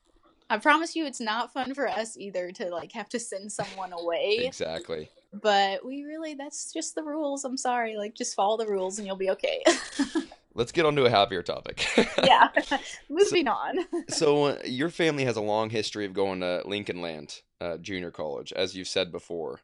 I 0.49 0.57
promise 0.57 0.95
you, 0.95 1.05
it's 1.05 1.19
not 1.19 1.51
fun 1.51 1.73
for 1.73 1.87
us 1.87 2.15
either 2.17 2.51
to 2.53 2.69
like 2.69 2.91
have 2.93 3.09
to 3.09 3.19
send 3.19 3.51
someone 3.51 3.91
away. 3.91 4.39
Exactly. 4.43 5.09
But 5.33 5.85
we 5.85 6.03
really, 6.03 6.35
that's 6.35 6.71
just 6.71 6.95
the 6.95 7.03
rules. 7.03 7.43
I'm 7.43 7.57
sorry. 7.57 7.97
Like, 7.97 8.15
just 8.15 8.33
follow 8.33 8.55
the 8.57 8.65
rules 8.67 8.97
and 8.97 9.05
you'll 9.05 9.17
be 9.17 9.29
okay. 9.31 9.61
Let's 10.53 10.71
get 10.71 10.85
on 10.85 10.95
to 10.95 11.05
a 11.05 11.09
happier 11.09 11.43
topic. 11.43 11.85
yeah. 12.23 12.49
Moving 13.09 13.47
on. 13.49 13.85
so 14.07 14.45
uh, 14.45 14.57
your 14.63 14.89
family 14.89 15.25
has 15.25 15.35
a 15.35 15.41
long 15.41 15.69
history 15.69 16.05
of 16.05 16.13
going 16.13 16.39
to 16.39 16.61
Lincoln 16.65 17.01
Land 17.01 17.41
uh, 17.59 17.77
Junior 17.77 18.09
College, 18.09 18.53
as 18.53 18.75
you've 18.75 18.87
said 18.87 19.11
before. 19.11 19.59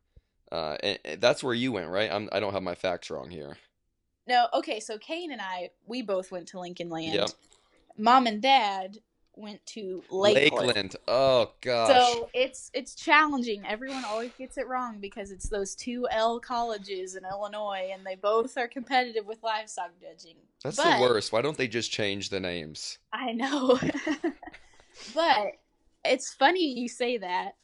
Uh, 0.52 0.76
and, 0.84 1.00
and 1.06 1.22
that's 1.22 1.44
where 1.44 1.54
you 1.54 1.72
went, 1.72 1.88
right? 1.90 2.12
I'm, 2.12 2.28
I 2.32 2.40
don't 2.42 2.54
have 2.54 2.62
my 2.62 2.76
facts 2.76 3.10
wrong 3.10 3.30
here. 3.32 3.58
No, 4.28 4.48
okay. 4.54 4.80
So 4.80 4.98
Kane 4.98 5.32
and 5.32 5.42
I, 5.42 5.70
we 5.86 6.02
both 6.02 6.32
went 6.32 6.48
to 6.50 6.60
Lincoln 6.60 6.90
Land. 6.90 7.14
Yep. 7.14 7.30
Mom 7.98 8.28
and 8.28 8.42
Dad 8.42 9.00
went 9.36 9.66
to 9.66 10.04
Lakeland. 10.10 10.96
Oh 11.08 11.52
gosh. 11.62 11.90
So 11.90 12.30
it's 12.34 12.70
it's 12.74 12.96
challenging. 12.96 13.64
Everyone 13.68 14.06
always 14.06 14.32
gets 14.38 14.58
it 14.58 14.68
wrong 14.68 15.00
because 15.00 15.32
it's 15.32 15.50
those 15.50 15.76
two 15.76 16.08
L 16.12 16.40
colleges 16.40 17.16
in 17.16 17.26
Illinois, 17.26 17.90
and 17.94 18.06
they 18.06 18.16
both 18.16 18.58
are 18.58 18.68
competitive 18.68 19.26
with 19.26 19.42
livestock 19.44 19.92
judging. 20.02 20.38
That's 20.64 20.78
but- 20.78 20.98
the 20.98 21.02
worst. 21.02 21.32
Why 21.32 21.42
don't 21.42 21.58
they 21.58 21.68
just 21.68 21.92
change 21.92 22.30
the 22.30 22.40
names? 22.40 23.00
I 23.12 23.34
know. 23.34 23.80
but 25.16 25.54
it's 26.06 26.34
funny 26.34 26.80
you 26.80 26.88
say 26.88 27.18
that 27.18 27.56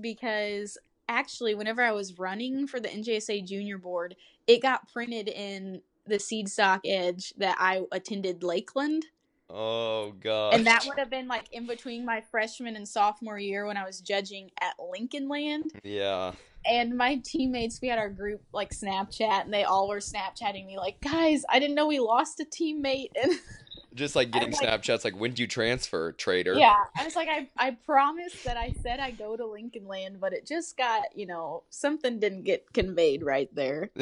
because 0.00 0.78
actually, 1.08 1.54
whenever 1.54 1.82
I 1.82 1.92
was 1.92 2.18
running 2.18 2.66
for 2.66 2.80
the 2.80 2.88
NJSA 2.88 3.44
Junior 3.46 3.78
Board, 3.78 4.16
it 4.46 4.62
got 4.62 4.90
printed 4.92 5.28
in 5.28 5.82
the 6.06 6.16
Seedstock 6.16 6.80
EDGE 6.84 7.34
that 7.38 7.56
I 7.58 7.82
attended 7.92 8.42
Lakeland. 8.42 9.06
Oh 9.48 10.12
god. 10.20 10.54
And 10.54 10.66
that 10.66 10.84
would 10.86 10.98
have 10.98 11.10
been 11.10 11.26
like 11.26 11.52
in 11.52 11.66
between 11.66 12.04
my 12.04 12.20
freshman 12.30 12.76
and 12.76 12.86
sophomore 12.86 13.38
year 13.38 13.66
when 13.66 13.76
I 13.76 13.84
was 13.84 14.00
judging 14.00 14.50
at 14.60 14.74
Lincoln 14.78 15.28
Land. 15.28 15.72
Yeah. 15.82 16.32
And 16.64 16.96
my 16.96 17.20
teammates, 17.24 17.80
we 17.80 17.88
had 17.88 17.98
our 17.98 18.10
group 18.10 18.42
like 18.52 18.70
Snapchat, 18.70 19.44
and 19.44 19.52
they 19.52 19.64
all 19.64 19.88
were 19.88 19.98
Snapchatting 19.98 20.66
me 20.66 20.76
like, 20.76 21.00
"Guys, 21.00 21.42
I 21.48 21.58
didn't 21.58 21.74
know 21.74 21.86
we 21.86 22.00
lost 22.00 22.38
a 22.38 22.44
teammate." 22.44 23.10
And 23.20 23.32
Just 23.94 24.14
like 24.14 24.30
getting 24.30 24.52
like- 24.52 24.60
Snapchats 24.60 25.04
like 25.04 25.18
when 25.18 25.32
do 25.32 25.42
you 25.42 25.48
transfer, 25.48 26.12
trader? 26.12 26.54
yeah, 26.54 26.76
I 26.96 27.04
was 27.04 27.16
like, 27.16 27.28
I 27.28 27.48
I 27.56 27.72
promised 27.72 28.44
that 28.44 28.56
I 28.56 28.72
said 28.82 29.00
I 29.00 29.10
go 29.10 29.36
to 29.36 29.46
Lincoln 29.46 29.88
Land, 29.88 30.20
but 30.20 30.32
it 30.32 30.46
just 30.46 30.76
got 30.76 31.16
you 31.16 31.26
know 31.26 31.64
something 31.70 32.20
didn't 32.20 32.44
get 32.44 32.72
conveyed 32.72 33.24
right 33.24 33.52
there. 33.54 33.90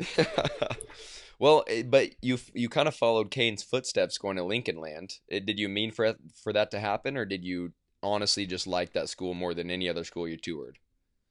well, 1.39 1.64
eh, 1.68 1.82
but 1.82 2.11
you 2.22 2.39
you 2.55 2.68
kind 2.68 2.89
of 2.89 2.95
followed 2.95 3.30
Kane's 3.30 3.62
footsteps 3.62 4.18
going 4.18 4.36
to 4.36 4.45
Lincoln 4.45 4.80
Land. 4.80 5.18
Eh, 5.30 5.41
Did 5.41 5.59
you 5.59 5.68
mean 5.68 5.91
for 5.93 6.14
for 6.43 6.53
that 6.53 6.70
to 6.72 6.80
happen, 6.80 7.16
or 7.16 7.24
did 7.24 7.45
you 7.45 7.72
honestly 8.03 8.47
just 8.47 8.66
like 8.66 8.93
that 8.93 9.09
school 9.09 9.34
more 9.34 9.55
than 9.55 9.70
any 9.70 9.89
other 9.89 10.05
school 10.05 10.28
you 10.28 10.36
toured? 10.36 10.78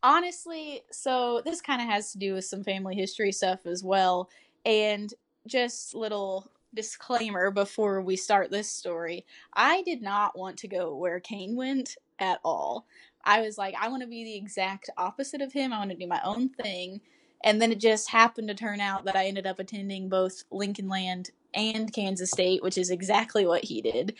honestly, 0.04 0.82
so 0.92 1.42
this 1.44 1.62
kind 1.62 1.82
of 1.82 1.88
has 1.88 2.12
to 2.12 2.18
do 2.20 2.34
with 2.36 2.46
some 2.46 2.64
family 2.64 2.96
history 2.96 3.32
stuff 3.32 3.66
as 3.66 3.84
well. 3.84 4.30
And 4.66 5.14
just 5.48 5.96
little 5.96 6.52
disclaimer 6.74 7.50
before 7.52 8.02
we 8.02 8.16
start 8.18 8.52
this 8.52 8.70
story 8.70 9.26
I 9.54 9.82
did 9.84 10.02
not 10.02 10.38
want 10.38 10.58
to 10.58 10.68
go 10.68 10.96
where 10.96 11.20
Kane 11.20 11.56
went 11.56 11.96
at 12.20 12.40
all. 12.44 12.86
I 13.24 13.42
was 13.42 13.58
like, 13.58 13.74
I 13.80 13.88
want 13.88 14.02
to 14.04 14.08
be 14.08 14.24
the 14.24 14.36
exact 14.36 14.90
opposite 14.98 15.42
of 15.42 15.54
him. 15.54 15.74
I 15.74 15.80
want 15.80 15.92
to 15.92 15.98
do 15.98 16.08
my 16.08 16.22
own 16.24 16.50
thing. 16.50 17.02
And 17.48 17.62
then 17.62 17.72
it 17.72 17.80
just 17.80 18.10
happened 18.10 18.50
to 18.50 18.54
turn 18.54 18.82
out 18.82 19.06
that 19.06 19.16
I 19.16 19.28
ended 19.28 19.48
up 19.48 19.58
attending 19.58 20.10
both 20.10 20.44
Lincoln 20.52 20.90
Land 20.90 21.30
and 21.54 21.94
Kansas 21.94 22.30
State, 22.30 22.62
which 22.62 22.78
is 22.78 22.90
exactly 22.90 23.46
what 23.46 23.64
he 23.64 23.82
did. 23.82 24.16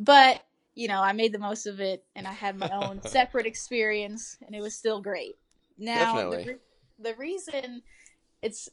But 0.00 0.42
you 0.74 0.88
know, 0.88 1.00
I 1.00 1.12
made 1.12 1.32
the 1.32 1.38
most 1.38 1.66
of 1.66 1.80
it 1.80 2.02
and 2.16 2.26
I 2.26 2.32
had 2.32 2.58
my 2.58 2.68
own 2.70 3.00
separate 3.06 3.46
experience 3.46 4.36
and 4.44 4.52
it 4.52 4.60
was 4.60 4.74
still 4.74 5.00
great. 5.00 5.36
Now, 5.78 6.28
the, 6.28 6.36
re- 6.38 6.56
the 6.98 7.14
reason 7.14 7.82
it's 8.42 8.68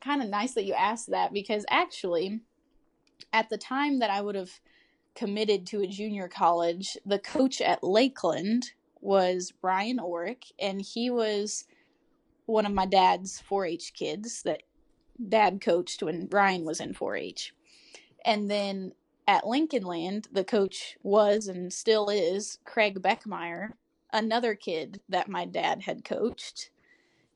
kind 0.00 0.20
of 0.20 0.28
nice 0.28 0.54
that 0.54 0.64
you 0.64 0.74
asked 0.74 1.10
that 1.10 1.32
because 1.32 1.64
actually, 1.70 2.40
at 3.32 3.48
the 3.48 3.58
time 3.58 4.00
that 4.00 4.10
I 4.10 4.22
would 4.22 4.34
have 4.34 4.58
committed 5.14 5.68
to 5.68 5.82
a 5.82 5.86
junior 5.86 6.26
college, 6.26 6.98
the 7.06 7.20
coach 7.20 7.60
at 7.60 7.84
Lakeland 7.84 8.72
was 9.00 9.52
Brian 9.52 9.98
Orick 9.98 10.50
and 10.58 10.82
he 10.82 11.10
was 11.10 11.66
one 12.46 12.66
of 12.66 12.72
my 12.72 12.86
dad's 12.86 13.40
4 13.40 13.66
H 13.66 13.92
kids 13.94 14.42
that 14.42 14.62
dad 15.28 15.60
coached 15.60 16.02
when 16.02 16.28
Ryan 16.30 16.64
was 16.64 16.80
in 16.80 16.94
4 16.94 17.16
H. 17.16 17.54
And 18.24 18.50
then 18.50 18.92
at 19.28 19.46
Lincoln 19.46 19.84
Land, 19.84 20.28
the 20.32 20.44
coach 20.44 20.96
was 21.02 21.48
and 21.48 21.72
still 21.72 22.08
is 22.08 22.58
Craig 22.64 23.00
Beckmeyer, 23.02 23.70
another 24.12 24.54
kid 24.54 25.00
that 25.08 25.28
my 25.28 25.44
dad 25.44 25.82
had 25.82 26.04
coached 26.04 26.70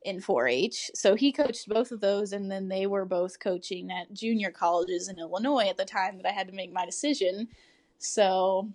in 0.03 0.21
4 0.21 0.49
H. 0.49 0.91
So 0.95 1.15
he 1.15 1.33
coached 1.33 1.69
both 1.69 1.91
of 1.93 2.01
those, 2.01 2.33
and 2.33 2.51
then 2.51 2.69
they 2.69 2.87
were 2.87 3.05
both 3.05 3.39
coaching 3.39 3.91
at 3.91 4.13
junior 4.13 4.51
colleges 4.51 5.09
in 5.09 5.19
Illinois 5.19 5.69
at 5.69 5.77
the 5.77 5.85
time 5.85 6.17
that 6.17 6.27
I 6.27 6.33
had 6.33 6.47
to 6.49 6.55
make 6.55 6.73
my 6.73 6.87
decision. 6.87 7.49
So 7.99 8.69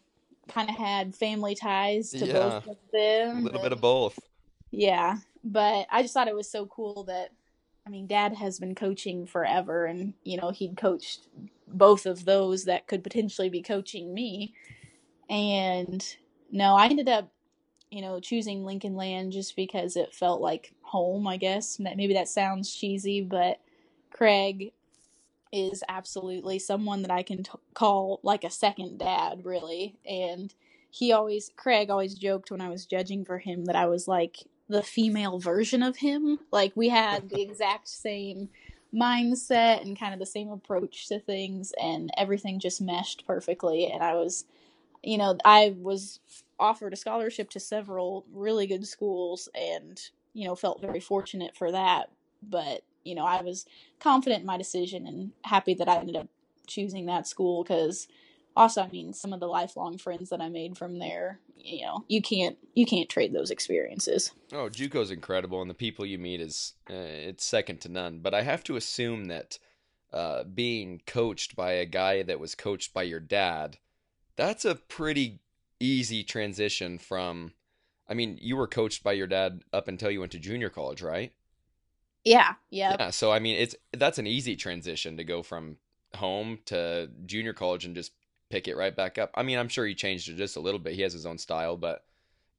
kind 0.48 0.70
of 0.70 0.76
had 0.76 1.16
family 1.16 1.56
ties 1.56 2.12
to 2.12 2.26
Yeah. 2.28 2.34
both 2.34 2.68
of 2.68 2.78
them. 2.94 3.38
A 3.38 3.42
little 3.42 3.62
bit 3.62 3.72
of 3.72 3.82
both. 3.82 4.20
yeah, 4.72 5.18
but 5.46 5.86
I 5.92 6.02
just 6.02 6.14
thought 6.14 6.28
it 6.28 6.36
was 6.36 6.50
so 6.50 6.66
cool 6.66 7.04
that 7.06 7.30
I 7.88 7.92
mean, 7.92 8.08
Dad 8.08 8.34
has 8.34 8.60
been 8.60 8.74
coaching 8.74 9.28
forever, 9.28 9.86
and 9.86 10.14
you 10.24 10.38
know 10.38 10.50
he'd 10.50 10.76
coached 10.76 11.28
both 11.68 12.06
of 12.06 12.26
those 12.26 12.66
that 12.66 12.88
could 12.88 13.04
potentially 13.04 13.50
be 13.50 13.62
coaching 13.62 14.14
me. 14.14 14.56
And 15.30 16.04
no, 16.52 16.76
I 16.76 16.88
ended 16.88 17.10
up, 17.10 17.32
you 17.92 18.02
know, 18.02 18.20
choosing 18.20 18.66
Lincoln 18.66 18.96
Land 18.96 19.34
just 19.34 19.56
because 19.56 19.96
it 19.96 20.16
felt 20.16 20.42
like 20.42 20.74
home. 20.82 21.28
I 21.28 21.38
guess 21.38 21.80
maybe 21.80 22.14
that 22.14 22.28
sounds 22.28 22.74
cheesy, 22.74 23.22
but 23.22 23.60
Craig 24.12 24.72
is 25.52 25.84
absolutely 25.88 26.60
someone 26.60 27.04
that 27.04 27.12
I 27.12 27.24
can 27.24 27.44
t- 27.44 27.52
call 27.74 28.20
like 28.24 28.44
a 28.44 28.50
second 28.50 28.98
dad, 28.98 29.42
really. 29.46 29.98
And 30.06 30.54
he 30.90 31.12
always, 31.12 31.52
Craig 31.56 31.90
always 31.90 32.16
joked 32.16 32.52
when 32.52 32.62
I 32.62 32.70
was 32.70 32.86
judging 32.86 33.26
for 33.26 33.38
him 33.38 33.66
that 33.66 33.76
I 33.76 33.86
was 33.86 34.08
like 34.08 34.38
the 34.68 34.84
female 34.84 35.40
version 35.40 35.84
of 35.84 35.98
him. 35.98 36.40
Like 36.52 36.74
we 36.76 36.90
had 36.90 37.30
the 37.30 37.42
exact 37.42 37.88
same 37.88 38.50
mindset 38.94 39.82
and 39.82 40.00
kind 40.00 40.14
of 40.14 40.20
the 40.20 40.26
same 40.26 40.50
approach 40.50 41.08
to 41.10 41.20
things, 41.20 41.74
and 41.82 42.10
everything 42.18 42.60
just 42.60 42.82
meshed 42.82 43.26
perfectly. 43.28 43.92
And 43.92 44.02
I 44.02 44.14
was, 44.14 44.46
you 45.04 45.18
know, 45.18 45.38
I 45.44 45.76
was 45.80 46.20
offered 46.60 46.94
a 46.94 46.96
scholarship 46.96 47.50
to 47.52 47.60
several 47.60 48.26
really 48.34 48.66
good 48.66 48.88
schools 48.88 49.50
and, 49.54 50.02
you 50.34 50.46
know, 50.46 50.56
felt 50.56 50.82
very 50.82 51.00
fortunate 51.00 51.56
for 51.56 51.72
that. 51.72 52.10
But, 52.42 52.82
you 53.04 53.16
know, 53.16 53.26
I 53.26 53.42
was 53.42 53.66
confident 54.00 54.42
in 54.42 54.48
my 54.48 54.58
decision 54.58 55.06
and 55.06 55.32
happy 55.44 55.74
that 55.76 55.90
I 55.90 55.98
ended 55.98 56.16
up 56.16 56.28
choosing 56.66 57.06
that 57.08 57.28
school 57.28 57.64
because 57.64 58.08
also 58.56 58.82
i 58.82 58.90
mean 58.90 59.14
some 59.14 59.34
of 59.34 59.40
the 59.40 59.48
lifelong 59.48 59.98
friends 59.98 60.30
that 60.30 60.42
i 60.42 60.50
made 60.50 60.78
from 60.78 61.00
there 61.00 61.40
you 61.58 61.86
know 61.86 62.04
you 62.08 62.22
can't 62.22 62.58
you 62.74 62.86
can't 62.86 63.10
trade 63.10 63.34
those 63.34 63.52
experiences 63.52 64.32
Oh, 64.54 64.70
JUCO's 64.70 65.10
incredible, 65.10 65.62
and 65.62 65.70
the 65.70 65.76
people 65.76 66.06
you 66.06 66.20
meet 66.20 66.40
is 66.40 66.74
uh, 66.90 66.94
it's 66.94 67.44
second 67.44 67.82
to 67.82 67.90
none. 67.90 68.20
But 68.20 68.36
I 68.36 68.44
have 68.44 68.64
to 68.66 68.76
assume 68.76 69.26
that 69.26 69.58
uh, 70.14 70.44
being 70.44 71.02
coached 71.08 71.56
by 71.56 71.74
a 71.74 71.86
guy 71.86 72.22
that 72.24 72.40
was 72.40 72.54
coached 72.54 72.94
by 72.94 73.04
your 73.04 73.20
dad, 73.20 73.80
that's 74.36 74.64
a 74.64 74.76
pretty 74.76 75.40
easy 75.80 76.24
transition 76.24 77.00
from. 77.00 77.54
I 78.08 78.14
mean, 78.14 78.38
you 78.40 78.56
were 78.56 78.68
coached 78.68 79.04
by 79.04 79.14
your 79.14 79.26
dad 79.26 79.64
up 79.74 79.88
until 79.88 80.12
you 80.12 80.20
went 80.20 80.32
to 80.34 80.40
junior 80.40 80.70
college, 80.70 81.02
right? 81.02 81.34
yeah 82.24 82.54
yeah 82.70 82.96
Yeah. 83.00 83.10
So 83.12 83.32
I 83.32 83.40
mean, 83.40 83.58
it's 83.58 83.76
that's 83.94 84.18
an 84.18 84.28
easy 84.28 84.56
transition 84.56 85.18
to 85.18 85.24
go 85.24 85.44
from 85.44 85.78
home 86.16 86.60
to 86.66 87.10
junior 87.26 87.54
college 87.54 87.86
and 87.86 87.96
just 87.96 88.12
pick 88.50 88.68
it 88.68 88.78
right 88.78 88.96
back 88.96 89.18
up. 89.18 89.32
I 89.36 89.44
mean, 89.44 89.58
I'm 89.58 89.70
sure 89.70 89.86
he 89.86 89.96
changed 89.96 90.30
it 90.30 90.36
just 90.38 90.56
a 90.56 90.62
little 90.62 90.80
bit. 90.80 90.94
He 90.94 91.02
has 91.02 91.14
his 91.14 91.26
own 91.26 91.38
style, 91.38 91.78
but 91.78 92.04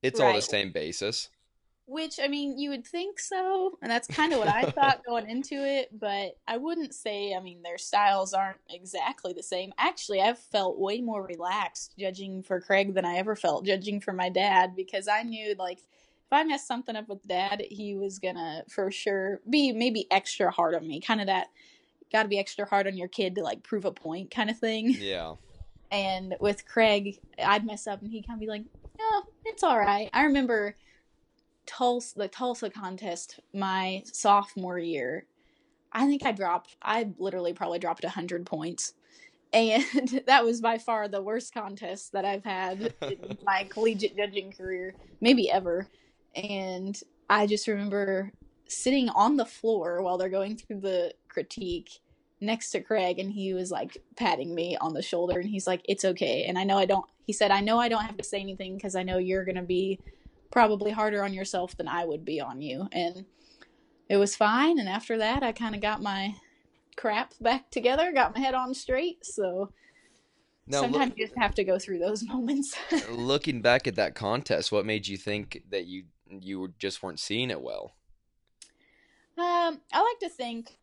it's 0.02 0.20
all 0.20 0.32
the 0.34 0.42
same 0.42 0.72
basis. 0.72 1.28
which 1.86 2.18
i 2.22 2.26
mean 2.28 2.58
you 2.58 2.70
would 2.70 2.84
think 2.84 3.18
so 3.20 3.78
and 3.80 3.90
that's 3.90 4.08
kind 4.08 4.32
of 4.32 4.38
what 4.40 4.48
i 4.48 4.62
thought 4.72 5.04
going 5.06 5.28
into 5.30 5.54
it 5.54 5.88
but 5.98 6.36
i 6.48 6.56
wouldn't 6.56 6.92
say 6.94 7.32
i 7.34 7.40
mean 7.40 7.62
their 7.62 7.78
styles 7.78 8.34
aren't 8.34 8.58
exactly 8.70 9.32
the 9.32 9.42
same 9.42 9.72
actually 9.78 10.20
i've 10.20 10.38
felt 10.38 10.78
way 10.78 11.00
more 11.00 11.22
relaxed 11.24 11.94
judging 11.98 12.42
for 12.42 12.60
craig 12.60 12.92
than 12.94 13.04
i 13.04 13.16
ever 13.16 13.36
felt 13.36 13.64
judging 13.64 14.00
for 14.00 14.12
my 14.12 14.28
dad 14.28 14.74
because 14.74 15.06
i 15.08 15.22
knew 15.22 15.54
like 15.58 15.78
if 15.78 16.32
i 16.32 16.42
messed 16.42 16.66
something 16.66 16.96
up 16.96 17.08
with 17.08 17.26
dad 17.26 17.62
he 17.70 17.94
was 17.94 18.18
gonna 18.18 18.64
for 18.68 18.90
sure 18.90 19.40
be 19.48 19.72
maybe 19.72 20.06
extra 20.10 20.50
hard 20.50 20.74
on 20.74 20.86
me 20.86 21.00
kind 21.00 21.20
of 21.20 21.28
that 21.28 21.46
gotta 22.12 22.28
be 22.28 22.38
extra 22.38 22.66
hard 22.66 22.86
on 22.88 22.96
your 22.96 23.08
kid 23.08 23.36
to 23.36 23.42
like 23.42 23.62
prove 23.62 23.84
a 23.84 23.92
point 23.92 24.30
kind 24.30 24.50
of 24.50 24.58
thing 24.58 24.90
Yeah. 24.98 25.34
And 25.90 26.34
with 26.40 26.66
Craig, 26.66 27.18
I'd 27.42 27.66
mess 27.66 27.86
up 27.86 28.02
and 28.02 28.10
he'd 28.10 28.26
kind 28.26 28.36
of 28.36 28.40
be 28.40 28.46
like, 28.46 28.64
"No, 28.98 29.22
it's 29.44 29.62
all 29.62 29.78
right." 29.78 30.10
I 30.12 30.24
remember 30.24 30.74
Tulsa, 31.66 32.18
the 32.18 32.28
Tulsa 32.28 32.70
contest, 32.70 33.40
my 33.52 34.02
sophomore 34.12 34.78
year. 34.78 35.26
I 35.92 36.06
think 36.06 36.24
I 36.24 36.32
dropped. 36.32 36.76
I 36.82 37.10
literally 37.18 37.52
probably 37.52 37.78
dropped 37.78 38.04
hundred 38.04 38.46
points, 38.46 38.94
and 39.52 40.22
that 40.26 40.44
was 40.44 40.60
by 40.60 40.78
far 40.78 41.08
the 41.08 41.22
worst 41.22 41.54
contest 41.54 42.12
that 42.12 42.24
I've 42.24 42.44
had 42.44 42.94
in 43.02 43.38
my 43.44 43.64
collegiate 43.64 44.16
judging 44.16 44.52
career, 44.52 44.94
maybe 45.20 45.50
ever. 45.50 45.88
And 46.34 46.98
I 47.30 47.46
just 47.46 47.66
remember 47.66 48.32
sitting 48.68 49.08
on 49.10 49.36
the 49.36 49.46
floor 49.46 50.02
while 50.02 50.18
they're 50.18 50.28
going 50.28 50.56
through 50.56 50.80
the 50.80 51.14
critique 51.28 52.00
next 52.40 52.70
to 52.70 52.80
Craig 52.80 53.18
and 53.18 53.32
he 53.32 53.54
was 53.54 53.70
like 53.70 53.96
patting 54.16 54.54
me 54.54 54.76
on 54.80 54.92
the 54.92 55.02
shoulder 55.02 55.40
and 55.40 55.48
he's 55.48 55.66
like 55.66 55.80
it's 55.84 56.04
okay. 56.04 56.44
And 56.44 56.58
I 56.58 56.64
know 56.64 56.78
I 56.78 56.84
don't 56.84 57.06
he 57.24 57.32
said 57.32 57.50
I 57.50 57.60
know 57.60 57.78
I 57.78 57.88
don't 57.88 58.04
have 58.04 58.16
to 58.18 58.24
say 58.24 58.40
anything 58.40 58.78
cuz 58.78 58.94
I 58.94 59.02
know 59.02 59.18
you're 59.18 59.44
going 59.44 59.56
to 59.56 59.62
be 59.62 59.98
probably 60.50 60.90
harder 60.90 61.24
on 61.24 61.34
yourself 61.34 61.76
than 61.76 61.88
I 61.88 62.04
would 62.04 62.24
be 62.24 62.40
on 62.40 62.60
you. 62.60 62.88
And 62.92 63.24
it 64.08 64.18
was 64.18 64.36
fine 64.36 64.78
and 64.78 64.88
after 64.88 65.16
that 65.18 65.42
I 65.42 65.52
kind 65.52 65.74
of 65.74 65.80
got 65.80 66.02
my 66.02 66.34
crap 66.96 67.34
back 67.40 67.70
together 67.70 68.10
got 68.12 68.34
my 68.34 68.40
head 68.40 68.54
on 68.54 68.72
straight 68.72 69.24
so 69.24 69.70
now, 70.66 70.80
sometimes 70.80 71.10
look, 71.10 71.18
you 71.18 71.26
just 71.26 71.38
have 71.38 71.54
to 71.56 71.64
go 71.64 71.78
through 71.78 71.98
those 71.98 72.22
moments. 72.26 72.74
Looking 73.08 73.60
back 73.60 73.86
at 73.86 73.96
that 73.96 74.14
contest 74.14 74.72
what 74.72 74.86
made 74.86 75.06
you 75.06 75.16
think 75.16 75.62
that 75.70 75.86
you 75.86 76.04
you 76.28 76.72
just 76.78 77.02
weren't 77.02 77.20
seeing 77.20 77.50
it 77.50 77.60
well? 77.60 77.94
Um 79.36 79.80
I 79.92 80.00
like 80.00 80.18
to 80.20 80.28
think 80.28 80.78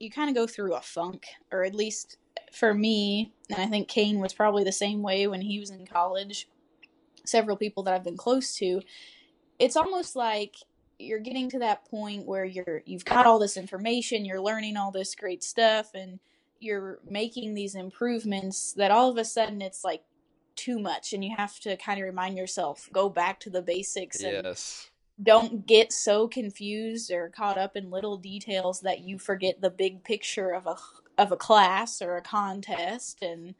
you 0.00 0.10
kind 0.10 0.30
of 0.30 0.34
go 0.34 0.46
through 0.46 0.74
a 0.74 0.80
funk, 0.80 1.26
or 1.52 1.62
at 1.62 1.74
least 1.74 2.16
for 2.52 2.74
me, 2.74 3.32
and 3.48 3.60
I 3.60 3.66
think 3.66 3.86
Kane 3.86 4.18
was 4.18 4.32
probably 4.32 4.64
the 4.64 4.72
same 4.72 5.02
way 5.02 5.26
when 5.28 5.42
he 5.42 5.60
was 5.60 5.70
in 5.70 5.86
college. 5.86 6.48
Several 7.24 7.56
people 7.56 7.84
that 7.84 7.94
I've 7.94 8.02
been 8.02 8.16
close 8.16 8.56
to, 8.56 8.80
it's 9.58 9.76
almost 9.76 10.16
like 10.16 10.56
you're 10.98 11.20
getting 11.20 11.48
to 11.50 11.58
that 11.60 11.84
point 11.84 12.26
where 12.26 12.44
you're 12.44 12.82
you've 12.86 13.04
got 13.04 13.26
all 13.26 13.38
this 13.38 13.56
information, 13.56 14.24
you're 14.24 14.40
learning 14.40 14.76
all 14.76 14.90
this 14.90 15.14
great 15.14 15.44
stuff, 15.44 15.90
and 15.94 16.18
you're 16.58 16.98
making 17.08 17.54
these 17.54 17.74
improvements 17.74 18.72
that 18.72 18.90
all 18.90 19.10
of 19.10 19.18
a 19.18 19.24
sudden 19.24 19.60
it's 19.62 19.84
like 19.84 20.02
too 20.56 20.78
much, 20.78 21.12
and 21.12 21.22
you 21.22 21.36
have 21.36 21.60
to 21.60 21.76
kind 21.76 22.00
of 22.00 22.06
remind 22.06 22.38
yourself, 22.38 22.88
go 22.92 23.10
back 23.10 23.38
to 23.40 23.50
the 23.50 23.62
basics. 23.62 24.22
And, 24.22 24.44
yes 24.44 24.90
don't 25.22 25.66
get 25.66 25.92
so 25.92 26.28
confused 26.28 27.10
or 27.10 27.28
caught 27.28 27.58
up 27.58 27.76
in 27.76 27.90
little 27.90 28.16
details 28.16 28.80
that 28.80 29.00
you 29.00 29.18
forget 29.18 29.60
the 29.60 29.70
big 29.70 30.04
picture 30.04 30.50
of 30.50 30.66
a 30.66 30.76
of 31.18 31.32
a 31.32 31.36
class 31.36 32.00
or 32.00 32.16
a 32.16 32.22
contest 32.22 33.22
and 33.22 33.54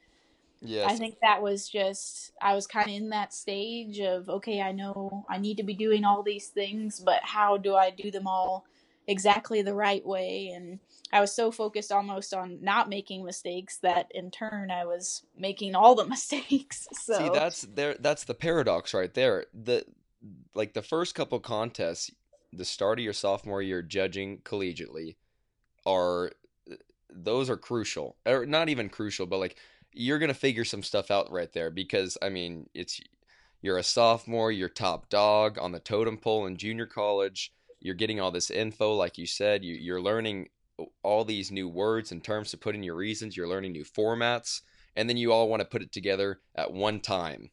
yes. 0.62 0.90
I 0.90 0.96
think 0.96 1.16
that 1.20 1.42
was 1.42 1.68
just 1.68 2.32
I 2.40 2.54
was 2.54 2.66
kind 2.66 2.88
of 2.88 2.94
in 2.94 3.10
that 3.10 3.34
stage 3.34 4.00
of 4.00 4.28
okay 4.28 4.62
I 4.62 4.72
know 4.72 5.26
I 5.28 5.38
need 5.38 5.58
to 5.58 5.62
be 5.62 5.74
doing 5.74 6.04
all 6.04 6.22
these 6.22 6.48
things 6.48 7.00
but 7.00 7.20
how 7.22 7.56
do 7.58 7.74
I 7.74 7.90
do 7.90 8.10
them 8.10 8.26
all 8.26 8.64
exactly 9.06 9.60
the 9.60 9.74
right 9.74 10.06
way 10.06 10.52
and 10.54 10.78
I 11.12 11.20
was 11.20 11.34
so 11.34 11.50
focused 11.50 11.90
almost 11.90 12.32
on 12.32 12.58
not 12.62 12.88
making 12.88 13.24
mistakes 13.24 13.78
that 13.78 14.06
in 14.14 14.30
turn 14.30 14.70
I 14.70 14.84
was 14.86 15.24
making 15.36 15.74
all 15.74 15.94
the 15.94 16.06
mistakes. 16.06 16.86
So 16.92 17.18
See, 17.18 17.28
that's 17.28 17.62
there 17.62 17.96
that's 17.98 18.24
the 18.24 18.34
paradox 18.34 18.94
right 18.94 19.12
there. 19.12 19.46
The 19.52 19.84
like 20.54 20.74
the 20.74 20.82
first 20.82 21.14
couple 21.14 21.40
contests, 21.40 22.10
the 22.52 22.64
start 22.64 22.98
of 22.98 23.04
your 23.04 23.12
sophomore 23.12 23.62
year 23.62 23.82
judging 23.82 24.38
collegiately 24.38 25.16
are 25.86 26.32
those 27.12 27.50
are 27.50 27.56
crucial. 27.56 28.16
Or 28.26 28.46
not 28.46 28.68
even 28.68 28.88
crucial, 28.88 29.26
but 29.26 29.38
like 29.38 29.56
you're 29.92 30.18
to 30.18 30.34
figure 30.34 30.64
some 30.64 30.82
stuff 30.82 31.10
out 31.10 31.30
right 31.30 31.52
there 31.52 31.70
because 31.70 32.16
I 32.22 32.28
mean, 32.28 32.68
it's 32.74 33.00
you're 33.62 33.78
a 33.78 33.82
sophomore, 33.82 34.52
you're 34.52 34.68
top 34.68 35.08
dog 35.08 35.58
on 35.58 35.72
the 35.72 35.80
totem 35.80 36.18
pole 36.18 36.46
in 36.46 36.56
junior 36.56 36.86
college. 36.86 37.52
You're 37.80 37.94
getting 37.94 38.20
all 38.20 38.30
this 38.30 38.50
info 38.50 38.94
like 38.94 39.18
you 39.18 39.26
said, 39.26 39.64
you 39.64 39.74
you're 39.74 40.00
learning 40.00 40.48
all 41.02 41.24
these 41.24 41.50
new 41.50 41.68
words 41.68 42.10
and 42.10 42.24
terms 42.24 42.50
to 42.50 42.56
put 42.56 42.74
in 42.74 42.82
your 42.82 42.94
reasons, 42.94 43.36
you're 43.36 43.48
learning 43.48 43.72
new 43.72 43.84
formats, 43.84 44.62
and 44.96 45.08
then 45.08 45.16
you 45.16 45.32
all 45.32 45.48
want 45.48 45.60
to 45.60 45.68
put 45.68 45.82
it 45.82 45.92
together 45.92 46.40
at 46.54 46.72
one 46.72 47.00
time 47.00 47.50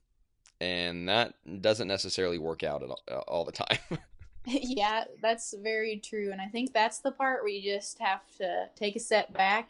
and 0.60 1.08
that 1.10 1.34
doesn't 1.62 1.88
necessarily 1.88 2.38
work 2.38 2.64
out 2.64 2.84
all, 2.84 3.00
uh, 3.10 3.20
all 3.28 3.46
the 3.46 3.52
time. 3.52 3.78
yeah, 4.46 5.06
that's 5.22 5.54
very 5.62 5.98
true, 6.04 6.32
and 6.32 6.42
I 6.42 6.48
think 6.48 6.74
that's 6.74 7.00
the 7.00 7.12
part 7.12 7.44
where 7.44 7.52
you 7.52 7.74
just 7.76 8.00
have 8.00 8.22
to 8.38 8.70
take 8.76 8.96
a 8.96 9.00
step 9.00 9.34
back 9.34 9.70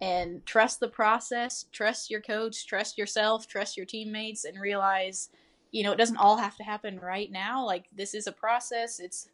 and 0.00 0.44
trust 0.44 0.80
the 0.80 0.88
process, 0.88 1.66
trust 1.72 2.10
your 2.10 2.20
coach, 2.20 2.66
trust 2.66 2.98
yourself, 2.98 3.46
trust 3.46 3.76
your 3.76 3.86
teammates, 3.86 4.44
and 4.44 4.60
realize, 4.60 5.30
you 5.70 5.82
know, 5.82 5.92
it 5.92 5.96
doesn't 5.96 6.18
all 6.18 6.36
have 6.36 6.56
to 6.56 6.62
happen 6.62 7.00
right 7.00 7.30
now. 7.32 7.64
Like 7.64 7.86
this 7.96 8.14
is 8.14 8.26
a 8.26 8.32
process. 8.32 9.00
It's 9.00 9.28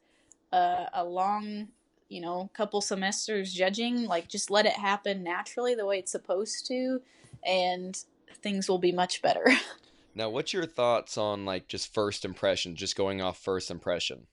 a, 0.52 0.86
a 0.94 1.04
long, 1.04 1.68
you 2.08 2.20
know, 2.20 2.48
couple 2.54 2.80
semesters 2.80 3.52
judging. 3.52 4.04
Like 4.04 4.28
just 4.28 4.50
let 4.50 4.66
it 4.66 4.74
happen 4.74 5.24
naturally 5.24 5.74
the 5.74 5.86
way 5.86 5.98
it's 5.98 6.12
supposed 6.12 6.66
to, 6.68 7.00
and 7.44 7.98
things 8.42 8.68
will 8.68 8.78
be 8.78 8.92
much 8.92 9.20
better. 9.20 9.46
Now, 10.14 10.28
what's 10.30 10.52
your 10.52 10.66
thoughts 10.66 11.16
on 11.16 11.44
like 11.44 11.68
just 11.68 11.92
first 11.92 12.24
impression, 12.24 12.76
just 12.76 12.96
going 12.96 13.20
off 13.22 13.38
first 13.38 13.70
impression? 13.70 14.26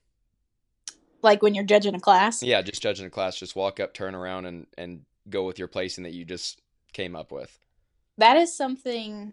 Like 1.22 1.42
when 1.42 1.54
you're 1.54 1.64
judging 1.64 1.94
a 1.94 2.00
class? 2.00 2.42
Yeah, 2.42 2.62
just 2.62 2.82
judging 2.82 3.06
a 3.06 3.10
class, 3.10 3.36
just 3.36 3.56
walk 3.56 3.80
up, 3.80 3.94
turn 3.94 4.14
around 4.14 4.46
and 4.46 4.66
and 4.76 5.04
go 5.28 5.44
with 5.44 5.58
your 5.58 5.68
placing 5.68 6.04
that 6.04 6.12
you 6.12 6.24
just 6.24 6.60
came 6.92 7.14
up 7.14 7.30
with. 7.30 7.58
That 8.18 8.36
is 8.36 8.54
something 8.54 9.32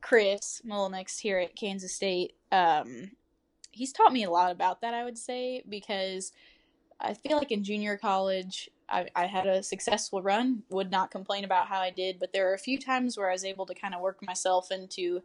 Chris 0.00 0.62
Mullinix 0.66 1.18
here 1.18 1.38
at 1.38 1.56
Kansas 1.56 1.94
State 1.94 2.34
um 2.52 3.10
he's 3.76 3.92
taught 3.92 4.12
me 4.12 4.24
a 4.24 4.30
lot 4.30 4.50
about 4.50 4.80
that, 4.80 4.94
I 4.94 5.04
would 5.04 5.18
say, 5.18 5.62
because 5.68 6.32
I 6.98 7.12
feel 7.12 7.36
like 7.36 7.52
in 7.52 7.62
junior 7.62 7.98
college 7.98 8.70
I, 8.88 9.08
I 9.14 9.26
had 9.26 9.46
a 9.46 9.62
successful 9.62 10.22
run, 10.22 10.62
would 10.70 10.90
not 10.90 11.10
complain 11.10 11.44
about 11.44 11.66
how 11.66 11.80
I 11.80 11.90
did, 11.90 12.18
but 12.18 12.32
there 12.32 12.50
are 12.50 12.54
a 12.54 12.58
few 12.58 12.78
times 12.78 13.18
where 13.18 13.28
I 13.28 13.32
was 13.32 13.44
able 13.44 13.66
to 13.66 13.74
kind 13.74 13.94
of 13.94 14.00
work 14.00 14.22
myself 14.22 14.70
into 14.70 15.22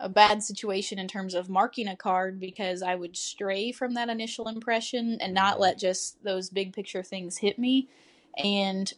a 0.00 0.08
bad 0.08 0.42
situation 0.42 0.98
in 0.98 1.08
terms 1.08 1.34
of 1.34 1.48
marking 1.48 1.88
a 1.88 1.96
card 1.96 2.38
because 2.38 2.82
I 2.82 2.94
would 2.94 3.16
stray 3.16 3.72
from 3.72 3.94
that 3.94 4.08
initial 4.08 4.48
impression 4.48 5.18
and 5.20 5.34
not 5.34 5.54
mm-hmm. 5.54 5.62
let 5.62 5.78
just 5.78 6.22
those 6.22 6.50
big 6.50 6.72
picture 6.72 7.02
things 7.02 7.38
hit 7.38 7.58
me. 7.58 7.88
And 8.36 8.92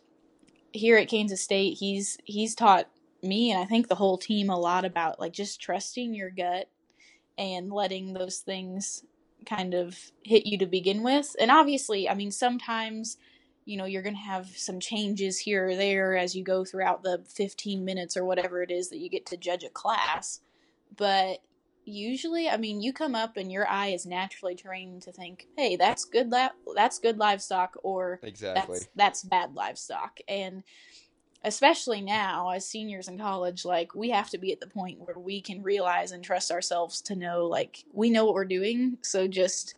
here 0.72 0.98
at 0.98 1.08
Kansas 1.08 1.42
State, 1.42 1.78
he's 1.78 2.18
he's 2.24 2.54
taught 2.54 2.88
me 3.22 3.50
and 3.50 3.60
I 3.60 3.64
think 3.64 3.88
the 3.88 3.94
whole 3.94 4.18
team 4.18 4.50
a 4.50 4.58
lot 4.58 4.84
about 4.84 5.20
like 5.20 5.32
just 5.32 5.60
trusting 5.60 6.14
your 6.14 6.30
gut 6.30 6.68
and 7.38 7.72
letting 7.72 8.12
those 8.12 8.38
things 8.38 9.04
kind 9.46 9.74
of 9.74 9.98
hit 10.22 10.46
you 10.46 10.58
to 10.58 10.66
begin 10.66 11.02
with. 11.02 11.34
And 11.40 11.50
obviously, 11.50 12.08
I 12.08 12.14
mean 12.14 12.30
sometimes 12.30 13.16
you 13.64 13.78
know 13.78 13.86
you're 13.86 14.02
going 14.02 14.16
to 14.16 14.20
have 14.20 14.48
some 14.48 14.80
changes 14.80 15.38
here 15.38 15.68
or 15.68 15.76
there 15.76 16.14
as 16.14 16.34
you 16.34 16.44
go 16.44 16.62
throughout 16.62 17.02
the 17.02 17.22
15 17.26 17.84
minutes 17.86 18.18
or 18.18 18.24
whatever 18.24 18.62
it 18.62 18.70
is 18.70 18.90
that 18.90 18.98
you 18.98 19.08
get 19.08 19.24
to 19.26 19.38
judge 19.38 19.64
a 19.64 19.70
class 19.70 20.40
but 20.96 21.38
usually 21.84 22.48
i 22.48 22.56
mean 22.56 22.80
you 22.80 22.92
come 22.92 23.14
up 23.14 23.36
and 23.36 23.50
your 23.50 23.66
eye 23.68 23.88
is 23.88 24.06
naturally 24.06 24.54
trained 24.54 25.02
to 25.02 25.10
think 25.10 25.48
hey 25.56 25.76
that's 25.76 26.04
good 26.04 26.30
la- 26.30 26.50
that's 26.74 26.98
good 26.98 27.18
livestock 27.18 27.76
or 27.82 28.20
exactly. 28.22 28.78
That's, 28.78 28.88
that's 28.94 29.22
bad 29.24 29.54
livestock. 29.54 30.18
And 30.28 30.62
especially 31.44 32.00
now 32.00 32.50
as 32.50 32.66
seniors 32.66 33.08
in 33.08 33.18
college 33.18 33.64
like 33.64 33.94
we 33.94 34.10
have 34.10 34.28
to 34.28 34.38
be 34.38 34.52
at 34.52 34.60
the 34.60 34.66
point 34.66 35.00
where 35.00 35.18
we 35.18 35.40
can 35.40 35.62
realize 35.62 36.12
and 36.12 36.22
trust 36.22 36.50
ourselves 36.50 37.00
to 37.00 37.16
know 37.16 37.46
like 37.46 37.84
we 37.92 38.10
know 38.10 38.24
what 38.26 38.34
we're 38.34 38.44
doing 38.44 38.98
so 39.00 39.26
just 39.26 39.74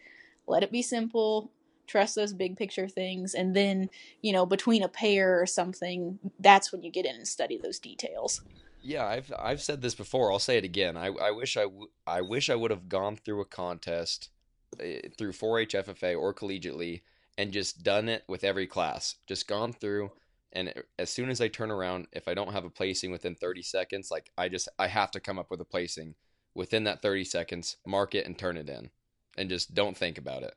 let 0.46 0.64
it 0.64 0.72
be 0.72 0.82
simple 0.82 1.52
trust 1.86 2.16
those 2.16 2.32
big 2.32 2.56
picture 2.56 2.88
things 2.88 3.34
and 3.34 3.54
then 3.54 3.88
you 4.22 4.32
know 4.32 4.44
between 4.44 4.82
a 4.82 4.88
pair 4.88 5.40
or 5.40 5.46
something 5.46 6.18
that's 6.40 6.72
when 6.72 6.82
you 6.82 6.90
get 6.90 7.06
in 7.06 7.14
and 7.14 7.28
study 7.28 7.56
those 7.62 7.78
details 7.78 8.42
yeah, 8.82 9.06
I've 9.06 9.32
I've 9.38 9.62
said 9.62 9.82
this 9.82 9.94
before. 9.94 10.32
I'll 10.32 10.38
say 10.38 10.58
it 10.58 10.64
again. 10.64 10.96
I, 10.96 11.06
I 11.06 11.30
wish 11.30 11.56
I, 11.56 11.62
w- 11.62 11.88
I 12.06 12.20
wish 12.20 12.50
I 12.50 12.54
would 12.54 12.70
have 12.70 12.88
gone 12.88 13.16
through 13.16 13.40
a 13.40 13.46
contest 13.46 14.28
uh, 14.80 15.08
through 15.16 15.32
4-H 15.32 15.74
FFA 15.74 16.18
or 16.18 16.34
collegiately 16.34 17.02
and 17.38 17.52
just 17.52 17.82
done 17.82 18.08
it 18.08 18.24
with 18.28 18.44
every 18.44 18.66
class. 18.66 19.16
Just 19.26 19.48
gone 19.48 19.72
through 19.72 20.10
and 20.52 20.72
as 20.98 21.10
soon 21.10 21.30
as 21.30 21.40
I 21.40 21.48
turn 21.48 21.70
around, 21.70 22.08
if 22.12 22.28
I 22.28 22.34
don't 22.34 22.52
have 22.52 22.64
a 22.64 22.70
placing 22.70 23.10
within 23.10 23.34
30 23.34 23.62
seconds, 23.62 24.10
like 24.10 24.30
I 24.36 24.48
just 24.48 24.68
I 24.78 24.86
have 24.86 25.10
to 25.12 25.20
come 25.20 25.38
up 25.38 25.50
with 25.50 25.60
a 25.60 25.64
placing 25.64 26.14
within 26.54 26.84
that 26.84 27.00
30 27.00 27.24
seconds, 27.24 27.78
mark 27.86 28.14
it 28.14 28.26
and 28.26 28.36
turn 28.36 28.58
it 28.58 28.68
in, 28.68 28.90
and 29.38 29.48
just 29.48 29.74
don't 29.74 29.96
think 29.96 30.18
about 30.18 30.42
it. 30.42 30.54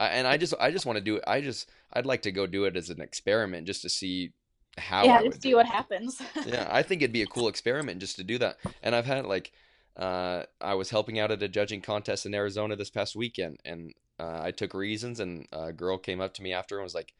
I, 0.00 0.08
and 0.08 0.26
I 0.26 0.38
just 0.38 0.54
I 0.58 0.70
just 0.70 0.86
want 0.86 0.96
to 0.96 1.04
do 1.04 1.16
it. 1.16 1.24
I 1.26 1.42
just 1.42 1.70
I'd 1.92 2.06
like 2.06 2.22
to 2.22 2.32
go 2.32 2.46
do 2.46 2.64
it 2.64 2.76
as 2.76 2.88
an 2.88 3.02
experiment 3.02 3.66
just 3.66 3.82
to 3.82 3.90
see 3.90 4.32
how 4.78 5.04
yeah, 5.04 5.18
to 5.20 5.40
see 5.40 5.54
what 5.54 5.66
happens. 5.66 6.20
yeah, 6.46 6.68
I 6.70 6.82
think 6.82 7.02
it'd 7.02 7.12
be 7.12 7.22
a 7.22 7.26
cool 7.26 7.48
experiment 7.48 8.00
just 8.00 8.16
to 8.16 8.24
do 8.24 8.38
that. 8.38 8.58
And 8.82 8.94
I've 8.94 9.06
had 9.06 9.26
like, 9.26 9.52
uh, 9.96 10.42
I 10.60 10.74
was 10.74 10.90
helping 10.90 11.18
out 11.18 11.30
at 11.30 11.42
a 11.42 11.48
judging 11.48 11.80
contest 11.80 12.26
in 12.26 12.34
Arizona 12.34 12.76
this 12.76 12.90
past 12.90 13.16
weekend, 13.16 13.60
and 13.64 13.94
uh, 14.18 14.40
I 14.42 14.50
took 14.50 14.74
reasons, 14.74 15.20
and 15.20 15.46
a 15.52 15.72
girl 15.72 15.98
came 15.98 16.20
up 16.20 16.34
to 16.34 16.42
me 16.42 16.52
after 16.52 16.76
and 16.76 16.84
was 16.84 16.94
like, 16.94 17.14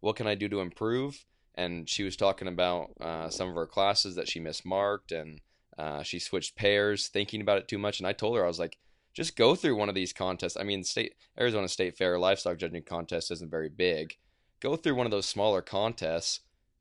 "What 0.00 0.16
can 0.16 0.26
I 0.26 0.36
do 0.36 0.48
to 0.48 0.60
improve?" 0.60 1.24
And 1.56 1.88
she 1.88 2.04
was 2.04 2.16
talking 2.16 2.48
about 2.48 2.92
uh, 3.00 3.28
some 3.30 3.48
of 3.48 3.56
her 3.56 3.66
classes 3.66 4.14
that 4.14 4.28
she 4.28 4.40
mismarked, 4.40 5.10
and 5.10 5.40
uh, 5.76 6.02
she 6.02 6.20
switched 6.20 6.54
pairs, 6.54 7.08
thinking 7.08 7.40
about 7.40 7.58
it 7.58 7.68
too 7.68 7.78
much. 7.78 7.98
And 7.98 8.06
I 8.06 8.12
told 8.12 8.36
her 8.36 8.44
I 8.44 8.48
was 8.48 8.60
like, 8.60 8.78
just 9.12 9.36
go 9.36 9.54
through 9.54 9.76
one 9.76 9.88
of 9.88 9.94
these 9.94 10.12
contests. 10.12 10.56
I 10.56 10.62
mean, 10.62 10.84
state 10.84 11.14
Arizona 11.38 11.68
State 11.68 11.96
Fair 11.96 12.18
livestock 12.18 12.58
judging 12.58 12.82
contest 12.82 13.30
isn't 13.30 13.50
very 13.50 13.68
big, 13.68 14.16
go 14.60 14.76
through 14.76 14.94
one 14.94 15.06
of 15.06 15.10
those 15.10 15.26
smaller 15.26 15.62
contests 15.62 16.40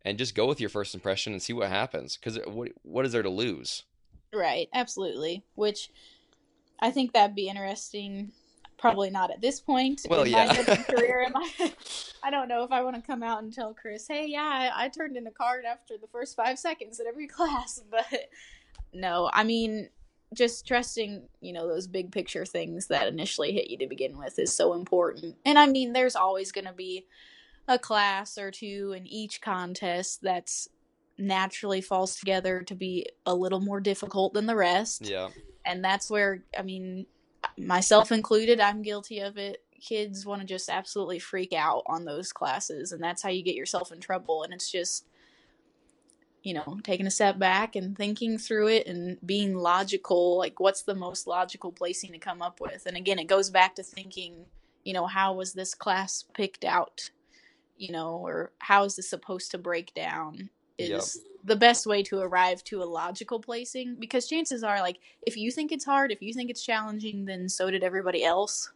and 0.09 0.17
just 0.17 0.33
go 0.33 0.47
with 0.47 0.59
your 0.59 0.69
first 0.69 0.95
impression 0.95 1.33
and 1.33 1.41
see 1.41 1.53
what 1.53 1.69
happens. 1.69 2.17
Because 2.17 2.39
what 2.47 2.69
what 2.81 3.05
is 3.05 3.11
there 3.11 3.21
to 3.21 3.29
lose? 3.29 3.83
Right, 4.33 4.67
absolutely. 4.73 5.43
Which 5.55 5.89
I 6.79 6.91
think 6.91 7.13
that'd 7.13 7.35
be 7.35 7.47
interesting. 7.47 8.31
Probably 8.77 9.09
not 9.09 9.29
at 9.29 9.41
this 9.41 9.59
point 9.59 10.01
Well, 10.09 10.23
in 10.23 10.31
yeah. 10.31 10.45
my 10.67 10.75
career. 10.77 11.23
Am 11.23 11.35
I, 11.35 11.73
I 12.23 12.31
don't 12.31 12.47
know 12.47 12.63
if 12.63 12.71
I 12.71 12.81
want 12.81 12.95
to 12.95 13.01
come 13.01 13.21
out 13.21 13.43
and 13.43 13.53
tell 13.53 13.73
Chris, 13.73 14.07
"Hey, 14.07 14.25
yeah, 14.27 14.71
I, 14.75 14.85
I 14.85 14.89
turned 14.89 15.15
in 15.15 15.27
a 15.27 15.31
card 15.31 15.65
after 15.65 15.95
the 15.97 16.07
first 16.07 16.35
five 16.35 16.57
seconds 16.57 16.99
at 16.99 17.05
every 17.05 17.27
class." 17.37 17.81
But 17.91 18.29
no, 18.93 19.29
I 19.31 19.43
mean, 19.43 19.89
just 20.33 20.65
trusting, 20.65 21.27
you 21.41 21.53
know, 21.53 21.67
those 21.67 21.87
big 21.87 22.11
picture 22.11 22.45
things 22.45 22.87
that 22.87 23.07
initially 23.07 23.51
hit 23.51 23.69
you 23.69 23.77
to 23.79 23.87
begin 23.87 24.17
with 24.17 24.39
is 24.39 24.55
so 24.55 24.73
important. 24.73 25.35
And 25.45 25.59
I 25.59 25.67
mean, 25.67 25.93
there's 25.93 26.15
always 26.15 26.51
going 26.51 26.65
to 26.65 26.73
be 26.73 27.05
a 27.69 27.79
class 27.79 28.37
or 28.37 28.51
two 28.51 28.93
in 28.97 29.07
each 29.07 29.39
contest 29.39 30.21
that's 30.21 30.67
naturally 31.17 31.81
falls 31.81 32.17
together 32.17 32.63
to 32.63 32.75
be 32.75 33.05
a 33.25 33.35
little 33.35 33.59
more 33.59 33.79
difficult 33.79 34.33
than 34.33 34.47
the 34.47 34.55
rest. 34.55 35.07
Yeah. 35.07 35.29
And 35.65 35.83
that's 35.83 36.09
where, 36.09 36.43
I 36.57 36.63
mean, 36.63 37.05
myself 37.57 38.11
included, 38.11 38.59
I'm 38.59 38.81
guilty 38.81 39.19
of 39.19 39.37
it. 39.37 39.63
Kids 39.79 40.25
want 40.25 40.41
to 40.41 40.47
just 40.47 40.69
absolutely 40.69 41.19
freak 41.19 41.53
out 41.53 41.83
on 41.85 42.05
those 42.05 42.33
classes, 42.33 42.91
and 42.91 43.01
that's 43.01 43.21
how 43.21 43.29
you 43.29 43.43
get 43.43 43.55
yourself 43.55 43.91
in 43.91 43.99
trouble. 43.99 44.43
And 44.43 44.53
it's 44.53 44.71
just, 44.71 45.05
you 46.41 46.53
know, 46.53 46.79
taking 46.83 47.05
a 47.05 47.11
step 47.11 47.37
back 47.37 47.75
and 47.75 47.95
thinking 47.95 48.37
through 48.37 48.67
it 48.67 48.87
and 48.87 49.17
being 49.25 49.55
logical. 49.55 50.37
Like, 50.37 50.59
what's 50.59 50.81
the 50.81 50.95
most 50.95 51.27
logical 51.27 51.71
placing 51.71 52.13
to 52.13 52.17
come 52.17 52.41
up 52.41 52.59
with? 52.59 52.87
And 52.87 52.97
again, 52.97 53.19
it 53.19 53.27
goes 53.27 53.49
back 53.49 53.75
to 53.75 53.83
thinking, 53.83 54.45
you 54.83 54.93
know, 54.93 55.05
how 55.05 55.33
was 55.33 55.53
this 55.53 55.75
class 55.75 56.25
picked 56.33 56.65
out? 56.65 57.11
You 57.79 57.91
know, 57.93 58.17
or 58.17 58.51
how 58.59 58.83
is 58.83 58.97
this 58.97 59.09
supposed 59.09 59.51
to 59.51 59.57
break 59.57 59.93
down? 59.95 60.51
Is 60.77 61.21
the 61.43 61.55
best 61.55 61.87
way 61.87 62.03
to 62.03 62.19
arrive 62.19 62.63
to 62.65 62.83
a 62.83 62.85
logical 62.85 63.39
placing 63.39 63.95
because 63.99 64.27
chances 64.27 64.63
are, 64.63 64.81
like, 64.81 64.99
if 65.25 65.37
you 65.37 65.49
think 65.51 65.71
it's 65.71 65.85
hard, 65.85 66.11
if 66.11 66.21
you 66.21 66.33
think 66.33 66.49
it's 66.49 66.63
challenging, 66.63 67.25
then 67.25 67.49
so 67.49 67.71
did 67.71 67.83
everybody 67.83 68.23
else. 68.23 68.71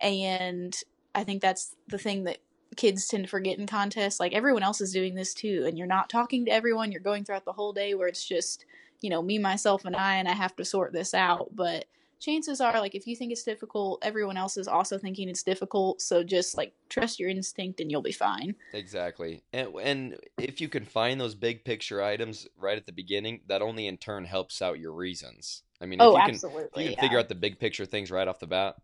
And 0.00 0.74
I 1.14 1.24
think 1.24 1.42
that's 1.42 1.76
the 1.88 1.98
thing 1.98 2.24
that 2.24 2.38
kids 2.76 3.06
tend 3.08 3.24
to 3.24 3.30
forget 3.30 3.58
in 3.58 3.66
contests. 3.66 4.20
Like 4.20 4.32
everyone 4.32 4.62
else 4.62 4.80
is 4.80 4.92
doing 4.92 5.14
this 5.14 5.34
too, 5.34 5.64
and 5.66 5.76
you're 5.76 5.86
not 5.86 6.08
talking 6.08 6.46
to 6.46 6.52
everyone. 6.52 6.92
You're 6.92 7.00
going 7.00 7.24
throughout 7.24 7.44
the 7.44 7.52
whole 7.52 7.72
day 7.72 7.94
where 7.94 8.08
it's 8.08 8.24
just, 8.24 8.64
you 9.00 9.10
know, 9.10 9.22
me, 9.22 9.38
myself, 9.38 9.84
and 9.84 9.96
I, 9.96 10.16
and 10.16 10.28
I 10.28 10.34
have 10.34 10.56
to 10.56 10.64
sort 10.64 10.92
this 10.92 11.12
out. 11.12 11.54
But 11.54 11.84
chances 12.20 12.60
are, 12.60 12.78
like, 12.78 12.94
if 12.94 13.06
you 13.06 13.16
think 13.16 13.32
it's 13.32 13.42
difficult, 13.42 13.98
everyone 14.02 14.36
else 14.36 14.56
is 14.56 14.68
also 14.68 14.98
thinking 14.98 15.28
it's 15.28 15.42
difficult. 15.42 16.00
So 16.00 16.22
just 16.22 16.56
like 16.56 16.72
trust 16.88 17.18
your 17.18 17.30
instinct, 17.30 17.80
and 17.80 17.90
you'll 17.90 18.02
be 18.02 18.12
fine. 18.12 18.54
Exactly. 18.72 19.42
And 19.52 19.74
and 19.82 20.16
if 20.38 20.60
you 20.60 20.68
can 20.68 20.84
find 20.84 21.20
those 21.20 21.34
big 21.34 21.64
picture 21.64 22.02
items 22.02 22.46
right 22.56 22.76
at 22.76 22.86
the 22.86 22.92
beginning, 22.92 23.40
that 23.48 23.62
only 23.62 23.86
in 23.86 23.96
turn 23.96 24.24
helps 24.24 24.62
out 24.62 24.78
your 24.78 24.92
reasons. 24.92 25.62
I 25.80 25.86
mean, 25.86 26.00
if 26.00 26.04
oh, 26.06 26.16
you 26.16 26.22
can 26.22 26.34
absolutely. 26.34 26.60
if 26.62 26.76
you 26.76 26.84
can 26.84 26.92
yeah. 26.92 27.00
figure 27.00 27.18
out 27.18 27.28
the 27.28 27.34
big 27.34 27.58
picture 27.58 27.86
things 27.86 28.10
right 28.10 28.28
off 28.28 28.38
the 28.38 28.46
bat 28.46 28.76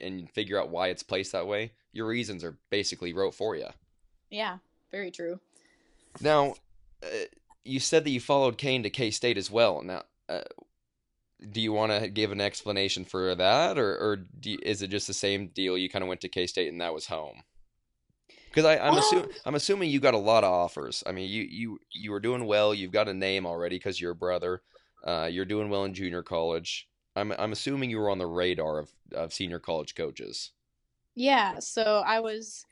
and 0.00 0.30
figure 0.30 0.60
out 0.60 0.70
why 0.70 0.88
it's 0.88 1.02
placed 1.02 1.32
that 1.32 1.46
way, 1.46 1.72
your 1.92 2.06
reasons 2.06 2.44
are 2.44 2.56
basically 2.70 3.12
wrote 3.12 3.34
for 3.34 3.56
you. 3.56 3.68
yeah, 4.34 4.58
very 4.90 5.10
true. 5.10 5.40
Now, 6.20 6.54
uh, 7.02 7.26
you 7.64 7.80
said 7.80 8.04
that 8.04 8.10
you 8.10 8.20
followed 8.20 8.58
Kane 8.58 8.82
to 8.82 8.90
K 8.90 9.10
State 9.10 9.38
as 9.38 9.50
well. 9.50 9.82
Now, 9.82 10.02
uh, 10.28 10.42
do 11.50 11.60
you 11.60 11.72
want 11.72 11.92
to 11.92 12.08
give 12.08 12.32
an 12.32 12.40
explanation 12.40 13.04
for 13.04 13.34
that, 13.34 13.78
or 13.78 13.96
or 13.96 14.16
do 14.16 14.56
is 14.62 14.82
it 14.82 14.88
just 14.88 15.06
the 15.06 15.14
same 15.14 15.48
deal? 15.48 15.76
You 15.76 15.88
kind 15.88 16.02
of 16.02 16.08
went 16.08 16.20
to 16.22 16.28
K 16.28 16.46
State 16.46 16.72
and 16.72 16.80
that 16.80 16.94
was 16.94 17.06
home. 17.06 17.42
Because 18.48 18.78
I'm 18.80 18.96
assuming 18.96 19.28
I'm 19.44 19.54
assuming 19.56 19.90
you 19.90 19.98
got 19.98 20.14
a 20.14 20.18
lot 20.18 20.44
of 20.44 20.52
offers. 20.52 21.02
I 21.06 21.12
mean, 21.12 21.28
you 21.28 21.42
you 21.42 21.78
you 21.90 22.12
were 22.12 22.20
doing 22.20 22.46
well. 22.46 22.72
You've 22.72 22.92
got 22.92 23.08
a 23.08 23.14
name 23.14 23.46
already 23.46 23.76
because 23.76 24.00
you're 24.00 24.12
a 24.12 24.16
brother. 24.16 24.62
Uh, 25.04 25.28
you're 25.30 25.44
doing 25.44 25.68
well 25.68 25.84
in 25.84 25.92
junior 25.92 26.22
college. 26.22 26.88
I'm 27.16 27.32
I'm 27.32 27.52
assuming 27.52 27.90
you 27.90 27.98
were 27.98 28.10
on 28.10 28.18
the 28.18 28.26
radar 28.26 28.78
of, 28.78 28.90
of 29.12 29.32
senior 29.32 29.58
college 29.58 29.94
coaches. 29.94 30.52
Yeah, 31.16 31.58
so 31.60 32.02
I 32.04 32.20
was, 32.20 32.64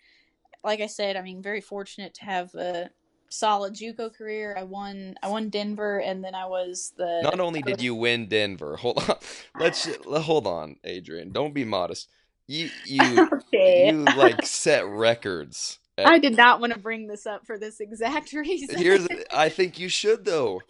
like 0.64 0.80
I 0.80 0.86
said, 0.86 1.16
I 1.16 1.22
mean, 1.22 1.42
very 1.42 1.60
fortunate 1.60 2.14
to 2.14 2.24
have 2.24 2.54
a 2.54 2.90
solid 3.32 3.74
JUCO 3.74 4.14
career. 4.14 4.54
I 4.56 4.62
won, 4.62 5.16
I 5.22 5.28
won 5.28 5.48
Denver, 5.48 6.00
and 6.00 6.22
then 6.22 6.34
I 6.34 6.46
was 6.46 6.92
the. 6.96 7.20
Not 7.22 7.40
only 7.40 7.62
did 7.62 7.80
you 7.80 7.94
win 7.94 8.28
Denver, 8.28 8.76
hold 8.76 8.98
on, 9.08 9.16
let's 9.58 9.88
hold 10.06 10.46
on, 10.46 10.76
Adrian. 10.84 11.32
Don't 11.32 11.54
be 11.54 11.64
modest. 11.64 12.08
You 12.46 12.70
you 12.86 13.28
okay. 13.32 13.90
you 13.90 14.04
like 14.04 14.44
set 14.46 14.86
records. 14.86 15.78
at- 15.98 16.06
I 16.06 16.18
did 16.18 16.36
not 16.36 16.60
want 16.60 16.72
to 16.72 16.78
bring 16.78 17.06
this 17.06 17.26
up 17.26 17.46
for 17.46 17.58
this 17.58 17.80
exact 17.80 18.32
reason. 18.32 18.78
Here's 18.78 19.06
I 19.34 19.48
think 19.48 19.78
you 19.78 19.88
should 19.88 20.24
though. 20.24 20.60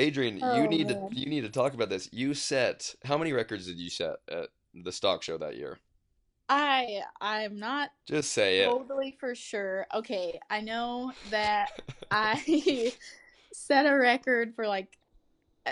Adrian, 0.00 0.38
Oh, 0.40 0.62
you 0.62 0.68
need 0.68 0.88
man. 0.88 1.10
to 1.10 1.16
you 1.16 1.26
need 1.26 1.40
to 1.42 1.48
talk 1.48 1.74
about 1.74 1.88
this. 1.88 2.08
You 2.12 2.34
set 2.34 2.94
how 3.04 3.18
many 3.18 3.32
records 3.32 3.66
did 3.66 3.78
you 3.78 3.90
set 3.90 4.16
at 4.30 4.48
the 4.74 4.92
stock 4.92 5.22
show 5.22 5.38
that 5.38 5.56
year? 5.56 5.78
I 6.48 7.02
I'm 7.20 7.58
not 7.58 7.90
Just 8.06 8.32
say 8.32 8.60
it. 8.60 8.66
totally 8.66 9.16
for 9.20 9.34
sure. 9.34 9.86
Okay, 9.94 10.40
I 10.48 10.60
know 10.60 11.12
that 11.30 11.68
I 12.10 12.92
set 13.52 13.86
a 13.86 13.94
record 13.94 14.54
for 14.54 14.66
like 14.66 14.98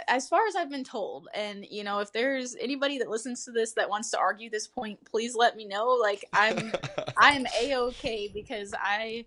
as 0.09 0.29
far 0.29 0.47
as 0.47 0.55
I've 0.55 0.71
been 0.71 0.85
told, 0.85 1.29
and 1.35 1.65
you 1.71 1.83
know, 1.85 2.01
if 2.01 2.13
there's 2.13 2.55
anybody 2.57 2.99
that 2.99 3.09
listens 3.09 3.45
to 3.45 3.53
this 3.53 3.73
that 3.73 3.89
wants 3.89 4.11
to 4.11 4.19
argue 4.19 4.51
this 4.51 4.69
point, 4.69 4.99
please 5.11 5.35
let 5.35 5.57
me 5.57 5.65
know. 5.67 5.89
Like 6.01 6.25
I'm 6.33 6.73
I'm 7.17 7.47
a 7.61 7.77
okay 7.77 8.31
because 8.33 8.75
I 8.79 9.25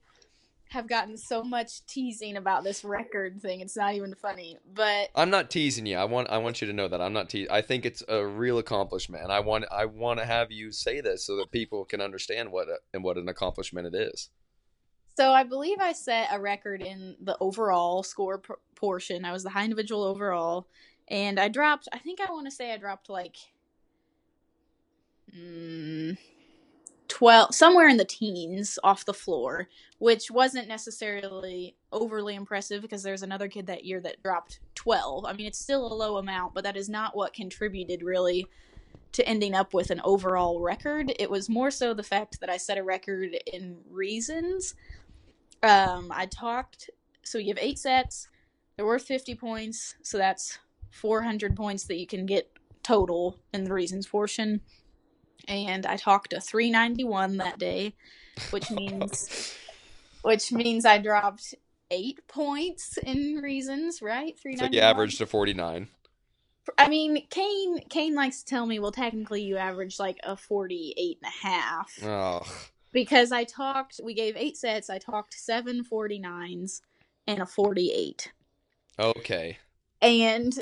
have 0.69 0.87
gotten 0.87 1.17
so 1.17 1.43
much 1.43 1.85
teasing 1.87 2.37
about 2.37 2.63
this 2.63 2.83
record 2.83 3.41
thing. 3.41 3.59
It's 3.59 3.75
not 3.75 3.95
even 3.95 4.13
funny. 4.15 4.57
But 4.73 5.09
I'm 5.15 5.29
not 5.31 5.49
teasing 5.49 5.85
you. 5.85 5.97
I 5.97 6.05
want 6.05 6.29
I 6.29 6.37
want 6.37 6.61
you 6.61 6.67
to 6.67 6.73
know 6.73 6.87
that 6.87 7.01
I'm 7.01 7.13
not 7.13 7.29
teasing. 7.29 7.51
I 7.51 7.61
think 7.61 7.85
it's 7.85 8.03
a 8.07 8.25
real 8.25 8.57
accomplishment, 8.59 9.23
and 9.23 9.31
I 9.31 9.39
want 9.39 9.65
I 9.71 9.85
want 9.85 10.19
to 10.19 10.25
have 10.25 10.51
you 10.51 10.71
say 10.71 11.01
this 11.01 11.25
so 11.25 11.35
that 11.37 11.51
people 11.51 11.85
can 11.85 12.01
understand 12.01 12.51
what 12.51 12.67
a, 12.67 12.77
and 12.93 13.03
what 13.03 13.17
an 13.17 13.27
accomplishment 13.27 13.87
it 13.87 13.95
is. 13.95 14.29
so 15.17 15.31
I 15.31 15.43
believe 15.43 15.79
I 15.81 15.91
set 15.93 16.29
a 16.31 16.39
record 16.39 16.81
in 16.81 17.15
the 17.19 17.35
overall 17.39 18.03
score 18.03 18.37
p- 18.37 18.53
portion. 18.75 19.25
I 19.25 19.31
was 19.31 19.43
the 19.43 19.49
high 19.49 19.63
individual 19.63 20.03
overall, 20.03 20.67
and 21.07 21.39
I 21.39 21.47
dropped. 21.49 21.87
I 21.91 21.97
think 21.99 22.19
I 22.21 22.31
want 22.31 22.45
to 22.47 22.51
say 22.51 22.71
I 22.71 22.77
dropped 22.77 23.09
like 23.09 23.35
mm, 25.35 26.15
twelve, 27.19 27.53
somewhere 27.53 27.89
in 27.89 27.97
the 27.97 28.05
teens 28.05 28.79
off 28.81 29.03
the 29.03 29.13
floor, 29.13 29.67
which 29.97 30.31
wasn't 30.31 30.69
necessarily 30.69 31.75
overly 31.91 32.33
impressive 32.33 32.81
because 32.81 33.03
there's 33.03 33.23
another 33.23 33.49
kid 33.49 33.67
that 33.67 33.83
year 33.83 33.99
that 33.99 34.23
dropped 34.23 34.61
twelve. 34.73 35.25
I 35.25 35.33
mean, 35.33 35.45
it's 35.45 35.59
still 35.59 35.85
a 35.85 35.93
low 35.93 36.15
amount, 36.15 36.53
but 36.53 36.63
that 36.63 36.77
is 36.77 36.87
not 36.87 37.17
what 37.17 37.33
contributed 37.33 38.03
really 38.03 38.47
to 39.11 39.27
ending 39.27 39.53
up 39.53 39.73
with 39.73 39.89
an 39.89 39.99
overall 40.05 40.61
record. 40.61 41.11
It 41.19 41.29
was 41.29 41.49
more 41.49 41.71
so 41.71 41.93
the 41.93 42.03
fact 42.03 42.39
that 42.39 42.49
I 42.49 42.55
set 42.55 42.77
a 42.77 42.83
record 42.83 43.37
in 43.51 43.79
reasons. 43.89 44.75
Um, 45.61 46.13
I 46.15 46.25
talked, 46.25 46.89
so 47.23 47.37
you 47.37 47.49
have 47.49 47.59
eight 47.59 47.79
sets. 47.79 48.29
They're 48.77 48.85
worth 48.85 49.03
50 49.03 49.35
points, 49.35 49.95
so 50.03 50.17
that's 50.17 50.57
400 50.91 51.53
points 51.53 51.83
that 51.87 51.97
you 51.97 52.07
can 52.07 52.25
get 52.25 52.49
total 52.81 53.37
in 53.53 53.65
the 53.65 53.73
reasons 53.73 54.07
portion. 54.07 54.61
And 55.49 55.85
I 55.85 55.97
talked 55.97 56.31
a 56.31 56.39
391 56.39 57.37
that 57.37 57.57
day, 57.57 57.95
which 58.51 58.69
means 58.71 59.55
which 60.21 60.51
means 60.51 60.85
I 60.85 60.99
dropped 60.99 61.55
eight 61.91 62.19
points 62.27 62.97
in 62.97 63.39
reasons, 63.43 64.01
right? 64.01 64.35
So 64.37 64.41
391. 64.43 64.73
you 64.73 64.79
averaged 64.79 65.17
to 65.17 65.25
49. 65.25 65.87
I 66.77 66.87
mean, 66.87 67.25
Kane 67.29 67.79
Kane 67.89 68.13
likes 68.13 68.43
to 68.43 68.45
tell 68.45 68.65
me, 68.67 68.77
well, 68.79 68.91
technically 68.91 69.41
you 69.41 69.57
averaged 69.57 69.99
like 69.99 70.17
a 70.23 70.37
48 70.37 71.17
and 71.23 71.31
a 71.31 71.47
half 71.47 71.91
Oh, 72.03 72.41
because 72.93 73.31
I 73.31 73.43
talked. 73.43 73.99
We 74.03 74.13
gave 74.13 74.37
eight 74.37 74.55
sets. 74.55 74.89
I 74.89 74.99
talked 74.99 75.33
seven 75.33 75.83
49s 75.83 76.81
and 77.25 77.41
a 77.41 77.45
48, 77.47 78.31
okay. 78.99 79.57
and 80.01 80.53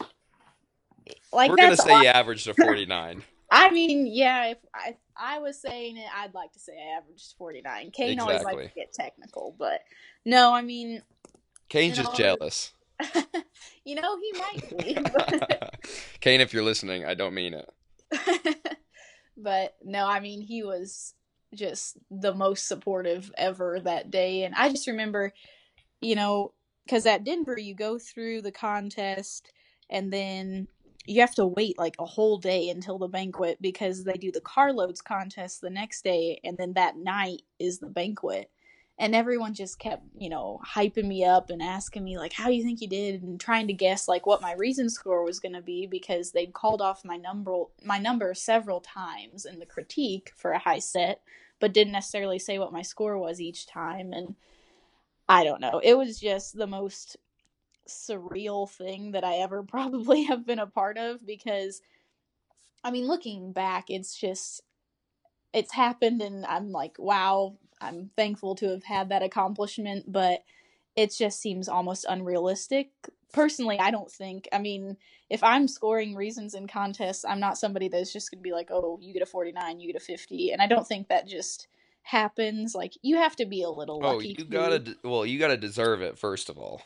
like 1.33 1.49
We're 1.49 1.57
gonna 1.57 1.75
say 1.77 1.93
aw- 1.93 2.01
you 2.01 2.07
averaged 2.07 2.47
a 2.47 2.53
49. 2.53 3.23
I 3.49 3.71
mean, 3.71 4.07
yeah. 4.07 4.47
If 4.47 4.57
I 4.73 4.97
I 5.15 5.39
was 5.39 5.59
saying 5.59 5.97
it, 5.97 6.07
I'd 6.15 6.33
like 6.33 6.51
to 6.53 6.59
say 6.59 6.73
I 6.73 6.97
averaged 6.97 7.35
49. 7.37 7.91
Kane 7.91 8.19
always 8.19 8.43
likes 8.43 8.67
to 8.67 8.71
get 8.75 8.93
technical, 8.93 9.55
but 9.57 9.81
no, 10.25 10.53
I 10.53 10.61
mean, 10.61 11.01
Kane's 11.69 11.97
just 11.97 12.15
jealous. 12.15 12.73
you 13.85 13.95
know, 13.95 14.19
he 14.19 14.39
might 14.39 14.77
be. 14.77 14.97
But... 15.13 15.75
Kane, 16.19 16.41
if 16.41 16.53
you're 16.53 16.63
listening, 16.63 17.05
I 17.05 17.13
don't 17.13 17.33
mean 17.33 17.53
it. 17.53 17.69
but 19.37 19.75
no, 19.83 20.07
I 20.07 20.19
mean, 20.19 20.41
he 20.41 20.63
was 20.63 21.13
just 21.53 21.97
the 22.09 22.33
most 22.33 22.67
supportive 22.67 23.31
ever 23.37 23.79
that 23.81 24.11
day. 24.11 24.43
And 24.43 24.55
I 24.55 24.69
just 24.69 24.87
remember, 24.87 25.33
you 26.01 26.15
know, 26.15 26.53
because 26.85 27.05
at 27.05 27.23
Denver, 27.23 27.57
you 27.57 27.75
go 27.75 27.99
through 27.99 28.41
the 28.41 28.51
contest 28.51 29.51
and 29.89 30.11
then 30.11 30.67
you 31.07 31.21
have 31.21 31.35
to 31.35 31.47
wait 31.47 31.77
like 31.77 31.95
a 31.99 32.05
whole 32.05 32.37
day 32.37 32.69
until 32.69 32.97
the 32.97 33.07
banquet 33.07 33.57
because 33.61 34.03
they 34.03 34.13
do 34.13 34.31
the 34.31 34.41
carloads 34.41 35.01
contest 35.01 35.61
the 35.61 35.69
next 35.69 36.03
day 36.03 36.39
and 36.43 36.57
then 36.57 36.73
that 36.73 36.97
night 36.97 37.41
is 37.59 37.79
the 37.79 37.87
banquet. 37.87 38.49
and 38.99 39.15
everyone 39.15 39.53
just 39.53 39.79
kept 39.79 40.03
you 40.17 40.29
know 40.29 40.59
hyping 40.65 41.07
me 41.07 41.23
up 41.23 41.49
and 41.49 41.61
asking 41.61 42.03
me 42.03 42.17
like 42.17 42.33
how 42.33 42.47
do 42.47 42.53
you 42.53 42.63
think 42.63 42.81
you 42.81 42.87
did? 42.87 43.23
and 43.23 43.39
trying 43.39 43.67
to 43.67 43.73
guess 43.73 44.07
like 44.07 44.25
what 44.25 44.41
my 44.41 44.53
reason 44.53 44.89
score 44.89 45.23
was 45.23 45.39
going 45.39 45.53
to 45.53 45.61
be 45.61 45.87
because 45.87 46.31
they'd 46.31 46.53
called 46.53 46.81
off 46.81 47.05
my 47.05 47.17
number 47.17 47.63
my 47.83 47.97
number 47.97 48.33
several 48.33 48.81
times 48.81 49.45
in 49.45 49.59
the 49.59 49.65
critique 49.65 50.31
for 50.35 50.51
a 50.51 50.59
high 50.59 50.79
set 50.79 51.21
but 51.59 51.73
didn't 51.73 51.93
necessarily 51.93 52.39
say 52.39 52.59
what 52.59 52.73
my 52.73 52.81
score 52.81 53.17
was 53.17 53.41
each 53.41 53.65
time. 53.65 54.13
And 54.13 54.35
i 55.29 55.43
don't 55.43 55.61
know. 55.61 55.79
It 55.83 55.97
was 55.97 56.19
just 56.19 56.57
the 56.57 56.67
most 56.67 57.17
surreal 57.87 58.69
thing 58.69 59.11
that 59.11 59.23
i 59.23 59.35
ever 59.37 59.63
probably 59.67 60.23
have 60.23 60.45
been 60.45 60.59
a 60.59 60.67
part 60.67 60.97
of 60.97 61.25
because 61.25 61.81
i 62.83 62.91
mean 62.91 63.07
looking 63.07 63.51
back 63.51 63.85
it's 63.89 64.17
just 64.17 64.61
it's 65.53 65.73
happened 65.73 66.21
and 66.21 66.45
i'm 66.45 66.71
like 66.71 66.95
wow 66.97 67.57
I'm 67.81 68.09
thankful 68.15 68.55
to 68.55 68.69
have 68.69 68.83
had 68.83 69.09
that 69.09 69.23
accomplishment, 69.23 70.11
but 70.11 70.43
it 70.95 71.13
just 71.15 71.39
seems 71.39 71.69
almost 71.69 72.05
unrealistic. 72.09 72.91
Personally, 73.33 73.79
I 73.79 73.91
don't 73.91 74.11
think. 74.11 74.47
I 74.51 74.59
mean, 74.59 74.97
if 75.29 75.43
I'm 75.43 75.67
scoring 75.67 76.15
reasons 76.15 76.53
in 76.55 76.67
contests, 76.67 77.25
I'm 77.25 77.39
not 77.39 77.57
somebody 77.57 77.87
that's 77.87 78.13
just 78.13 78.31
going 78.31 78.39
to 78.39 78.43
be 78.43 78.53
like, 78.53 78.69
"Oh, 78.71 78.97
you 79.01 79.13
get 79.13 79.21
a 79.21 79.27
49, 79.27 79.79
you 79.79 79.87
get 79.91 80.01
a 80.01 80.03
50." 80.03 80.51
And 80.51 80.61
I 80.61 80.67
don't 80.67 80.87
think 80.87 81.09
that 81.09 81.27
just 81.27 81.67
happens. 82.01 82.73
Like 82.73 82.93
you 83.01 83.17
have 83.17 83.35
to 83.35 83.45
be 83.45 83.63
a 83.63 83.69
little 83.69 83.99
Oh, 84.03 84.19
you 84.19 84.35
gotta 84.45 84.95
well, 85.03 85.25
you 85.25 85.37
gotta 85.39 85.57
deserve 85.57 86.01
it 86.01 86.17
first 86.17 86.49
of 86.49 86.57
all. 86.57 86.81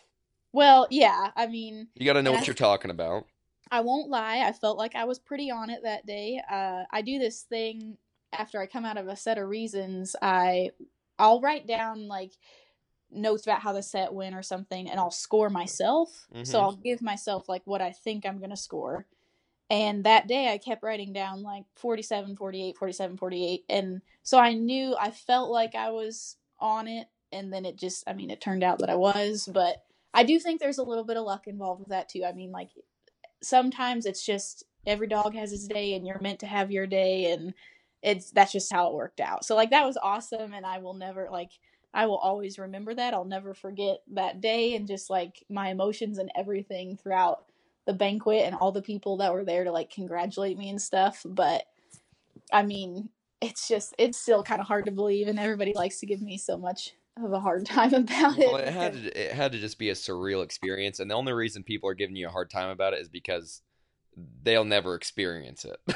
Well, 0.53 0.87
yeah, 0.89 1.31
I 1.35 1.47
mean, 1.47 1.87
You 1.95 2.05
gotta 2.05 2.21
know 2.23 2.31
what 2.31 2.41
I- 2.41 2.45
you're 2.45 2.53
talking 2.53 2.91
about. 2.91 3.25
I 3.69 3.81
won't 3.81 4.09
lie. 4.09 4.39
I 4.39 4.51
felt 4.51 4.77
like 4.77 4.95
I 4.95 5.05
was 5.05 5.17
pretty 5.19 5.49
on 5.49 5.69
it 5.69 5.83
that 5.83 6.05
day. 6.05 6.41
Uh, 6.49 6.83
I 6.91 7.01
do 7.01 7.19
this 7.19 7.43
thing 7.43 7.97
after 8.33 8.59
I 8.59 8.65
come 8.65 8.83
out 8.83 8.97
of 8.97 9.07
a 9.07 9.15
set 9.15 9.37
of 9.37 9.47
reasons. 9.47 10.15
I 10.21 10.71
I'll 11.19 11.39
write 11.39 11.67
down 11.67 12.07
like 12.07 12.33
notes 13.11 13.45
about 13.45 13.61
how 13.61 13.73
the 13.73 13.83
set 13.83 14.13
went 14.13 14.35
or 14.35 14.41
something, 14.41 14.89
and 14.89 14.99
I'll 14.99 15.11
score 15.11 15.49
myself. 15.49 16.27
So 16.43 16.59
Mhm. 16.59 16.61
I'll 16.63 16.75
give 16.75 17.01
myself 17.01 17.47
like 17.47 17.61
what 17.65 17.81
I 17.81 17.91
think 17.91 18.25
I'm 18.25 18.39
gonna 18.39 18.57
score. 18.57 19.05
And 19.69 20.03
that 20.03 20.27
day 20.27 20.51
I 20.51 20.57
kept 20.57 20.83
writing 20.83 21.13
down 21.13 21.43
like 21.43 21.65
47, 21.75 22.35
48, 22.35 22.77
47, 22.77 23.15
48. 23.17 23.63
And 23.69 24.01
so 24.23 24.37
I 24.37 24.53
knew 24.53 24.95
I 24.99 25.11
felt 25.11 25.49
like 25.49 25.75
I 25.75 25.91
was 25.91 26.35
on 26.59 26.87
it. 26.89 27.07
And 27.31 27.53
then 27.53 27.63
it 27.65 27.77
just, 27.77 28.03
I 28.07 28.13
mean, 28.13 28.29
it 28.31 28.41
turned 28.41 28.63
out 28.63 28.79
that 28.79 28.89
I 28.89 28.95
was. 28.95 29.47
But 29.51 29.85
I 30.13 30.23
do 30.23 30.39
think 30.39 30.59
there's 30.59 30.77
a 30.77 30.83
little 30.83 31.03
bit 31.03 31.17
of 31.17 31.25
luck 31.25 31.47
involved 31.47 31.79
with 31.79 31.89
that 31.89 32.09
too. 32.09 32.23
I 32.25 32.33
mean, 32.33 32.51
like 32.51 32.69
sometimes 33.41 34.05
it's 34.05 34.25
just 34.25 34.65
every 34.85 35.07
dog 35.07 35.35
has 35.35 35.51
his 35.51 35.67
day 35.67 35.93
and 35.93 36.05
you're 36.05 36.19
meant 36.19 36.39
to 36.39 36.47
have 36.47 36.71
your 36.71 36.87
day. 36.87 37.31
And 37.31 37.53
it's, 38.01 38.31
that's 38.31 38.51
just 38.51 38.73
how 38.73 38.87
it 38.87 38.93
worked 38.93 39.19
out. 39.19 39.45
So 39.45 39.55
like 39.55 39.69
that 39.71 39.85
was 39.85 39.97
awesome. 40.01 40.53
And 40.53 40.65
I 40.65 40.79
will 40.79 40.95
never, 40.95 41.29
like, 41.31 41.51
I 41.93 42.05
will 42.05 42.17
always 42.17 42.57
remember 42.57 42.93
that. 42.95 43.13
I'll 43.13 43.25
never 43.25 43.53
forget 43.53 43.99
that 44.13 44.41
day 44.41 44.75
and 44.75 44.87
just 44.87 45.09
like 45.09 45.43
my 45.49 45.69
emotions 45.69 46.17
and 46.17 46.31
everything 46.35 46.97
throughout 46.97 47.45
the 47.85 47.93
banquet 47.93 48.43
and 48.45 48.55
all 48.55 48.71
the 48.71 48.81
people 48.81 49.17
that 49.17 49.33
were 49.33 49.43
there 49.43 49.63
to 49.63 49.71
like 49.71 49.89
congratulate 49.89 50.57
me 50.57 50.69
and 50.69 50.81
stuff. 50.81 51.25
But 51.25 51.65
I 52.53 52.63
mean, 52.63 53.09
it's 53.41 53.67
just 53.67 53.95
it's 53.97 54.19
still 54.19 54.43
kind 54.43 54.61
of 54.61 54.67
hard 54.67 54.85
to 54.85 54.91
believe, 54.91 55.27
and 55.27 55.39
everybody 55.39 55.73
likes 55.73 55.99
to 55.99 56.05
give 56.05 56.21
me 56.21 56.37
so 56.37 56.57
much 56.57 56.93
of 57.21 57.31
a 57.33 57.39
hard 57.39 57.65
time 57.67 57.93
about 57.93 58.37
it. 58.37 58.47
Well, 58.47 58.57
it 58.57 58.69
had 58.73 58.93
to, 58.93 59.21
it 59.21 59.31
had 59.33 59.51
to 59.53 59.59
just 59.59 59.77
be 59.79 59.89
a 59.89 59.93
surreal 59.93 60.43
experience, 60.43 60.99
and 60.99 61.09
the 61.09 61.15
only 61.15 61.33
reason 61.33 61.63
people 61.63 61.89
are 61.89 61.93
giving 61.93 62.15
you 62.15 62.27
a 62.27 62.31
hard 62.31 62.49
time 62.49 62.69
about 62.69 62.93
it 62.93 62.99
is 63.01 63.09
because 63.09 63.61
they'll 64.43 64.65
never 64.65 64.95
experience 64.95 65.65
it. 65.65 65.77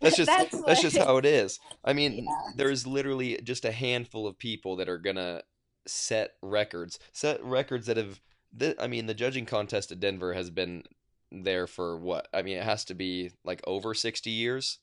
that's 0.00 0.16
just 0.16 0.26
That's 0.26 0.50
that's, 0.50 0.54
what- 0.54 0.80
just 0.80 0.98
how 0.98 1.16
it 1.16 1.24
is. 1.24 1.58
I 1.84 1.92
mean, 1.94 2.24
Yeah. 2.24 2.52
there's 2.56 2.86
literally 2.86 3.40
just 3.42 3.64
a 3.64 3.72
handful 3.72 4.26
of 4.26 4.38
people 4.38 4.76
that 4.76 4.88
are 4.88 4.98
gonna 4.98 5.42
set 5.86 6.32
records, 6.42 6.98
set 7.12 7.42
records 7.42 7.86
that 7.86 7.96
have. 7.96 8.20
Th- 8.58 8.76
I 8.80 8.88
mean, 8.88 9.06
the 9.06 9.14
judging 9.14 9.46
contest 9.46 9.92
at 9.92 10.00
Denver 10.00 10.32
has 10.34 10.50
been 10.50 10.82
there 11.30 11.66
for 11.68 11.96
what? 11.96 12.26
I 12.34 12.42
mean, 12.42 12.56
it 12.58 12.64
has 12.64 12.84
to 12.86 12.94
be 12.94 13.30
like 13.44 13.60
over 13.66 13.94
sixty 13.94 14.30
years. 14.30 14.78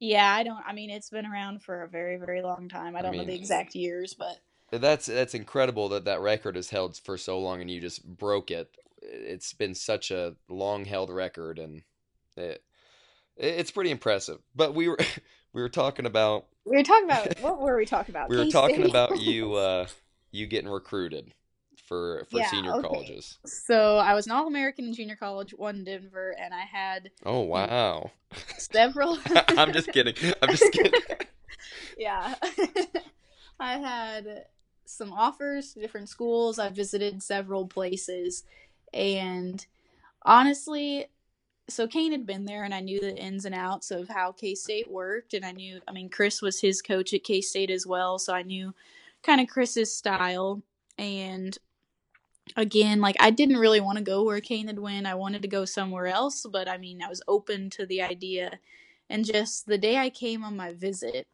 Yeah, 0.00 0.32
I 0.32 0.44
don't. 0.44 0.62
I 0.64 0.72
mean, 0.72 0.90
it's 0.90 1.10
been 1.10 1.26
around 1.26 1.62
for 1.62 1.82
a 1.82 1.88
very, 1.88 2.16
very 2.16 2.40
long 2.42 2.68
time. 2.68 2.94
I 2.94 3.00
I 3.00 3.02
don't 3.02 3.12
know 3.12 3.18
mean- 3.18 3.26
the 3.28 3.34
exact 3.34 3.74
years, 3.74 4.14
but 4.14 4.38
That's 4.70 5.06
that's 5.06 5.34
incredible 5.34 5.88
that 5.90 6.04
that 6.04 6.20
record 6.20 6.56
is 6.56 6.70
held 6.70 6.96
for 6.98 7.16
so 7.16 7.38
long 7.38 7.60
and 7.60 7.70
you 7.70 7.80
just 7.80 8.04
broke 8.06 8.50
it. 8.50 8.76
It's 9.00 9.52
been 9.52 9.74
such 9.74 10.10
a 10.10 10.34
long 10.48 10.84
held 10.84 11.10
record 11.10 11.58
and 11.58 11.82
it 12.36 12.62
it's 13.36 13.70
pretty 13.70 13.90
impressive. 13.90 14.38
But 14.54 14.74
we 14.74 14.88
were 14.88 14.98
we 15.52 15.62
were 15.62 15.68
talking 15.68 16.06
about 16.06 16.46
we 16.64 16.76
were 16.76 16.82
talking 16.82 17.04
about 17.04 17.38
what 17.40 17.60
were 17.60 17.76
we 17.76 17.86
talking 17.86 18.14
about? 18.14 18.28
we 18.28 18.36
were 18.36 18.44
talking 18.46 18.84
about 18.84 19.18
you 19.18 19.54
uh 19.54 19.86
you 20.32 20.46
getting 20.46 20.70
recruited 20.70 21.32
for 21.86 22.26
for 22.30 22.38
Yeah, 22.40 22.50
senior 22.50 22.72
okay. 22.74 22.88
colleges. 22.88 23.38
So 23.46 23.96
I 23.96 24.12
was 24.14 24.26
an 24.26 24.32
All 24.32 24.46
American 24.46 24.86
in 24.86 24.92
junior 24.92 25.16
college, 25.16 25.54
won 25.56 25.84
Denver, 25.84 26.36
and 26.38 26.52
I 26.52 26.64
had 26.70 27.10
Oh 27.24 27.40
wow. 27.40 28.10
several. 28.58 29.18
I'm 29.56 29.72
just 29.72 29.90
kidding. 29.92 30.14
I'm 30.42 30.50
just 30.50 30.70
kidding. 30.72 31.00
yeah. 31.96 32.34
I 33.60 33.78
had 33.78 34.44
some 34.88 35.12
offers 35.12 35.72
to 35.72 35.80
different 35.80 36.08
schools. 36.08 36.58
I 36.58 36.70
visited 36.70 37.22
several 37.22 37.66
places. 37.66 38.44
And 38.92 39.64
honestly, 40.22 41.06
so 41.68 41.86
Kane 41.86 42.12
had 42.12 42.26
been 42.26 42.46
there 42.46 42.64
and 42.64 42.72
I 42.72 42.80
knew 42.80 42.98
the 42.98 43.14
ins 43.14 43.44
and 43.44 43.54
outs 43.54 43.90
of 43.90 44.08
how 44.08 44.32
K 44.32 44.54
State 44.54 44.90
worked. 44.90 45.34
And 45.34 45.44
I 45.44 45.52
knew, 45.52 45.80
I 45.86 45.92
mean, 45.92 46.08
Chris 46.08 46.40
was 46.40 46.60
his 46.60 46.80
coach 46.80 47.12
at 47.12 47.24
K 47.24 47.40
State 47.40 47.70
as 47.70 47.86
well. 47.86 48.18
So 48.18 48.34
I 48.34 48.42
knew 48.42 48.74
kind 49.22 49.40
of 49.40 49.48
Chris's 49.48 49.94
style. 49.94 50.62
And 50.96 51.56
again, 52.56 53.00
like 53.00 53.16
I 53.20 53.30
didn't 53.30 53.58
really 53.58 53.80
want 53.80 53.98
to 53.98 54.04
go 54.04 54.24
where 54.24 54.40
Kane 54.40 54.68
had 54.68 54.78
went. 54.78 55.06
I 55.06 55.14
wanted 55.14 55.42
to 55.42 55.48
go 55.48 55.66
somewhere 55.66 56.06
else. 56.06 56.46
But 56.50 56.66
I 56.66 56.78
mean, 56.78 57.02
I 57.02 57.08
was 57.08 57.22
open 57.28 57.68
to 57.70 57.84
the 57.84 58.00
idea. 58.00 58.58
And 59.10 59.24
just 59.24 59.66
the 59.66 59.78
day 59.78 59.98
I 59.98 60.08
came 60.08 60.44
on 60.44 60.56
my 60.56 60.72
visit, 60.72 61.26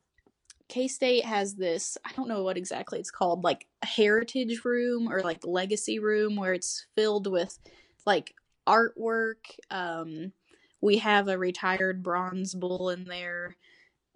K 0.74 0.88
State 0.88 1.24
has 1.24 1.54
this, 1.54 1.96
I 2.04 2.10
don't 2.16 2.26
know 2.26 2.42
what 2.42 2.56
exactly 2.56 2.98
it's 2.98 3.12
called, 3.12 3.44
like 3.44 3.68
heritage 3.84 4.64
room 4.64 5.06
or 5.08 5.22
like 5.22 5.46
legacy 5.46 6.00
room 6.00 6.34
where 6.34 6.52
it's 6.52 6.88
filled 6.96 7.28
with 7.28 7.60
like 8.04 8.34
artwork. 8.66 9.36
Um, 9.70 10.32
we 10.80 10.98
have 10.98 11.28
a 11.28 11.38
retired 11.38 12.02
bronze 12.02 12.56
bull 12.56 12.90
in 12.90 13.04
there, 13.04 13.56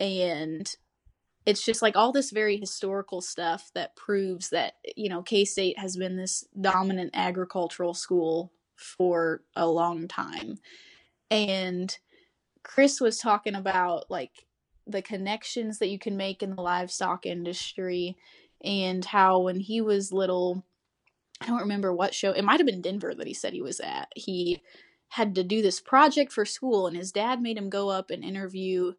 and 0.00 0.68
it's 1.46 1.64
just 1.64 1.80
like 1.80 1.94
all 1.94 2.10
this 2.10 2.32
very 2.32 2.56
historical 2.56 3.20
stuff 3.20 3.70
that 3.76 3.94
proves 3.94 4.50
that, 4.50 4.74
you 4.96 5.08
know, 5.08 5.22
K 5.22 5.44
State 5.44 5.78
has 5.78 5.96
been 5.96 6.16
this 6.16 6.42
dominant 6.60 7.12
agricultural 7.14 7.94
school 7.94 8.50
for 8.74 9.42
a 9.54 9.68
long 9.68 10.08
time. 10.08 10.58
And 11.30 11.96
Chris 12.64 13.00
was 13.00 13.18
talking 13.18 13.54
about 13.54 14.10
like 14.10 14.47
the 14.88 15.02
connections 15.02 15.78
that 15.78 15.88
you 15.88 15.98
can 15.98 16.16
make 16.16 16.42
in 16.42 16.56
the 16.56 16.62
livestock 16.62 17.26
industry 17.26 18.16
and 18.64 19.04
how 19.04 19.38
when 19.40 19.60
he 19.60 19.80
was 19.80 20.12
little 20.12 20.64
I 21.40 21.46
don't 21.46 21.60
remember 21.60 21.92
what 21.92 22.14
show 22.14 22.32
it 22.32 22.42
might 22.42 22.58
have 22.58 22.66
been 22.66 22.82
Denver 22.82 23.14
that 23.14 23.26
he 23.26 23.34
said 23.34 23.52
he 23.52 23.62
was 23.62 23.78
at 23.80 24.08
he 24.16 24.60
had 25.10 25.34
to 25.36 25.44
do 25.44 25.62
this 25.62 25.80
project 25.80 26.32
for 26.32 26.44
school 26.44 26.86
and 26.86 26.96
his 26.96 27.12
dad 27.12 27.40
made 27.40 27.56
him 27.56 27.70
go 27.70 27.88
up 27.90 28.10
and 28.10 28.24
interview 28.24 28.94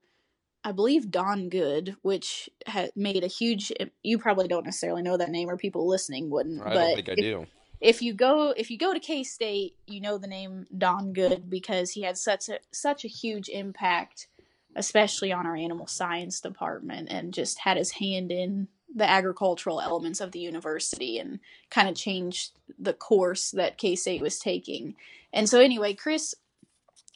I 0.64 0.72
believe 0.72 1.12
Don 1.12 1.50
Good 1.50 1.96
which 2.02 2.50
had 2.66 2.92
made 2.96 3.24
a 3.24 3.28
huge 3.28 3.72
you 4.04 4.18
probably 4.18 4.48
don't 4.48 4.66
necessarily 4.66 5.02
know 5.02 5.18
that 5.18 5.30
name 5.32 5.50
or 5.50 5.58
people 5.58 5.88
listening 5.88 6.30
wouldn't 6.30 6.62
I 6.62 6.70
but 6.70 6.74
don't 6.76 6.96
think 6.96 7.10
I 7.10 7.14
if- 7.14 7.18
do. 7.18 7.46
if 7.82 8.02
you 8.02 8.14
go 8.14 8.54
if 8.56 8.72
you 8.72 8.78
go 8.78 8.94
to 8.94 9.00
K 9.00 9.24
State, 9.24 9.76
you 9.88 10.00
know 10.00 10.18
the 10.18 10.28
name 10.28 10.68
Don 10.78 11.12
Good 11.14 11.50
because 11.50 11.92
he 11.92 12.04
had 12.04 12.18
such 12.18 12.48
a 12.48 12.60
such 12.72 13.04
a 13.04 13.10
huge 13.10 13.50
impact, 13.50 14.28
especially 14.76 15.32
on 15.32 15.46
our 15.46 15.56
animal 15.56 15.88
science 15.88 16.40
department, 16.40 17.10
and 17.12 17.34
just 17.34 17.60
had 17.60 17.78
his 17.78 17.92
hand 17.92 18.32
in 18.32 18.68
the 18.94 19.10
agricultural 19.10 19.82
elements 19.82 20.20
of 20.20 20.32
the 20.32 20.40
university 20.40 21.20
and 21.20 21.40
kind 21.70 21.88
of 21.88 21.96
changed 21.96 22.52
the 22.78 22.94
course 22.94 23.52
that 23.52 23.78
K 23.78 23.96
State 23.96 24.22
was 24.22 24.40
taking. 24.40 24.96
And 25.32 25.48
so 25.48 25.60
anyway, 25.60 25.94
Chris 25.94 26.36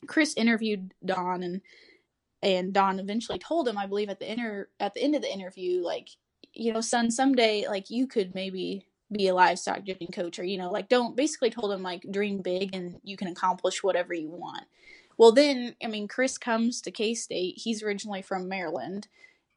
Chris 0.07 0.33
interviewed 0.35 0.93
Don 1.03 1.43
and 1.43 1.61
and 2.41 2.73
Don 2.73 2.99
eventually 2.99 3.39
told 3.39 3.67
him, 3.67 3.77
I 3.77 3.87
believe 3.87 4.09
at 4.09 4.19
the 4.19 4.31
inter 4.31 4.67
at 4.79 4.93
the 4.93 5.01
end 5.01 5.15
of 5.15 5.21
the 5.21 5.33
interview, 5.33 5.81
like, 5.81 6.09
you 6.53 6.73
know, 6.73 6.81
son, 6.81 7.09
someday 7.09 7.67
like 7.67 7.89
you 7.89 8.05
could 8.05 8.35
maybe 8.35 8.85
be 9.11 9.27
a 9.27 9.35
livestock 9.35 9.83
judging 9.83 10.07
coach 10.07 10.39
or 10.39 10.43
you 10.43 10.57
know 10.57 10.71
like 10.71 10.89
don't 10.89 11.15
basically 11.15 11.49
told 11.49 11.71
him 11.71 11.83
like 11.83 12.03
dream 12.09 12.41
big 12.41 12.73
and 12.75 12.99
you 13.03 13.15
can 13.15 13.27
accomplish 13.27 13.83
whatever 13.83 14.13
you 14.13 14.29
want 14.29 14.65
well 15.23 15.31
then 15.31 15.75
i 15.83 15.87
mean 15.87 16.07
chris 16.09 16.37
comes 16.37 16.81
to 16.81 16.91
k-state 16.91 17.55
he's 17.57 17.81
originally 17.81 18.21
from 18.21 18.49
maryland 18.49 19.07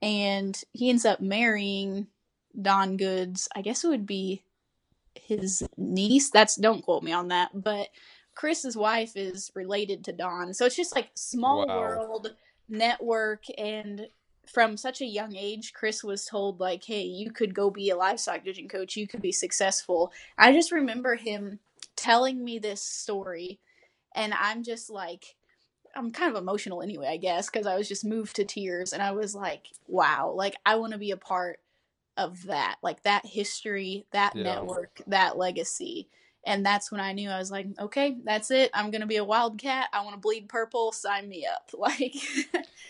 and 0.00 0.62
he 0.72 0.88
ends 0.90 1.04
up 1.04 1.20
marrying 1.20 2.06
don 2.62 2.96
goods 2.96 3.48
i 3.56 3.62
guess 3.62 3.84
it 3.84 3.88
would 3.88 4.06
be 4.06 4.44
his 5.16 5.66
niece 5.76 6.30
that's 6.30 6.56
don't 6.56 6.82
quote 6.84 7.02
me 7.02 7.12
on 7.12 7.28
that 7.28 7.50
but 7.54 7.88
chris's 8.36 8.76
wife 8.76 9.16
is 9.16 9.50
related 9.56 10.04
to 10.04 10.12
don 10.12 10.54
so 10.54 10.66
it's 10.66 10.76
just 10.76 10.94
like 10.94 11.10
small 11.16 11.66
Wow. 11.66 11.80
world 11.80 12.34
network 12.68 13.44
and 13.58 14.08
from 14.52 14.76
such 14.76 15.00
a 15.00 15.06
young 15.06 15.36
age, 15.36 15.72
Chris 15.74 16.04
was 16.04 16.24
told 16.26 16.60
like, 16.60 16.84
"Hey, 16.84 17.02
you 17.02 17.32
could 17.32 17.54
go 17.54 17.70
be 17.70 17.90
a 17.90 17.96
livestock 17.96 18.44
judging 18.44 18.68
coach. 18.68 18.96
You 18.96 19.08
could 19.08 19.22
be 19.22 19.32
successful." 19.32 20.12
I 20.38 20.52
just 20.52 20.72
remember 20.72 21.16
him 21.16 21.58
telling 21.96 22.44
me 22.44 22.58
this 22.60 22.82
story, 22.82 23.60
and 24.14 24.34
I'm 24.34 24.64
just 24.64 24.90
like, 24.90 25.35
I'm 25.96 26.10
kind 26.12 26.34
of 26.34 26.40
emotional 26.40 26.82
anyway, 26.82 27.08
I 27.08 27.16
guess, 27.16 27.48
because 27.50 27.66
I 27.66 27.76
was 27.76 27.88
just 27.88 28.04
moved 28.04 28.36
to 28.36 28.44
tears, 28.44 28.92
and 28.92 29.02
I 29.02 29.12
was 29.12 29.34
like, 29.34 29.68
"Wow, 29.86 30.32
like 30.36 30.54
I 30.66 30.76
want 30.76 30.92
to 30.92 30.98
be 30.98 31.10
a 31.10 31.16
part 31.16 31.58
of 32.16 32.44
that, 32.44 32.76
like 32.82 33.02
that 33.02 33.24
history, 33.26 34.06
that 34.12 34.34
Yeah. 34.36 34.42
network, 34.44 35.00
that 35.06 35.36
legacy." 35.38 36.08
And 36.44 36.64
that's 36.64 36.92
when 36.92 37.00
I 37.00 37.12
knew 37.12 37.28
I 37.28 37.38
was 37.38 37.50
like, 37.50 37.66
okay, 37.76 38.16
that's 38.22 38.52
it. 38.52 38.70
I'm 38.72 38.92
gonna 38.92 39.06
be 39.06 39.16
a 39.16 39.24
wildcat. 39.24 39.88
I 39.92 40.02
want 40.02 40.14
to 40.14 40.20
bleed 40.20 40.48
purple. 40.48 40.92
Sign 40.92 41.28
me 41.28 41.44
up. 41.46 41.70
Like, 41.76 42.14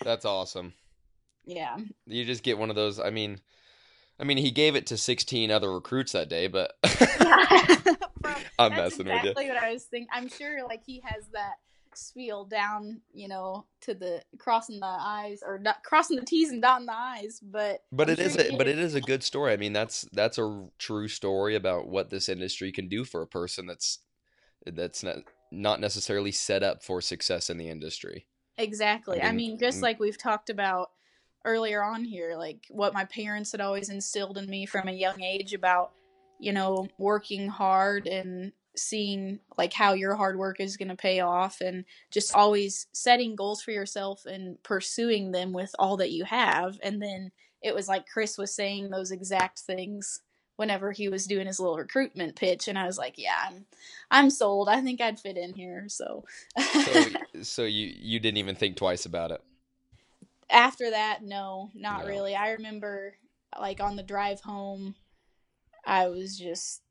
That's 0.04 0.26
awesome. 0.26 0.74
yeah. 1.46 1.78
You 2.07 2.24
just 2.26 2.42
get 2.42 2.59
one 2.59 2.68
of 2.68 2.76
those. 2.76 3.00
I 3.00 3.09
mean, 3.09 3.40
I 4.20 4.24
mean, 4.24 4.36
he 4.36 4.50
gave 4.50 4.76
it 4.76 4.86
to 4.88 4.96
16 4.98 5.50
other 5.50 5.72
recruits 5.72 6.12
that 6.12 6.28
day, 6.28 6.48
but 6.48 6.76
From- 6.86 8.34
I'm 8.59 8.70
that's 8.72 8.98
messing 8.98 9.07
with 9.07 9.14
you. 9.24 9.30
exactly 9.30 9.48
what 9.48 9.57
I 9.62 9.72
was 9.72 9.84
thinking. 9.84 10.09
I'm 10.12 10.28
sure 10.28 10.66
like 10.66 10.82
he 10.84 11.00
has 11.04 11.26
that 11.32 11.54
spiel 11.97 12.44
down, 12.44 13.01
you 13.12 13.28
know, 13.28 13.66
to 13.82 13.94
the 13.94 14.22
crossing 14.38 14.80
the 14.80 14.86
I's 14.86 15.42
or 15.44 15.59
dot, 15.59 15.82
crossing 15.84 16.16
the 16.16 16.24
T's 16.24 16.51
and 16.51 16.62
dotting 16.62 16.86
the 16.86 16.94
I's. 16.94 17.40
But 17.40 17.84
But 17.92 18.11
it 18.11 18.18
sure 18.18 18.26
is 18.26 18.36
a 18.36 18.57
but 18.57 18.68
it 18.68 18.78
is 18.78 18.94
a 18.94 19.01
good 19.01 19.22
story. 19.22 19.53
I 19.53 19.57
mean, 19.57 19.72
that's 19.72 20.07
that's 20.12 20.38
a 20.38 20.68
true 20.78 21.09
story 21.09 21.55
about 21.57 21.88
what 21.88 22.11
this 22.11 22.28
industry 22.28 22.72
can 22.72 22.88
do 22.88 23.05
for 23.05 23.22
a 23.22 23.26
person 23.26 23.66
that's 23.66 23.99
that's 24.66 25.03
not 25.03 25.16
not 25.53 25.80
necessarily 25.80 26.32
set 26.32 26.62
up 26.62 26.82
for 26.82 27.01
success 27.01 27.51
in 27.51 27.57
the 27.57 27.68
industry. 27.68 28.26
Exactly. 28.59 29.20
I 29.20 29.28
I 29.28 29.32
mean, 29.32 29.51
mean, 29.51 29.59
just 29.59 29.78
mm. 29.78 29.82
like 29.82 30.01
we've 30.01 30.18
talked 30.18 30.51
about 30.51 30.90
earlier 31.44 31.82
on 31.82 32.05
here, 32.05 32.36
like 32.36 32.66
what 32.70 32.94
my 32.94 33.05
parents 33.05 33.53
had 33.53 33.61
always 33.61 33.88
instilled 33.88 34.38
in 34.38 34.49
me 34.49 34.66
from 34.66 34.88
a 34.88 34.92
young 34.92 35.22
age 35.22 35.55
about, 35.55 35.92
you 36.40 36.53
know, 36.53 36.88
working 36.99 37.49
hard 37.49 38.07
and 38.07 38.53
seeing 38.77 39.41
like 39.59 39.72
how 39.72 39.93
your 39.95 40.14
hard 40.14 40.39
work 40.39 40.61
is 40.61 40.77
going 40.77 40.89
to 40.89 40.97
pay 40.97 41.20
off 41.20 41.61
and 41.61 41.85
just 42.11 42.35
always 42.35 42.87
setting 42.93 43.35
goals 43.37 43.62
for 43.62 43.70
yourself 43.70 44.24
and 44.27 44.62
pursuing 44.62 45.33
them 45.33 45.53
with 45.53 45.74
all 45.79 45.97
that 45.99 46.12
you 46.12 46.24
have. 46.24 46.79
And 46.83 47.01
then 47.03 47.33
it 47.62 47.74
was 47.74 47.89
like 47.89 48.07
Chris 48.07 48.39
was 48.39 48.55
saying 48.55 48.91
those 48.91 49.11
exact 49.11 49.61
things 49.61 50.20
whenever 50.57 50.91
he 50.93 51.09
was 51.09 51.27
doing 51.27 51.47
his 51.47 51.61
little 51.61 51.77
recruitment 51.77 52.35
pitch 52.37 52.66
and 52.68 52.79
I 52.79 52.87
was 52.87 52.97
like, 52.99 53.14
yeah, 53.18 53.37
I'm 53.49 53.66
I'm 54.11 54.31
sold. 54.31 54.68
I 54.68 54.81
think 54.81 55.01
I'd 55.01 55.20
fit 55.20 55.37
in 55.37 55.53
here. 55.55 55.85
So 55.89 56.24
So 56.59 56.93
so 57.43 57.64
you 57.64 57.93
you 57.99 58.20
didn't 58.20 58.39
even 58.39 58.55
think 58.57 58.77
twice 58.77 59.05
about 59.07 59.33
it. 59.33 59.43
after 60.49 60.91
that 60.91 61.22
no 61.22 61.70
not 61.74 62.03
No. 62.03 62.07
really 62.07 62.35
i 62.37 62.53
remember 62.53 63.14
like 63.61 63.81
on 63.81 63.97
the 63.97 64.03
drive 64.03 64.41
home 64.41 64.95
i 65.85 66.07
was 66.09 66.39
just 66.39 66.83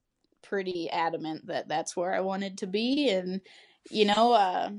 pretty 0.46 0.90
adamant 0.90 1.48
that 1.48 1.68
that's 1.68 1.96
where 1.96 2.14
i 2.14 2.20
wanted 2.20 2.58
to 2.58 2.68
be 2.68 3.10
and 3.10 3.42
you 3.90 4.06
know 4.06 4.34
uh 4.34 4.70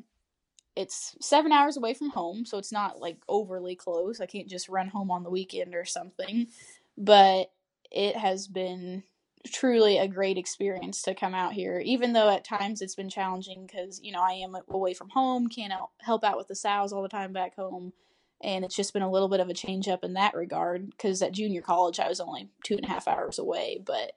it's 0.77 1.17
seven 1.21 1.53
hours 1.53 1.77
away 1.77 1.95
from 1.95 2.11
home 2.11 2.45
so 2.45 2.59
it's 2.59 2.71
not 2.71 3.01
like 3.01 3.17
overly 3.31 3.75
close. 3.75 4.21
I 4.21 4.27
can't 4.27 4.47
just 4.47 4.69
run 4.69 4.89
home 4.89 5.11
on 5.11 5.23
the 5.23 5.31
weekend 5.31 5.75
or 5.75 5.85
something 5.85 6.49
but 6.97 7.51
it 7.91 8.17
has 8.17 8.47
been 8.47 9.03
truly 9.53 9.99
a 9.99 10.09
great 10.09 10.39
experience 10.39 11.03
to 11.03 11.14
come 11.14 11.35
out 11.35 11.53
here 11.53 11.81
even 11.85 12.12
though 12.12 12.29
at 12.29 12.45
times 12.45 12.83
it's 12.83 12.95
been 12.95 13.09
challenging 13.09 13.67
because 13.67 14.01
you 14.03 14.12
know 14.12 14.21
i 14.21 14.33
am 14.33 14.57
away 14.69 14.93
from 14.93 15.09
home 15.11 15.49
can't 15.49 15.73
help- 16.01 16.25
out 16.25 16.37
with 16.37 16.49
the 16.49 16.55
sows 16.55 16.93
all 16.93 17.03
the 17.03 17.09
time 17.09 17.33
back 17.33 17.55
home 17.55 17.93
and 18.43 18.64
it's 18.64 18.75
just 18.75 18.93
been 18.93 19.03
a 19.03 19.11
little 19.11 19.29
bit 19.29 19.41
of 19.41 19.49
a 19.49 19.55
change 19.55 19.89
up 19.89 20.03
in 20.05 20.14
that 20.14 20.35
regard 20.35 20.91
because 20.91 21.23
at 21.23 21.33
junior 21.33 21.62
college 21.62 22.01
i 22.01 22.09
was 22.09 22.19
only 22.19 22.49
two 22.64 22.75
and 22.75 22.85
a 22.85 22.89
half 22.89 23.07
hours 23.07 23.39
away 23.39 23.81
but 23.85 24.12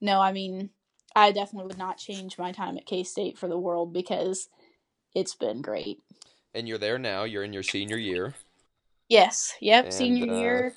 no 0.00 0.18
i 0.20 0.32
mean 0.32 0.70
i 1.16 1.30
definitely 1.32 1.66
would 1.66 1.78
not 1.78 1.98
change 1.98 2.38
my 2.38 2.52
time 2.52 2.76
at 2.76 2.86
k-state 2.86 3.36
for 3.38 3.48
the 3.48 3.58
world 3.58 3.92
because 3.92 4.48
it's 5.14 5.34
been 5.34 5.60
great 5.62 5.98
And 6.54 6.66
you're 6.68 6.78
there 6.78 6.98
now. 6.98 7.24
You're 7.24 7.44
in 7.44 7.52
your 7.52 7.62
senior 7.62 7.96
year. 7.98 8.34
yes 9.08 9.54
yep 9.60 9.86
And, 9.86 9.94
senior 9.94 10.32
uh, 10.32 10.38
year 10.38 10.74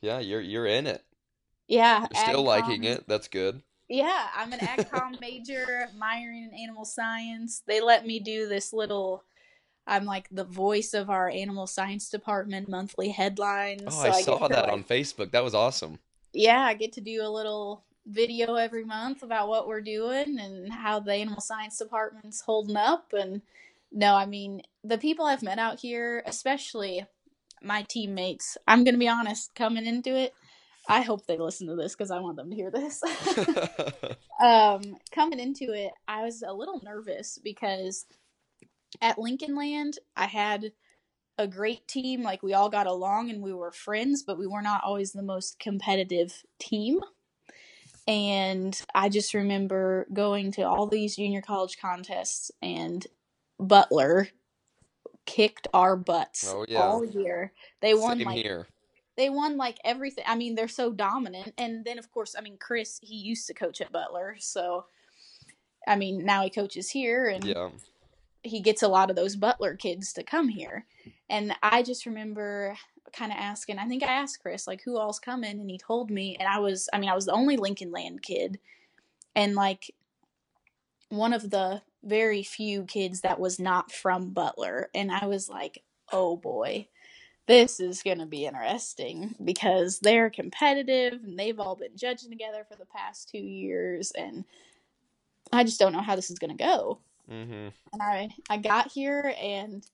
Yeah, 0.00 0.18
you're 0.20 0.40
you're 0.40 0.66
in 0.66 0.86
it. 0.86 1.02
yeah 1.68 2.06
You're 2.14 2.24
still 2.24 2.44
liking 2.44 2.84
it. 2.84 3.04
That's 3.08 3.28
good. 3.28 3.62
Yeah, 3.88 4.26
I'm 4.36 4.52
an 4.52 4.58
AgCom 4.58 5.20
major, 5.20 5.88
minoring 5.96 6.48
in 6.48 6.50
animal 6.60 6.84
science. 6.84 7.62
They 7.66 7.80
let 7.80 8.04
me 8.04 8.18
do 8.18 8.48
this 8.48 8.72
little. 8.72 9.22
I'm 9.86 10.04
like 10.04 10.28
the 10.32 10.42
voice 10.44 10.92
of 10.92 11.08
our 11.08 11.28
animal 11.30 11.68
science 11.68 12.10
department 12.10 12.68
monthly 12.68 13.10
headlines. 13.10 13.84
Oh, 13.86 13.90
so 13.90 14.00
I 14.00 14.10
get 14.10 14.24
saw 14.24 14.48
that 14.48 14.64
like- 14.64 14.72
on 14.72 14.82
Facebook. 14.82 15.30
That 15.30 15.44
was 15.44 15.54
awesome. 15.54 16.00
Yeah, 16.32 16.60
I 16.60 16.74
get 16.74 16.92
to 16.94 17.00
do 17.00 17.22
a 17.22 17.30
little 17.30 17.84
video 18.06 18.54
every 18.54 18.84
month 18.84 19.22
about 19.22 19.48
what 19.48 19.66
we're 19.66 19.80
doing 19.80 20.38
and 20.38 20.72
how 20.72 21.00
the 21.00 21.12
animal 21.12 21.40
science 21.40 21.78
department's 21.78 22.40
holding 22.40 22.76
up. 22.76 23.12
And 23.12 23.42
no, 23.92 24.14
I 24.14 24.26
mean 24.26 24.62
the 24.84 24.98
people 24.98 25.26
I've 25.26 25.42
met 25.42 25.58
out 25.58 25.80
here, 25.80 26.22
especially 26.26 27.04
my 27.62 27.82
teammates. 27.82 28.56
I'm 28.66 28.84
gonna 28.84 28.98
be 28.98 29.08
honest, 29.08 29.54
coming 29.54 29.86
into 29.86 30.16
it. 30.16 30.34
I 30.88 31.00
hope 31.00 31.26
they 31.26 31.36
listen 31.36 31.66
to 31.66 31.74
this 31.74 31.96
because 31.96 32.12
I 32.12 32.20
want 32.20 32.36
them 32.36 32.50
to 32.50 32.56
hear 32.56 32.70
this. 32.70 33.02
um 34.40 34.96
coming 35.12 35.40
into 35.40 35.72
it 35.72 35.92
i 36.06 36.22
was 36.22 36.42
a 36.42 36.52
little 36.52 36.80
nervous 36.84 37.38
because 37.42 38.04
at 39.00 39.18
lincoln 39.18 39.56
land 39.56 39.98
i 40.16 40.26
had 40.26 40.72
a 41.38 41.46
great 41.46 41.86
team 41.88 42.22
like 42.22 42.42
we 42.42 42.54
all 42.54 42.68
got 42.68 42.86
along 42.86 43.30
and 43.30 43.42
we 43.42 43.52
were 43.52 43.70
friends 43.70 44.22
but 44.22 44.38
we 44.38 44.46
were 44.46 44.62
not 44.62 44.82
always 44.84 45.12
the 45.12 45.22
most 45.22 45.58
competitive 45.58 46.42
team 46.58 47.00
and 48.06 48.82
i 48.94 49.08
just 49.08 49.34
remember 49.34 50.06
going 50.12 50.52
to 50.52 50.62
all 50.62 50.86
these 50.86 51.16
junior 51.16 51.42
college 51.42 51.76
contests 51.80 52.50
and 52.62 53.06
butler 53.58 54.28
kicked 55.24 55.66
our 55.74 55.96
butts 55.96 56.48
Oh, 56.54 56.64
yeah. 56.68 56.80
all 56.80 57.04
year 57.04 57.52
they 57.80 57.94
won 57.94 58.18
Same 58.18 58.26
like 58.26 58.36
here. 58.36 58.66
they 59.16 59.28
won 59.30 59.56
like 59.56 59.78
everything. 59.84 60.24
I 60.26 60.36
mean, 60.36 60.54
they're 60.54 60.68
so 60.68 60.92
dominant. 60.92 61.52
And 61.58 61.84
then 61.84 61.98
of 61.98 62.10
course, 62.12 62.34
I 62.38 62.42
mean, 62.42 62.58
Chris, 62.60 63.00
he 63.02 63.16
used 63.16 63.46
to 63.46 63.54
coach 63.54 63.80
at 63.80 63.90
Butler, 63.90 64.36
so 64.38 64.84
I 65.88 65.96
mean, 65.96 66.24
now 66.24 66.42
he 66.42 66.50
coaches 66.50 66.90
here 66.90 67.26
and 67.28 67.42
Yeah. 67.44 67.70
He 68.46 68.60
gets 68.60 68.82
a 68.82 68.88
lot 68.88 69.10
of 69.10 69.16
those 69.16 69.36
Butler 69.36 69.74
kids 69.74 70.12
to 70.14 70.22
come 70.22 70.48
here. 70.48 70.86
And 71.28 71.54
I 71.62 71.82
just 71.82 72.06
remember 72.06 72.76
kind 73.12 73.32
of 73.32 73.38
asking, 73.38 73.78
I 73.78 73.86
think 73.86 74.02
I 74.02 74.12
asked 74.12 74.40
Chris 74.40 74.66
like 74.66 74.82
who 74.84 74.96
all's 74.96 75.18
coming? 75.18 75.60
And 75.60 75.70
he 75.70 75.78
told 75.78 76.10
me 76.10 76.36
and 76.38 76.48
I 76.48 76.58
was 76.58 76.88
I 76.92 76.98
mean, 76.98 77.10
I 77.10 77.14
was 77.14 77.26
the 77.26 77.32
only 77.32 77.56
Lincoln 77.56 77.90
Land 77.90 78.22
kid. 78.22 78.58
And 79.34 79.54
like 79.54 79.92
one 81.08 81.32
of 81.32 81.50
the 81.50 81.82
very 82.02 82.42
few 82.42 82.84
kids 82.84 83.20
that 83.20 83.40
was 83.40 83.58
not 83.58 83.92
from 83.92 84.30
Butler. 84.30 84.90
And 84.94 85.10
I 85.10 85.26
was 85.26 85.48
like, 85.48 85.82
"Oh 86.12 86.36
boy." 86.36 86.88
this 87.46 87.78
is 87.78 88.02
going 88.02 88.18
to 88.18 88.26
be 88.26 88.44
interesting 88.44 89.34
because 89.44 90.00
they're 90.00 90.30
competitive 90.30 91.12
and 91.22 91.38
they've 91.38 91.60
all 91.60 91.76
been 91.76 91.96
judging 91.96 92.28
together 92.28 92.66
for 92.68 92.76
the 92.76 92.86
past 92.86 93.28
two 93.28 93.38
years. 93.38 94.10
And 94.12 94.44
i 95.52 95.62
just 95.62 95.78
don't 95.78 95.92
know 95.92 96.00
how 96.00 96.16
this 96.16 96.30
is 96.30 96.38
going 96.38 96.56
to 96.56 96.64
go 96.64 96.98
Mm-hmm. 97.30 97.68
and 97.92 98.02
i 98.02 98.28
i 98.48 98.56
got 98.56 98.90
here 98.92 99.34
and 99.40 99.84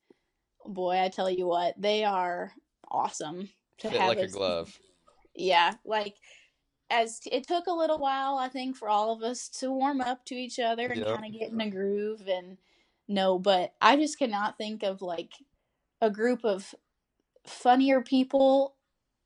boy 0.66 0.99
i 1.01 1.09
tell 1.09 1.30
you 1.30 1.47
what 1.47 1.74
they 1.80 2.05
are 2.05 2.53
awesome 2.91 3.49
to 3.78 3.91
Fit 3.91 3.99
have 4.01 4.09
like 4.09 4.18
a 4.18 4.28
glove. 4.28 4.78
yeah 5.35 5.74
like 5.85 6.14
as 6.91 7.20
it 7.30 7.47
took 7.49 7.66
a 7.66 7.72
little 7.72 7.99
while 7.99 8.37
i 8.37 8.49
think 8.49 8.76
for 8.76 8.89
all 8.89 9.12
of 9.14 9.22
us 9.22 9.49
to 9.49 9.70
warm 9.72 10.01
up 10.03 10.24
to 10.26 10.35
each 10.35 10.59
other 10.59 10.89
and 10.89 10.99
Yep. 11.01 11.07
kind 11.20 11.24
of 11.35 11.41
get 11.41 11.51
in 11.51 11.61
a 11.61 11.70
groove 11.70 12.28
and 12.28 12.59
no 13.09 13.39
but 13.39 13.72
i 13.80 13.97
just 13.97 14.18
cannot 14.18 14.59
think 14.59 14.83
of 14.83 15.01
like 15.01 15.33
a 16.03 16.11
group 16.11 16.45
of 16.45 16.74
funnier 17.47 18.03
people 18.03 18.74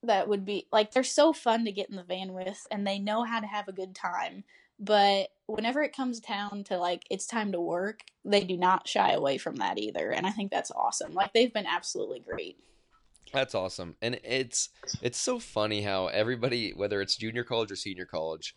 that 0.02 0.28
would 0.28 0.44
be 0.44 0.66
like 0.72 0.92
they're 0.92 1.02
so 1.02 1.32
fun 1.32 1.64
to 1.64 1.72
get 1.72 1.90
in 1.90 1.96
the 1.96 2.04
van 2.04 2.32
with 2.32 2.66
and 2.70 2.86
they 2.86 2.98
know 2.98 3.24
how 3.24 3.40
to 3.40 3.46
have 3.46 3.66
a 3.68 3.72
good 3.72 3.94
time 3.94 4.44
but 4.78 5.28
whenever 5.46 5.82
it 5.82 5.96
comes 5.96 6.20
down 6.20 6.64
to 6.64 6.76
like 6.76 7.04
it's 7.10 7.26
time 7.26 7.52
to 7.52 7.60
work 7.60 8.00
they 8.24 8.42
do 8.44 8.56
not 8.56 8.86
shy 8.86 9.12
away 9.12 9.38
from 9.38 9.56
that 9.56 9.78
either 9.78 10.10
and 10.10 10.26
i 10.26 10.30
think 10.30 10.50
that's 10.50 10.70
awesome 10.72 11.14
like 11.14 11.32
they've 11.32 11.54
been 11.54 11.66
absolutely 11.66 12.20
great 12.20 12.58
That's 13.32 13.54
awesome. 13.54 13.96
And 14.00 14.20
it's 14.22 14.70
it's 15.02 15.18
so 15.18 15.38
funny 15.38 15.82
how 15.82 16.06
everybody, 16.06 16.70
whether 16.70 17.00
it's 17.00 17.16
junior 17.16 17.44
college 17.44 17.72
or 17.72 17.76
senior 17.76 18.06
college, 18.06 18.54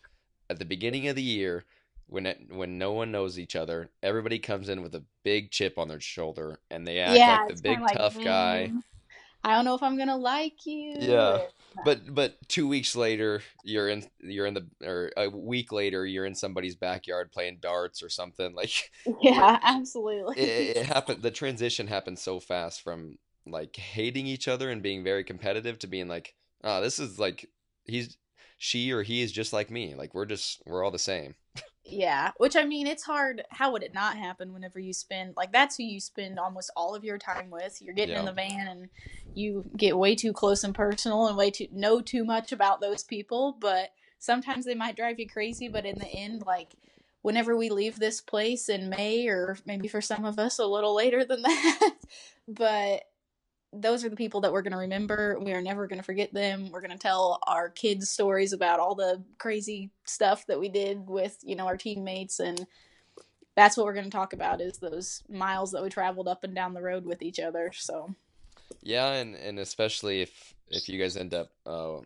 at 0.48 0.58
the 0.58 0.64
beginning 0.64 1.08
of 1.08 1.16
the 1.16 1.22
year, 1.22 1.64
when 2.06 2.26
it, 2.26 2.38
when 2.50 2.78
no 2.78 2.92
one 2.92 3.10
knows 3.10 3.38
each 3.38 3.56
other, 3.56 3.90
everybody 4.02 4.38
comes 4.38 4.68
in 4.68 4.80
with 4.82 4.94
a 4.94 5.04
big 5.24 5.50
chip 5.50 5.76
on 5.76 5.88
their 5.88 6.00
shoulder 6.00 6.60
and 6.70 6.86
they 6.86 7.00
act 7.00 7.18
like 7.18 7.56
the 7.56 7.62
big 7.62 7.80
like, 7.80 7.96
tough 7.96 8.16
guy. 8.22 8.70
"Mm, 8.72 8.82
i 9.42 9.54
don't 9.54 9.64
know 9.64 9.74
if 9.74 9.82
i'm 9.82 9.96
gonna 9.96 10.16
like 10.16 10.66
you 10.66 10.94
Yeah. 10.98 11.38
But 11.84 12.14
but 12.14 12.36
two 12.48 12.68
weeks 12.68 12.96
later, 12.96 13.42
you're 13.64 13.88
in 13.88 14.04
you're 14.20 14.46
in 14.46 14.54
the 14.54 14.66
or 14.84 15.10
a 15.16 15.28
week 15.28 15.72
later, 15.72 16.06
you're 16.06 16.26
in 16.26 16.34
somebody's 16.34 16.76
backyard 16.76 17.32
playing 17.32 17.58
darts 17.60 18.02
or 18.02 18.08
something. 18.08 18.54
Like 18.54 18.90
yeah 19.22 19.58
absolutely 19.62 20.38
it, 20.38 20.76
it 20.76 20.86
happened. 20.86 21.22
The 21.22 21.30
transition 21.30 21.86
happened 21.86 22.18
so 22.18 22.40
fast 22.40 22.82
from 22.82 23.18
like 23.46 23.76
hating 23.76 24.26
each 24.26 24.48
other 24.48 24.70
and 24.70 24.82
being 24.82 25.04
very 25.04 25.24
competitive 25.24 25.78
to 25.80 25.86
being 25.86 26.08
like, 26.08 26.34
oh, 26.64 26.80
this 26.80 26.98
is 26.98 27.18
like 27.18 27.48
he's 27.84 28.16
she 28.58 28.92
or 28.92 29.02
he 29.02 29.22
is 29.22 29.32
just 29.32 29.52
like 29.52 29.70
me. 29.70 29.94
Like 29.94 30.14
we're 30.14 30.26
just 30.26 30.62
we're 30.66 30.84
all 30.84 30.90
the 30.90 30.98
same. 30.98 31.34
Yeah, 31.90 32.32
which 32.36 32.56
I 32.56 32.64
mean, 32.64 32.86
it's 32.86 33.02
hard. 33.02 33.42
How 33.50 33.72
would 33.72 33.82
it 33.82 33.94
not 33.94 34.16
happen 34.16 34.52
whenever 34.52 34.78
you 34.78 34.92
spend 34.92 35.34
like 35.36 35.52
that's 35.52 35.76
who 35.76 35.82
you 35.82 36.00
spend 36.00 36.38
almost 36.38 36.70
all 36.76 36.94
of 36.94 37.04
your 37.04 37.18
time 37.18 37.50
with? 37.50 37.80
You're 37.80 37.94
getting 37.94 38.16
in 38.16 38.24
the 38.24 38.32
van 38.32 38.68
and 38.68 38.88
you 39.34 39.64
get 39.76 39.98
way 39.98 40.14
too 40.14 40.32
close 40.32 40.64
and 40.64 40.74
personal 40.74 41.26
and 41.26 41.36
way 41.36 41.50
too 41.50 41.68
know 41.72 42.00
too 42.00 42.24
much 42.24 42.52
about 42.52 42.80
those 42.80 43.02
people. 43.02 43.56
But 43.60 43.90
sometimes 44.18 44.64
they 44.64 44.74
might 44.74 44.96
drive 44.96 45.18
you 45.18 45.28
crazy. 45.28 45.68
But 45.68 45.86
in 45.86 45.98
the 45.98 46.08
end, 46.08 46.44
like 46.46 46.74
whenever 47.22 47.56
we 47.56 47.70
leave 47.70 47.98
this 47.98 48.20
place 48.20 48.68
in 48.68 48.88
May, 48.88 49.26
or 49.28 49.58
maybe 49.66 49.88
for 49.88 50.00
some 50.00 50.24
of 50.24 50.38
us 50.38 50.58
a 50.58 50.66
little 50.66 50.94
later 50.94 51.24
than 51.24 51.42
that, 51.42 51.94
but 52.48 53.02
those 53.72 54.04
are 54.04 54.08
the 54.08 54.16
people 54.16 54.40
that 54.40 54.52
we're 54.52 54.62
going 54.62 54.72
to 54.72 54.78
remember. 54.78 55.38
We 55.40 55.52
are 55.52 55.62
never 55.62 55.86
going 55.86 56.00
to 56.00 56.04
forget 56.04 56.34
them. 56.34 56.70
We're 56.70 56.80
going 56.80 56.90
to 56.90 56.98
tell 56.98 57.38
our 57.46 57.68
kids 57.68 58.10
stories 58.10 58.52
about 58.52 58.80
all 58.80 58.94
the 58.94 59.22
crazy 59.38 59.90
stuff 60.04 60.46
that 60.46 60.58
we 60.58 60.68
did 60.68 61.08
with, 61.08 61.38
you 61.42 61.54
know, 61.54 61.66
our 61.66 61.76
teammates 61.76 62.40
and 62.40 62.66
that's 63.56 63.76
what 63.76 63.84
we're 63.84 63.94
going 63.94 64.04
to 64.04 64.10
talk 64.10 64.32
about 64.32 64.60
is 64.60 64.78
those 64.78 65.22
miles 65.28 65.72
that 65.72 65.82
we 65.82 65.88
traveled 65.88 66.28
up 66.28 66.44
and 66.44 66.54
down 66.54 66.74
the 66.74 66.82
road 66.82 67.04
with 67.04 67.22
each 67.22 67.38
other. 67.38 67.70
So, 67.74 68.14
Yeah, 68.82 69.12
and 69.12 69.34
and 69.34 69.58
especially 69.58 70.22
if 70.22 70.54
if 70.68 70.88
you 70.88 70.98
guys 71.00 71.16
end 71.16 71.34
up 71.34 71.50
uh, 71.66 71.98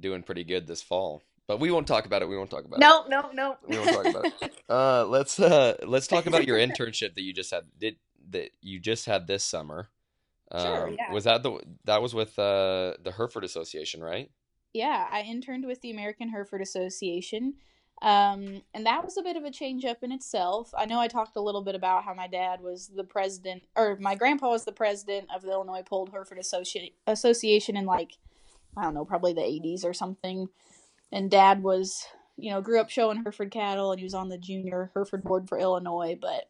doing 0.00 0.22
pretty 0.22 0.44
good 0.44 0.66
this 0.66 0.82
fall. 0.82 1.22
But 1.48 1.58
we 1.58 1.70
won't 1.70 1.88
talk 1.88 2.06
about 2.06 2.22
it. 2.22 2.28
We 2.28 2.36
won't 2.36 2.50
talk 2.50 2.64
about 2.64 2.76
it. 2.76 2.80
no, 2.80 3.04
no, 3.08 3.30
no. 3.32 3.56
We 3.66 3.78
won't 3.78 3.90
talk 3.90 4.06
about 4.06 4.26
it. 4.26 4.52
Uh, 4.68 5.04
let's 5.06 5.38
uh 5.38 5.76
let's 5.86 6.06
talk 6.06 6.24
about 6.24 6.46
your 6.46 6.56
internship 6.56 7.14
that 7.14 7.20
you 7.20 7.34
just 7.34 7.50
had 7.50 7.64
did 7.78 7.96
that 8.30 8.52
you 8.62 8.80
just 8.80 9.04
had 9.04 9.26
this 9.26 9.44
summer. 9.44 9.88
Sure, 10.56 10.88
Um, 10.88 10.96
yeah. 10.98 11.12
Was 11.12 11.24
that 11.24 11.42
the 11.42 11.58
that 11.84 12.02
was 12.02 12.14
with 12.14 12.38
uh 12.38 12.94
the 13.02 13.12
Hereford 13.16 13.44
Association, 13.44 14.02
right? 14.02 14.30
yeah, 14.74 15.06
I 15.10 15.20
interned 15.22 15.66
with 15.66 15.82
the 15.82 15.90
American 15.90 16.30
Hereford 16.30 16.62
Association. 16.62 17.54
Um, 18.00 18.62
and 18.74 18.86
that 18.86 19.04
was 19.04 19.16
a 19.16 19.22
bit 19.22 19.36
of 19.36 19.44
a 19.44 19.50
change 19.50 19.84
up 19.84 19.98
in 20.02 20.10
itself. 20.10 20.72
I 20.76 20.86
know 20.86 20.98
I 20.98 21.08
talked 21.08 21.36
a 21.36 21.40
little 21.42 21.62
bit 21.62 21.74
about 21.74 22.04
how 22.04 22.14
my 22.14 22.26
dad 22.26 22.60
was 22.60 22.88
the 22.88 23.04
president, 23.04 23.62
or 23.76 23.96
my 24.00 24.14
grandpa 24.14 24.48
was 24.48 24.64
the 24.64 24.72
president 24.72 25.28
of 25.34 25.42
the 25.42 25.50
Illinois 25.50 25.82
Polled 25.82 26.10
Hereford 26.10 26.38
Associ- 26.38 26.94
Association 27.06 27.76
in 27.76 27.84
like, 27.84 28.16
I 28.76 28.82
don't 28.82 28.94
know, 28.94 29.04
probably 29.04 29.34
the 29.34 29.42
80s 29.42 29.84
or 29.84 29.92
something. 29.92 30.48
And 31.12 31.30
dad 31.30 31.62
was, 31.62 32.06
you 32.36 32.50
know, 32.50 32.60
grew 32.62 32.80
up 32.80 32.90
showing 32.90 33.22
Hereford 33.22 33.50
cattle 33.52 33.92
and 33.92 34.00
he 34.00 34.04
was 34.04 34.14
on 34.14 34.30
the 34.30 34.38
junior 34.38 34.90
Hereford 34.94 35.22
board 35.22 35.48
for 35.48 35.58
Illinois. 35.58 36.18
But, 36.20 36.48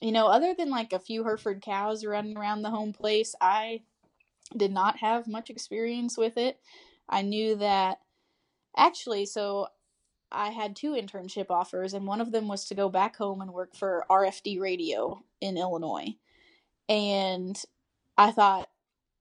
you 0.00 0.12
know, 0.12 0.26
other 0.26 0.54
than 0.54 0.70
like 0.70 0.92
a 0.92 0.98
few 0.98 1.24
Hereford 1.24 1.62
cows 1.62 2.04
running 2.04 2.36
around 2.36 2.62
the 2.62 2.70
home 2.70 2.92
place, 2.92 3.34
I 3.40 3.82
did 4.56 4.72
not 4.72 4.98
have 4.98 5.26
much 5.26 5.50
experience 5.50 6.16
with 6.16 6.36
it. 6.36 6.58
I 7.08 7.22
knew 7.22 7.56
that 7.56 7.98
actually, 8.76 9.26
so 9.26 9.68
I 10.30 10.50
had 10.50 10.76
two 10.76 10.92
internship 10.92 11.46
offers, 11.50 11.94
and 11.94 12.06
one 12.06 12.20
of 12.20 12.32
them 12.32 12.48
was 12.48 12.66
to 12.66 12.74
go 12.74 12.88
back 12.88 13.16
home 13.16 13.40
and 13.40 13.52
work 13.52 13.74
for 13.74 14.04
RFD 14.10 14.60
Radio 14.60 15.22
in 15.40 15.56
Illinois. 15.56 16.16
And 16.88 17.60
I 18.18 18.32
thought 18.32 18.68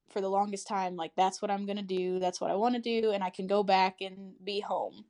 for 0.09 0.21
the 0.21 0.29
longest 0.29 0.67
time, 0.67 0.95
like, 0.95 1.11
that's 1.15 1.41
what 1.41 1.51
I'm 1.51 1.65
going 1.65 1.77
to 1.77 1.83
do. 1.83 2.19
That's 2.19 2.41
what 2.41 2.51
I 2.51 2.55
want 2.55 2.75
to 2.75 2.81
do. 2.81 3.11
And 3.11 3.23
I 3.23 3.29
can 3.29 3.47
go 3.47 3.63
back 3.63 3.97
and 4.01 4.33
be 4.43 4.59
home. 4.59 5.05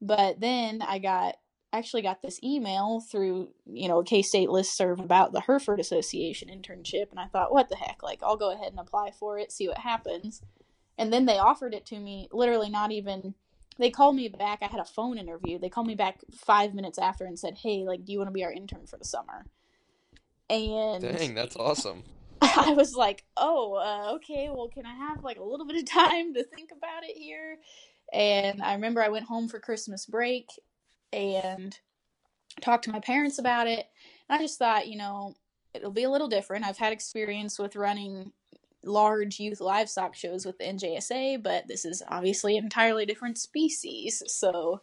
But 0.00 0.40
then 0.40 0.82
I 0.82 0.98
got 0.98 1.36
actually 1.72 2.02
got 2.02 2.22
this 2.22 2.42
email 2.42 3.00
through, 3.00 3.48
you 3.66 3.88
know, 3.88 4.02
K 4.02 4.22
State 4.22 4.48
listserv 4.48 5.02
about 5.02 5.32
the 5.32 5.40
Hereford 5.40 5.80
Association 5.80 6.48
internship. 6.48 7.10
And 7.10 7.20
I 7.20 7.26
thought, 7.26 7.52
what 7.52 7.68
the 7.68 7.76
heck? 7.76 8.02
Like, 8.02 8.22
I'll 8.22 8.36
go 8.36 8.52
ahead 8.52 8.72
and 8.72 8.80
apply 8.80 9.12
for 9.12 9.38
it, 9.38 9.52
see 9.52 9.68
what 9.68 9.78
happens. 9.78 10.42
And 10.98 11.12
then 11.12 11.26
they 11.26 11.38
offered 11.38 11.74
it 11.74 11.86
to 11.86 11.98
me, 11.98 12.28
literally 12.32 12.68
not 12.68 12.92
even 12.92 13.34
they 13.80 13.90
called 13.90 14.14
me 14.14 14.28
back. 14.28 14.58
I 14.62 14.66
had 14.66 14.80
a 14.80 14.84
phone 14.84 15.16
interview. 15.16 15.58
They 15.58 15.70
called 15.70 15.86
me 15.86 15.94
back 15.94 16.20
five 16.34 16.74
minutes 16.74 16.98
after 16.98 17.24
and 17.24 17.38
said, 17.38 17.58
"Hey, 17.62 17.84
like, 17.84 18.04
do 18.04 18.12
you 18.12 18.18
want 18.18 18.28
to 18.28 18.32
be 18.32 18.44
our 18.44 18.52
intern 18.52 18.86
for 18.86 18.98
the 18.98 19.04
summer?" 19.04 19.46
And 20.50 21.00
Dang, 21.02 21.34
that's 21.34 21.56
awesome. 21.56 22.02
I 22.42 22.74
was 22.74 22.94
like, 22.94 23.24
"Oh, 23.38 23.74
uh, 23.74 24.14
okay. 24.16 24.50
Well, 24.50 24.68
can 24.68 24.84
I 24.84 24.94
have 24.94 25.24
like 25.24 25.38
a 25.38 25.44
little 25.44 25.66
bit 25.66 25.76
of 25.76 25.86
time 25.90 26.34
to 26.34 26.44
think 26.44 26.70
about 26.76 27.04
it 27.04 27.16
here?" 27.16 27.58
And 28.12 28.60
I 28.62 28.74
remember 28.74 29.02
I 29.02 29.08
went 29.08 29.26
home 29.26 29.48
for 29.48 29.60
Christmas 29.60 30.04
break 30.04 30.48
and 31.12 31.78
talked 32.60 32.84
to 32.84 32.92
my 32.92 33.00
parents 33.00 33.38
about 33.38 33.66
it. 33.66 33.86
And 34.28 34.38
I 34.38 34.42
just 34.42 34.58
thought, 34.58 34.88
you 34.88 34.96
know, 34.96 35.34
it'll 35.74 35.90
be 35.90 36.04
a 36.04 36.10
little 36.10 36.28
different. 36.28 36.64
I've 36.64 36.78
had 36.78 36.92
experience 36.92 37.58
with 37.58 37.76
running 37.76 38.32
large 38.82 39.38
youth 39.38 39.60
livestock 39.60 40.14
shows 40.14 40.46
with 40.46 40.58
the 40.58 40.64
NJSA, 40.64 41.42
but 41.42 41.68
this 41.68 41.84
is 41.84 42.02
obviously 42.08 42.56
an 42.56 42.64
entirely 42.64 43.06
different 43.06 43.38
species. 43.38 44.22
So, 44.26 44.80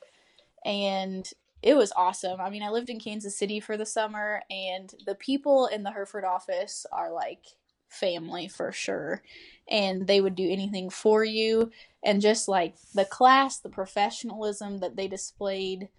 and 0.66 1.30
it 1.64 1.76
was 1.76 1.92
awesome. 1.96 2.40
I 2.40 2.50
mean, 2.50 2.64
I 2.64 2.70
lived 2.70 2.90
in 2.90 3.00
Kansas 3.00 3.38
City 3.38 3.60
for 3.60 3.78
the 3.78 3.86
summer, 3.86 4.44
and 4.50 4.94
the 5.06 5.16
people 5.16 5.68
in 5.68 5.84
the 5.84 5.92
Hereford 5.92 6.24
office 6.24 6.86
are 6.92 7.12
like 7.12 7.44
family 7.90 8.48
for 8.48 8.72
sure. 8.72 9.24
And 9.70 10.08
they 10.08 10.22
would 10.22 10.36
do 10.36 10.50
anything 10.50 10.90
for 10.90 11.24
you. 11.24 11.72
And 12.04 12.22
just 12.22 12.48
like 12.48 12.76
the 12.94 13.06
class, 13.06 13.60
the 13.60 13.70
professionalism 13.70 14.80
that 14.80 14.96
they 14.96 15.08
displayed 15.08 15.90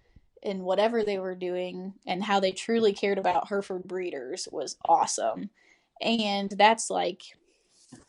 in 0.43 0.63
whatever 0.63 1.03
they 1.03 1.19
were 1.19 1.35
doing, 1.35 1.93
and 2.07 2.23
how 2.23 2.39
they 2.39 2.51
truly 2.51 2.93
cared 2.93 3.17
about 3.17 3.49
Hereford 3.49 3.83
breeders 3.83 4.47
was 4.51 4.77
awesome. 4.87 5.49
And 6.01 6.49
that's 6.57 6.89
like 6.89 7.23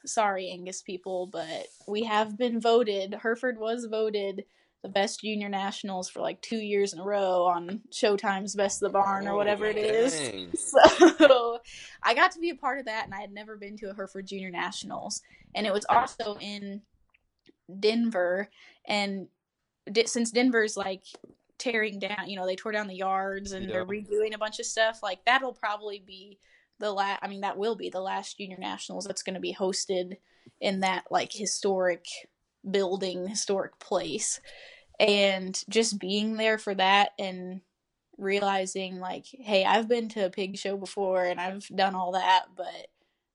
sorry 0.04 0.50
angus 0.50 0.82
people 0.82 1.26
but 1.26 1.66
we 1.86 2.04
have 2.04 2.36
been 2.36 2.60
voted 2.60 3.16
hereford 3.22 3.58
was 3.58 3.86
voted 3.86 4.44
the 4.82 4.88
best 4.88 5.20
junior 5.20 5.48
nationals 5.48 6.08
for 6.08 6.20
like 6.20 6.40
two 6.40 6.56
years 6.56 6.92
in 6.92 7.00
a 7.00 7.04
row 7.04 7.44
on 7.44 7.82
showtime's 7.92 8.54
best 8.54 8.82
of 8.82 8.90
the 8.90 8.98
barn 8.98 9.26
or 9.28 9.32
oh, 9.32 9.36
whatever 9.36 9.66
it 9.66 9.76
is 9.76 10.18
Dang. 10.18 10.50
so 11.18 11.58
i 12.02 12.14
got 12.14 12.30
to 12.32 12.40
be 12.40 12.50
a 12.50 12.54
part 12.54 12.78
of 12.78 12.86
that 12.86 13.04
and 13.04 13.14
i 13.14 13.20
had 13.20 13.32
never 13.32 13.56
been 13.56 13.76
to 13.76 13.90
a 13.90 13.94
hereford 13.94 14.26
junior 14.26 14.50
nationals 14.50 15.22
and 15.54 15.66
it 15.66 15.72
was 15.72 15.86
also 15.88 16.36
in 16.40 16.80
denver 17.78 18.48
and 18.86 19.28
since 20.06 20.30
denver's 20.30 20.76
like 20.76 21.02
tearing 21.60 21.98
down 21.98 22.26
you 22.26 22.36
know 22.36 22.46
they 22.46 22.56
tore 22.56 22.72
down 22.72 22.88
the 22.88 22.94
yards 22.94 23.52
and 23.52 23.68
they're 23.68 23.86
redoing 23.86 24.34
a 24.34 24.38
bunch 24.38 24.58
of 24.58 24.66
stuff 24.66 25.00
like 25.02 25.24
that'll 25.24 25.52
probably 25.52 26.02
be 26.04 26.38
the 26.80 26.90
last 26.90 27.20
i 27.22 27.28
mean 27.28 27.42
that 27.42 27.58
will 27.58 27.76
be 27.76 27.90
the 27.90 28.00
last 28.00 28.38
junior 28.38 28.56
nationals 28.58 29.04
that's 29.04 29.22
going 29.22 29.34
to 29.34 29.40
be 29.40 29.54
hosted 29.54 30.16
in 30.60 30.80
that 30.80 31.04
like 31.10 31.32
historic 31.32 32.06
building 32.68 33.26
historic 33.26 33.78
place. 33.78 34.40
And 34.98 35.58
just 35.68 35.98
being 35.98 36.36
there 36.36 36.58
for 36.58 36.74
that 36.74 37.12
and 37.18 37.62
realizing 38.18 39.00
like 39.00 39.24
hey 39.30 39.64
i've 39.64 39.88
been 39.88 40.10
to 40.10 40.26
a 40.26 40.28
pig 40.28 40.58
show 40.58 40.76
before 40.76 41.24
and 41.24 41.40
i've 41.40 41.66
done 41.68 41.94
all 41.94 42.12
that 42.12 42.44
but 42.54 42.88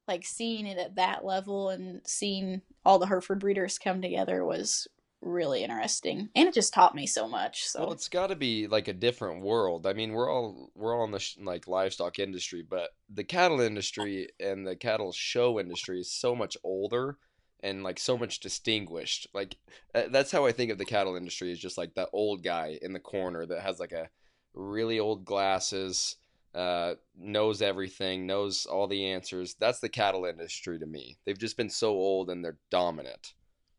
like 0.08 0.24
seeing 0.24 0.68
it 0.68 0.78
at 0.78 0.98
that 0.98 1.26
level 1.26 1.70
and 1.72 2.02
seeing 2.06 2.62
all 2.86 3.00
the 3.00 3.08
hereford 3.08 3.40
breeders 3.40 3.80
come 3.80 4.00
together 4.00 4.46
was 4.46 4.88
really 5.22 5.64
interesting 5.64 6.30
and 6.36 6.48
it 6.48 6.54
just 6.54 6.74
taught 6.74 6.94
me 6.94 7.08
so 7.08 7.28
much 7.28 7.66
so 7.66 7.82
Well, 7.82 7.92
it's 7.94 8.10
got 8.10 8.28
to 8.28 8.36
be 8.36 8.68
like 8.68 8.88
a 8.88 8.94
different 8.94 9.42
world. 9.42 9.88
I 9.88 9.94
mean, 9.94 10.14
we're 10.14 10.30
all 10.32 10.72
we're 10.76 10.96
all 10.96 11.06
in 11.06 11.12
the 11.12 11.20
sh 11.20 11.38
like 11.42 11.68
livestock 11.68 12.20
industry, 12.20 12.62
but 12.62 12.90
the 13.10 13.24
cattle 13.24 13.60
industry 13.60 14.30
and 14.40 14.68
the 14.68 14.76
cattle 14.76 15.12
show 15.12 15.60
industry 15.60 16.00
is 16.00 16.12
so 16.12 16.36
much 16.36 16.58
older 16.64 17.18
and 17.64 17.84
like 17.84 18.00
so 18.00 18.18
much 18.18 18.40
distinguished. 18.40 19.28
Like 19.34 19.58
uh, 19.96 20.04
that's 20.10 20.32
how 20.32 20.46
I 20.46 20.52
think 20.52 20.72
of 20.72 20.78
the 20.78 20.86
cattle 20.86 21.16
industry 21.16 21.52
is 21.52 21.60
just 21.60 21.78
like 21.78 21.96
that 21.96 22.10
old 22.14 22.44
guy 22.44 22.78
in 22.82 22.94
the 22.94 23.00
corner 23.00 23.46
that 23.46 23.62
has 23.62 23.80
like 23.80 23.94
a 23.94 24.10
really 24.54 25.00
old 25.00 25.26
glasses, 25.26 26.18
uh, 26.54 26.94
knows 27.18 27.62
everything, 27.62 28.28
knows 28.28 28.66
all 28.66 28.88
the 28.88 29.08
answers. 29.08 29.56
That's 29.60 29.80
the 29.80 29.90
cattle 29.90 30.26
industry 30.26 30.78
to 30.80 30.86
me. 30.86 31.18
They've 31.26 31.38
just 31.38 31.58
been 31.58 31.70
so 31.70 31.90
old 31.90 32.30
and 32.30 32.44
they're 32.44 32.60
dominant. 32.70 33.34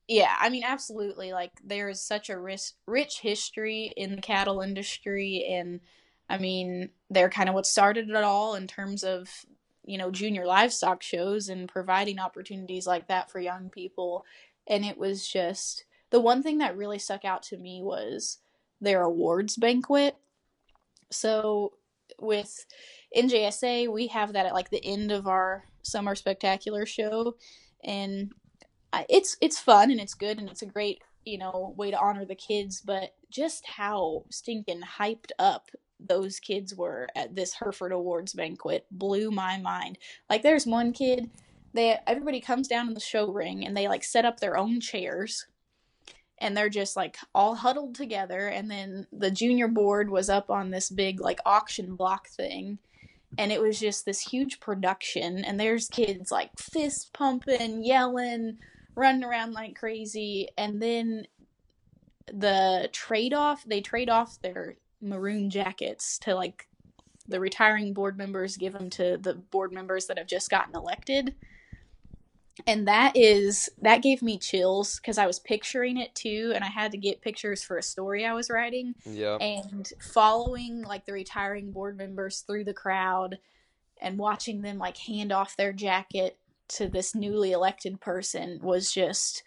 Yeah, 0.08 0.34
I 0.38 0.50
mean, 0.50 0.62
absolutely. 0.64 1.32
Like, 1.32 1.52
there 1.64 1.88
is 1.88 2.00
such 2.00 2.30
a 2.30 2.38
rich, 2.38 2.72
rich 2.86 3.20
history 3.20 3.92
in 3.96 4.14
the 4.14 4.22
cattle 4.22 4.60
industry, 4.60 5.44
and 5.50 5.80
I 6.28 6.38
mean, 6.38 6.90
they're 7.10 7.30
kind 7.30 7.48
of 7.48 7.54
what 7.54 7.66
started 7.66 8.08
it 8.08 8.16
all 8.16 8.54
in 8.54 8.66
terms 8.68 9.02
of, 9.02 9.28
you 9.84 9.98
know, 9.98 10.10
junior 10.10 10.46
livestock 10.46 11.02
shows 11.02 11.48
and 11.48 11.68
providing 11.68 12.18
opportunities 12.20 12.86
like 12.86 13.08
that 13.08 13.30
for 13.30 13.40
young 13.40 13.68
people. 13.70 14.24
And 14.68 14.84
it 14.84 14.98
was 14.98 15.26
just 15.28 15.84
the 16.10 16.20
one 16.20 16.42
thing 16.42 16.58
that 16.58 16.76
really 16.76 16.98
stuck 16.98 17.24
out 17.24 17.42
to 17.44 17.56
me 17.56 17.82
was 17.82 18.38
their 18.80 19.02
awards 19.02 19.56
banquet. 19.56 20.16
So, 21.10 21.72
with 22.20 22.66
NJSA, 23.14 23.88
we 23.88 24.08
have 24.08 24.32
that 24.32 24.46
at 24.46 24.54
like 24.54 24.70
the 24.70 24.84
end 24.84 25.12
of 25.12 25.26
our 25.26 25.64
summer 25.82 26.14
spectacular 26.14 26.86
show, 26.86 27.36
and 27.84 28.32
it's 29.08 29.36
it's 29.40 29.58
fun 29.58 29.90
and 29.90 30.00
it's 30.00 30.14
good 30.14 30.38
and 30.38 30.48
it's 30.48 30.62
a 30.62 30.66
great 30.66 31.02
you 31.24 31.38
know 31.38 31.74
way 31.76 31.90
to 31.90 31.98
honor 31.98 32.24
the 32.24 32.34
kids 32.34 32.80
but 32.80 33.14
just 33.30 33.66
how 33.66 34.24
stinking 34.30 34.80
hyped 34.80 35.30
up 35.38 35.70
those 35.98 36.38
kids 36.38 36.74
were 36.74 37.08
at 37.16 37.34
this 37.34 37.54
hereford 37.54 37.92
awards 37.92 38.32
banquet 38.32 38.86
blew 38.90 39.30
my 39.30 39.58
mind. 39.58 39.98
Like 40.28 40.42
there's 40.42 40.66
one 40.66 40.92
kid 40.92 41.30
they 41.72 41.98
everybody 42.06 42.40
comes 42.40 42.68
down 42.68 42.88
in 42.88 42.94
the 42.94 43.00
show 43.00 43.30
ring 43.30 43.66
and 43.66 43.76
they 43.76 43.88
like 43.88 44.04
set 44.04 44.24
up 44.24 44.40
their 44.40 44.56
own 44.56 44.80
chairs 44.80 45.46
and 46.38 46.56
they're 46.56 46.68
just 46.68 46.96
like 46.96 47.16
all 47.34 47.54
huddled 47.54 47.94
together 47.94 48.48
and 48.48 48.70
then 48.70 49.06
the 49.12 49.30
junior 49.30 49.68
board 49.68 50.10
was 50.10 50.28
up 50.28 50.50
on 50.50 50.70
this 50.70 50.90
big 50.90 51.20
like 51.20 51.40
auction 51.44 51.94
block 51.94 52.28
thing 52.28 52.78
and 53.38 53.52
it 53.52 53.60
was 53.60 53.78
just 53.78 54.04
this 54.04 54.20
huge 54.20 54.60
production 54.60 55.44
and 55.44 55.60
there's 55.60 55.88
kids 55.88 56.30
like 56.30 56.50
fist 56.58 57.10
pumping 57.12 57.84
yelling 57.84 58.58
running 58.96 59.22
around 59.22 59.52
like 59.52 59.76
crazy. 59.76 60.48
And 60.58 60.82
then 60.82 61.26
the 62.32 62.88
trade 62.92 63.32
off 63.32 63.64
they 63.64 63.80
trade 63.80 64.10
off 64.10 64.40
their 64.42 64.76
maroon 65.00 65.48
jackets 65.48 66.18
to 66.18 66.34
like 66.34 66.66
the 67.28 67.38
retiring 67.38 67.92
board 67.92 68.18
members 68.18 68.56
give 68.56 68.72
them 68.72 68.90
to 68.90 69.16
the 69.18 69.34
board 69.34 69.72
members 69.72 70.06
that 70.06 70.18
have 70.18 70.26
just 70.26 70.50
gotten 70.50 70.74
elected. 70.74 71.34
And 72.66 72.88
that 72.88 73.16
is 73.16 73.68
that 73.82 74.02
gave 74.02 74.22
me 74.22 74.38
chills 74.38 74.96
because 74.96 75.18
i 75.18 75.26
was 75.26 75.38
picturing 75.38 75.98
it 75.98 76.14
too 76.14 76.52
and 76.54 76.64
i 76.64 76.68
had 76.68 76.90
to 76.92 76.96
get 76.96 77.20
pictures 77.20 77.62
for 77.62 77.76
a 77.76 77.82
story 77.82 78.24
i 78.24 78.32
was 78.32 78.48
writing. 78.48 78.94
Yeah. 79.04 79.36
and 79.36 79.92
following 80.00 80.82
like 80.82 81.04
the 81.04 81.12
retiring 81.12 81.70
board 81.70 81.98
members 81.98 82.40
through 82.40 82.64
the 82.64 82.72
crowd 82.72 83.38
and 84.00 84.18
watching 84.18 84.62
them 84.62 84.78
like 84.78 84.96
hand 84.96 85.32
off 85.32 85.56
their 85.56 85.72
jacket 85.72 86.38
to 86.68 86.88
this 86.88 87.14
newly 87.14 87.52
elected 87.52 88.00
person 88.00 88.60
was 88.62 88.92
just 88.92 89.42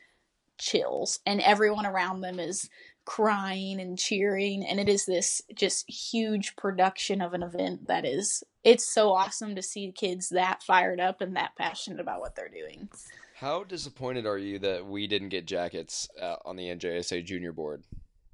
chills. 0.57 1.19
And 1.25 1.41
everyone 1.41 1.85
around 1.85 2.21
them 2.21 2.39
is 2.39 2.69
crying 3.05 3.79
and 3.79 3.97
cheering. 3.97 4.63
And 4.65 4.79
it 4.79 4.87
is 4.87 5.05
this 5.05 5.41
just 5.55 5.89
huge 5.89 6.55
production 6.55 7.21
of 7.21 7.33
an 7.33 7.43
event 7.43 7.87
that 7.87 8.05
is 8.05 8.43
it's 8.63 8.85
so 8.85 9.11
awesome 9.13 9.55
to 9.55 9.61
see 9.61 9.91
kids 9.91 10.29
that 10.29 10.61
fired 10.63 10.99
up 10.99 11.21
and 11.21 11.35
that 11.35 11.55
passionate 11.57 11.99
about 11.99 12.19
what 12.19 12.35
they're 12.35 12.49
doing. 12.49 12.89
How 13.35 13.63
disappointed 13.63 14.25
are 14.25 14.37
you 14.37 14.59
that 14.59 14.85
we 14.85 15.07
didn't 15.07 15.29
get 15.29 15.45
jackets 15.45 16.09
uh, 16.21 16.35
on 16.43 16.57
the 16.57 16.65
NJSA 16.65 17.23
junior 17.23 17.53
board? 17.53 17.83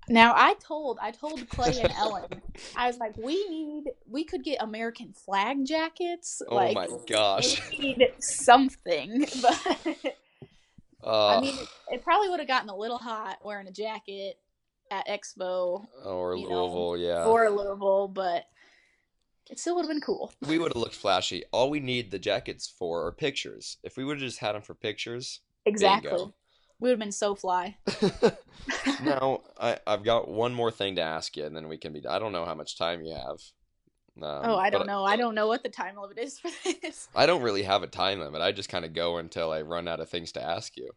Now 0.07 0.33
I 0.35 0.55
told 0.55 0.99
I 1.01 1.11
told 1.11 1.47
Clay 1.49 1.79
and 1.81 1.91
Ellen, 1.97 2.41
I 2.75 2.87
was 2.87 2.97
like, 2.97 3.17
we 3.17 3.47
need 3.49 3.85
we 4.07 4.23
could 4.23 4.43
get 4.43 4.61
American 4.61 5.13
flag 5.13 5.65
jackets. 5.65 6.41
Oh 6.47 6.55
like, 6.55 6.75
my 6.75 6.87
gosh. 7.07 7.61
We 7.71 7.95
need 7.95 8.13
something, 8.19 9.25
but 9.41 10.15
Uh, 11.05 11.37
I 11.37 11.41
mean, 11.41 11.53
it, 11.53 11.67
it 11.91 12.03
probably 12.03 12.29
would 12.29 12.39
have 12.39 12.47
gotten 12.47 12.69
a 12.69 12.75
little 12.75 12.97
hot 12.97 13.37
wearing 13.43 13.67
a 13.67 13.71
jacket 13.71 14.39
at 14.89 15.07
Expo 15.07 15.85
or 16.03 16.35
you 16.35 16.49
know, 16.49 16.65
Louisville, 16.65 16.97
yeah. 16.97 17.25
or 17.25 17.49
Louisville, 17.49 18.07
but 18.07 18.45
it 19.49 19.59
still 19.59 19.75
would 19.75 19.83
have 19.83 19.89
been 19.89 20.01
cool. 20.01 20.33
we 20.47 20.57
would 20.57 20.73
have 20.73 20.81
looked 20.81 20.95
flashy. 20.95 21.43
All 21.51 21.69
we 21.69 21.79
need 21.79 22.09
the 22.09 22.17
jackets 22.17 22.67
for 22.67 23.05
are 23.05 23.11
pictures. 23.11 23.77
If 23.83 23.97
we 23.97 24.03
would 24.03 24.17
have 24.17 24.27
just 24.27 24.39
had 24.39 24.53
them 24.53 24.63
for 24.63 24.73
pictures. 24.73 25.41
Exactly, 25.65 26.09
Bingo. 26.09 26.33
We 26.79 26.89
would 26.89 26.93
have 26.93 26.99
been 26.99 27.11
so 27.11 27.35
fly. 27.35 27.77
now, 29.03 29.41
I, 29.59 29.79
I've 29.85 30.03
got 30.03 30.27
one 30.27 30.53
more 30.53 30.71
thing 30.71 30.95
to 30.95 31.01
ask 31.01 31.37
you, 31.37 31.45
and 31.45 31.55
then 31.55 31.67
we 31.67 31.77
can 31.77 31.93
be. 31.93 32.05
I 32.05 32.19
don't 32.19 32.31
know 32.31 32.45
how 32.45 32.55
much 32.55 32.77
time 32.77 33.03
you 33.03 33.13
have. 33.13 33.39
Um, 34.21 34.41
oh, 34.51 34.57
I 34.57 34.69
don't 34.69 34.87
know. 34.87 35.03
I 35.03 35.17
don't 35.17 35.35
know 35.35 35.47
what 35.47 35.63
the 35.63 35.69
time 35.69 35.97
limit 35.97 36.17
is 36.17 36.39
for 36.39 36.49
this. 36.81 37.09
I 37.13 37.25
don't 37.25 37.41
really 37.41 37.63
have 37.63 37.83
a 37.83 37.87
time 37.87 38.19
limit. 38.19 38.41
I 38.41 38.53
just 38.53 38.69
kind 38.69 38.85
of 38.85 38.93
go 38.93 39.17
until 39.17 39.51
I 39.51 39.61
run 39.61 39.87
out 39.87 39.99
of 39.99 40.09
things 40.09 40.31
to 40.33 40.43
ask 40.43 40.77
you. 40.77 40.89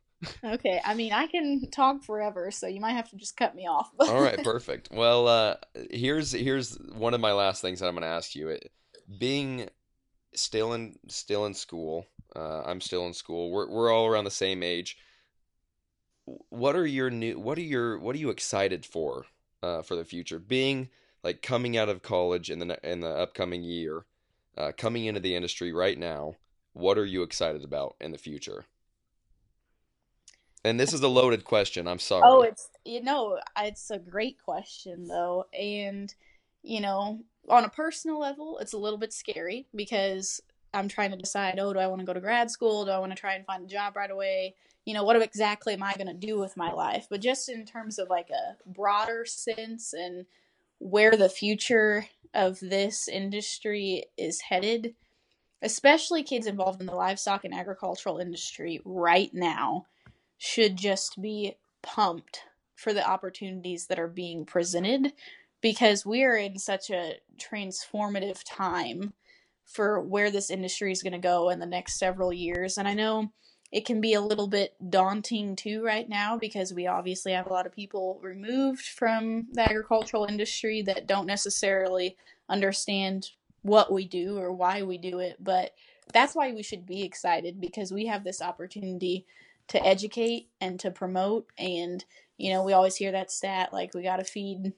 Okay, 0.44 0.80
I 0.84 0.94
mean, 0.94 1.12
I 1.12 1.26
can 1.26 1.68
talk 1.70 2.04
forever, 2.04 2.50
so 2.50 2.66
you 2.66 2.80
might 2.80 2.92
have 2.92 3.10
to 3.10 3.16
just 3.16 3.36
cut 3.36 3.54
me 3.54 3.66
off. 3.66 3.90
All 4.00 4.20
right, 4.20 4.42
perfect. 4.42 4.88
Well, 4.92 5.26
uh, 5.28 5.56
here's 5.90 6.32
here's 6.32 6.76
one 6.94 7.14
of 7.14 7.20
my 7.20 7.32
last 7.32 7.60
things 7.60 7.80
that 7.80 7.86
I'm 7.86 7.94
going 7.94 8.02
to 8.02 8.08
ask 8.08 8.34
you. 8.34 8.48
It, 8.48 8.70
being 9.18 9.68
still 10.34 10.72
in 10.72 10.96
still 11.08 11.46
in 11.46 11.54
school, 11.54 12.06
uh, 12.36 12.62
I'm 12.66 12.80
still 12.80 13.06
in 13.06 13.14
school. 13.14 13.50
We're 13.50 13.68
we're 13.68 13.92
all 13.92 14.06
around 14.06 14.24
the 14.24 14.30
same 14.30 14.62
age. 14.62 14.96
What 16.48 16.76
are 16.76 16.86
your 16.86 17.10
new? 17.10 17.38
What 17.38 17.58
are 17.58 17.62
your? 17.62 17.98
What 17.98 18.14
are 18.14 18.18
you 18.18 18.30
excited 18.30 18.84
for? 18.84 19.26
Uh, 19.62 19.82
for 19.82 19.96
the 19.96 20.04
future, 20.04 20.38
being 20.38 20.88
like 21.24 21.42
coming 21.42 21.76
out 21.76 21.88
of 21.88 22.02
college 22.02 22.50
in 22.50 22.60
the 22.60 22.78
in 22.88 23.00
the 23.00 23.08
upcoming 23.08 23.62
year, 23.62 24.04
uh, 24.56 24.72
coming 24.76 25.06
into 25.06 25.20
the 25.20 25.34
industry 25.34 25.72
right 25.72 25.98
now. 25.98 26.34
What 26.74 26.96
are 26.96 27.04
you 27.04 27.22
excited 27.22 27.64
about 27.64 27.96
in 28.00 28.12
the 28.12 28.18
future? 28.18 28.66
And 30.64 30.78
this 30.78 30.92
is 30.92 31.00
a 31.00 31.08
loaded 31.08 31.44
question. 31.44 31.88
I'm 31.88 31.98
sorry. 31.98 32.22
Oh, 32.24 32.42
it's 32.42 32.68
you 32.84 33.02
know, 33.02 33.38
it's 33.58 33.90
a 33.90 33.98
great 33.98 34.42
question 34.42 35.08
though, 35.08 35.46
and 35.52 36.14
you 36.62 36.80
know, 36.80 37.20
on 37.48 37.64
a 37.64 37.68
personal 37.68 38.18
level, 38.20 38.58
it's 38.58 38.72
a 38.72 38.78
little 38.78 38.98
bit 38.98 39.12
scary 39.12 39.66
because 39.74 40.40
I'm 40.74 40.88
trying 40.88 41.10
to 41.10 41.16
decide, 41.16 41.58
oh, 41.58 41.72
do 41.72 41.78
I 41.78 41.86
want 41.86 42.00
to 42.00 42.06
go 42.06 42.12
to 42.12 42.20
grad 42.20 42.50
school? 42.50 42.84
Do 42.84 42.90
I 42.90 42.98
want 42.98 43.12
to 43.12 43.18
try 43.18 43.34
and 43.34 43.46
find 43.46 43.64
a 43.64 43.68
job 43.68 43.96
right 43.96 44.10
away? 44.10 44.54
You 44.88 44.94
know, 44.94 45.04
what 45.04 45.20
exactly 45.20 45.74
am 45.74 45.82
I 45.82 45.92
going 45.96 46.06
to 46.06 46.14
do 46.14 46.38
with 46.38 46.56
my 46.56 46.72
life? 46.72 47.08
But 47.10 47.20
just 47.20 47.50
in 47.50 47.66
terms 47.66 47.98
of 47.98 48.08
like 48.08 48.30
a 48.30 48.56
broader 48.66 49.26
sense 49.26 49.92
and 49.92 50.24
where 50.78 51.14
the 51.14 51.28
future 51.28 52.06
of 52.32 52.58
this 52.58 53.06
industry 53.06 54.06
is 54.16 54.40
headed, 54.40 54.94
especially 55.60 56.22
kids 56.22 56.46
involved 56.46 56.80
in 56.80 56.86
the 56.86 56.94
livestock 56.94 57.44
and 57.44 57.52
agricultural 57.52 58.16
industry 58.16 58.80
right 58.82 59.28
now 59.34 59.84
should 60.38 60.76
just 60.76 61.20
be 61.20 61.58
pumped 61.82 62.44
for 62.74 62.94
the 62.94 63.06
opportunities 63.06 63.88
that 63.88 63.98
are 63.98 64.08
being 64.08 64.46
presented 64.46 65.12
because 65.60 66.06
we're 66.06 66.38
in 66.38 66.58
such 66.58 66.88
a 66.88 67.16
transformative 67.38 68.40
time 68.42 69.12
for 69.66 70.00
where 70.00 70.30
this 70.30 70.48
industry 70.48 70.92
is 70.92 71.02
going 71.02 71.12
to 71.12 71.18
go 71.18 71.50
in 71.50 71.58
the 71.58 71.66
next 71.66 71.98
several 71.98 72.32
years. 72.32 72.78
And 72.78 72.88
I 72.88 72.94
know 72.94 73.32
it 73.70 73.84
can 73.84 74.00
be 74.00 74.14
a 74.14 74.20
little 74.20 74.48
bit 74.48 74.74
daunting 74.88 75.54
too 75.54 75.84
right 75.84 76.08
now 76.08 76.38
because 76.38 76.72
we 76.72 76.86
obviously 76.86 77.32
have 77.32 77.46
a 77.46 77.52
lot 77.52 77.66
of 77.66 77.74
people 77.74 78.18
removed 78.22 78.82
from 78.82 79.46
the 79.52 79.62
agricultural 79.62 80.24
industry 80.24 80.80
that 80.82 81.06
don't 81.06 81.26
necessarily 81.26 82.16
understand 82.48 83.30
what 83.62 83.92
we 83.92 84.06
do 84.06 84.38
or 84.38 84.52
why 84.52 84.82
we 84.82 84.96
do 84.96 85.18
it. 85.18 85.36
But 85.38 85.74
that's 86.12 86.34
why 86.34 86.52
we 86.52 86.62
should 86.62 86.86
be 86.86 87.02
excited 87.02 87.60
because 87.60 87.92
we 87.92 88.06
have 88.06 88.24
this 88.24 88.40
opportunity 88.40 89.26
to 89.68 89.84
educate 89.84 90.48
and 90.60 90.80
to 90.80 90.90
promote 90.90 91.46
and 91.58 92.06
you 92.38 92.50
know 92.50 92.64
we 92.64 92.72
always 92.72 92.96
hear 92.96 93.12
that 93.12 93.30
stat 93.30 93.70
like 93.70 93.92
we 93.92 94.02
got 94.02 94.16
to 94.16 94.24
feed 94.24 94.72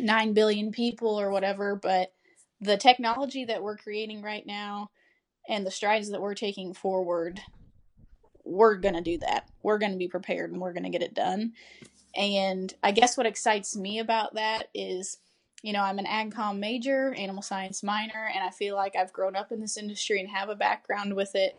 9 0.00 0.32
billion 0.32 0.72
people 0.72 1.20
or 1.20 1.30
whatever 1.30 1.76
but 1.76 2.12
the 2.60 2.76
technology 2.76 3.44
that 3.44 3.62
we're 3.62 3.76
creating 3.76 4.20
right 4.20 4.44
now 4.46 4.90
and 5.48 5.64
the 5.64 5.70
strides 5.70 6.10
that 6.10 6.20
we're 6.20 6.34
taking 6.34 6.74
forward 6.74 7.40
we're 8.50 8.76
going 8.76 8.94
to 8.94 9.00
do 9.00 9.18
that. 9.18 9.48
We're 9.62 9.78
going 9.78 9.92
to 9.92 9.98
be 9.98 10.08
prepared 10.08 10.50
and 10.50 10.60
we're 10.60 10.72
going 10.72 10.84
to 10.84 10.90
get 10.90 11.02
it 11.02 11.14
done. 11.14 11.52
And 12.16 12.74
i 12.82 12.90
guess 12.90 13.16
what 13.16 13.26
excites 13.26 13.76
me 13.76 14.00
about 14.00 14.34
that 14.34 14.64
is 14.74 15.18
you 15.62 15.72
know 15.72 15.82
i'm 15.82 16.00
an 16.00 16.06
agcom 16.06 16.58
major 16.58 17.14
animal 17.14 17.40
science 17.40 17.84
minor 17.84 18.28
and 18.34 18.42
i 18.42 18.50
feel 18.50 18.74
like 18.74 18.96
i've 18.96 19.12
grown 19.12 19.36
up 19.36 19.52
in 19.52 19.60
this 19.60 19.76
industry 19.76 20.18
and 20.18 20.28
have 20.28 20.48
a 20.48 20.56
background 20.56 21.14
with 21.14 21.36
it. 21.36 21.56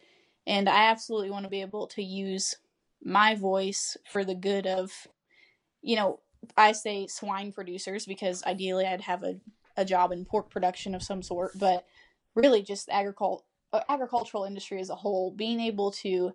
And 0.48 0.68
I 0.68 0.90
absolutely 0.90 1.30
want 1.30 1.46
to 1.46 1.50
be 1.50 1.62
able 1.62 1.88
to 1.88 2.04
use 2.04 2.56
my 3.04 3.36
voice 3.36 3.98
for 4.12 4.24
the 4.24 4.36
good 4.36 4.68
of, 4.68 4.92
you 5.82 5.96
know, 5.96 6.20
I 6.58 6.72
say 6.72 7.08
swine 7.08 7.52
producers 7.52 8.06
because 8.06 8.44
ideally 8.44 8.86
I'd 8.86 9.02
have 9.02 9.24
a, 9.24 9.38
a 9.78 9.86
job 9.86 10.12
in 10.12 10.26
pork 10.26 10.50
production 10.50 10.96
of 10.96 11.04
some 11.04 11.22
sort, 11.22 11.58
but 11.58 11.86
really 12.36 12.64
just 12.64 12.90
agricul- 12.90 13.42
uh, 13.72 13.82
agricultural 13.88 14.46
industry 14.46 14.80
as 14.80 14.90
a 14.90 14.96
whole, 14.96 15.32
being 15.32 15.60
able 15.60 15.92
to 15.92 16.34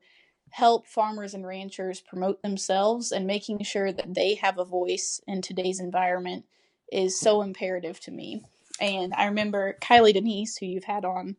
help 0.51 0.86
farmers 0.86 1.35
and 1.35 1.47
ranchers 1.47 2.01
promote 2.01 2.43
themselves 2.43 3.12
and 3.12 3.27
making 3.27 3.62
sure 3.62 3.93
that 3.93 4.14
they 4.14 4.35
have 4.35 4.59
a 4.59 4.64
voice 4.64 5.20
in 5.27 5.43
today's 5.43 5.81
environment 5.81 6.44
is 6.90 7.18
so 7.18 7.43
imperative 7.43 8.01
to 8.01 8.10
me. 8.10 8.43
And 8.81 9.12
I 9.14 9.27
remember 9.27 9.77
Kylie 9.81 10.14
Denise, 10.14 10.56
who 10.56 10.66
you've 10.66 10.85
had 10.85 11.05
on 11.05 11.36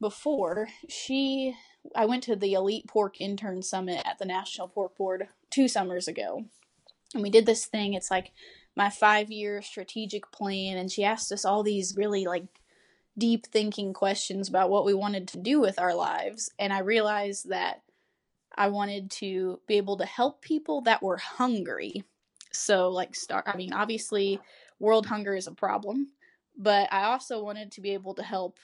before, 0.00 0.68
she 0.88 1.54
I 1.94 2.04
went 2.06 2.24
to 2.24 2.36
the 2.36 2.54
Elite 2.54 2.88
Pork 2.88 3.20
Intern 3.20 3.62
Summit 3.62 4.02
at 4.04 4.18
the 4.18 4.24
National 4.24 4.68
Pork 4.68 4.96
Board 4.96 5.28
two 5.50 5.68
summers 5.68 6.08
ago. 6.08 6.44
And 7.14 7.22
we 7.22 7.30
did 7.30 7.46
this 7.46 7.66
thing. 7.66 7.94
It's 7.94 8.10
like 8.10 8.32
my 8.74 8.90
five 8.90 9.30
year 9.30 9.62
strategic 9.62 10.30
plan. 10.32 10.76
And 10.76 10.90
she 10.90 11.04
asked 11.04 11.30
us 11.30 11.44
all 11.44 11.62
these 11.62 11.96
really 11.96 12.24
like 12.24 12.46
deep 13.16 13.46
thinking 13.46 13.92
questions 13.92 14.48
about 14.48 14.68
what 14.68 14.84
we 14.84 14.94
wanted 14.94 15.28
to 15.28 15.38
do 15.38 15.60
with 15.60 15.78
our 15.78 15.94
lives. 15.94 16.50
And 16.58 16.72
I 16.72 16.80
realized 16.80 17.48
that 17.48 17.82
I 18.56 18.68
wanted 18.68 19.10
to 19.12 19.60
be 19.66 19.74
able 19.74 19.96
to 19.98 20.06
help 20.06 20.42
people 20.42 20.80
that 20.82 21.02
were 21.02 21.18
hungry. 21.18 22.04
So, 22.52 22.88
like, 22.88 23.14
start, 23.14 23.44
I 23.46 23.56
mean, 23.56 23.72
obviously, 23.72 24.40
world 24.78 25.06
hunger 25.06 25.34
is 25.34 25.46
a 25.46 25.52
problem, 25.52 26.12
but 26.56 26.92
I 26.92 27.04
also 27.04 27.42
wanted 27.42 27.72
to 27.72 27.80
be 27.80 27.90
able 27.90 28.14
to 28.14 28.22
help 28.22 28.58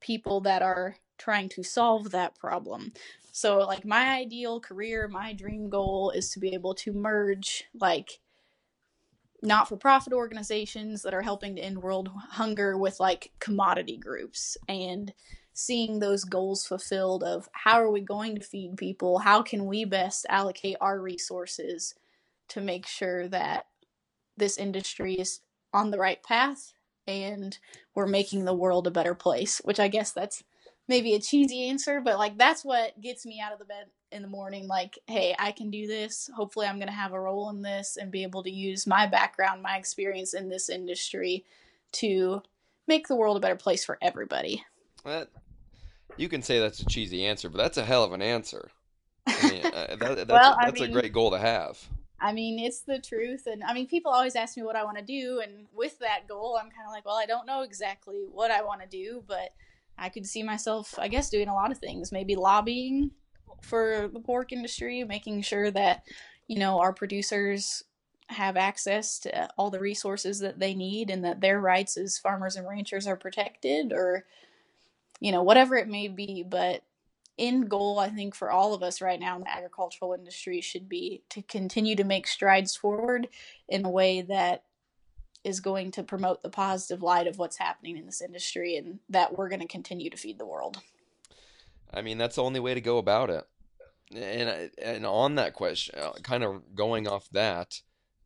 people 0.00 0.40
that 0.42 0.62
are 0.62 0.96
trying 1.18 1.48
to 1.50 1.62
solve 1.62 2.10
that 2.10 2.36
problem. 2.38 2.92
So, 3.32 3.58
like, 3.58 3.84
my 3.84 4.16
ideal 4.16 4.60
career, 4.60 5.08
my 5.08 5.32
dream 5.32 5.68
goal 5.68 6.10
is 6.10 6.30
to 6.30 6.40
be 6.40 6.54
able 6.54 6.74
to 6.74 6.92
merge, 6.92 7.64
like, 7.78 8.20
not 9.42 9.68
for 9.68 9.76
profit 9.76 10.12
organizations 10.12 11.02
that 11.02 11.14
are 11.14 11.22
helping 11.22 11.56
to 11.56 11.62
end 11.62 11.78
world 11.82 12.10
hunger 12.30 12.76
with, 12.76 12.98
like, 12.98 13.32
commodity 13.38 13.96
groups 13.96 14.56
and 14.68 15.12
seeing 15.58 15.98
those 15.98 16.24
goals 16.24 16.66
fulfilled 16.66 17.24
of 17.24 17.48
how 17.52 17.80
are 17.80 17.90
we 17.90 18.02
going 18.02 18.34
to 18.34 18.42
feed 18.42 18.76
people? 18.76 19.20
How 19.20 19.40
can 19.40 19.64
we 19.64 19.86
best 19.86 20.26
allocate 20.28 20.76
our 20.82 21.00
resources 21.00 21.94
to 22.48 22.60
make 22.60 22.86
sure 22.86 23.26
that 23.28 23.64
this 24.36 24.58
industry 24.58 25.14
is 25.14 25.40
on 25.72 25.90
the 25.90 25.98
right 25.98 26.22
path 26.22 26.74
and 27.06 27.56
we're 27.94 28.06
making 28.06 28.44
the 28.44 28.52
world 28.52 28.86
a 28.86 28.90
better 28.90 29.14
place, 29.14 29.62
which 29.64 29.80
I 29.80 29.88
guess 29.88 30.12
that's 30.12 30.44
maybe 30.88 31.14
a 31.14 31.20
cheesy 31.20 31.70
answer, 31.70 32.02
but 32.02 32.18
like 32.18 32.36
that's 32.36 32.62
what 32.62 33.00
gets 33.00 33.24
me 33.24 33.40
out 33.40 33.54
of 33.54 33.58
the 33.58 33.64
bed 33.64 33.86
in 34.12 34.20
the 34.20 34.28
morning 34.28 34.68
like, 34.68 34.98
hey, 35.06 35.34
I 35.38 35.52
can 35.52 35.70
do 35.70 35.86
this. 35.86 36.28
Hopefully 36.36 36.66
I'm 36.66 36.76
going 36.76 36.88
to 36.88 36.92
have 36.92 37.14
a 37.14 37.20
role 37.20 37.48
in 37.48 37.62
this 37.62 37.96
and 37.96 38.12
be 38.12 38.24
able 38.24 38.42
to 38.42 38.50
use 38.50 38.86
my 38.86 39.06
background, 39.06 39.62
my 39.62 39.78
experience 39.78 40.34
in 40.34 40.50
this 40.50 40.68
industry 40.68 41.46
to 41.92 42.42
make 42.86 43.08
the 43.08 43.16
world 43.16 43.38
a 43.38 43.40
better 43.40 43.56
place 43.56 43.86
for 43.86 43.96
everybody. 44.02 44.62
You 46.16 46.28
can 46.28 46.42
say 46.42 46.58
that's 46.58 46.80
a 46.80 46.86
cheesy 46.86 47.24
answer, 47.26 47.48
but 47.48 47.58
that's 47.58 47.78
a 47.78 47.84
hell 47.84 48.04
of 48.04 48.12
an 48.12 48.22
answer. 48.22 48.70
I 49.26 49.50
mean, 49.50 49.66
uh, 49.66 49.96
that, 49.96 49.98
that's, 49.98 50.28
Well, 50.28 50.52
a, 50.54 50.66
that's 50.66 50.80
a 50.80 50.84
mean- 50.84 50.92
great 50.92 51.12
goal 51.12 51.30
to 51.32 51.38
have. 51.38 51.78
I 52.18 52.32
mean, 52.32 52.58
it's 52.58 52.80
the 52.80 52.98
truth. 52.98 53.46
And 53.46 53.62
I 53.62 53.74
mean, 53.74 53.86
people 53.86 54.10
always 54.10 54.36
ask 54.36 54.56
me 54.56 54.62
what 54.62 54.74
I 54.74 54.84
want 54.84 54.96
to 54.96 55.04
do. 55.04 55.40
And 55.44 55.66
with 55.74 55.98
that 55.98 56.26
goal, 56.26 56.56
I'm 56.58 56.70
kind 56.70 56.86
of 56.86 56.92
like, 56.92 57.04
well, 57.04 57.16
I 57.16 57.26
don't 57.26 57.46
know 57.46 57.60
exactly 57.60 58.24
what 58.32 58.50
I 58.50 58.62
want 58.62 58.80
to 58.80 58.88
do, 58.88 59.22
but 59.26 59.50
I 59.98 60.08
could 60.08 60.24
see 60.26 60.42
myself, 60.42 60.98
I 60.98 61.08
guess, 61.08 61.28
doing 61.28 61.48
a 61.48 61.54
lot 61.54 61.70
of 61.70 61.76
things. 61.78 62.12
Maybe 62.12 62.34
lobbying 62.34 63.10
for 63.60 64.08
the 64.10 64.20
pork 64.20 64.50
industry, 64.52 65.04
making 65.04 65.42
sure 65.42 65.70
that, 65.70 66.04
you 66.48 66.58
know, 66.58 66.80
our 66.80 66.94
producers 66.94 67.84
have 68.28 68.56
access 68.56 69.18
to 69.20 69.48
all 69.58 69.70
the 69.70 69.78
resources 69.78 70.38
that 70.38 70.58
they 70.58 70.74
need 70.74 71.10
and 71.10 71.22
that 71.24 71.42
their 71.42 71.60
rights 71.60 71.98
as 71.98 72.16
farmers 72.18 72.56
and 72.56 72.66
ranchers 72.66 73.06
are 73.06 73.16
protected 73.16 73.92
or, 73.92 74.24
you 75.20 75.32
know, 75.32 75.42
whatever 75.42 75.76
it 75.76 75.88
may 75.88 76.08
be. 76.08 76.44
But 76.46 76.82
end 77.38 77.68
goal, 77.68 77.98
I 77.98 78.08
think, 78.08 78.34
for 78.34 78.50
all 78.50 78.74
of 78.74 78.82
us 78.82 79.00
right 79.00 79.20
now 79.20 79.36
in 79.36 79.42
the 79.42 79.50
agricultural 79.50 80.14
industry 80.14 80.60
should 80.60 80.88
be 80.88 81.22
to 81.30 81.42
continue 81.42 81.96
to 81.96 82.04
make 82.04 82.26
strides 82.26 82.76
forward 82.76 83.28
in 83.68 83.84
a 83.84 83.90
way 83.90 84.22
that 84.22 84.64
is 85.44 85.60
going 85.60 85.92
to 85.92 86.02
promote 86.02 86.42
the 86.42 86.50
positive 86.50 87.02
light 87.02 87.28
of 87.28 87.38
what's 87.38 87.58
happening 87.58 87.96
in 87.96 88.04
this 88.04 88.20
industry 88.20 88.76
and 88.76 88.98
that 89.08 89.38
we're 89.38 89.48
going 89.48 89.60
to 89.60 89.68
continue 89.68 90.10
to 90.10 90.16
feed 90.16 90.38
the 90.38 90.46
world. 90.46 90.78
I 91.94 92.02
mean, 92.02 92.18
that's 92.18 92.36
the 92.36 92.42
only 92.42 92.58
way 92.58 92.74
to 92.74 92.80
go 92.80 92.98
about 92.98 93.30
it. 93.30 93.46
And 94.12 94.70
and 94.82 95.06
on 95.06 95.34
that 95.36 95.52
question, 95.52 95.98
uh, 95.98 96.12
kind 96.22 96.44
of 96.44 96.74
going 96.74 97.08
off 97.08 97.28
that, 97.30 97.80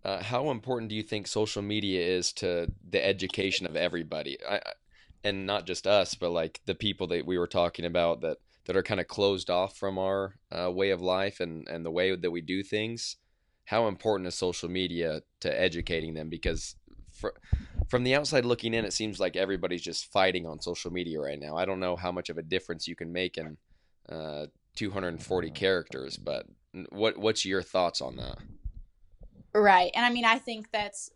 uh, 0.04 0.22
how 0.22 0.50
important 0.50 0.90
do 0.90 0.94
you 0.94 1.02
think 1.02 1.26
social 1.26 1.62
media 1.62 2.02
is 2.02 2.32
to 2.34 2.70
the 2.88 3.04
education 3.04 3.66
of 3.66 3.76
everybody? 3.76 4.38
I, 4.48 4.60
and 5.24 5.46
not 5.46 5.66
just 5.66 5.86
us, 5.86 6.14
but 6.14 6.30
like 6.30 6.60
the 6.66 6.74
people 6.74 7.06
that 7.08 7.26
we 7.26 7.38
were 7.38 7.46
talking 7.46 7.84
about 7.84 8.20
that 8.22 8.38
that 8.66 8.76
are 8.76 8.82
kind 8.82 9.00
of 9.00 9.08
closed 9.08 9.50
off 9.50 9.76
from 9.76 9.98
our 9.98 10.36
uh, 10.52 10.70
way 10.70 10.90
of 10.90 11.00
life 11.00 11.40
and 11.40 11.66
and 11.68 11.84
the 11.84 11.90
way 11.90 12.14
that 12.14 12.30
we 12.30 12.40
do 12.40 12.62
things. 12.62 13.16
How 13.64 13.86
important 13.86 14.26
is 14.26 14.34
social 14.34 14.68
media 14.68 15.22
to 15.40 15.60
educating 15.60 16.14
them? 16.14 16.28
Because 16.28 16.76
fr 17.12 17.28
from 17.88 18.04
the 18.04 18.14
outside 18.14 18.44
looking 18.44 18.72
in, 18.72 18.84
it 18.84 18.92
seems 18.92 19.18
like 19.18 19.34
everybody's 19.34 19.82
just 19.82 20.12
fighting 20.12 20.46
on 20.46 20.60
social 20.60 20.92
media 20.92 21.20
right 21.20 21.40
now. 21.40 21.56
I 21.56 21.64
don't 21.64 21.80
know 21.80 21.96
how 21.96 22.12
much 22.12 22.30
of 22.30 22.38
a 22.38 22.42
difference 22.42 22.86
you 22.86 22.94
can 22.94 23.12
make 23.12 23.36
in 23.36 23.56
uh, 24.08 24.46
240 24.76 25.50
characters, 25.50 26.16
but 26.16 26.46
what 26.90 27.18
what's 27.18 27.44
your 27.44 27.62
thoughts 27.62 28.00
on 28.00 28.16
that? 28.16 28.38
Right. 29.52 29.90
And 29.94 30.06
I 30.06 30.10
mean, 30.10 30.24
I 30.24 30.38
think 30.38 30.70
that's 30.70 31.10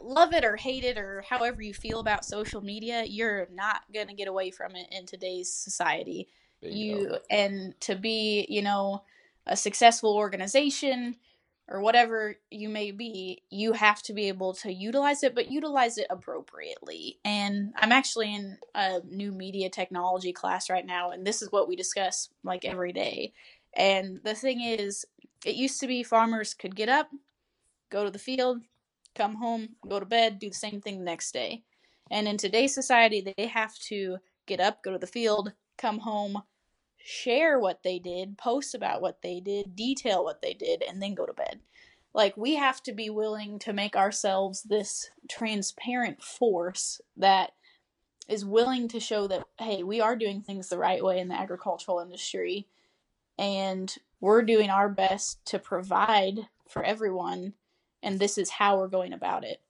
love 0.00 0.32
it 0.32 0.44
or 0.44 0.56
hate 0.56 0.84
it 0.84 0.98
or 0.98 1.24
however 1.28 1.62
you 1.62 1.74
feel 1.74 2.00
about 2.00 2.24
social 2.24 2.60
media, 2.60 3.04
you're 3.04 3.48
not 3.52 3.82
going 3.92 4.08
to 4.08 4.14
get 4.14 4.28
away 4.28 4.50
from 4.50 4.76
it 4.76 4.86
in 4.90 5.06
today's 5.06 5.52
society. 5.52 6.28
Bingo. 6.60 6.76
you 6.76 7.18
and 7.30 7.78
to 7.80 7.94
be 7.94 8.46
you 8.48 8.62
know 8.62 9.02
a 9.46 9.56
successful 9.56 10.16
organization 10.16 11.16
or 11.68 11.80
whatever 11.80 12.36
you 12.50 12.68
may 12.68 12.90
be 12.92 13.42
you 13.50 13.72
have 13.72 14.02
to 14.02 14.12
be 14.12 14.28
able 14.28 14.54
to 14.54 14.72
utilize 14.72 15.22
it 15.22 15.34
but 15.34 15.50
utilize 15.50 15.98
it 15.98 16.06
appropriately 16.10 17.18
and 17.24 17.72
i'm 17.76 17.92
actually 17.92 18.34
in 18.34 18.56
a 18.74 19.00
new 19.04 19.32
media 19.32 19.68
technology 19.68 20.32
class 20.32 20.70
right 20.70 20.86
now 20.86 21.10
and 21.10 21.26
this 21.26 21.42
is 21.42 21.52
what 21.52 21.68
we 21.68 21.76
discuss 21.76 22.28
like 22.42 22.64
every 22.64 22.92
day 22.92 23.32
and 23.74 24.20
the 24.24 24.34
thing 24.34 24.60
is 24.60 25.04
it 25.44 25.56
used 25.56 25.80
to 25.80 25.86
be 25.86 26.02
farmers 26.02 26.54
could 26.54 26.74
get 26.74 26.88
up 26.88 27.10
go 27.90 28.04
to 28.04 28.10
the 28.10 28.18
field 28.18 28.62
come 29.16 29.34
home 29.34 29.68
go 29.88 29.98
to 29.98 30.06
bed 30.06 30.38
do 30.38 30.48
the 30.48 30.54
same 30.54 30.80
thing 30.80 30.98
the 30.98 31.04
next 31.04 31.32
day 31.32 31.62
and 32.10 32.28
in 32.28 32.36
today's 32.36 32.74
society 32.74 33.34
they 33.36 33.46
have 33.46 33.74
to 33.78 34.16
get 34.46 34.60
up 34.60 34.82
go 34.82 34.92
to 34.92 34.98
the 34.98 35.06
field 35.06 35.52
come 35.76 35.98
home, 35.98 36.42
share 36.98 37.58
what 37.58 37.82
they 37.82 37.98
did, 37.98 38.38
post 38.38 38.74
about 38.74 39.00
what 39.00 39.22
they 39.22 39.40
did, 39.40 39.76
detail 39.76 40.24
what 40.24 40.42
they 40.42 40.54
did, 40.54 40.82
and 40.82 41.02
then 41.02 41.14
go 41.14 41.26
to 41.26 41.32
bed. 41.32 41.60
Like, 42.14 42.36
we 42.36 42.56
have 42.56 42.82
to 42.84 42.92
be 42.92 43.10
willing 43.10 43.58
to 43.60 43.72
make 43.72 43.94
ourselves 43.94 44.62
this 44.62 45.10
transparent 45.28 46.22
force 46.22 47.00
that 47.16 47.52
is 48.28 48.44
willing 48.44 48.88
to 48.88 49.00
show 49.00 49.26
that, 49.28 49.44
hey, 49.58 49.82
we 49.82 50.00
are 50.00 50.16
doing 50.16 50.40
things 50.40 50.68
the 50.68 50.78
right 50.78 51.04
way 51.04 51.20
in 51.20 51.28
the 51.28 51.38
agricultural 51.38 52.00
industry, 52.00 52.66
and 53.38 53.94
we're 54.20 54.42
doing 54.42 54.70
our 54.70 54.88
best 54.88 55.44
to 55.46 55.58
provide 55.58 56.48
for 56.68 56.82
everyone, 56.82 57.52
and 58.06 58.18
this 58.18 58.38
is 58.38 58.48
how 58.48 58.78
we're 58.78 58.88
going 58.88 59.12
about 59.12 59.44
it 59.44 59.60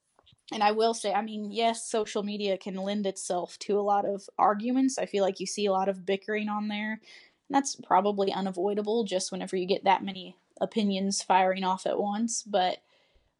and 0.51 0.63
I 0.63 0.71
will 0.71 0.93
say, 0.93 1.13
I 1.13 1.21
mean, 1.21 1.51
yes, 1.51 1.89
social 1.89 2.23
media 2.23 2.57
can 2.57 2.75
lend 2.75 3.05
itself 3.05 3.59
to 3.59 3.77
a 3.77 3.81
lot 3.81 4.05
of 4.05 4.29
arguments. 4.37 4.97
I 4.97 5.05
feel 5.05 5.23
like 5.23 5.39
you 5.39 5.45
see 5.45 5.65
a 5.65 5.73
lot 5.73 5.89
of 5.89 6.05
bickering 6.05 6.47
on 6.47 6.69
there. 6.69 6.93
And 6.93 7.55
that's 7.55 7.75
probably 7.75 8.31
unavoidable 8.31 9.03
just 9.03 9.31
whenever 9.31 9.57
you 9.57 9.65
get 9.65 9.83
that 9.83 10.05
many 10.05 10.37
opinions 10.61 11.21
firing 11.21 11.65
off 11.65 11.85
at 11.85 11.99
once. 11.99 12.43
But 12.43 12.77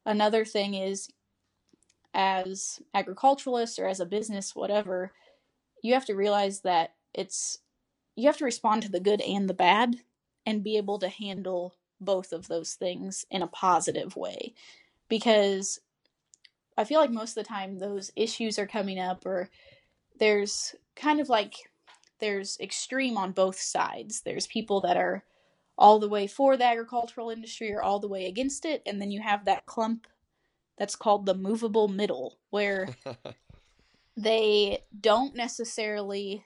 another 0.06 0.44
thing 0.44 0.74
is, 0.74 1.10
as 2.14 2.82
agriculturalists 2.94 3.80
or 3.80 3.88
as 3.88 4.00
a 4.02 4.06
business, 4.06 4.56
whatever, 4.56 5.14
you 5.82 5.94
have 5.94 6.06
to 6.06 6.16
realize 6.16 6.62
that 6.62 6.96
it's, 7.14 7.60
you 8.16 8.28
have 8.28 8.38
to 8.38 8.46
respond 8.46 8.82
to 8.82 8.92
the 8.92 9.00
good 9.00 9.22
and 9.22 9.50
the 9.50 9.54
bad 9.54 9.98
and 10.46 10.64
be 10.64 10.76
able 10.76 11.00
to 11.00 11.08
handle 11.08 11.76
both 12.02 12.34
of 12.34 12.48
those 12.48 12.74
things 12.74 13.26
in 13.32 13.42
a 13.42 13.48
positive 13.48 14.18
way. 14.18 14.54
Because 15.10 15.80
I 16.78 16.84
feel 16.84 17.00
like 17.00 17.12
most 17.12 17.38
of 17.38 17.44
the 17.44 17.48
time 17.48 17.80
those 17.80 18.12
issues 18.16 18.60
are 18.60 18.68
coming 18.68 19.00
up, 19.00 19.26
or 19.26 19.50
there's 20.20 20.76
kind 20.96 21.20
of 21.20 21.30
like 21.30 21.56
there's 22.20 22.58
extreme 22.60 23.18
on 23.18 23.32
both 23.32 23.60
sides. 23.60 24.22
There's 24.22 24.48
people 24.48 24.82
that 24.82 24.98
are 24.98 25.24
all 25.78 26.00
the 26.00 26.10
way 26.10 26.28
for 26.28 26.58
the 26.58 26.66
agricultural 26.66 27.30
industry 27.30 27.72
or 27.72 27.82
all 27.82 28.00
the 28.00 28.08
way 28.08 28.26
against 28.26 28.66
it, 28.66 28.82
and 28.86 29.02
then 29.02 29.12
you 29.12 29.22
have 29.22 29.46
that 29.46 29.66
clump 29.66 30.08
that's 30.78 30.96
called 30.96 31.26
the 31.26 31.36
movable 31.36 31.88
middle, 31.88 32.38
where 32.50 32.88
they 34.18 34.84
don't 35.00 35.36
necessarily 35.36 36.44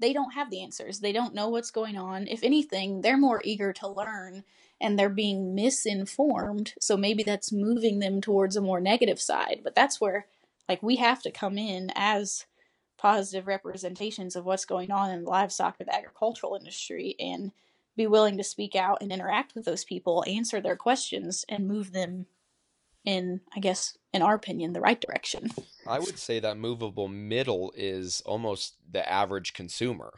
they 0.00 0.12
don't 0.12 0.34
have 0.34 0.50
the 0.50 0.62
answers. 0.62 1.00
They 1.00 1.12
don't 1.12 1.34
know 1.34 1.48
what's 1.48 1.72
going 1.72 1.96
on. 1.96 2.28
If 2.28 2.44
anything, 2.44 3.00
they're 3.00 3.18
more 3.18 3.42
eager 3.44 3.72
to 3.74 3.88
learn 3.88 4.44
and 4.80 4.98
they're 4.98 5.08
being 5.08 5.54
misinformed. 5.54 6.74
So 6.80 6.96
maybe 6.96 7.22
that's 7.22 7.52
moving 7.52 7.98
them 7.98 8.20
towards 8.20 8.56
a 8.56 8.60
more 8.60 8.80
negative 8.80 9.20
side. 9.20 9.60
But 9.64 9.74
that's 9.74 10.00
where, 10.00 10.26
like, 10.68 10.82
we 10.82 10.96
have 10.96 11.22
to 11.22 11.30
come 11.30 11.58
in 11.58 11.90
as 11.94 12.46
positive 12.96 13.46
representations 13.46 14.36
of 14.36 14.44
what's 14.44 14.64
going 14.64 14.90
on 14.90 15.10
in 15.10 15.22
the 15.22 15.30
livestock 15.30 15.80
or 15.80 15.84
the 15.84 15.94
agricultural 15.94 16.56
industry 16.56 17.14
and 17.18 17.52
be 17.96 18.06
willing 18.06 18.36
to 18.36 18.44
speak 18.44 18.76
out 18.76 18.98
and 19.00 19.12
interact 19.12 19.54
with 19.54 19.64
those 19.64 19.84
people, 19.84 20.24
answer 20.26 20.60
their 20.60 20.76
questions, 20.76 21.44
and 21.48 21.66
move 21.66 21.92
them 21.92 22.26
in, 23.04 23.40
I 23.56 23.60
guess, 23.60 23.96
in 24.12 24.22
our 24.22 24.34
opinion, 24.34 24.72
the 24.72 24.80
right 24.80 25.00
direction. 25.00 25.50
I 25.86 25.98
would 25.98 26.18
say 26.18 26.40
that 26.40 26.56
movable 26.56 27.08
middle 27.08 27.72
is 27.76 28.20
almost 28.26 28.74
the 28.90 29.08
average 29.10 29.54
consumer. 29.54 30.12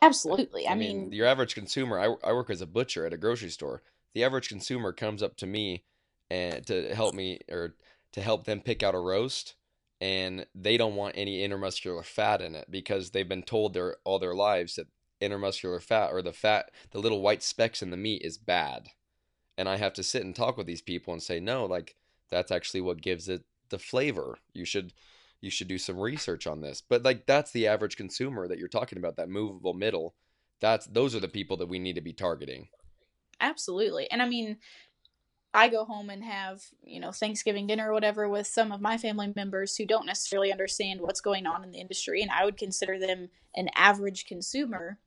Absolutely. 0.00 0.66
I, 0.66 0.72
I 0.72 0.74
mean, 0.74 1.12
your 1.12 1.26
average 1.26 1.54
consumer, 1.54 1.98
I, 1.98 2.28
I 2.28 2.32
work 2.32 2.50
as 2.50 2.60
a 2.60 2.66
butcher 2.66 3.06
at 3.06 3.12
a 3.12 3.16
grocery 3.16 3.50
store. 3.50 3.82
The 4.14 4.24
average 4.24 4.48
consumer 4.48 4.92
comes 4.92 5.22
up 5.22 5.36
to 5.38 5.46
me 5.46 5.84
and 6.30 6.66
to 6.66 6.94
help 6.94 7.14
me 7.14 7.40
or 7.50 7.74
to 8.12 8.20
help 8.20 8.44
them 8.44 8.60
pick 8.60 8.82
out 8.82 8.94
a 8.94 8.98
roast 8.98 9.54
and 10.02 10.46
they 10.52 10.76
don't 10.76 10.96
want 10.96 11.14
any 11.16 11.46
intermuscular 11.46 12.04
fat 12.04 12.42
in 12.42 12.56
it 12.56 12.66
because 12.68 13.10
they've 13.10 13.28
been 13.28 13.44
told 13.44 13.72
their 13.72 13.98
all 14.04 14.18
their 14.18 14.34
lives 14.34 14.74
that 14.74 14.88
intermuscular 15.20 15.80
fat 15.80 16.10
or 16.12 16.20
the 16.20 16.32
fat 16.32 16.72
the 16.90 16.98
little 16.98 17.22
white 17.22 17.40
specks 17.40 17.82
in 17.82 17.90
the 17.90 17.96
meat 17.96 18.20
is 18.22 18.36
bad. 18.36 18.88
And 19.56 19.68
I 19.68 19.76
have 19.76 19.92
to 19.94 20.02
sit 20.02 20.24
and 20.24 20.34
talk 20.34 20.56
with 20.56 20.66
these 20.66 20.82
people 20.82 21.12
and 21.12 21.22
say, 21.22 21.38
"No, 21.38 21.66
like 21.66 21.94
that's 22.30 22.50
actually 22.50 22.80
what 22.80 23.00
gives 23.00 23.28
it 23.28 23.44
the 23.68 23.78
flavor. 23.78 24.38
You 24.52 24.64
should 24.64 24.92
you 25.40 25.50
should 25.50 25.68
do 25.68 25.78
some 25.78 26.00
research 26.00 26.48
on 26.48 26.62
this." 26.62 26.82
But 26.86 27.04
like 27.04 27.26
that's 27.26 27.52
the 27.52 27.68
average 27.68 27.96
consumer 27.96 28.48
that 28.48 28.58
you're 28.58 28.66
talking 28.66 28.98
about, 28.98 29.16
that 29.16 29.28
movable 29.28 29.74
middle. 29.74 30.16
That's 30.58 30.86
those 30.86 31.14
are 31.14 31.20
the 31.20 31.28
people 31.28 31.56
that 31.58 31.68
we 31.68 31.78
need 31.78 31.94
to 31.94 32.00
be 32.00 32.12
targeting. 32.12 32.70
Absolutely. 33.42 34.10
And 34.10 34.22
I 34.22 34.28
mean, 34.28 34.56
I 35.52 35.68
go 35.68 35.84
home 35.84 36.08
and 36.08 36.24
have, 36.24 36.62
you 36.82 36.98
know, 36.98 37.12
Thanksgiving 37.12 37.66
dinner 37.66 37.90
or 37.90 37.92
whatever 37.92 38.28
with 38.28 38.46
some 38.46 38.72
of 38.72 38.80
my 38.80 38.96
family 38.96 39.32
members 39.36 39.76
who 39.76 39.84
don't 39.84 40.06
necessarily 40.06 40.50
understand 40.50 41.00
what's 41.00 41.20
going 41.20 41.46
on 41.46 41.62
in 41.62 41.72
the 41.72 41.80
industry 41.80 42.22
and 42.22 42.30
I 42.30 42.46
would 42.46 42.56
consider 42.56 42.98
them 42.98 43.28
an 43.54 43.68
average 43.74 44.24
consumer 44.24 44.98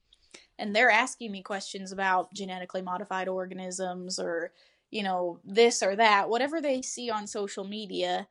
and 0.59 0.75
they're 0.75 0.91
asking 0.91 1.31
me 1.31 1.41
questions 1.41 1.91
about 1.91 2.33
genetically 2.33 2.81
modified 2.81 3.27
organisms 3.27 4.19
or, 4.19 4.51
you 4.91 5.01
know, 5.01 5.39
this 5.43 5.81
or 5.81 5.95
that, 5.95 6.29
whatever 6.29 6.61
they 6.61 6.81
see 6.81 7.09
on 7.09 7.25
social 7.25 7.63
media 7.63 8.27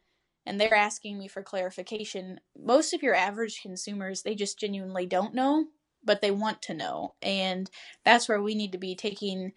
and 0.47 0.61
they're 0.61 0.75
asking 0.75 1.19
me 1.19 1.27
for 1.27 1.43
clarification. 1.43 2.39
Most 2.57 2.95
of 2.95 3.03
your 3.03 3.15
average 3.15 3.61
consumers, 3.61 4.23
they 4.23 4.35
just 4.35 4.59
genuinely 4.59 5.07
don't 5.07 5.35
know, 5.35 5.67
but 6.05 6.21
they 6.21 6.31
want 6.31 6.63
to 6.63 6.75
know. 6.75 7.15
And 7.23 7.69
that's 8.05 8.29
where 8.29 8.43
we 8.43 8.55
need 8.55 8.73
to 8.73 8.79
be 8.79 8.95
taking 8.95 9.53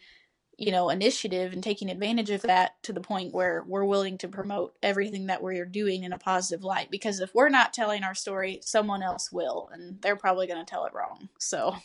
you 0.58 0.72
know 0.72 0.90
initiative 0.90 1.54
and 1.54 1.64
taking 1.64 1.90
advantage 1.90 2.30
of 2.30 2.42
that 2.42 2.82
to 2.84 2.92
the 2.92 3.02
point 3.02 3.34
where 3.34 3.64
we're 3.68 3.86
willing 3.86 4.18
to 4.18 4.28
promote 4.28 4.76
everything 4.82 5.28
that 5.28 5.42
we're 5.42 5.66
doing 5.66 6.04
in 6.04 6.14
a 6.14 6.18
positive 6.18 6.64
light. 6.64 6.90
Because 6.90 7.20
if 7.20 7.34
we're 7.34 7.50
not 7.50 7.74
telling 7.74 8.04
our 8.04 8.16
story 8.16 8.60
someone 8.64 9.04
else 9.04 9.32
will 9.32 9.70
and 9.72 10.02
they're 10.02 10.16
probably 10.16 10.48
going 10.48 10.64
to 10.64 10.70
tell 10.70 10.86
it 10.86 10.94
wrong. 10.94 11.30
So. 11.40 11.76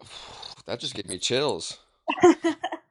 That 0.66 0.78
just 0.78 0.94
gave 0.94 1.08
me 1.08 1.18
chills. 1.18 1.78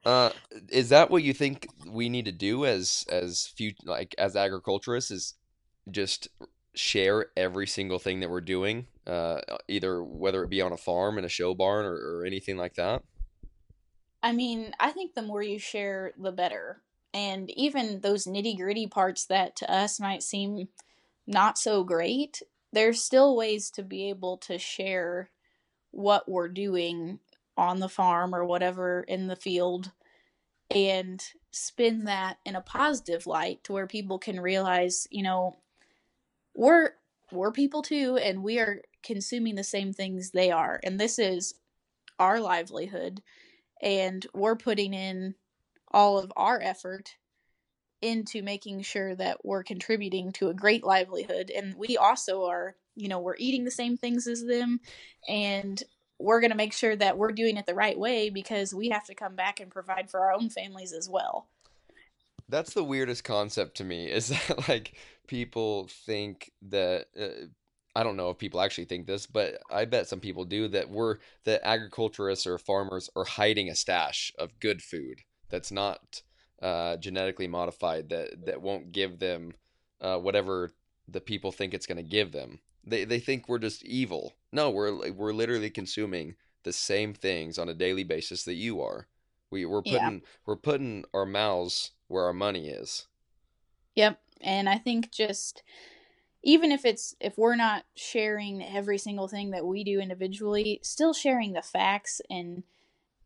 Uh 0.05 0.31
is 0.69 0.89
that 0.89 1.11
what 1.11 1.23
you 1.23 1.33
think 1.33 1.67
we 1.85 2.07
need 2.07 2.25
to 2.25 2.31
do 2.31 2.65
as 2.65 3.05
as 3.09 3.47
few 3.47 3.73
like 3.83 4.15
as 4.17 4.35
agriculturists 4.35 5.11
is 5.11 5.33
just 5.91 6.29
share 6.73 7.27
every 7.35 7.67
single 7.67 7.99
thing 7.99 8.21
that 8.21 8.29
we're 8.29 8.39
doing 8.39 8.87
uh 9.05 9.41
either 9.67 10.01
whether 10.01 10.43
it 10.43 10.49
be 10.49 10.61
on 10.61 10.71
a 10.71 10.77
farm 10.77 11.17
in 11.17 11.25
a 11.25 11.29
show 11.29 11.53
barn 11.53 11.85
or, 11.85 11.95
or 11.95 12.25
anything 12.25 12.55
like 12.55 12.75
that 12.75 13.03
I 14.21 14.31
mean, 14.31 14.73
I 14.79 14.91
think 14.91 15.13
the 15.13 15.21
more 15.21 15.41
you 15.41 15.59
share, 15.59 16.13
the 16.17 16.31
better. 16.31 16.81
And 17.13 17.49
even 17.51 18.01
those 18.01 18.25
nitty 18.25 18.57
gritty 18.57 18.87
parts 18.87 19.25
that 19.25 19.55
to 19.57 19.71
us 19.71 19.99
might 19.99 20.23
seem 20.23 20.67
not 21.25 21.57
so 21.57 21.83
great, 21.83 22.41
there's 22.71 23.01
still 23.01 23.35
ways 23.35 23.71
to 23.71 23.83
be 23.83 24.09
able 24.09 24.37
to 24.37 24.57
share 24.57 25.29
what 25.91 26.29
we're 26.29 26.49
doing 26.49 27.19
on 27.57 27.79
the 27.79 27.89
farm 27.89 28.35
or 28.35 28.45
whatever 28.45 29.03
in 29.07 29.27
the 29.27 29.35
field 29.35 29.91
and 30.69 31.23
spin 31.51 32.03
that 32.05 32.37
in 32.45 32.55
a 32.55 32.61
positive 32.61 33.25
light 33.25 33.63
to 33.63 33.73
where 33.73 33.87
people 33.87 34.19
can 34.19 34.39
realize, 34.39 35.07
you 35.09 35.23
know, 35.23 35.57
we're 36.53 36.91
we're 37.31 37.51
people 37.51 37.81
too 37.81 38.17
and 38.17 38.43
we 38.43 38.59
are 38.59 38.81
consuming 39.03 39.55
the 39.55 39.63
same 39.63 39.93
things 39.93 40.31
they 40.31 40.51
are 40.51 40.79
and 40.83 40.99
this 40.99 41.19
is 41.19 41.53
our 42.17 42.39
livelihood 42.39 43.21
and 43.81 44.25
we're 44.33 44.55
putting 44.55 44.93
in 44.93 45.35
all 45.91 46.19
of 46.19 46.31
our 46.35 46.61
effort 46.61 47.15
into 48.01 48.41
making 48.41 48.81
sure 48.81 49.15
that 49.15 49.43
we're 49.43 49.63
contributing 49.63 50.31
to 50.31 50.49
a 50.49 50.53
great 50.53 50.83
livelihood. 50.83 51.51
And 51.53 51.75
we 51.75 51.97
also 51.97 52.45
are 52.45 52.75
you 52.95 53.07
know 53.07 53.19
we're 53.19 53.35
eating 53.37 53.63
the 53.63 53.71
same 53.71 53.97
things 53.97 54.27
as 54.27 54.43
them 54.43 54.79
and 55.27 55.81
we're 56.19 56.41
going 56.41 56.51
to 56.51 56.57
make 56.57 56.73
sure 56.73 56.95
that 56.97 57.17
we're 57.17 57.31
doing 57.31 57.55
it 57.57 57.65
the 57.65 57.73
right 57.73 57.97
way 57.97 58.29
because 58.29 58.73
we 58.73 58.89
have 58.89 59.05
to 59.05 59.15
come 59.15 59.35
back 59.35 59.59
and 59.59 59.71
provide 59.71 60.11
for 60.11 60.19
our 60.19 60.33
own 60.33 60.49
families 60.49 60.91
as 60.91 61.09
well. 61.09 61.47
That's 62.49 62.73
the 62.73 62.83
weirdest 62.83 63.23
concept 63.23 63.77
to 63.77 63.85
me 63.85 64.11
is 64.11 64.27
that 64.47 64.67
like 64.67 64.95
people 65.27 65.87
think 66.05 66.51
that 66.63 67.07
uh, 67.19 67.47
I 67.95 68.03
don't 68.03 68.17
know 68.17 68.29
if 68.29 68.37
people 68.37 68.61
actually 68.61 68.85
think 68.85 69.07
this, 69.07 69.25
but 69.25 69.61
I 69.69 69.85
bet 69.85 70.07
some 70.07 70.19
people 70.19 70.45
do 70.45 70.67
that 70.69 70.89
we're 70.89 71.17
that 71.45 71.65
agriculturists 71.67 72.45
or 72.45 72.57
farmers 72.57 73.09
are 73.15 73.25
hiding 73.25 73.69
a 73.69 73.75
stash 73.75 74.31
of 74.37 74.59
good 74.59 74.81
food 74.81 75.21
that's 75.49 75.71
not 75.71 76.21
uh, 76.61 76.97
genetically 76.97 77.47
modified 77.47 78.09
that 78.09 78.45
that 78.45 78.61
won't 78.61 78.91
give 78.91 79.19
them 79.19 79.53
uh, 80.01 80.17
whatever 80.17 80.71
the 81.07 81.21
people 81.21 81.51
think 81.51 81.73
it's 81.73 81.87
going 81.87 81.97
to 81.97 82.03
give 82.03 82.31
them. 82.31 82.59
They 82.85 83.05
they 83.05 83.19
think 83.19 83.47
we're 83.47 83.59
just 83.59 83.83
evil. 83.83 84.33
No, 84.51 84.69
we're 84.69 85.11
we're 85.11 85.33
literally 85.33 85.69
consuming 85.69 86.35
the 86.63 86.73
same 86.73 87.13
things 87.13 87.57
on 87.57 87.69
a 87.69 87.73
daily 87.73 88.03
basis 88.03 88.43
that 88.43 88.55
you 88.55 88.81
are. 88.81 89.07
We 89.51 89.65
we're 89.65 89.81
putting 89.81 90.13
yeah. 90.13 90.27
we're 90.45 90.55
putting 90.55 91.05
our 91.13 91.25
mouths 91.25 91.91
where 92.07 92.25
our 92.25 92.33
money 92.33 92.69
is. 92.69 93.07
Yep, 93.95 94.19
and 94.41 94.69
I 94.69 94.77
think 94.77 95.11
just 95.11 95.63
even 96.43 96.71
if 96.71 96.85
it's 96.85 97.15
if 97.19 97.37
we're 97.37 97.55
not 97.55 97.83
sharing 97.95 98.63
every 98.63 98.97
single 98.97 99.27
thing 99.27 99.51
that 99.51 99.65
we 99.65 99.83
do 99.83 99.99
individually 99.99 100.79
still 100.83 101.13
sharing 101.13 101.53
the 101.53 101.61
facts 101.61 102.21
and 102.29 102.63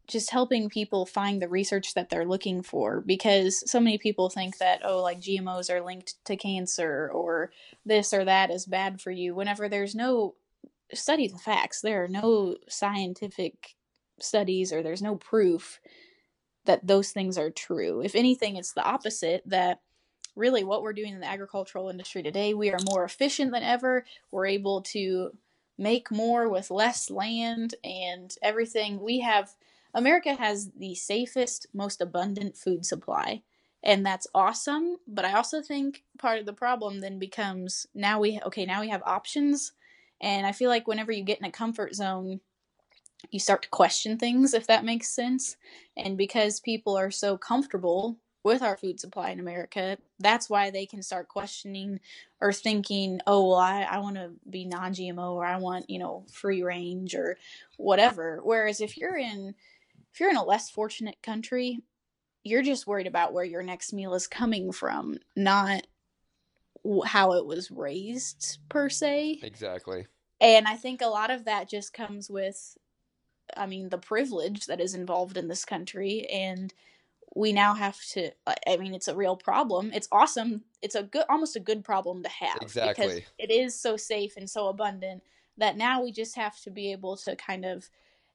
just 0.07 0.31
helping 0.31 0.69
people 0.69 1.05
find 1.05 1.41
the 1.41 1.47
research 1.47 1.93
that 1.93 2.09
they're 2.09 2.25
looking 2.25 2.61
for. 2.61 3.01
Because 3.01 3.69
so 3.69 3.79
many 3.79 3.97
people 3.97 4.29
think 4.29 4.57
that 4.57 4.81
oh 4.83 5.01
like 5.01 5.21
GMOs 5.21 5.69
are 5.69 5.83
linked 5.83 6.15
to 6.25 6.35
cancer 6.35 7.09
or 7.13 7.51
this 7.85 8.13
or 8.13 8.25
that 8.25 8.49
is 8.51 8.65
bad 8.65 8.99
for 8.99 9.11
you 9.11 9.35
whenever 9.35 9.69
there's 9.69 9.95
no 9.95 10.35
study 10.93 11.27
the 11.27 11.37
facts. 11.37 11.81
There 11.81 12.03
are 12.03 12.09
no 12.09 12.57
scientific 12.67 13.75
studies 14.19 14.73
or 14.73 14.81
there's 14.81 15.01
no 15.01 15.15
proof 15.15 15.79
that 16.65 16.85
those 16.85 17.11
things 17.11 17.37
are 17.37 17.49
true. 17.51 18.01
If 18.01 18.15
anything 18.15 18.55
it's 18.55 18.73
the 18.73 18.83
opposite 18.83 19.43
that 19.45 19.81
really 20.35 20.63
what 20.63 20.81
we're 20.81 20.93
doing 20.93 21.13
in 21.13 21.19
the 21.19 21.27
agricultural 21.27 21.89
industry 21.89 22.23
today. 22.23 22.53
We 22.53 22.71
are 22.71 22.79
more 22.89 23.03
efficient 23.03 23.51
than 23.51 23.63
ever. 23.63 24.05
We're 24.31 24.47
able 24.47 24.81
to 24.83 25.31
make 25.77 26.11
more 26.11 26.49
with 26.49 26.71
less 26.71 27.09
land 27.09 27.75
and 27.83 28.33
everything. 28.41 28.99
We 29.01 29.19
have 29.19 29.51
America 29.93 30.33
has 30.33 30.71
the 30.71 30.95
safest, 30.95 31.67
most 31.73 32.01
abundant 32.01 32.57
food 32.57 32.85
supply. 32.85 33.43
And 33.83 34.05
that's 34.05 34.27
awesome, 34.33 34.97
but 35.07 35.25
I 35.25 35.33
also 35.33 35.61
think 35.61 36.03
part 36.17 36.39
of 36.39 36.45
the 36.45 36.53
problem 36.53 37.01
then 37.01 37.19
becomes 37.19 37.85
now 37.93 38.19
we 38.19 38.39
okay, 38.45 38.65
now 38.65 38.79
we 38.81 38.89
have 38.89 39.03
options 39.03 39.73
and 40.21 40.47
I 40.47 40.53
feel 40.53 40.69
like 40.69 40.87
whenever 40.87 41.11
you 41.11 41.23
get 41.23 41.39
in 41.39 41.45
a 41.45 41.51
comfort 41.51 41.93
zone, 41.93 42.39
you 43.29 43.39
start 43.39 43.63
to 43.63 43.69
question 43.69 44.17
things 44.17 44.53
if 44.53 44.67
that 44.67 44.85
makes 44.85 45.09
sense. 45.09 45.57
And 45.97 46.17
because 46.17 46.61
people 46.61 46.97
are 46.97 47.11
so 47.11 47.37
comfortable 47.37 48.17
with 48.43 48.61
our 48.61 48.75
food 48.75 48.99
supply 48.99 49.29
in 49.29 49.39
America, 49.39 49.97
that's 50.19 50.49
why 50.49 50.69
they 50.69 50.85
can 50.85 51.01
start 51.01 51.29
questioning 51.29 51.99
or 52.41 52.51
thinking, 52.51 53.21
oh, 53.25 53.47
well, 53.47 53.57
I, 53.57 53.83
I 53.83 53.99
want 53.99 54.15
to 54.15 54.31
be 54.49 54.65
non 54.65 54.93
GMO 54.93 55.31
or 55.31 55.45
I 55.45 55.57
want, 55.57 55.89
you 55.89 55.99
know, 55.99 56.25
free 56.31 56.61
range 56.61 57.15
or 57.15 57.37
whatever. 57.77 58.41
Whereas 58.43 58.81
if 58.81 58.97
you're 58.97 59.17
in, 59.17 59.55
if 60.13 60.19
you're 60.19 60.29
in 60.29 60.37
a 60.37 60.43
less 60.43 60.69
fortunate 60.69 61.17
country, 61.23 61.79
you're 62.43 62.61
just 62.61 62.85
worried 62.85 63.07
about 63.07 63.33
where 63.33 63.45
your 63.45 63.63
next 63.63 63.93
meal 63.93 64.13
is 64.13 64.27
coming 64.27 64.71
from, 64.71 65.17
not 65.35 65.87
how 67.05 67.33
it 67.33 67.45
was 67.45 67.71
raised 67.71 68.57
per 68.67 68.89
se. 68.89 69.39
Exactly. 69.41 70.05
And 70.41 70.67
I 70.67 70.75
think 70.75 71.01
a 71.01 71.07
lot 71.07 71.29
of 71.29 71.45
that 71.45 71.69
just 71.69 71.93
comes 71.93 72.29
with, 72.29 72.77
I 73.55 73.65
mean, 73.65 73.87
the 73.87 73.97
privilege 73.97 74.65
that 74.65 74.81
is 74.81 74.93
involved 74.93 75.37
in 75.37 75.47
this 75.47 75.63
country 75.63 76.27
and 76.29 76.73
we 77.35 77.51
now 77.51 77.73
have 77.73 77.99
to 78.11 78.31
i 78.67 78.77
mean 78.77 78.93
it's 78.93 79.07
a 79.07 79.15
real 79.15 79.35
problem. 79.35 79.91
It's 79.93 80.07
awesome. 80.11 80.63
It's 80.81 80.95
a 80.95 81.03
good 81.03 81.25
almost 81.29 81.55
a 81.55 81.59
good 81.59 81.83
problem 81.83 82.23
to 82.23 82.29
have 82.29 82.61
exactly. 82.61 83.05
because 83.05 83.21
it 83.37 83.51
is 83.51 83.79
so 83.79 83.97
safe 83.97 84.37
and 84.37 84.49
so 84.49 84.67
abundant 84.67 85.23
that 85.57 85.77
now 85.77 86.03
we 86.03 86.11
just 86.11 86.35
have 86.35 86.59
to 86.61 86.71
be 86.71 86.91
able 86.91 87.17
to 87.17 87.35
kind 87.35 87.65
of 87.65 87.89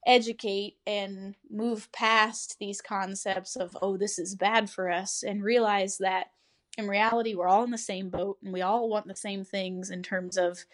educate 0.07 0.77
and 0.87 1.35
move 1.51 1.91
past 1.93 2.57
these 2.59 2.81
concepts 2.81 3.57
of 3.57 3.77
oh 3.83 3.97
this 3.97 4.19
is 4.19 4.35
bad 4.35 4.70
for 4.70 4.91
us 4.91 5.23
and 5.23 5.43
realize 5.43 5.99
that 5.99 6.31
in 6.79 6.87
reality 6.89 7.35
we're 7.35 7.49
all 7.49 7.65
in 7.65 7.73
the 7.73 7.79
same 7.79 8.09
boat 8.09 8.39
and 8.43 8.53
we 8.53 8.62
all 8.62 8.89
want 8.89 9.07
the 9.07 9.16
same 9.16 9.45
things 9.45 9.91
in 9.91 10.03
terms 10.03 10.37
of 10.37 10.65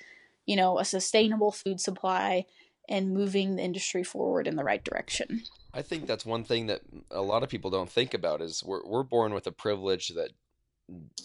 you 0.47 0.55
know 0.55 0.79
a 0.79 0.85
sustainable 0.85 1.51
food 1.51 1.81
supply 1.81 2.45
and 2.87 3.15
moving 3.15 3.57
the 3.57 3.63
industry 3.63 4.05
forward 4.05 4.47
in 4.47 4.57
the 4.57 4.65
right 4.65 4.85
direction 4.85 5.43
I 5.75 5.83
think 5.83 6.07
that's 6.07 6.25
one 6.25 6.45
thing 6.45 6.69
that 6.69 6.83
a 7.11 7.21
lot 7.21 7.43
of 7.43 7.49
people 7.49 7.71
don't 7.71 7.91
think 7.91 8.15
about 8.15 8.41
is 8.41 8.63
we're 8.65 8.87
we're 8.87 9.03
born 9.03 9.35
with 9.35 9.47
a 9.47 9.53
privilege 9.53 10.09
that 10.11 10.31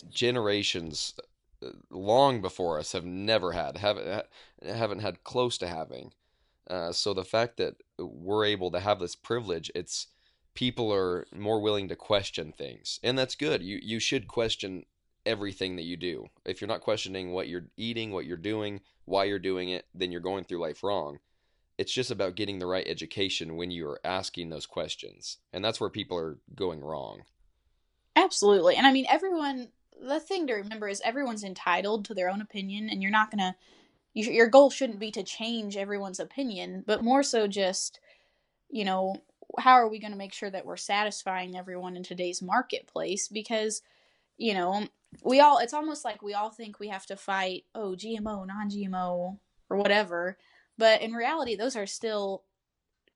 generations 0.10 1.14
uh, 1.64 1.70
long 1.92 2.42
before 2.42 2.80
us 2.80 2.94
have 2.94 3.06
never 3.06 3.52
had 3.52 3.78
haven't 3.78 4.26
haven't 4.64 5.00
had 5.00 5.24
close 5.24 5.58
to 5.60 5.68
having. 5.68 6.14
Uh, 6.68 6.92
so 6.92 7.14
the 7.14 7.24
fact 7.24 7.58
that 7.58 7.76
we're 8.00 8.46
able 8.46 8.72
to 8.72 8.80
have 8.80 9.00
this 9.00 9.16
privilege, 9.16 9.72
it's 9.76 10.08
people 10.56 10.92
are 10.92 11.26
more 11.36 11.62
willing 11.62 11.88
to 11.88 11.96
question 11.96 12.52
things, 12.52 13.00
and 13.04 13.18
that's 13.18 13.36
good. 13.36 13.62
You 13.62 13.80
you 13.82 14.00
should 14.00 14.28
question 14.28 14.86
everything 15.28 15.76
that 15.76 15.84
you 15.84 15.96
do. 15.96 16.28
If 16.44 16.60
you're 16.60 16.68
not 16.68 16.82
questioning 16.82 17.34
what 17.34 17.48
you're 17.48 17.68
eating, 17.78 18.12
what 18.12 18.26
you're 18.26 18.38
doing, 18.38 18.82
why 19.06 19.26
you're 19.26 19.38
doing 19.38 19.70
it, 19.70 19.86
then 19.94 20.12
you're 20.12 20.22
going 20.22 20.46
through 20.46 20.62
life 20.62 20.84
wrong 20.84 21.20
it's 21.80 21.94
just 21.94 22.12
about 22.12 22.36
getting 22.36 22.60
the 22.60 22.68
right 22.68 22.86
education 22.86 23.56
when 23.56 23.72
you 23.72 23.88
are 23.88 24.02
asking 24.04 24.50
those 24.50 24.66
questions. 24.66 25.38
And 25.54 25.64
that's 25.64 25.80
where 25.80 25.90
people 25.90 26.18
are 26.18 26.38
going 26.54 26.82
wrong. 26.82 27.22
Absolutely. 28.18 28.76
And 28.76 28.86
I 28.86 28.92
mean, 28.92 29.06
everyone, 29.10 29.70
the 29.98 30.20
thing 30.20 30.46
to 30.48 30.56
remember 30.56 30.90
is 30.90 31.02
everyone's 31.06 31.46
entitled 31.46 32.04
to 32.06 32.14
their 32.14 32.30
own 32.30 32.42
opinion, 32.42 32.90
and 32.90 33.02
you're 33.02 33.10
not 33.10 33.32
going 33.32 33.40
to, 33.40 33.56
your 34.14 34.50
goal 34.50 34.70
shouldn't 34.70 35.00
be 35.00 35.10
to 35.12 35.24
change 35.24 35.78
everyone's 35.78 36.20
opinion, 36.20 36.84
but 36.86 37.02
more 37.02 37.24
so 37.24 37.48
just, 37.48 38.02
you 38.70 38.84
know, 38.84 39.16
how 39.58 39.76
are 39.76 39.88
we 39.88 40.00
going 40.00 40.12
to 40.12 40.18
make 40.18 40.34
sure 40.34 40.50
that 40.50 40.66
we're 40.66 40.76
satisfying 40.76 41.56
everyone 41.56 41.96
in 41.96 42.04
today's 42.04 42.42
marketplace 42.42 43.30
because 43.30 43.82
you 44.38 44.54
know 44.54 44.86
we 45.24 45.40
all 45.40 45.58
it's 45.58 45.74
almost 45.74 46.06
like 46.06 46.22
we 46.22 46.36
all 46.36 46.52
think 46.52 46.80
we 46.80 46.90
have 46.90 47.08
to 47.08 47.16
fight 47.16 47.64
oh 47.74 47.96
gmo 47.98 48.46
non-gmo 48.46 49.40
or 49.72 49.78
whatever 49.78 50.38
but 50.80 51.02
in 51.02 51.14
reality 51.14 51.56
those 51.56 51.76
are 51.76 51.86
still 51.86 52.44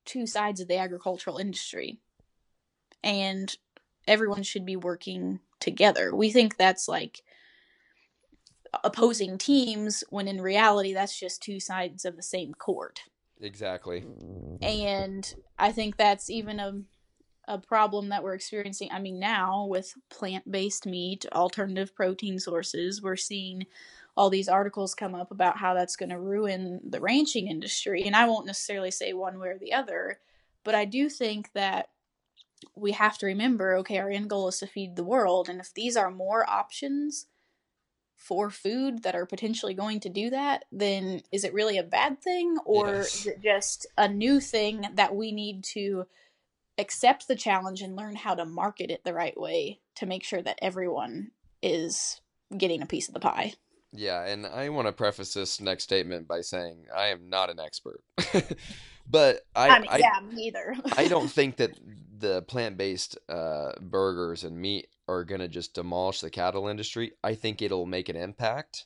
two 0.06 0.28
sides 0.28 0.60
of 0.60 0.68
the 0.68 0.78
agricultural 0.78 1.38
industry 1.38 1.98
and 3.04 3.58
everyone 4.08 4.44
should 4.44 4.66
be 4.66 4.76
working 4.76 5.40
together 5.60 6.16
we 6.16 6.30
think 6.30 6.58
that's 6.58 6.88
like 6.88 7.24
opposing 8.84 9.38
teams 9.38 10.04
when 10.10 10.28
in 10.28 10.42
reality 10.42 10.94
that's 10.94 11.20
just 11.20 11.42
two 11.42 11.60
sides 11.60 12.06
of 12.06 12.16
the 12.16 12.24
same 12.24 12.54
court 12.54 13.02
Exactly. 13.42 14.06
and 14.62 15.36
I 15.60 15.74
think 15.74 15.98
that's 15.98 16.30
even 16.30 16.60
a 16.60 16.82
a 17.48 17.58
problem 17.58 18.10
that 18.10 18.24
we're 18.24 18.34
experiencing. 18.34 18.90
I 18.92 19.00
mean, 19.00 19.20
now 19.20 19.66
with 19.66 19.94
plant 20.10 20.50
based 20.50 20.86
meat, 20.86 21.26
alternative 21.34 21.94
protein 21.96 22.40
sources, 22.40 23.02
we're 23.02 23.16
seeing 23.16 23.66
all 24.16 24.30
these 24.30 24.48
articles 24.48 24.94
come 24.94 25.16
up 25.16 25.32
about 25.32 25.58
how 25.58 25.74
that's 25.74 25.96
going 25.96 26.10
to 26.10 26.20
ruin 26.20 26.80
the 26.88 27.00
ranching 27.00 27.48
industry. 27.48 28.04
And 28.04 28.16
I 28.16 28.28
won't 28.28 28.46
necessarily 28.46 28.92
say 28.92 29.14
one 29.14 29.40
way 29.40 29.50
or 29.50 29.58
the 29.58 29.74
other, 29.74 30.20
but 30.64 30.76
I 30.76 30.86
do 30.86 31.10
think 31.10 31.52
that 31.54 31.90
we 32.76 32.92
have 32.94 33.18
to 33.18 33.26
remember 33.26 33.76
okay, 33.78 33.98
our 33.98 34.10
end 34.10 34.30
goal 34.30 34.48
is 34.48 34.60
to 34.60 34.68
feed 34.68 34.96
the 34.96 35.04
world. 35.04 35.50
And 35.50 35.60
if 35.60 35.74
these 35.74 35.98
are 35.98 36.12
more 36.12 36.50
options 36.50 37.28
for 38.16 38.50
food 38.50 39.04
that 39.04 39.16
are 39.16 39.26
potentially 39.26 39.74
going 39.74 40.00
to 40.00 40.10
do 40.10 40.30
that, 40.30 40.64
then 40.72 41.22
is 41.32 41.44
it 41.44 41.54
really 41.54 41.78
a 41.78 41.84
bad 41.84 42.22
thing? 42.22 42.58
Or 42.66 42.88
Yes. 42.88 43.16
is 43.16 43.28
it 43.28 43.42
just 43.42 43.86
a 43.98 44.08
new 44.08 44.40
thing 44.40 44.86
that 44.94 45.16
we 45.16 45.32
need 45.32 45.64
to 45.74 46.06
accept 46.78 47.28
the 47.28 47.36
challenge 47.36 47.82
and 47.82 47.96
learn 47.96 48.16
how 48.16 48.34
to 48.36 48.46
market 48.46 48.90
it 48.90 49.04
the 49.04 49.14
right 49.14 49.38
way 49.38 49.80
to 49.96 50.06
make 50.06 50.24
sure 50.24 50.42
that 50.42 50.60
everyone 50.62 51.32
is 51.62 52.22
getting 52.58 52.82
a 52.82 52.88
piece 52.88 53.08
of 53.10 53.14
the 53.14 53.20
pie? 53.20 53.54
Yeah, 53.94 54.26
and 54.26 54.46
I 54.46 54.70
want 54.70 54.88
to 54.88 54.92
preface 54.92 55.34
this 55.34 55.62
next 55.62 55.84
statement 55.84 56.28
by 56.28 56.42
saying 56.42 56.86
I 56.96 57.08
am 57.08 57.30
not 57.30 57.50
an 57.50 57.60
expert. 57.60 58.02
But 59.10 59.42
I, 59.56 59.70
I 59.70 59.80
mean, 59.80 59.90
I, 59.92 59.98
yeah, 59.98 60.20
me 60.26 60.44
either. 60.44 60.76
I 60.98 61.08
don't 61.10 61.30
think 61.30 61.58
that 61.58 61.72
the 62.18 62.42
plant-based 62.44 63.18
uh, 63.28 63.74
burgers 63.82 64.44
and 64.44 64.58
meat 64.58 64.88
are 65.08 65.24
gonna 65.24 65.48
just 65.48 65.74
demolish 65.74 66.22
the 66.22 66.30
cattle 66.30 66.68
industry. 66.68 67.12
I 67.24 67.36
think 67.36 67.62
it'll 67.62 67.86
make 67.86 68.10
an 68.10 68.16
impact. 68.16 68.86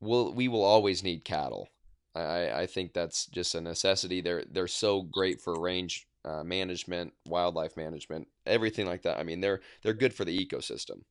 We'll, 0.00 0.32
we 0.32 0.48
will 0.48 0.64
always 0.64 1.02
need 1.02 1.24
cattle. 1.24 1.68
I, 2.14 2.20
I 2.20 2.60
I 2.62 2.66
think 2.66 2.92
that's 2.92 3.26
just 3.26 3.54
a 3.54 3.60
necessity. 3.60 4.20
They're 4.20 4.44
they're 4.50 4.68
so 4.68 5.02
great 5.02 5.40
for 5.40 5.58
range 5.58 6.06
uh, 6.24 6.44
management, 6.44 7.14
wildlife 7.26 7.76
management, 7.76 8.28
everything 8.46 8.86
like 8.86 9.02
that. 9.02 9.18
I 9.18 9.22
mean, 9.22 9.40
they're 9.40 9.60
they're 9.82 9.94
good 9.94 10.12
for 10.12 10.24
the 10.24 10.46
ecosystem. 10.46 11.02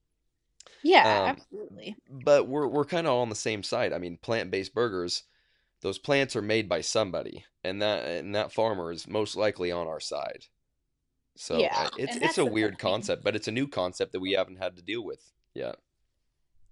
Yeah, 0.83 1.01
Um, 1.23 1.29
absolutely. 1.29 1.95
But 2.09 2.47
we're 2.47 2.67
we're 2.67 2.85
kind 2.85 3.07
of 3.07 3.13
all 3.13 3.21
on 3.21 3.29
the 3.29 3.35
same 3.35 3.63
side. 3.63 3.93
I 3.93 3.97
mean, 3.97 4.17
plant-based 4.17 4.73
burgers, 4.73 5.23
those 5.81 5.97
plants 5.99 6.35
are 6.35 6.41
made 6.41 6.67
by 6.69 6.81
somebody, 6.81 7.45
and 7.63 7.81
that 7.81 8.05
and 8.05 8.35
that 8.35 8.51
farmer 8.51 8.91
is 8.91 9.07
most 9.07 9.35
likely 9.35 9.71
on 9.71 9.87
our 9.87 9.99
side. 9.99 10.45
So 11.35 11.57
Yeah, 11.57 11.89
it's 11.97 12.15
it's 12.17 12.37
a 12.37 12.45
weird 12.45 12.77
concept, 12.79 13.23
but 13.23 13.35
it's 13.35 13.47
a 13.47 13.51
new 13.51 13.67
concept 13.67 14.11
that 14.13 14.19
we 14.19 14.33
haven't 14.33 14.57
had 14.57 14.75
to 14.77 14.83
deal 14.83 15.03
with 15.03 15.31
yet. 15.53 15.77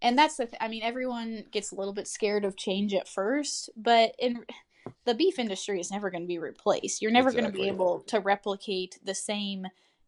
and 0.02 0.18
that's 0.18 0.38
the 0.38 0.46
th- 0.46 0.58
i 0.62 0.68
mean 0.68 0.82
everyone 0.84 1.46
gets 1.52 1.72
a 1.72 1.76
little 1.76 1.94
bit 1.94 2.08
scared 2.08 2.46
of 2.46 2.56
change 2.58 2.94
at 2.94 3.08
first 3.08 3.70
but 3.76 4.14
in 4.20 4.46
the 5.06 5.14
beef 5.14 5.38
industry 5.40 5.80
is 5.80 5.92
never 5.92 6.10
going 6.10 6.24
to 6.24 6.28
be 6.28 6.40
replaced 6.40 7.02
you're 7.02 7.12
never 7.12 7.32
going 7.32 7.44
to 7.46 7.52
be 7.52 7.68
able 7.68 8.00
to 8.02 8.20
replicate 8.20 9.00
the 9.04 9.14
same 9.16 9.68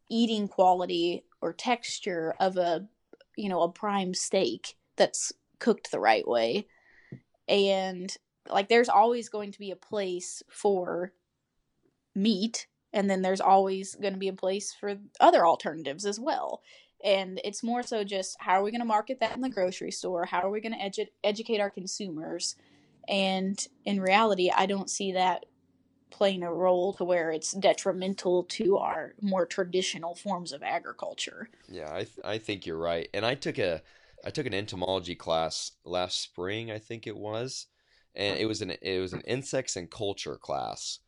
eating 0.09 0.47
quality 0.47 1.23
or 1.41 1.53
texture 1.53 2.33
of 2.39 2.57
a 2.57 2.87
you 3.35 3.49
know 3.49 3.61
a 3.61 3.71
prime 3.71 4.13
steak 4.13 4.75
that's 4.95 5.33
cooked 5.59 5.91
the 5.91 5.99
right 5.99 6.27
way. 6.27 6.67
And 7.47 8.15
like 8.49 8.69
there's 8.69 8.89
always 8.89 9.29
going 9.29 9.51
to 9.51 9.59
be 9.59 9.71
a 9.71 9.75
place 9.75 10.43
for 10.49 11.13
meat 12.15 12.67
and 12.91 13.09
then 13.09 13.21
there's 13.21 13.41
always 13.41 13.95
going 13.95 14.13
to 14.13 14.19
be 14.19 14.27
a 14.27 14.33
place 14.33 14.73
for 14.73 14.97
other 15.19 15.47
alternatives 15.47 16.05
as 16.05 16.19
well. 16.19 16.61
And 17.03 17.41
it's 17.43 17.63
more 17.63 17.83
so 17.83 18.03
just 18.03 18.37
how 18.39 18.59
are 18.59 18.63
we 18.63 18.71
going 18.71 18.81
to 18.81 18.85
market 18.85 19.19
that 19.19 19.35
in 19.35 19.41
the 19.41 19.49
grocery 19.49 19.91
store? 19.91 20.25
How 20.25 20.41
are 20.41 20.49
we 20.49 20.61
going 20.61 20.77
to 20.77 21.01
edu- 21.01 21.09
educate 21.23 21.59
our 21.59 21.69
consumers? 21.69 22.55
And 23.07 23.67
in 23.85 23.99
reality 23.99 24.49
i 24.55 24.65
don't 24.65 24.89
see 24.89 25.11
that 25.11 25.45
playing 26.13 26.43
a 26.43 26.53
role 26.53 26.93
to 26.93 27.03
where 27.03 27.31
it's 27.31 27.51
detrimental 27.53 28.43
to 28.45 28.77
our 28.77 29.15
more 29.21 29.45
traditional 29.45 30.15
forms 30.15 30.53
of 30.53 30.63
agriculture 30.63 31.49
Yeah, 31.67 31.93
I 31.93 32.03
th 32.03 32.19
I 32.23 32.37
think 32.37 32.65
you're 32.65 32.77
right. 32.77 33.09
And 33.13 33.25
I 33.25 33.35
took 33.35 33.57
a 33.57 33.81
I 34.23 34.29
took 34.31 34.45
an 34.45 34.53
entomology 34.53 35.15
class 35.15 35.71
last 35.85 36.19
spring, 36.21 36.71
I 36.71 36.79
think 36.79 37.07
it 37.07 37.17
was, 37.17 37.67
and 38.15 38.37
it 38.37 38.45
was 38.45 38.61
an 38.61 38.71
it 38.71 38.99
was 38.99 39.13
an 39.13 39.21
insects 39.21 39.75
and 39.75 39.89
culture 39.89 40.37
class, 40.37 40.99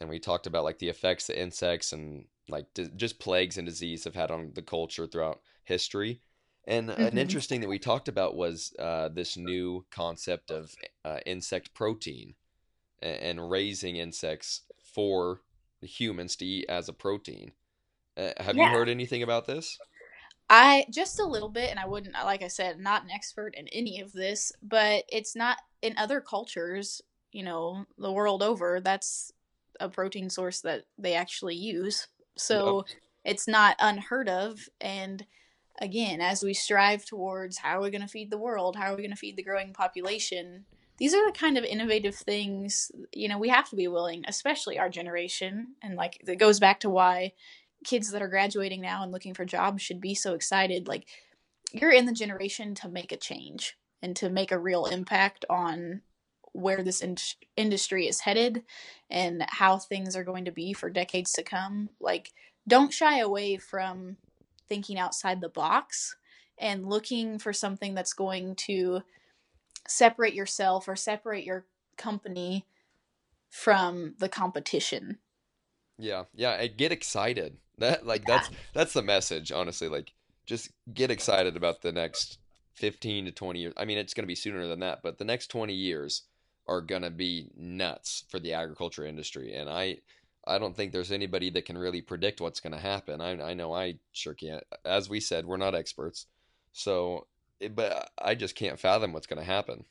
and 0.00 0.08
we 0.10 0.18
talked 0.20 0.46
about 0.46 0.64
like 0.64 0.78
the 0.78 0.88
effects 0.88 1.26
that 1.28 1.40
insects 1.40 1.92
and 1.92 2.28
like 2.48 2.72
d 2.74 2.88
just 2.96 3.18
plagues 3.20 3.58
and 3.58 3.66
disease 3.66 4.04
have 4.04 4.14
had 4.16 4.30
on 4.30 4.52
the 4.54 4.62
culture 4.62 5.06
throughout 5.06 5.42
history. 5.64 6.22
And 6.68 6.90
an 6.90 7.16
Mhm. 7.16 7.18
interesting 7.18 7.60
that 7.62 7.68
we 7.68 7.78
talked 7.78 8.08
about 8.08 8.36
was 8.36 8.74
uh, 8.78 9.08
this 9.10 9.36
new 9.36 9.86
concept 9.90 10.50
of 10.50 10.76
uh, 11.04 11.20
insect 11.26 11.74
protein 11.74 12.34
and, 13.02 13.40
and 13.40 13.50
raising 13.50 13.96
insects 13.96 14.62
for 14.94 15.40
the 15.80 15.86
humans 15.86 16.36
to 16.36 16.44
eat 16.44 16.66
as 16.68 16.88
a 16.88 16.92
protein. 16.92 17.52
Uh, 18.16 18.30
have 18.38 18.56
you 18.56 18.66
heard 18.66 18.88
anything 18.88 19.22
about 19.22 19.46
this? 19.46 19.78
I 20.48 20.86
just 20.90 21.18
a 21.18 21.24
little 21.24 21.48
bit, 21.48 21.70
and 21.70 21.78
I 21.78 21.86
wouldn't, 21.86 22.14
like 22.14 22.42
I 22.42 22.48
said, 22.48 22.78
not 22.78 23.02
an 23.02 23.10
expert 23.10 23.54
in 23.56 23.68
any 23.68 24.00
of 24.00 24.12
this, 24.12 24.52
but 24.62 25.04
it's 25.08 25.34
not 25.34 25.58
in 25.82 25.98
other 25.98 26.20
cultures, 26.20 27.02
you 27.32 27.42
know, 27.42 27.84
the 27.98 28.12
world 28.12 28.42
over, 28.42 28.80
that's 28.80 29.32
a 29.80 29.88
protein 29.88 30.30
source 30.30 30.60
that 30.60 30.84
they 30.96 31.14
actually 31.14 31.56
use. 31.56 32.06
So 32.36 32.86
it's 33.24 33.48
not 33.48 33.76
unheard 33.80 34.28
of. 34.28 34.68
And 34.80 35.26
again, 35.80 36.20
as 36.20 36.42
we 36.42 36.54
strive 36.54 37.04
towards 37.04 37.58
how 37.58 37.78
are 37.78 37.82
we 37.82 37.90
going 37.90 38.02
to 38.02 38.08
feed 38.08 38.30
the 38.30 38.38
world, 38.38 38.76
how 38.76 38.92
are 38.92 38.96
we 38.96 39.02
going 39.02 39.10
to 39.10 39.16
feed 39.16 39.36
the 39.36 39.42
growing 39.42 39.72
population, 39.72 40.64
these 40.98 41.14
are 41.14 41.26
the 41.26 41.38
kind 41.38 41.58
of 41.58 41.64
innovative 41.64 42.14
things, 42.14 42.90
you 43.12 43.28
know, 43.28 43.38
we 43.38 43.48
have 43.48 43.68
to 43.70 43.76
be 43.76 43.88
willing, 43.88 44.24
especially 44.26 44.78
our 44.78 44.88
generation. 44.88 45.74
And 45.82 45.96
like, 45.96 46.22
it 46.26 46.38
goes 46.38 46.58
back 46.58 46.80
to 46.80 46.90
why 46.90 47.32
kids 47.84 48.10
that 48.10 48.22
are 48.22 48.28
graduating 48.28 48.80
now 48.80 49.02
and 49.02 49.12
looking 49.12 49.34
for 49.34 49.44
jobs 49.44 49.82
should 49.82 50.00
be 50.00 50.14
so 50.14 50.34
excited 50.34 50.88
like 50.88 51.06
you're 51.72 51.92
in 51.92 52.06
the 52.06 52.12
generation 52.12 52.74
to 52.74 52.88
make 52.88 53.12
a 53.12 53.16
change 53.16 53.76
and 54.02 54.16
to 54.16 54.28
make 54.28 54.50
a 54.50 54.58
real 54.58 54.86
impact 54.86 55.44
on 55.48 56.00
where 56.52 56.82
this 56.82 57.00
in- 57.00 57.16
industry 57.56 58.08
is 58.08 58.20
headed 58.20 58.62
and 59.10 59.44
how 59.48 59.78
things 59.78 60.16
are 60.16 60.24
going 60.24 60.44
to 60.44 60.50
be 60.50 60.72
for 60.72 60.88
decades 60.88 61.32
to 61.32 61.42
come 61.42 61.88
like 62.00 62.32
don't 62.66 62.92
shy 62.92 63.18
away 63.20 63.56
from 63.56 64.16
thinking 64.68 64.98
outside 64.98 65.40
the 65.40 65.48
box 65.48 66.16
and 66.58 66.88
looking 66.88 67.38
for 67.38 67.52
something 67.52 67.94
that's 67.94 68.14
going 68.14 68.54
to 68.56 69.02
separate 69.88 70.34
yourself 70.34 70.88
or 70.88 70.96
separate 70.96 71.44
your 71.44 71.66
company 71.96 72.66
from 73.50 74.14
the 74.18 74.28
competition 74.28 75.18
Yeah, 75.98 76.24
yeah, 76.34 76.52
and 76.52 76.76
get 76.76 76.92
excited. 76.92 77.58
That 77.78 78.06
like 78.06 78.24
that's 78.24 78.50
that's 78.74 78.92
the 78.92 79.02
message, 79.02 79.52
honestly. 79.52 79.88
Like 79.88 80.12
just 80.46 80.70
get 80.92 81.10
excited 81.10 81.56
about 81.56 81.82
the 81.82 81.92
next 81.92 82.38
15 82.74 83.26
to 83.26 83.32
20 83.32 83.58
years. 83.60 83.74
I 83.76 83.84
mean, 83.84 83.98
it's 83.98 84.14
going 84.14 84.24
to 84.24 84.28
be 84.28 84.34
sooner 84.34 84.66
than 84.66 84.80
that, 84.80 85.00
but 85.02 85.18
the 85.18 85.24
next 85.24 85.48
20 85.48 85.72
years 85.74 86.22
are 86.68 86.80
going 86.80 87.02
to 87.02 87.10
be 87.10 87.50
nuts 87.56 88.24
for 88.28 88.38
the 88.38 88.52
agriculture 88.52 89.06
industry. 89.06 89.54
And 89.54 89.68
I 89.68 89.98
I 90.46 90.58
don't 90.58 90.76
think 90.76 90.92
there's 90.92 91.12
anybody 91.12 91.50
that 91.50 91.64
can 91.64 91.76
really 91.78 92.00
predict 92.02 92.40
what's 92.40 92.60
going 92.60 92.72
to 92.72 92.78
happen. 92.78 93.20
I 93.20 93.50
I 93.50 93.54
know 93.54 93.74
I 93.74 93.98
sure 94.12 94.34
can't. 94.34 94.62
As 94.84 95.08
we 95.08 95.20
said, 95.20 95.46
we're 95.46 95.56
not 95.56 95.74
experts. 95.74 96.26
So, 96.72 97.26
but 97.74 98.10
I 98.20 98.34
just 98.34 98.54
can't 98.54 98.80
fathom 98.80 99.12
what's 99.12 99.26
going 99.26 99.38
to 99.40 99.44
happen. 99.44 99.84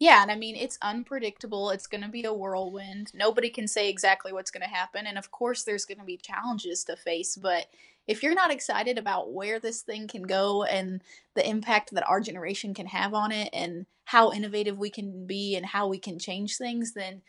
Yeah, 0.00 0.22
and 0.22 0.30
I 0.30 0.36
mean, 0.36 0.56
it's 0.56 0.78
unpredictable. 0.80 1.68
It's 1.70 1.86
going 1.86 2.02
to 2.02 2.08
be 2.08 2.24
a 2.24 2.32
whirlwind. 2.32 3.12
Nobody 3.12 3.50
can 3.50 3.68
say 3.68 3.90
exactly 3.90 4.32
what's 4.32 4.50
going 4.50 4.62
to 4.62 4.74
happen. 4.74 5.06
And 5.06 5.18
of 5.18 5.30
course, 5.30 5.62
there's 5.62 5.84
going 5.84 5.98
to 5.98 6.04
be 6.04 6.16
challenges 6.16 6.84
to 6.84 6.96
face. 6.96 7.36
But 7.36 7.66
if 8.06 8.22
you're 8.22 8.34
not 8.34 8.50
excited 8.50 8.96
about 8.96 9.32
where 9.32 9.60
this 9.60 9.82
thing 9.82 10.08
can 10.08 10.22
go 10.22 10.64
and 10.64 11.02
the 11.34 11.46
impact 11.46 11.90
that 11.92 12.08
our 12.08 12.20
generation 12.20 12.72
can 12.72 12.86
have 12.86 13.12
on 13.12 13.30
it 13.30 13.50
and 13.52 13.84
how 14.06 14.32
innovative 14.32 14.78
we 14.78 14.88
can 14.88 15.26
be 15.26 15.54
and 15.54 15.66
how 15.66 15.86
we 15.86 15.98
can 15.98 16.18
change 16.18 16.56
things, 16.56 16.94
then 16.94 17.20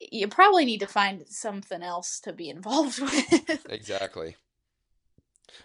you 0.00 0.26
probably 0.26 0.64
need 0.64 0.80
to 0.80 0.86
find 0.88 1.24
something 1.28 1.82
else 1.82 2.18
to 2.20 2.32
be 2.32 2.50
involved 2.50 3.00
with. 3.00 3.66
Exactly. 3.70 4.34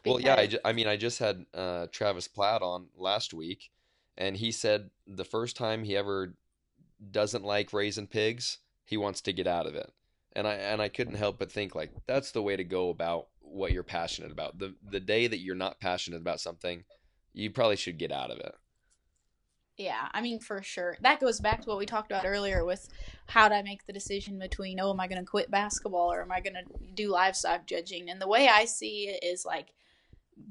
Well, 0.06 0.20
yeah, 0.20 0.36
I, 0.36 0.48
ju- 0.48 0.60
I 0.64 0.74
mean, 0.74 0.88
I 0.88 0.98
just 0.98 1.20
had 1.20 1.46
uh, 1.54 1.88
Travis 1.92 2.28
Platt 2.28 2.62
on 2.62 2.88
last 2.98 3.34
week, 3.34 3.72
and 4.18 4.38
he 4.38 4.52
said 4.52 4.90
the 5.08 5.26
first 5.26 5.56
time 5.56 5.84
he 5.84 5.96
ever 5.96 6.36
doesn't 7.12 7.44
like 7.44 7.74
raising 7.74 8.08
pigs, 8.08 8.60
he 8.86 8.98
wants 8.98 9.22
to 9.22 9.34
get 9.34 9.48
out 9.48 9.68
of 9.68 9.76
it. 9.76 9.92
And 10.36 10.48
I 10.48 10.56
and 10.56 10.82
I 10.82 10.90
couldn't 10.90 11.16
help 11.16 11.38
but 11.38 11.52
think 11.52 11.76
like 11.76 11.92
that's 12.08 12.32
the 12.32 12.42
way 12.42 12.56
to 12.56 12.64
go 12.64 12.90
about 12.90 13.28
what 13.40 13.72
you're 13.72 13.84
passionate 13.84 14.32
about. 14.32 14.58
The 14.58 14.74
the 14.90 15.00
day 15.00 15.28
that 15.28 15.40
you're 15.40 15.56
not 15.56 15.80
passionate 15.80 16.22
about 16.22 16.40
something, 16.40 16.84
you 17.34 17.52
probably 17.52 17.76
should 17.76 18.00
get 18.00 18.12
out 18.12 18.32
of 18.32 18.40
it. 18.40 18.56
Yeah, 19.78 20.08
I 20.14 20.22
mean, 20.22 20.40
for 20.40 20.62
sure. 20.62 20.98
That 21.02 21.20
goes 21.20 21.40
back 21.40 21.62
to 21.62 21.70
what 21.70 21.80
we 21.80 21.88
talked 21.88 22.12
about 22.12 22.26
earlier 22.26 22.64
with 22.64 22.88
how 23.26 23.50
do 23.50 23.56
I 23.56 23.64
make 23.64 23.86
the 23.86 23.94
decision 23.94 24.38
between, 24.38 24.80
oh, 24.80 24.92
am 24.92 25.00
I 25.00 25.08
going 25.08 25.20
to 25.20 25.30
quit 25.30 25.50
basketball 25.50 26.12
or 26.12 26.22
am 26.22 26.32
I 26.32 26.42
going 26.42 26.54
to 26.54 26.94
do 26.94 27.10
livestock 27.10 27.66
judging? 27.66 28.10
And 28.10 28.22
the 28.22 28.28
way 28.28 28.48
I 28.48 28.66
see 28.66 29.10
it 29.10 29.26
is 29.26 29.46
like 29.46 29.74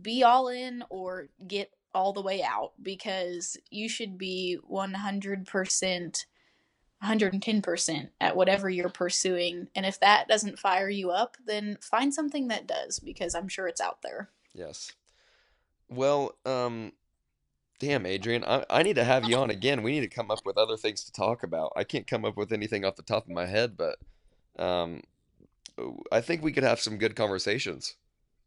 be 0.01 0.25
all 0.25 0.49
in 0.49 0.83
or 0.91 1.29
get 1.47 1.71
all 1.95 2.13
the 2.13 2.23
way 2.23 2.43
out 2.43 2.73
because 2.83 3.57
you 3.71 3.89
should 3.89 4.19
be 4.19 4.59
100%, 4.69 6.25
110% 7.05 8.09
at 8.21 8.37
whatever 8.37 8.71
you're 8.71 8.89
pursuing. 8.89 9.69
And 9.77 9.87
if 9.87 10.01
that 10.01 10.27
doesn't 10.27 10.59
fire 10.59 10.91
you 10.91 11.11
up, 11.11 11.37
then 11.47 11.79
find 11.81 12.13
something 12.13 12.49
that 12.49 12.67
does 12.67 12.99
because 12.99 13.37
I'm 13.37 13.49
sure 13.49 13.69
it's 13.69 13.81
out 13.81 14.03
there. 14.03 14.31
Yes. 14.53 14.93
Well, 15.89 16.35
um, 16.45 16.93
damn, 17.83 18.07
Adrian, 18.07 18.45
I, 18.45 18.65
I 18.71 18.83
need 18.85 18.95
to 18.95 19.03
have 19.03 19.29
you 19.29 19.37
on 19.37 19.51
again. 19.51 19.83
We 19.83 19.91
need 19.91 20.09
to 20.09 20.15
come 20.15 20.31
up 20.31 20.47
with 20.47 20.57
other 20.57 20.77
things 20.77 21.03
to 21.03 21.13
talk 21.13 21.43
about. 21.43 21.73
I 21.75 21.83
can't 21.83 22.07
come 22.07 22.25
up 22.25 22.37
with 22.37 22.53
anything 22.53 22.85
off 22.85 22.95
the 22.95 23.03
top 23.03 23.25
of 23.25 23.31
my 23.31 23.45
head, 23.45 23.77
but 23.77 23.99
um, 24.57 25.03
I 26.13 26.21
think 26.21 26.45
we 26.45 26.53
could 26.53 26.63
have 26.63 26.79
some 26.79 26.97
good 26.97 27.17
conversations. 27.17 27.97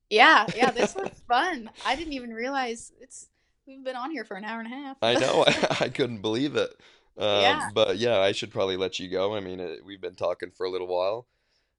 Yeah, 0.09 0.45
yeah, 0.55 0.71
this 0.71 0.95
was 0.95 1.11
fun. 1.27 1.69
I 1.85 1.97
didn't 1.97 2.13
even 2.13 2.33
realize 2.33 2.93
it's 3.01 3.27
we've 3.67 3.83
been 3.83 3.97
on 3.97 4.09
here 4.09 4.23
for 4.23 4.37
an 4.37 4.45
hour 4.45 4.61
and 4.61 4.71
a 4.71 4.75
half. 4.75 4.97
I 5.01 5.15
know. 5.15 5.43
I, 5.45 5.67
I 5.81 5.89
couldn't 5.89 6.21
believe 6.21 6.55
it. 6.55 6.69
Um, 7.17 7.41
Yeah. 7.41 7.69
But 7.73 7.97
yeah, 7.97 8.19
I 8.19 8.31
should 8.31 8.51
probably 8.51 8.77
let 8.77 8.99
you 8.99 9.09
go. 9.09 9.35
I 9.35 9.41
mean, 9.41 9.59
it, 9.59 9.83
we've 9.85 10.01
been 10.01 10.15
talking 10.15 10.49
for 10.49 10.65
a 10.65 10.69
little 10.69 10.87
while. 10.87 11.27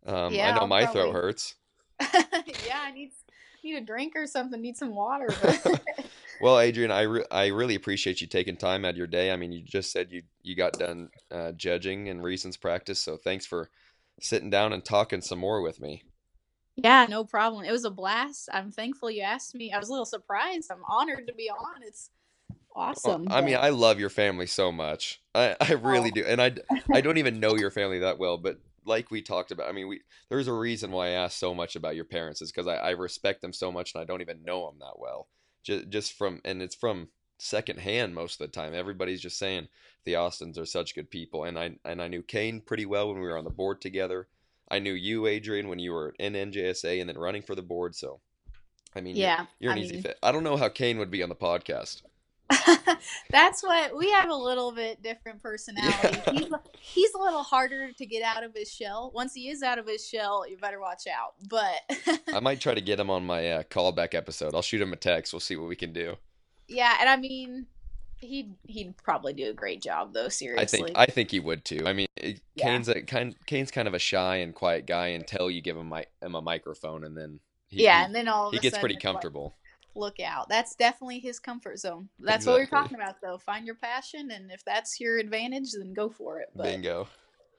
Um, 0.04 0.34
I 0.34 0.52
know 0.52 0.60
I'll 0.60 0.66
my 0.66 0.84
throat 0.84 1.14
hurts. 1.14 1.54
yeah, 2.02 2.82
I 2.82 2.90
need 2.92 3.12
need 3.64 3.76
a 3.76 3.80
drink 3.80 4.12
or 4.14 4.26
something. 4.26 4.60
Need 4.60 4.76
some 4.76 4.94
water. 4.94 5.28
But 5.42 6.06
Well, 6.38 6.58
Adrian, 6.60 6.90
I, 6.90 7.02
re- 7.02 7.24
I 7.30 7.46
really 7.48 7.74
appreciate 7.74 8.20
you 8.20 8.26
taking 8.26 8.56
time 8.56 8.84
out 8.84 8.90
of 8.90 8.96
your 8.96 9.06
day. 9.06 9.30
I 9.32 9.36
mean, 9.36 9.52
you 9.52 9.62
just 9.62 9.90
said 9.92 10.12
you 10.12 10.22
you 10.42 10.54
got 10.54 10.78
done 10.78 11.10
uh, 11.30 11.52
judging 11.52 12.08
in 12.08 12.20
recent 12.22 12.60
practice, 12.60 13.00
so 13.00 13.16
thanks 13.16 13.46
for 13.46 13.70
sitting 14.20 14.50
down 14.50 14.72
and 14.72 14.84
talking 14.84 15.20
some 15.22 15.38
more 15.38 15.62
with 15.62 15.80
me. 15.80 16.04
yeah, 16.76 17.06
no 17.08 17.24
problem. 17.24 17.64
It 17.64 17.72
was 17.72 17.84
a 17.84 17.90
blast. 17.90 18.48
I'm 18.52 18.70
thankful 18.70 19.10
you 19.10 19.22
asked 19.22 19.54
me. 19.54 19.72
I 19.72 19.78
was 19.78 19.88
a 19.88 19.92
little 19.92 20.04
surprised. 20.06 20.70
I'm 20.70 20.84
honored 20.88 21.26
to 21.26 21.34
be 21.34 21.48
on. 21.48 21.82
It's 21.82 22.10
Well, 23.02 23.20
awesome. 23.20 23.26
I 23.28 23.40
mean, 23.40 23.56
I 23.56 23.70
love 23.70 24.00
your 24.00 24.10
family 24.10 24.46
so 24.46 24.72
much. 24.72 25.20
I, 25.34 25.56
I 25.60 25.72
really 25.72 26.10
Oh. 26.10 26.10
do. 26.10 26.24
And 26.26 26.40
I 26.40 26.54
I 26.92 27.00
don't 27.00 27.18
even 27.18 27.40
know 27.40 27.54
your 27.54 27.70
family 27.70 28.00
that 28.00 28.18
well, 28.18 28.38
but 28.38 28.58
like 28.84 29.10
we 29.10 29.22
talked 29.22 29.50
about, 29.50 29.68
I 29.68 29.72
mean, 29.72 29.88
we 29.88 30.00
there's 30.30 30.48
a 30.48 30.52
reason 30.52 30.90
why 30.92 31.08
I 31.08 31.10
asked 31.10 31.38
so 31.38 31.54
much 31.54 31.76
about 31.76 31.96
your 31.96 32.04
parents 32.04 32.40
is 32.42 32.52
because 32.52 32.66
I, 32.68 32.76
I 32.76 32.90
respect 32.90 33.42
them 33.42 33.52
so 33.52 33.70
much 33.72 33.94
and 33.94 34.02
I 34.02 34.04
don't 34.04 34.20
even 34.20 34.44
know 34.44 34.66
them 34.66 34.78
that 34.80 34.98
well. 34.98 35.28
Just, 35.66 35.88
just 35.90 36.12
from, 36.12 36.40
and 36.44 36.62
it's 36.62 36.76
from 36.76 37.08
secondhand 37.38 38.14
most 38.14 38.40
of 38.40 38.46
the 38.46 38.52
time. 38.52 38.72
Everybody's 38.72 39.20
just 39.20 39.38
saying 39.38 39.66
the 40.04 40.14
Austins 40.14 40.56
are 40.58 40.64
such 40.64 40.94
good 40.94 41.10
people. 41.10 41.42
And 41.44 41.58
I, 41.58 41.76
and 41.84 42.00
I 42.00 42.06
knew 42.08 42.22
Kane 42.22 42.60
pretty 42.60 42.86
well 42.86 43.08
when 43.08 43.20
we 43.20 43.26
were 43.26 43.36
on 43.36 43.44
the 43.44 43.50
board 43.50 43.80
together. 43.80 44.28
I 44.70 44.78
knew 44.78 44.92
you, 44.92 45.26
Adrian, 45.26 45.68
when 45.68 45.80
you 45.80 45.92
were 45.92 46.14
in 46.18 46.34
NJSA 46.34 47.00
and 47.00 47.08
then 47.08 47.18
running 47.18 47.42
for 47.42 47.54
the 47.56 47.62
board. 47.62 47.94
So, 47.96 48.20
I 48.94 49.00
mean, 49.00 49.16
you're- 49.16 49.26
yeah, 49.28 49.46
you're, 49.58 49.72
an 49.72 49.78
I 49.78 49.82
easy 49.82 49.94
mean, 49.94 50.02
fit. 50.02 50.18
I 50.22 50.32
don't 50.32 50.44
know 50.44 50.56
how 50.56 50.68
Kane 50.68 50.98
would 50.98 51.10
be 51.10 51.22
on 51.22 51.28
the 51.28 51.34
podcast. 51.34 52.02
that's 53.30 53.62
what 53.62 53.96
we 53.96 54.10
have 54.10 54.30
a 54.30 54.34
little 54.34 54.72
bit 54.72 55.02
different 55.02 55.42
personality. 55.42 56.18
Yeah. 56.26 56.32
He's, 56.32 56.52
he's 56.80 57.14
a 57.14 57.18
little 57.18 57.42
harder 57.42 57.92
to 57.92 58.06
get 58.06 58.22
out 58.22 58.44
of 58.44 58.54
his 58.54 58.72
shell. 58.72 59.10
Once 59.14 59.34
he 59.34 59.48
is 59.48 59.62
out 59.62 59.78
of 59.78 59.86
his 59.86 60.06
shell, 60.06 60.48
you 60.48 60.56
better 60.56 60.80
watch 60.80 61.06
out. 61.06 61.34
But 61.48 62.20
I 62.34 62.40
might 62.40 62.60
try 62.60 62.74
to 62.74 62.80
get 62.80 63.00
him 63.00 63.10
on 63.10 63.24
my 63.26 63.50
uh, 63.50 63.62
callback 63.64 64.14
episode. 64.14 64.54
I'll 64.54 64.62
shoot 64.62 64.80
him 64.80 64.92
a 64.92 64.96
text. 64.96 65.32
We'll 65.32 65.40
see 65.40 65.56
what 65.56 65.68
we 65.68 65.76
can 65.76 65.92
do. 65.92 66.16
yeah, 66.68 66.96
and 67.00 67.08
I 67.08 67.16
mean, 67.16 67.66
he'd 68.18 68.54
he'd 68.66 68.96
probably 68.96 69.32
do 69.32 69.50
a 69.50 69.54
great 69.54 69.82
job 69.82 70.14
though. 70.14 70.28
Seriously, 70.28 70.62
I 70.62 70.66
think 70.86 70.98
I 70.98 71.06
think 71.06 71.30
he 71.30 71.40
would 71.40 71.64
too. 71.64 71.82
I 71.86 71.92
mean, 71.92 72.06
it- 72.16 72.40
Yeah. 72.54 72.66
Kane's 72.66 72.88
a 72.88 73.02
kind 73.02 73.34
Kane's 73.46 73.70
kind 73.70 73.88
of 73.88 73.94
a 73.94 73.98
shy 73.98 74.36
and 74.36 74.54
quiet 74.54 74.86
guy 74.86 75.08
until 75.08 75.50
you 75.50 75.60
give 75.60 75.76
him, 75.76 75.92
him 75.92 76.34
a 76.34 76.40
microphone, 76.42 77.04
and 77.04 77.16
then 77.16 77.40
he, 77.68 77.82
yeah, 77.84 78.00
he, 78.00 78.04
and 78.06 78.14
then 78.14 78.28
all 78.28 78.50
he 78.52 78.58
gets 78.58 78.78
pretty 78.78 78.94
it's 78.94 79.04
like, 79.04 79.12
comfortable. 79.12 79.54
Look 79.96 80.20
out. 80.20 80.48
That's 80.48 80.74
definitely 80.74 81.18
his 81.18 81.38
comfort 81.38 81.78
zone. 81.78 82.08
That's 82.18 82.46
what 82.46 82.56
we're 82.56 82.66
talking 82.66 82.96
about 82.96 83.20
though. 83.22 83.38
Find 83.38 83.66
your 83.66 83.74
passion 83.74 84.30
and 84.30 84.50
if 84.50 84.64
that's 84.64 85.00
your 85.00 85.18
advantage, 85.18 85.72
then 85.72 85.94
go 85.94 86.08
for 86.10 86.40
it. 86.40 86.50
But 86.54 86.64
Bingo. 86.64 87.08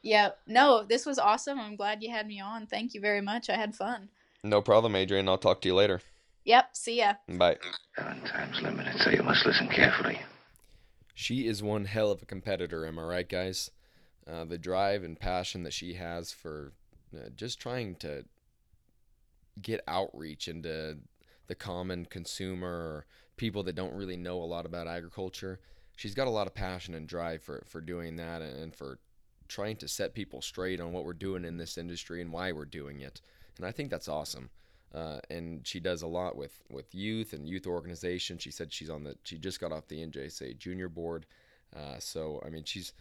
yeah, 0.01 0.29
no, 0.45 0.83
this 0.83 1.05
was 1.05 1.19
awesome. 1.19 1.59
I'm 1.59 1.75
glad 1.75 2.03
you 2.03 2.09
had 2.11 2.27
me 2.27 2.39
on. 2.39 2.67
Thank 2.67 2.93
you 2.93 3.01
very 3.01 3.21
much. 3.21 3.49
I 3.49 3.55
had 3.55 3.75
fun. 3.75 4.09
No 4.43 4.61
problem, 4.61 4.95
Adrian. 4.95 5.27
I'll 5.27 5.37
talk 5.37 5.61
to 5.61 5.67
you 5.67 5.75
later. 5.75 6.01
Yep, 6.45 6.77
see 6.77 6.99
ya. 6.99 7.15
Bye. 7.27 7.57
Times 7.97 8.61
limited, 8.61 9.01
so 9.01 9.09
you 9.09 9.21
must 9.23 9.45
listen 9.45 9.67
carefully. 9.67 10.19
She 11.13 11.47
is 11.47 11.61
one 11.61 11.85
hell 11.85 12.11
of 12.11 12.21
a 12.21 12.25
competitor, 12.25 12.85
am 12.85 12.99
I 12.99 13.03
right, 13.03 13.27
guys? 13.27 13.71
Uh, 14.25 14.45
the 14.45 14.57
drive 14.57 15.03
and 15.03 15.19
passion 15.19 15.63
that 15.63 15.73
she 15.73 15.95
has 15.95 16.31
for 16.31 16.71
uh, 17.13 17.29
just 17.35 17.59
trying 17.59 17.95
to 17.95 18.23
get 19.61 19.81
outreach 19.87 20.47
into 20.47 20.99
the 21.47 21.55
common 21.55 22.05
consumer 22.05 23.05
people 23.37 23.63
that 23.63 23.75
don't 23.75 23.93
really 23.93 24.17
know 24.17 24.41
a 24.41 24.45
lot 24.45 24.65
about 24.65 24.87
agriculture. 24.87 25.59
She's 25.95 26.15
got 26.15 26.27
a 26.27 26.31
lot 26.31 26.47
of 26.47 26.53
passion 26.53 26.93
and 26.93 27.07
drive 27.07 27.41
for, 27.41 27.63
for 27.67 27.81
doing 27.81 28.17
that 28.17 28.41
and 28.41 28.75
for 28.75 28.99
trying 29.47 29.77
to 29.77 29.87
set 29.87 30.13
people 30.13 30.41
straight 30.41 30.79
on 30.79 30.91
what 30.91 31.05
we're 31.05 31.13
doing 31.13 31.45
in 31.45 31.57
this 31.57 31.77
industry 31.77 32.21
and 32.21 32.31
why 32.31 32.51
we're 32.51 32.65
doing 32.65 33.01
it. 33.01 33.21
And 33.57 33.65
I 33.65 33.71
think 33.71 33.89
that's 33.89 34.07
awesome. 34.07 34.49
Uh, 34.93 35.19
and 35.29 35.65
she 35.65 35.79
does 35.79 36.01
a 36.01 36.07
lot 36.07 36.35
with, 36.35 36.61
with 36.69 36.93
youth 36.93 37.33
and 37.33 37.47
youth 37.47 37.67
organization. 37.67 38.37
She 38.37 38.51
said 38.51 38.71
she's 38.71 38.89
on 38.89 39.03
the 39.03 39.15
she 39.23 39.37
just 39.37 39.59
got 39.59 39.71
off 39.71 39.87
the 39.87 40.05
NJSA 40.05 40.57
junior 40.57 40.89
board. 40.89 41.25
Uh, 41.75 41.99
so 41.99 42.41
I 42.45 42.49
mean 42.49 42.63
she's 42.63 42.93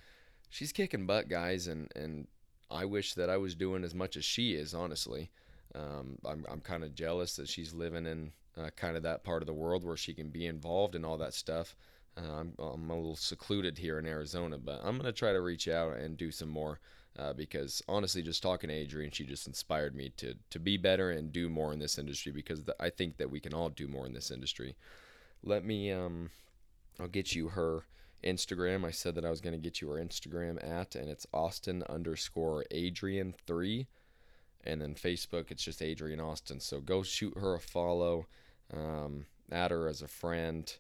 she's 0.51 0.73
kicking 0.73 1.06
butt, 1.06 1.28
guys, 1.28 1.68
and 1.68 1.90
and 1.94 2.27
I 2.70 2.85
wish 2.85 3.14
that 3.14 3.31
I 3.31 3.36
was 3.36 3.55
doing 3.55 3.85
as 3.85 3.94
much 3.94 4.16
as 4.16 4.24
she 4.24 4.55
is. 4.55 4.74
Honestly, 4.74 5.31
um, 5.77 6.19
I'm 6.24 6.44
I'm 6.51 6.61
kind 6.61 6.85
of 6.85 6.94
jealous 6.94 7.36
that 7.36 7.48
she's 7.48 7.74
living 7.74 8.07
in 8.07 8.32
uh, 8.57 8.70
kind 8.77 8.97
of 8.97 9.03
that 9.03 9.24
part 9.24 9.43
of 9.43 9.47
the 9.47 9.53
world 9.55 9.85
where 9.85 9.97
she 9.97 10.15
can 10.15 10.31
be 10.31 10.47
involved 10.47 10.94
in 10.94 11.05
all 11.05 11.19
that 11.19 11.35
stuff. 11.35 11.77
Uh, 12.16 12.40
I'm 12.40 12.55
I'm 12.59 12.90
a 12.90 12.97
little 12.97 13.16
secluded 13.16 13.78
here 13.78 13.98
in 13.98 14.07
Arizona, 14.07 14.59
but 14.59 14.81
I'm 14.82 14.97
gonna 14.97 15.12
try 15.12 15.32
to 15.32 15.40
reach 15.40 15.69
out 15.69 15.97
and 15.97 16.16
do 16.16 16.31
some 16.31 16.48
more. 16.48 16.81
Uh, 17.19 17.32
because 17.32 17.82
honestly, 17.89 18.23
just 18.23 18.43
talking 18.43 18.69
to 18.69 18.74
Adrian, 18.74 19.11
she 19.11 19.24
just 19.24 19.47
inspired 19.47 19.94
me 19.94 20.12
to 20.16 20.35
to 20.51 20.59
be 20.59 20.77
better 20.77 21.11
and 21.11 21.32
do 21.32 21.48
more 21.48 21.73
in 21.73 21.78
this 21.78 21.98
industry. 21.98 22.32
Because 22.32 22.62
th- 22.62 22.77
I 22.81 22.90
think 22.90 23.16
that 23.19 23.31
we 23.31 23.40
can 23.40 23.55
all 23.55 23.69
do 23.69 23.89
more 23.89 24.07
in 24.07 24.12
this 24.12 24.31
industry. 24.31 24.77
Let 25.43 25.65
me 25.65 25.93
um, 25.93 26.31
I'll 26.98 27.09
get 27.09 27.35
you 27.35 27.48
her 27.48 27.85
Instagram. 28.24 28.85
I 28.85 28.90
said 28.90 29.15
that 29.15 29.24
I 29.24 29.31
was 29.31 29.40
gonna 29.40 29.59
get 29.59 29.81
you 29.81 29.89
her 29.89 30.03
Instagram 30.03 30.62
at, 30.66 30.94
and 30.94 31.09
it's 31.09 31.27
Austin 31.32 31.82
underscore 31.89 32.65
Adrian 32.70 33.35
three, 33.47 33.86
and 34.66 34.80
then 34.80 34.94
Facebook 34.94 35.51
it's 35.51 35.64
just 35.64 35.82
Adrian 35.82 36.20
Austin. 36.20 36.60
So 36.60 36.80
go 36.80 37.02
shoot 37.02 37.36
her 37.38 37.55
a 37.55 37.60
follow, 37.60 38.26
um, 38.72 39.26
add 39.51 39.70
her 39.70 39.88
as 39.88 40.02
a 40.02 40.09
friend. 40.09 40.72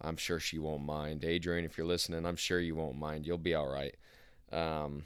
I'm 0.00 0.16
sure 0.16 0.40
she 0.40 0.58
won't 0.58 0.84
mind. 0.84 1.24
Adrian, 1.24 1.64
if 1.64 1.76
you're 1.76 1.86
listening, 1.86 2.24
I'm 2.24 2.36
sure 2.36 2.58
you 2.58 2.74
won't 2.74 2.96
mind. 2.96 3.26
You'll 3.26 3.38
be 3.38 3.54
all 3.54 3.68
right. 3.68 3.94
Um, 4.50 5.04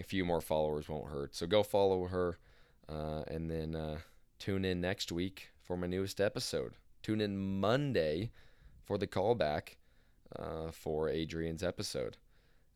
a 0.00 0.02
few 0.02 0.24
more 0.24 0.40
followers 0.40 0.88
won't 0.88 1.10
hurt. 1.10 1.36
So 1.36 1.46
go 1.46 1.62
follow 1.62 2.06
her, 2.06 2.38
uh, 2.88 3.22
and 3.28 3.50
then 3.50 3.76
uh, 3.76 3.98
tune 4.38 4.64
in 4.64 4.80
next 4.80 5.12
week 5.12 5.50
for 5.62 5.76
my 5.76 5.86
newest 5.86 6.20
episode. 6.20 6.72
Tune 7.02 7.20
in 7.20 7.60
Monday 7.60 8.30
for 8.84 8.96
the 8.98 9.06
callback 9.06 9.76
uh, 10.38 10.70
for 10.70 11.08
Adrian's 11.08 11.62
episode. 11.62 12.16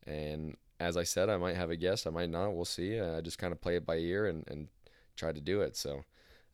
And 0.05 0.55
as 0.79 0.97
I 0.97 1.03
said, 1.03 1.29
I 1.29 1.37
might 1.37 1.55
have 1.55 1.69
a 1.71 1.75
guest, 1.75 2.05
I 2.05 2.11
might 2.11 2.29
not. 2.29 2.53
We'll 2.53 2.65
see. 2.65 2.99
Uh, 2.99 3.17
I 3.17 3.21
just 3.21 3.39
kind 3.39 3.51
of 3.51 3.61
play 3.61 3.75
it 3.75 3.85
by 3.85 3.97
ear 3.97 4.27
and, 4.27 4.43
and 4.47 4.67
try 5.15 5.31
to 5.31 5.41
do 5.41 5.61
it. 5.61 5.75
So 5.75 6.03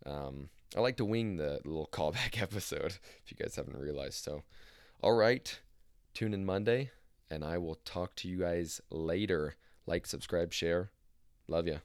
um, 0.06 0.50
I 0.76 0.80
like 0.80 0.98
to 0.98 1.06
wing 1.06 1.38
the 1.38 1.60
little 1.66 1.88
callback 1.92 2.42
episode, 2.42 2.98
if 3.24 3.32
you 3.32 3.38
guys 3.38 3.56
haven't 3.56 3.78
realized. 3.78 4.24
So, 4.24 4.44
all 5.02 5.14
right, 5.14 5.60
tune 6.14 6.34
in 6.34 6.46
Monday, 6.46 6.92
and 7.30 7.44
I 7.44 7.58
will 7.58 7.76
talk 7.86 8.16
to 8.18 8.28
you 8.28 8.40
guys 8.40 8.82
later. 8.90 9.56
Like, 9.86 10.06
subscribe, 10.06 10.54
share. 10.54 10.92
Love 11.48 11.68
ya. 11.68 11.78